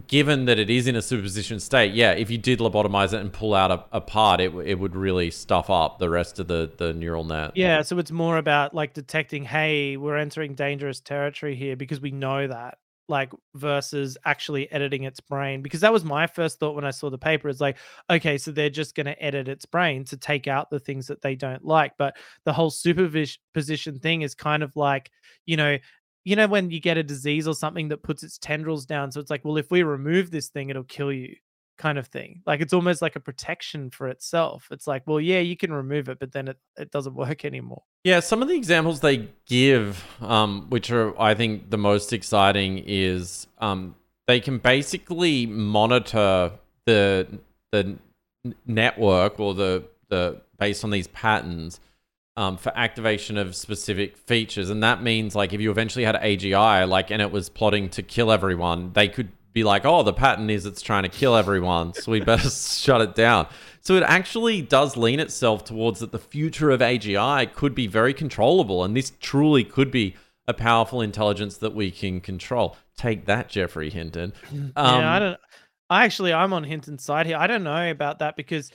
given 0.07 0.45
that 0.45 0.59
it 0.59 0.70
is 0.70 0.88
in 0.88 0.95
a 0.95 1.01
superposition 1.01 1.59
state, 1.59 1.93
yeah, 1.93 2.11
if 2.11 2.30
you 2.30 2.38
did 2.38 2.59
lobotomize 2.59 3.14
it 3.14 3.22
and 3.22 3.32
pull 3.32 3.53
out 3.53 3.72
a, 3.72 3.86
a 3.93 4.01
part, 4.01 4.41
it, 4.41 4.53
it 4.55 4.76
would 4.78 4.95
really 4.95 5.32
stuff 5.32 5.70
up 5.70 5.99
the 5.99 6.09
rest 6.09 6.39
of 6.39 6.47
the, 6.47 6.70
the 6.78 6.93
neural 6.93 7.24
net. 7.24 7.51
Yeah, 7.55 7.82
so 7.82 7.97
it's 7.97 8.11
more 8.11 8.38
about 8.38 8.74
like 8.74 8.93
detecting, 8.93 9.45
hey, 9.45 9.95
we're 9.95 10.18
entering 10.18 10.55
dangerous 10.55 10.99
territory 10.99 11.55
here 11.55 11.78
because 11.78 12.01
we 12.01 12.11
know 12.11 12.45
that, 12.47 12.78
like 13.09 13.32
versus 13.55 14.18
actually 14.26 14.72
editing 14.72 15.03
its 15.03 15.20
brain. 15.20 15.61
Because 15.61 15.82
that 15.82 15.93
was 15.93 16.03
my 16.03 16.28
first 16.28 16.59
thought 16.59 16.76
when 16.76 16.86
I 16.86 16.91
saw 16.91 17.09
the 17.09 17.18
paper. 17.18 17.47
Is 17.47 17.61
like, 17.61 17.78
okay, 18.09 18.38
so 18.38 18.51
they're 18.51 18.70
just 18.70 18.95
going 18.95 19.05
to 19.05 19.24
edit 19.24 19.47
its 19.47 19.66
brain 19.66 20.03
to 20.05 20.18
take 20.18 20.47
out 20.47 20.70
the 20.70 20.80
things 20.80 21.07
that 21.07 21.22
they 21.22 21.36
don't 21.36 21.64
like. 21.64 21.93
But 21.97 22.18
the 22.45 22.53
whole 22.53 22.70
superposition 22.70 23.99
thing 23.99 24.24
is 24.24 24.36
kind 24.36 24.64
of 24.64 24.76
like, 24.76 25.11
you 25.45 25.57
know, 25.57 25.78
you 26.24 26.36
know 26.36 26.47
when 26.47 26.71
you 26.71 26.80
get 26.80 26.97
a 26.97 27.03
disease 27.03 27.47
or 27.47 27.53
something 27.53 27.89
that 27.89 28.03
puts 28.03 28.24
its 28.24 28.38
tendrils 28.38 28.86
down 28.86 29.11
so 29.11 29.19
it's 29.19 29.30
like 29.30 29.43
well 29.43 29.57
if 29.57 29.69
we 29.71 29.84
remove 29.84 30.32
this 30.32 30.49
thing 30.49 30.69
it'll 30.69 30.84
kill 30.84 31.11
you 31.11 31.36
kind 31.78 31.97
of 31.97 32.07
thing. 32.07 32.41
Like 32.45 32.61
it's 32.61 32.74
almost 32.74 33.01
like 33.01 33.15
a 33.15 33.19
protection 33.19 33.89
for 33.89 34.07
itself. 34.07 34.67
It's 34.71 34.88
like, 34.88 35.03
well, 35.05 35.19
yeah, 35.19 35.39
you 35.39 35.57
can 35.57 35.74
remove 35.74 36.09
it, 36.09 36.19
but 36.19 36.32
then 36.32 36.47
it, 36.47 36.57
it 36.78 36.91
doesn't 36.91 37.15
work 37.26 37.45
anymore. 37.45 37.84
Yeah, 38.03 38.19
some 38.19 38.41
of 38.41 38.47
the 38.47 38.55
examples 38.55 38.99
they 38.99 39.30
give, 39.45 40.03
um, 40.21 40.67
which 40.69 40.91
are 40.91 41.19
I 41.19 41.34
think 41.36 41.69
the 41.69 41.78
most 41.78 42.13
exciting, 42.13 42.84
is 42.86 43.47
um, 43.59 43.95
they 44.28 44.39
can 44.39 44.57
basically 44.57 45.45
monitor 45.45 46.51
the 46.86 47.28
the 47.71 47.97
network 48.65 49.39
or 49.39 49.53
the 49.53 49.86
the 50.09 50.41
based 50.59 50.84
on 50.84 50.89
these 50.89 51.07
patterns 51.07 51.80
um, 52.36 52.58
for 52.58 52.72
activation 52.76 53.38
of 53.38 53.56
specific 53.56 54.18
features, 54.18 54.70
and 54.70 54.84
that 54.84 55.04
means 55.04 55.36
like 55.36 55.54
if 55.54 55.62
you 55.62 55.72
eventually 55.72 56.06
had 56.06 56.16
AGI 56.16 56.88
like 56.88 57.12
and 57.12 57.22
it 57.22 57.32
was 57.32 57.50
plotting 57.50 57.90
to 57.90 58.04
kill 58.04 58.32
everyone, 58.32 58.92
they 58.94 59.08
could 59.08 59.30
be 59.54 59.64
like, 59.64 59.86
oh, 59.86 60.04
the 60.04 60.14
pattern 60.14 60.50
is 60.50 60.66
it's 60.66 60.82
trying 60.82 61.04
to 61.04 61.10
kill 61.10 61.36
everyone, 61.36 61.94
so 61.94 62.12
we 62.12 62.20
better 62.20 62.50
shut 62.50 63.02
it 63.02 63.16
down. 63.16 63.48
So 63.82 63.96
it 63.96 64.04
actually 64.04 64.62
does 64.62 64.98
lean 64.98 65.20
itself 65.20 65.64
towards 65.64 66.00
that 66.00 66.12
the 66.12 66.20
future 66.20 66.72
of 66.72 66.80
AGI 66.80 67.54
could 67.54 67.76
be 67.76 67.88
very 67.88 68.14
controllable, 68.14 68.84
and 68.84 68.96
this 68.96 69.12
truly 69.20 69.64
could 69.64 69.92
be 69.92 70.16
a 70.48 70.54
powerful 70.54 71.02
intelligence 71.02 71.58
that 71.58 71.74
we 71.74 71.92
can 71.92 72.20
control. 72.20 72.76
Take 72.98 73.26
that, 73.26 73.50
Geoffrey 73.50 73.90
Hinton. 73.90 74.34
Um, 74.52 75.02
yeah, 75.02 75.14
I 75.14 75.20
don't. 75.20 75.40
I 75.90 76.06
actually, 76.06 76.34
I'm 76.34 76.54
on 76.54 76.64
Hinton's 76.64 77.04
side 77.04 77.28
here. 77.28 77.38
I 77.38 77.46
don't 77.46 77.64
know 77.64 77.92
about 77.92 78.20
that 78.20 78.36
because 78.36 78.72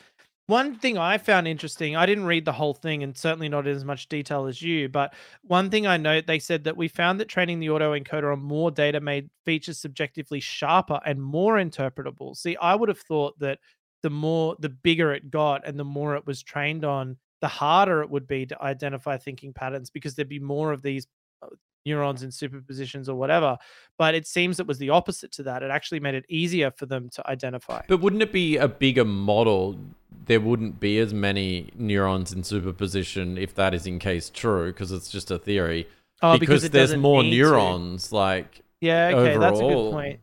one 0.49 0.76
thing 0.78 0.99
I 0.99 1.18
found 1.18 1.46
interesting, 1.46 1.94
I 1.94 2.07
didn't 2.07 2.24
read 2.26 2.44
the 2.44 2.53
whole 2.53 2.74
thing 2.74 3.03
and 3.03 3.16
certainly 3.16 3.49
not 3.49 3.66
in 3.68 3.76
as 3.76 3.84
much 3.84 4.09
detail 4.09 4.46
as 4.46 4.61
you, 4.61 4.88
but 4.88 5.14
one 5.42 5.70
thing 5.70 5.86
I 5.86 5.96
note, 5.99 6.26
they 6.26 6.40
said 6.40 6.64
that 6.64 6.76
we 6.76 6.88
found 6.88 7.20
that 7.20 7.28
training 7.28 7.61
the 7.61 7.68
autoencoder 7.68 8.32
on 8.32 8.40
more 8.42 8.70
data 8.70 9.01
made 9.01 9.30
features 9.44 9.78
subjectively 9.78 10.40
sharper 10.40 11.01
and 11.07 11.22
more 11.22 11.55
interpretable. 11.57 12.36
See, 12.36 12.57
I 12.57 12.74
would 12.74 12.88
have 12.88 12.99
thought 13.01 13.38
that 13.38 13.61
the 14.03 14.11
more, 14.11 14.57
the 14.59 14.70
bigger 14.70 15.12
it 15.12 15.30
got 15.30 15.66
and 15.66 15.78
the 15.78 15.84
more 15.84 16.16
it 16.16 16.26
was 16.26 16.42
trained 16.42 16.84
on, 16.84 17.18
the 17.40 17.49
harder 17.49 18.03
it 18.03 18.11
would 18.11 18.26
be 18.26 18.46
to 18.46 18.62
identify 18.62 19.18
thinking 19.18 19.53
patterns 19.53 19.90
because 19.90 20.14
there'd 20.16 20.28
be 20.28 20.40
more 20.40 20.72
of 20.72 20.82
these 20.82 21.07
uh, 21.42 21.49
neurons 21.89 22.22
in 22.22 22.30
superpositions 22.30 23.09
or 23.09 23.14
whatever. 23.14 23.59
But 23.97 24.14
it 24.14 24.26
seems 24.26 24.61
it 24.61 24.66
was 24.66 24.78
the 24.78 24.91
opposite 24.91 25.32
to 25.32 25.43
that. 25.45 25.62
It 25.62 25.70
actually 25.70 26.01
made 26.01 26.14
it 26.14 26.24
easier 26.28 26.70
for 26.70 26.86
them 26.86 27.09
to 27.11 27.30
identify. 27.30 27.82
But 27.89 28.01
wouldn't 28.01 28.22
it 28.22 28.32
be 28.32 28.57
a 28.57 28.68
bigger 28.68 29.05
model? 29.05 29.78
There 30.26 30.41
wouldn't 30.41 30.78
be 30.78 30.99
as 30.99 31.14
many 31.14 31.70
neurons 31.74 32.32
in 32.32 32.45
superposition 32.45 33.39
if 33.39 33.55
that 33.55 33.74
is 33.74 33.86
in 33.86 33.99
case 33.99 34.30
true, 34.30 34.66
because 34.72 34.93
it's 34.93 35.11
just 35.11 35.30
a 35.30 35.39
theory. 35.39 35.89
Oh, 36.22 36.39
because, 36.39 36.62
because 36.62 36.70
there's 36.70 36.97
more 36.97 37.22
neurons, 37.22 38.09
to. 38.09 38.16
like 38.16 38.62
yeah, 38.80 39.09
okay, 39.09 39.34
overall. 39.34 39.41
that's 39.41 39.61
a 39.61 39.62
good 39.62 39.93
point. 39.93 40.20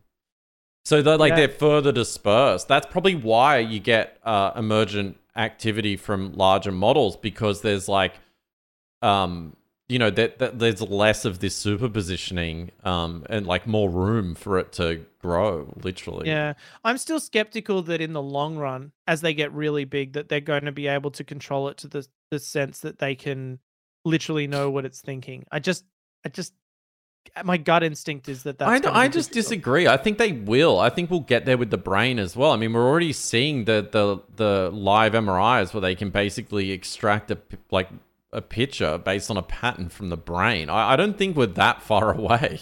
So 0.84 1.02
they're 1.02 1.16
like 1.16 1.30
yeah. 1.30 1.36
they're 1.36 1.48
further 1.48 1.90
dispersed. 1.90 2.68
That's 2.68 2.86
probably 2.86 3.16
why 3.16 3.58
you 3.58 3.80
get 3.80 4.18
uh, 4.24 4.52
emergent 4.54 5.18
activity 5.34 5.96
from 5.96 6.32
larger 6.34 6.72
models 6.72 7.16
because 7.16 7.60
there's 7.60 7.88
like 7.88 8.14
um 9.02 9.54
you 9.88 9.98
know 9.98 10.10
that, 10.10 10.38
that 10.38 10.58
there's 10.58 10.80
less 10.80 11.24
of 11.24 11.38
this 11.38 11.62
superpositioning 11.62 12.70
um 12.84 13.24
and 13.30 13.46
like 13.46 13.66
more 13.66 13.88
room 13.88 14.34
for 14.34 14.58
it 14.58 14.72
to 14.72 15.04
grow 15.20 15.72
literally 15.82 16.28
yeah 16.28 16.54
i'm 16.84 16.98
still 16.98 17.20
skeptical 17.20 17.82
that 17.82 18.00
in 18.00 18.12
the 18.12 18.22
long 18.22 18.56
run 18.56 18.92
as 19.06 19.20
they 19.20 19.34
get 19.34 19.52
really 19.52 19.84
big 19.84 20.12
that 20.14 20.28
they're 20.28 20.40
going 20.40 20.64
to 20.64 20.72
be 20.72 20.86
able 20.86 21.10
to 21.10 21.24
control 21.24 21.68
it 21.68 21.76
to 21.76 21.88
the 21.88 22.06
the 22.30 22.38
sense 22.38 22.80
that 22.80 22.98
they 22.98 23.14
can 23.14 23.58
literally 24.04 24.46
know 24.46 24.70
what 24.70 24.84
it's 24.84 25.00
thinking 25.00 25.44
i 25.52 25.58
just 25.58 25.84
i 26.24 26.28
just 26.28 26.52
my 27.44 27.56
gut 27.56 27.82
instinct 27.82 28.28
is 28.28 28.44
that 28.44 28.58
that's 28.58 28.86
I, 28.86 29.02
I 29.02 29.08
just 29.08 29.32
disagree. 29.32 29.86
I 29.88 29.96
think 29.96 30.18
they 30.18 30.32
will. 30.32 30.78
I 30.78 30.90
think 30.90 31.10
we'll 31.10 31.20
get 31.20 31.44
there 31.44 31.58
with 31.58 31.70
the 31.70 31.78
brain 31.78 32.18
as 32.18 32.36
well. 32.36 32.52
I 32.52 32.56
mean, 32.56 32.72
we're 32.72 32.86
already 32.86 33.12
seeing 33.12 33.64
the 33.64 33.86
the 33.90 34.22
the 34.36 34.70
live 34.70 35.12
MRIs 35.12 35.74
where 35.74 35.80
they 35.80 35.94
can 35.94 36.10
basically 36.10 36.70
extract 36.70 37.30
a 37.30 37.38
like 37.70 37.88
a 38.32 38.42
picture 38.42 38.98
based 38.98 39.30
on 39.30 39.36
a 39.36 39.42
pattern 39.42 39.88
from 39.88 40.08
the 40.08 40.16
brain. 40.16 40.68
I, 40.68 40.92
I 40.92 40.96
don't 40.96 41.16
think 41.16 41.36
we're 41.36 41.46
that 41.46 41.82
far 41.82 42.12
away. 42.16 42.60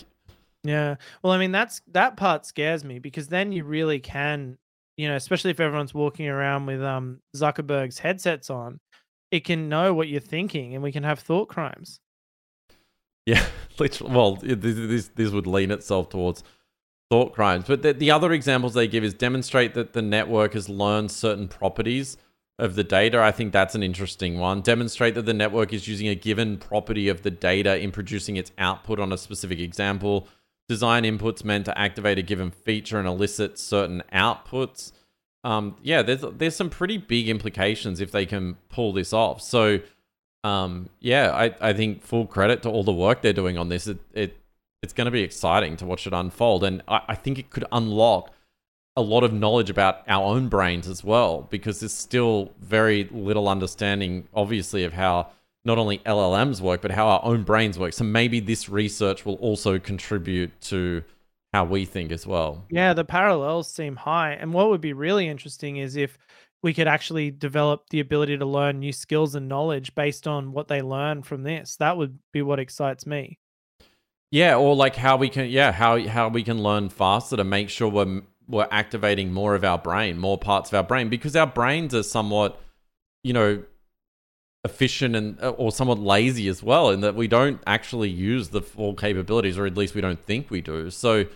Yeah. 0.62 0.96
Well, 1.22 1.32
I 1.32 1.38
mean, 1.38 1.52
that's 1.52 1.82
that 1.92 2.16
part 2.16 2.46
scares 2.46 2.84
me 2.84 2.98
because 2.98 3.28
then 3.28 3.52
you 3.52 3.64
really 3.64 4.00
can, 4.00 4.56
you 4.96 5.08
know, 5.08 5.16
especially 5.16 5.50
if 5.50 5.60
everyone's 5.60 5.92
walking 5.92 6.26
around 6.26 6.66
with 6.66 6.82
um 6.82 7.20
Zuckerberg's 7.36 7.98
headsets 7.98 8.50
on, 8.50 8.80
it 9.30 9.44
can 9.44 9.68
know 9.68 9.92
what 9.92 10.08
you're 10.08 10.20
thinking 10.20 10.74
and 10.74 10.82
we 10.82 10.92
can 10.92 11.02
have 11.02 11.18
thought 11.18 11.48
crimes. 11.48 12.00
Yeah, 13.26 13.44
literally. 13.78 14.14
Well, 14.14 14.36
this, 14.36 14.76
this, 14.76 15.08
this 15.08 15.30
would 15.30 15.46
lean 15.46 15.70
itself 15.70 16.08
towards 16.08 16.42
thought 17.10 17.34
crimes. 17.34 17.64
But 17.66 17.82
the, 17.82 17.92
the 17.92 18.10
other 18.10 18.32
examples 18.32 18.74
they 18.74 18.88
give 18.88 19.04
is 19.04 19.14
demonstrate 19.14 19.74
that 19.74 19.92
the 19.92 20.02
network 20.02 20.54
has 20.54 20.68
learned 20.68 21.10
certain 21.10 21.48
properties 21.48 22.16
of 22.58 22.76
the 22.76 22.84
data. 22.84 23.20
I 23.20 23.32
think 23.32 23.52
that's 23.52 23.74
an 23.74 23.82
interesting 23.82 24.38
one. 24.38 24.60
Demonstrate 24.60 25.14
that 25.14 25.26
the 25.26 25.34
network 25.34 25.72
is 25.72 25.88
using 25.88 26.08
a 26.08 26.14
given 26.14 26.56
property 26.56 27.08
of 27.08 27.22
the 27.22 27.30
data 27.30 27.78
in 27.78 27.90
producing 27.90 28.36
its 28.36 28.52
output 28.58 29.00
on 29.00 29.12
a 29.12 29.18
specific 29.18 29.58
example. 29.58 30.28
Design 30.68 31.02
inputs 31.04 31.44
meant 31.44 31.64
to 31.66 31.78
activate 31.78 32.18
a 32.18 32.22
given 32.22 32.50
feature 32.50 32.98
and 32.98 33.08
elicit 33.08 33.58
certain 33.58 34.02
outputs. 34.12 34.92
Um, 35.42 35.76
yeah, 35.82 36.00
there's 36.02 36.24
there's 36.38 36.56
some 36.56 36.70
pretty 36.70 36.96
big 36.96 37.28
implications 37.28 38.00
if 38.00 38.10
they 38.10 38.24
can 38.24 38.56
pull 38.70 38.92
this 38.92 39.12
off. 39.12 39.42
So, 39.42 39.80
um, 40.42 40.88
yeah, 41.00 41.32
I, 41.32 41.54
I 41.68 41.72
think 41.74 42.02
full 42.02 42.26
credit 42.26 42.62
to 42.62 42.70
all 42.70 42.82
the 42.82 42.92
work 42.92 43.20
they're 43.20 43.34
doing 43.34 43.58
on 43.58 43.68
this. 43.68 43.86
It, 43.86 43.98
it 44.14 44.38
it's 44.82 44.94
going 44.94 45.06
to 45.06 45.10
be 45.10 45.22
exciting 45.22 45.76
to 45.78 45.86
watch 45.86 46.06
it 46.06 46.14
unfold, 46.14 46.64
and 46.64 46.82
I, 46.88 47.00
I 47.08 47.14
think 47.14 47.38
it 47.38 47.50
could 47.50 47.66
unlock 47.72 48.33
a 48.96 49.02
lot 49.02 49.24
of 49.24 49.32
knowledge 49.32 49.70
about 49.70 50.02
our 50.08 50.24
own 50.24 50.48
brains 50.48 50.86
as 50.86 51.02
well, 51.02 51.48
because 51.50 51.80
there's 51.80 51.92
still 51.92 52.52
very 52.60 53.04
little 53.10 53.48
understanding, 53.48 54.28
obviously, 54.34 54.84
of 54.84 54.92
how 54.92 55.30
not 55.64 55.78
only 55.78 55.98
LLMs 55.98 56.60
work, 56.60 56.82
but 56.82 56.90
how 56.90 57.06
our 57.08 57.20
own 57.24 57.42
brains 57.42 57.78
work. 57.78 57.92
So 57.92 58.04
maybe 58.04 58.38
this 58.38 58.68
research 58.68 59.24
will 59.24 59.36
also 59.36 59.78
contribute 59.78 60.60
to 60.62 61.02
how 61.52 61.64
we 61.64 61.84
think 61.84 62.12
as 62.12 62.26
well. 62.26 62.64
Yeah, 62.70 62.92
the 62.92 63.04
parallels 63.04 63.72
seem 63.72 63.96
high. 63.96 64.32
And 64.32 64.52
what 64.52 64.68
would 64.70 64.80
be 64.80 64.92
really 64.92 65.28
interesting 65.28 65.76
is 65.78 65.96
if 65.96 66.18
we 66.62 66.74
could 66.74 66.88
actually 66.88 67.30
develop 67.30 67.90
the 67.90 68.00
ability 68.00 68.38
to 68.38 68.46
learn 68.46 68.78
new 68.78 68.92
skills 68.92 69.34
and 69.34 69.48
knowledge 69.48 69.94
based 69.94 70.26
on 70.26 70.52
what 70.52 70.68
they 70.68 70.82
learn 70.82 71.22
from 71.22 71.42
this. 71.42 71.76
That 71.76 71.96
would 71.96 72.18
be 72.32 72.42
what 72.42 72.58
excites 72.58 73.06
me. 73.06 73.38
Yeah, 74.30 74.56
or 74.56 74.74
like 74.74 74.96
how 74.96 75.16
we 75.16 75.28
can 75.28 75.48
yeah, 75.48 75.70
how 75.70 76.00
how 76.08 76.28
we 76.28 76.42
can 76.42 76.62
learn 76.62 76.88
faster 76.88 77.36
to 77.36 77.44
make 77.44 77.68
sure 77.68 77.88
we're 77.88 78.22
we're 78.48 78.68
activating 78.70 79.32
more 79.32 79.54
of 79.54 79.64
our 79.64 79.78
brain, 79.78 80.18
more 80.18 80.38
parts 80.38 80.70
of 80.70 80.74
our 80.74 80.82
brain, 80.82 81.08
because 81.08 81.34
our 81.36 81.46
brains 81.46 81.94
are 81.94 82.02
somewhat, 82.02 82.60
you 83.22 83.32
know, 83.32 83.62
efficient 84.64 85.14
and 85.14 85.40
uh, 85.42 85.50
or 85.50 85.70
somewhat 85.70 85.98
lazy 85.98 86.48
as 86.48 86.62
well, 86.62 86.90
in 86.90 87.00
that 87.00 87.14
we 87.14 87.28
don't 87.28 87.60
actually 87.66 88.10
use 88.10 88.48
the 88.48 88.62
full 88.62 88.94
capabilities, 88.94 89.58
or 89.58 89.66
at 89.66 89.76
least 89.76 89.94
we 89.94 90.00
don't 90.00 90.22
think 90.24 90.50
we 90.50 90.60
do. 90.60 90.90
So, 90.90 91.26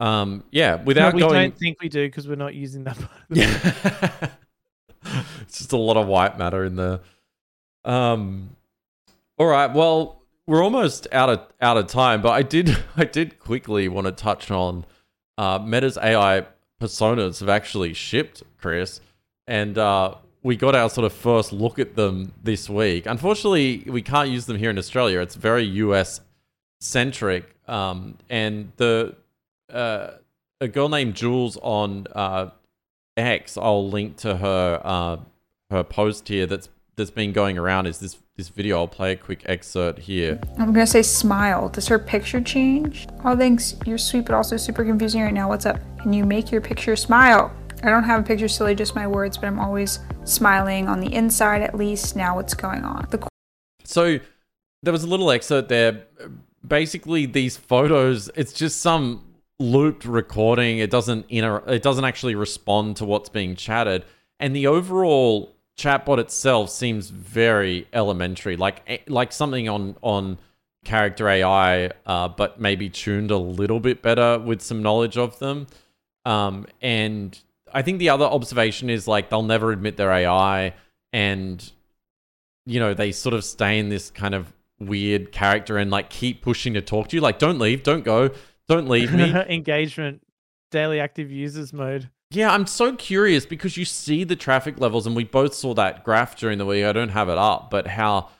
um, 0.00 0.44
yeah, 0.50 0.76
without 0.76 1.14
no, 1.14 1.16
we 1.16 1.20
going, 1.20 1.50
don't 1.50 1.58
think 1.58 1.78
we 1.80 1.88
do 1.88 2.06
because 2.06 2.28
we're 2.28 2.34
not 2.34 2.54
using 2.54 2.84
that 2.84 2.96
part. 2.98 3.10
Of 3.30 3.36
yeah, 3.36 4.30
it's 5.42 5.58
just 5.58 5.72
a 5.72 5.76
lot 5.76 5.96
of 5.96 6.06
white 6.06 6.38
matter 6.38 6.64
in 6.64 6.76
there. 6.76 7.00
Um, 7.84 8.56
all 9.36 9.46
right, 9.46 9.72
well, 9.72 10.22
we're 10.46 10.62
almost 10.62 11.06
out 11.12 11.28
of 11.28 11.40
out 11.60 11.76
of 11.76 11.86
time, 11.86 12.22
but 12.22 12.30
I 12.30 12.42
did 12.42 12.76
I 12.96 13.04
did 13.04 13.38
quickly 13.38 13.88
want 13.88 14.06
to 14.06 14.12
touch 14.12 14.50
on 14.50 14.84
uh, 15.38 15.58
Meta's 15.58 15.98
AI 15.98 16.46
personas 16.80 17.40
have 17.40 17.48
actually 17.48 17.92
shipped, 17.94 18.42
Chris, 18.58 19.00
and 19.46 19.78
uh, 19.78 20.14
we 20.42 20.56
got 20.56 20.74
our 20.74 20.90
sort 20.90 21.04
of 21.04 21.12
first 21.12 21.52
look 21.52 21.78
at 21.78 21.96
them 21.96 22.32
this 22.42 22.68
week. 22.68 23.06
Unfortunately, 23.06 23.84
we 23.86 24.02
can't 24.02 24.28
use 24.28 24.46
them 24.46 24.58
here 24.58 24.70
in 24.70 24.78
Australia. 24.78 25.20
It's 25.20 25.34
very 25.34 25.64
US 25.64 26.20
centric, 26.80 27.56
um, 27.66 28.18
and 28.28 28.72
the 28.76 29.16
uh, 29.72 30.12
a 30.60 30.68
girl 30.68 30.88
named 30.88 31.14
Jules 31.14 31.56
on 31.62 32.06
uh, 32.14 32.50
X. 33.16 33.56
I'll 33.56 33.88
link 33.88 34.16
to 34.18 34.36
her 34.36 34.80
uh, 34.84 35.16
her 35.70 35.82
post 35.82 36.28
here. 36.28 36.46
That's 36.46 36.68
that's 36.96 37.10
been 37.10 37.32
going 37.32 37.58
around. 37.58 37.86
Is 37.86 37.98
this 37.98 38.18
this 38.36 38.48
video. 38.48 38.78
I'll 38.78 38.88
play 38.88 39.12
a 39.12 39.16
quick 39.16 39.42
excerpt 39.46 40.00
here. 40.00 40.40
I'm 40.58 40.72
gonna 40.72 40.86
say 40.86 41.02
smile. 41.02 41.68
Does 41.68 41.86
her 41.88 41.98
picture 41.98 42.40
change? 42.40 43.06
Oh, 43.24 43.36
thanks. 43.36 43.76
You're 43.86 43.98
sweet, 43.98 44.26
but 44.26 44.34
also 44.34 44.56
super 44.56 44.84
confusing 44.84 45.22
right 45.22 45.32
now. 45.32 45.48
What's 45.48 45.66
up? 45.66 45.78
Can 46.00 46.12
you 46.12 46.24
make 46.24 46.50
your 46.50 46.60
picture 46.60 46.96
smile? 46.96 47.52
I 47.82 47.90
don't 47.90 48.04
have 48.04 48.20
a 48.20 48.22
picture, 48.22 48.48
silly, 48.48 48.74
just 48.74 48.94
my 48.94 49.06
words, 49.06 49.36
but 49.36 49.46
I'm 49.46 49.60
always 49.60 49.98
smiling 50.24 50.88
on 50.88 51.00
the 51.00 51.12
inside 51.14 51.60
at 51.62 51.74
least. 51.74 52.16
Now, 52.16 52.36
what's 52.36 52.54
going 52.54 52.82
on? 52.82 53.06
The 53.10 53.28
so 53.84 54.18
there 54.82 54.92
was 54.92 55.04
a 55.04 55.06
little 55.06 55.30
excerpt 55.30 55.68
there. 55.68 56.06
Basically, 56.66 57.26
these 57.26 57.56
photos, 57.56 58.30
it's 58.34 58.52
just 58.52 58.80
some 58.80 59.34
looped 59.58 60.06
recording. 60.06 60.78
It 60.78 60.90
doesn't 60.90 61.26
inter- 61.28 61.62
it 61.66 61.82
doesn't 61.82 62.04
actually 62.04 62.34
respond 62.34 62.96
to 62.96 63.04
what's 63.04 63.28
being 63.28 63.54
chatted. 63.54 64.04
And 64.40 64.56
the 64.56 64.66
overall 64.66 65.53
chatbot 65.76 66.18
itself 66.18 66.70
seems 66.70 67.10
very 67.10 67.86
elementary, 67.92 68.56
like 68.56 68.82
eh, 68.86 68.98
like 69.08 69.32
something 69.32 69.68
on 69.68 69.96
on 70.02 70.38
character 70.84 71.28
AI, 71.28 71.90
uh, 72.06 72.28
but 72.28 72.60
maybe 72.60 72.88
tuned 72.88 73.30
a 73.30 73.38
little 73.38 73.80
bit 73.80 74.02
better 74.02 74.38
with 74.38 74.60
some 74.60 74.82
knowledge 74.82 75.16
of 75.16 75.38
them. 75.38 75.66
Um, 76.24 76.66
and 76.80 77.38
I 77.72 77.82
think 77.82 77.98
the 77.98 78.10
other 78.10 78.24
observation 78.24 78.90
is 78.90 79.08
like 79.08 79.30
they'll 79.30 79.42
never 79.42 79.72
admit 79.72 79.96
their 79.96 80.12
AI, 80.12 80.74
and 81.12 81.72
you 82.66 82.80
know 82.80 82.94
they 82.94 83.12
sort 83.12 83.34
of 83.34 83.44
stay 83.44 83.78
in 83.78 83.88
this 83.88 84.10
kind 84.10 84.34
of 84.34 84.52
weird 84.78 85.32
character 85.32 85.78
and 85.78 85.90
like 85.90 86.10
keep 86.10 86.42
pushing 86.42 86.74
to 86.74 86.82
talk 86.82 87.08
to 87.08 87.16
you. 87.16 87.20
Like, 87.20 87.38
don't 87.38 87.58
leave, 87.58 87.82
don't 87.82 88.04
go, 88.04 88.30
don't 88.68 88.88
leave 88.88 89.12
me. 89.12 89.34
Engagement, 89.48 90.22
daily 90.70 91.00
active 91.00 91.30
users 91.30 91.72
mode. 91.72 92.10
Yeah, 92.34 92.52
I'm 92.52 92.66
so 92.66 92.96
curious 92.96 93.46
because 93.46 93.76
you 93.76 93.84
see 93.84 94.24
the 94.24 94.34
traffic 94.34 94.80
levels, 94.80 95.06
and 95.06 95.14
we 95.14 95.22
both 95.22 95.54
saw 95.54 95.72
that 95.74 96.02
graph 96.02 96.36
during 96.36 96.58
the 96.58 96.66
week. 96.66 96.84
I 96.84 96.92
don't 96.92 97.10
have 97.10 97.28
it 97.28 97.38
up, 97.38 97.70
but 97.70 97.86
how 97.86 98.30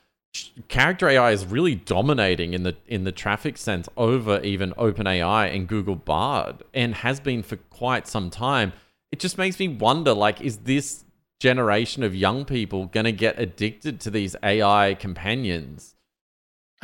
character 0.66 1.08
AI 1.08 1.30
is 1.30 1.46
really 1.46 1.76
dominating 1.76 2.54
in 2.54 2.64
the 2.64 2.76
in 2.88 3.04
the 3.04 3.12
traffic 3.12 3.56
sense 3.56 3.88
over 3.96 4.40
even 4.40 4.72
OpenAI 4.72 5.54
and 5.54 5.68
Google 5.68 5.94
Bard, 5.94 6.64
and 6.74 6.96
has 6.96 7.20
been 7.20 7.44
for 7.44 7.56
quite 7.56 8.08
some 8.08 8.30
time. 8.30 8.72
It 9.12 9.20
just 9.20 9.38
makes 9.38 9.60
me 9.60 9.68
wonder, 9.68 10.12
like, 10.12 10.40
is 10.40 10.58
this 10.58 11.04
generation 11.38 12.02
of 12.02 12.16
young 12.16 12.44
people 12.44 12.86
going 12.86 13.04
to 13.04 13.12
get 13.12 13.38
addicted 13.38 14.00
to 14.00 14.10
these 14.10 14.34
AI 14.42 14.94
companions? 14.94 15.93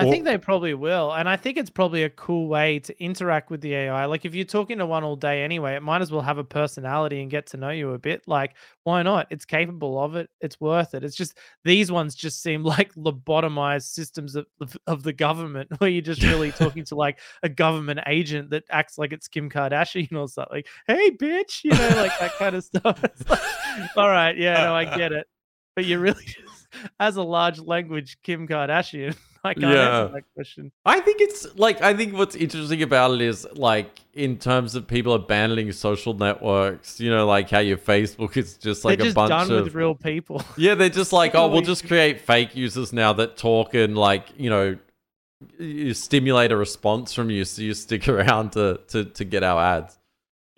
I 0.01 0.11
think 0.11 0.25
they 0.25 0.39
probably 0.39 0.75
will. 0.75 1.13
And 1.13 1.29
I 1.29 1.37
think 1.37 1.57
it's 1.57 1.71
probably 1.71 2.05
a 2.05 2.11
cool 2.11 2.49
way 2.49 2.79
to 2.81 3.03
interact 3.03 3.51
with 3.51 3.61
the 3.61 3.75
AI. 3.75 4.07
Like 4.07 4.25
if 4.25 4.35
you're 4.35 4.45
talking 4.45 4.79
to 4.79 4.87
one 4.87 5.05
all 5.05 5.17
day 5.17 5.43
anyway, 5.43 5.75
it 5.75 5.83
might 5.83 6.03
as 6.03 6.11
well 6.11 6.23
have 6.23 6.39
a 6.39 6.45
personality 6.45 7.21
and 7.23 7.31
get 7.31 7.47
to 7.49 7.57
know 7.57 7.71
you 7.71 7.93
a 7.93 7.99
bit. 7.99 8.23
Like, 8.27 8.55
why 8.85 9.03
not? 9.03 9.27
It's 9.31 9.45
capable 9.45 10.03
of 10.03 10.17
it. 10.17 10.31
It's 10.41 10.61
worth 10.61 10.95
it. 10.95 11.05
It's 11.05 11.17
just 11.17 11.37
these 11.65 11.93
ones 11.93 12.15
just 12.15 12.43
seem 12.43 12.63
like 12.65 12.95
lobotomized 12.95 13.85
systems 13.85 14.37
of, 14.37 14.47
of, 14.61 14.77
of 14.87 15.03
the 15.03 15.13
government 15.13 15.71
where 15.79 15.91
you're 15.91 16.03
just 16.03 16.23
really 16.25 16.53
talking 16.53 16.85
to 16.85 16.95
like 16.95 17.19
a 17.43 17.49
government 17.49 18.01
agent 18.07 18.51
that 18.51 18.65
acts 18.71 18.99
like 18.99 19.13
it's 19.13 19.29
Kim 19.29 19.51
Kardashian 19.51 20.13
or 20.13 20.29
something. 20.29 20.63
Hey, 20.87 21.11
bitch, 21.11 21.65
you 21.65 21.71
know, 21.71 21.89
like 21.97 22.19
that 22.19 22.35
kind 22.35 22.57
of 22.57 22.65
stuff. 22.65 23.03
Like, 23.29 23.41
all 23.97 24.09
right. 24.09 24.37
Yeah, 24.37 24.65
no, 24.65 24.75
I 24.75 24.85
get 24.97 25.13
it. 25.13 25.27
But 25.77 25.85
you're 25.85 26.01
really 26.01 26.25
just, 26.25 26.69
as 26.99 27.17
a 27.17 27.23
large 27.23 27.59
language 27.59 28.19
Kim 28.23 28.47
Kardashian. 28.47 29.17
I 29.45 29.55
can't 29.55 29.75
yeah. 29.75 30.01
answer 30.01 30.13
that 30.15 30.25
question. 30.35 30.73
I 30.85 31.01
think 31.01 31.21
it's 31.21 31.47
like 31.57 31.81
I 31.81 31.95
think 31.95 32.15
what's 32.15 32.37
interesting 32.37 32.83
about 32.83 33.13
it 33.13 33.23
is 33.23 33.47
like 33.55 34.01
in 34.13 34.39
terms 34.39 34.75
of 34.75 34.87
people 34.87 35.15
abandoning 35.15 35.73
social 35.73 36.13
networks, 36.13 37.01
you 37.01 37.11
know, 37.11 37.27
like 37.27 37.49
how 37.49 37.61
your 37.61 37.79
Facebook 37.79 38.37
is 38.37 38.59
just 38.59 38.85
like 38.85 38.99
they're 38.99 39.07
just 39.07 39.15
a 39.15 39.21
bunch 39.21 39.31
done 39.31 39.51
of 39.51 39.65
with 39.65 39.75
real 39.75 39.95
people. 39.95 40.43
Yeah, 40.57 40.75
they're 40.75 40.91
just 40.91 41.13
like, 41.13 41.35
oh, 41.35 41.49
we'll 41.49 41.63
just 41.63 41.87
create 41.87 42.21
fake 42.21 42.55
users 42.55 42.93
now 42.93 43.15
that 43.15 43.39
talk 43.39 43.75
and 43.75 43.97
like 43.97 44.27
you 44.37 44.51
know, 44.51 44.77
you 45.59 45.95
stimulate 45.95 46.53
a 46.53 46.57
response 46.57 47.15
from 47.15 47.31
you, 47.31 47.45
so 47.47 47.63
you 47.63 47.73
stick 47.73 48.09
around 48.15 48.53
to 48.53 48.81
to 48.89 49.07
to 49.07 49.25
get 49.25 49.43
our 49.43 49.63
ads. 49.63 50.00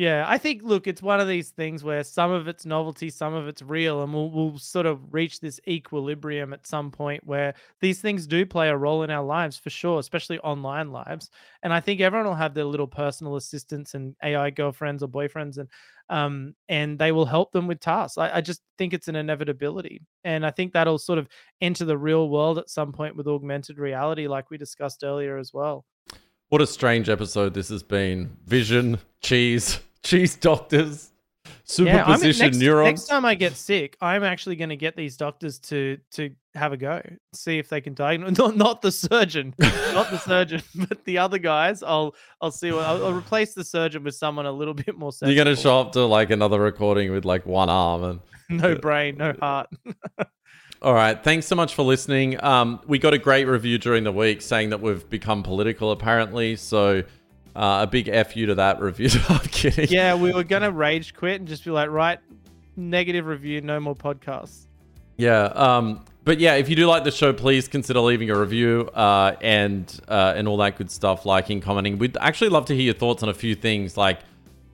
Yeah, 0.02 0.24
I 0.26 0.36
think 0.36 0.64
look, 0.64 0.88
it's 0.88 1.00
one 1.00 1.20
of 1.20 1.28
these 1.28 1.50
things 1.50 1.84
where 1.84 2.02
some 2.02 2.32
of 2.32 2.48
it's 2.48 2.66
novelty, 2.66 3.08
some 3.08 3.34
of 3.34 3.46
it's 3.46 3.62
real, 3.62 4.02
and 4.02 4.12
we'll 4.12 4.32
we'll 4.32 4.58
sort 4.58 4.84
of 4.84 5.14
reach 5.14 5.38
this 5.38 5.60
equilibrium 5.68 6.52
at 6.52 6.66
some 6.66 6.90
point 6.90 7.24
where 7.24 7.54
these 7.80 8.00
things 8.00 8.26
do 8.26 8.44
play 8.44 8.68
a 8.68 8.76
role 8.76 9.04
in 9.04 9.12
our 9.12 9.22
lives 9.22 9.56
for 9.56 9.70
sure, 9.70 10.00
especially 10.00 10.40
online 10.40 10.90
lives. 10.90 11.30
And 11.62 11.72
I 11.72 11.78
think 11.78 12.00
everyone 12.00 12.26
will 12.26 12.34
have 12.34 12.52
their 12.52 12.64
little 12.64 12.88
personal 12.88 13.36
assistants 13.36 13.94
and 13.94 14.16
AI 14.24 14.50
girlfriends 14.50 15.04
or 15.04 15.06
boyfriends, 15.06 15.58
and 15.58 15.68
um, 16.08 16.56
and 16.68 16.98
they 16.98 17.12
will 17.12 17.24
help 17.24 17.52
them 17.52 17.68
with 17.68 17.78
tasks. 17.78 18.18
I, 18.18 18.38
I 18.38 18.40
just 18.40 18.60
think 18.78 18.94
it's 18.94 19.06
an 19.06 19.14
inevitability, 19.14 20.02
and 20.24 20.44
I 20.44 20.50
think 20.50 20.72
that'll 20.72 20.98
sort 20.98 21.20
of 21.20 21.28
enter 21.60 21.84
the 21.84 21.96
real 21.96 22.28
world 22.28 22.58
at 22.58 22.70
some 22.70 22.90
point 22.90 23.14
with 23.14 23.28
augmented 23.28 23.78
reality, 23.78 24.26
like 24.26 24.50
we 24.50 24.58
discussed 24.58 25.04
earlier 25.04 25.38
as 25.38 25.54
well. 25.54 25.84
What 26.48 26.60
a 26.60 26.66
strange 26.66 27.08
episode 27.08 27.54
this 27.54 27.68
has 27.68 27.84
been. 27.84 28.36
Vision, 28.44 28.98
cheese, 29.22 29.78
cheese 30.02 30.36
doctors, 30.36 31.12
superposition 31.64 32.40
yeah, 32.40 32.46
next, 32.46 32.58
neurons. 32.58 33.00
Next 33.00 33.06
time 33.08 33.24
I 33.24 33.34
get 33.34 33.56
sick, 33.56 33.96
I'm 34.00 34.24
actually 34.24 34.56
going 34.56 34.70
to 34.70 34.76
get 34.76 34.96
these 34.96 35.16
doctors 35.16 35.58
to 35.60 35.98
to 36.12 36.30
have 36.54 36.72
a 36.72 36.76
go, 36.76 37.00
see 37.32 37.58
if 37.58 37.68
they 37.68 37.80
can 37.80 37.94
diagnose. 37.94 38.36
Not, 38.38 38.56
not 38.56 38.82
the 38.82 38.92
surgeon, 38.92 39.54
not 39.58 40.10
the 40.10 40.18
surgeon, 40.26 40.62
but 40.74 41.04
the 41.04 41.18
other 41.18 41.38
guys. 41.38 41.82
I'll 41.82 42.14
I'll 42.40 42.50
see. 42.50 42.72
What, 42.72 42.84
I'll, 42.84 43.06
I'll, 43.06 43.14
replace 43.14 43.54
the 43.54 43.64
surgeon 43.64 44.04
with 44.04 44.14
someone 44.14 44.46
a 44.46 44.52
little 44.52 44.74
bit 44.74 44.98
more. 44.98 45.12
Sensible. 45.12 45.32
You're 45.32 45.44
going 45.44 45.56
to 45.56 45.60
show 45.60 45.80
up 45.80 45.92
to 45.92 46.04
like 46.04 46.30
another 46.30 46.60
recording 46.60 47.12
with 47.12 47.24
like 47.24 47.46
one 47.46 47.70
arm 47.70 48.04
and 48.04 48.20
no 48.60 48.74
brain, 48.74 49.16
no 49.16 49.34
heart. 49.40 49.68
All 50.82 50.94
right. 50.94 51.22
Thanks 51.22 51.46
so 51.46 51.54
much 51.54 51.76
for 51.76 51.84
listening. 51.84 52.42
Um, 52.42 52.80
we 52.88 52.98
got 52.98 53.14
a 53.14 53.18
great 53.18 53.44
review 53.44 53.78
during 53.78 54.02
the 54.02 54.10
week 54.10 54.42
saying 54.42 54.70
that 54.70 54.80
we've 54.80 55.08
become 55.08 55.44
political, 55.44 55.92
apparently. 55.92 56.56
So 56.56 57.04
uh, 57.54 57.80
a 57.82 57.86
big 57.86 58.08
F 58.08 58.36
you 58.36 58.46
to 58.46 58.54
that 58.56 58.80
review. 58.80 59.08
I'm 59.28 59.40
kidding. 59.40 59.88
Yeah, 59.88 60.14
we 60.14 60.32
were 60.32 60.44
going 60.44 60.62
to 60.62 60.72
rage 60.72 61.14
quit 61.14 61.40
and 61.40 61.48
just 61.48 61.64
be 61.64 61.70
like, 61.70 61.90
right, 61.90 62.18
negative 62.76 63.26
review, 63.26 63.60
no 63.60 63.80
more 63.80 63.94
podcasts. 63.94 64.66
Yeah. 65.16 65.44
Um, 65.44 66.04
but 66.24 66.38
yeah, 66.38 66.54
if 66.54 66.68
you 66.68 66.76
do 66.76 66.86
like 66.86 67.04
the 67.04 67.10
show, 67.10 67.32
please 67.32 67.68
consider 67.68 68.00
leaving 68.00 68.30
a 68.30 68.38
review 68.38 68.88
uh, 68.94 69.36
and 69.40 70.00
uh, 70.08 70.34
and 70.36 70.46
all 70.46 70.56
that 70.58 70.76
good 70.76 70.90
stuff, 70.90 71.26
liking, 71.26 71.60
commenting. 71.60 71.98
We'd 71.98 72.16
actually 72.18 72.50
love 72.50 72.66
to 72.66 72.74
hear 72.74 72.84
your 72.84 72.94
thoughts 72.94 73.22
on 73.22 73.28
a 73.28 73.34
few 73.34 73.54
things, 73.54 73.96
like 73.96 74.20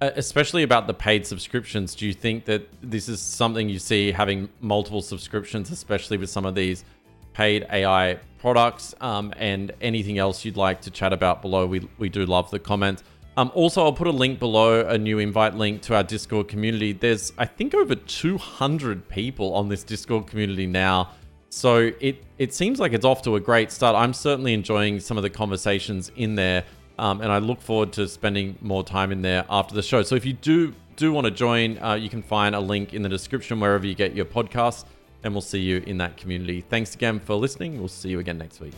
especially 0.00 0.62
about 0.62 0.86
the 0.86 0.94
paid 0.94 1.26
subscriptions. 1.26 1.94
Do 1.94 2.06
you 2.06 2.12
think 2.12 2.44
that 2.44 2.68
this 2.82 3.08
is 3.08 3.20
something 3.20 3.68
you 3.68 3.78
see 3.78 4.12
having 4.12 4.48
multiple 4.60 5.02
subscriptions, 5.02 5.70
especially 5.70 6.18
with 6.18 6.30
some 6.30 6.44
of 6.44 6.54
these 6.54 6.84
paid 7.32 7.66
AI 7.72 8.18
products? 8.38 8.94
Um, 9.00 9.32
and 9.36 9.72
anything 9.80 10.18
else 10.18 10.44
you'd 10.44 10.56
like 10.56 10.80
to 10.82 10.90
chat 10.90 11.12
about 11.12 11.42
below? 11.42 11.66
We 11.66 11.88
we 11.98 12.08
do 12.08 12.24
love 12.26 12.50
the 12.50 12.58
comments. 12.58 13.02
Um, 13.36 13.52
also, 13.54 13.84
I'll 13.84 13.92
put 13.92 14.08
a 14.08 14.12
link 14.12 14.40
below, 14.40 14.80
a 14.80 14.98
new 14.98 15.20
invite 15.20 15.54
link 15.54 15.82
to 15.82 15.94
our 15.94 16.02
Discord 16.02 16.48
community. 16.48 16.92
There's, 16.92 17.32
I 17.38 17.46
think, 17.46 17.72
over 17.72 17.94
200 17.94 19.08
people 19.08 19.54
on 19.54 19.68
this 19.68 19.84
Discord 19.84 20.26
community 20.26 20.66
now. 20.66 21.10
So 21.50 21.92
it 22.00 22.24
it 22.38 22.52
seems 22.52 22.78
like 22.80 22.92
it's 22.92 23.04
off 23.04 23.22
to 23.22 23.36
a 23.36 23.40
great 23.40 23.70
start. 23.70 23.96
I'm 23.96 24.12
certainly 24.12 24.54
enjoying 24.54 25.00
some 25.00 25.16
of 25.16 25.22
the 25.22 25.30
conversations 25.30 26.10
in 26.16 26.34
there, 26.34 26.64
um, 26.98 27.20
and 27.20 27.32
I 27.32 27.38
look 27.38 27.60
forward 27.60 27.92
to 27.92 28.08
spending 28.08 28.58
more 28.60 28.84
time 28.84 29.12
in 29.12 29.22
there 29.22 29.44
after 29.48 29.74
the 29.74 29.82
show. 29.82 30.02
So 30.02 30.14
if 30.14 30.26
you 30.26 30.32
do 30.32 30.74
do 30.96 31.12
want 31.12 31.24
to 31.26 31.30
join, 31.30 31.78
uh, 31.78 31.94
you 31.94 32.10
can 32.10 32.22
find 32.22 32.54
a 32.54 32.60
link 32.60 32.92
in 32.92 33.02
the 33.02 33.08
description 33.08 33.60
wherever 33.60 33.86
you 33.86 33.94
get 33.94 34.14
your 34.14 34.24
podcasts, 34.24 34.84
and 35.22 35.34
we'll 35.34 35.40
see 35.40 35.60
you 35.60 35.82
in 35.86 35.98
that 35.98 36.16
community. 36.16 36.60
Thanks 36.60 36.94
again 36.94 37.20
for 37.20 37.34
listening. 37.34 37.78
We'll 37.78 37.88
see 37.88 38.10
you 38.10 38.18
again 38.18 38.38
next 38.38 38.60
week. 38.60 38.74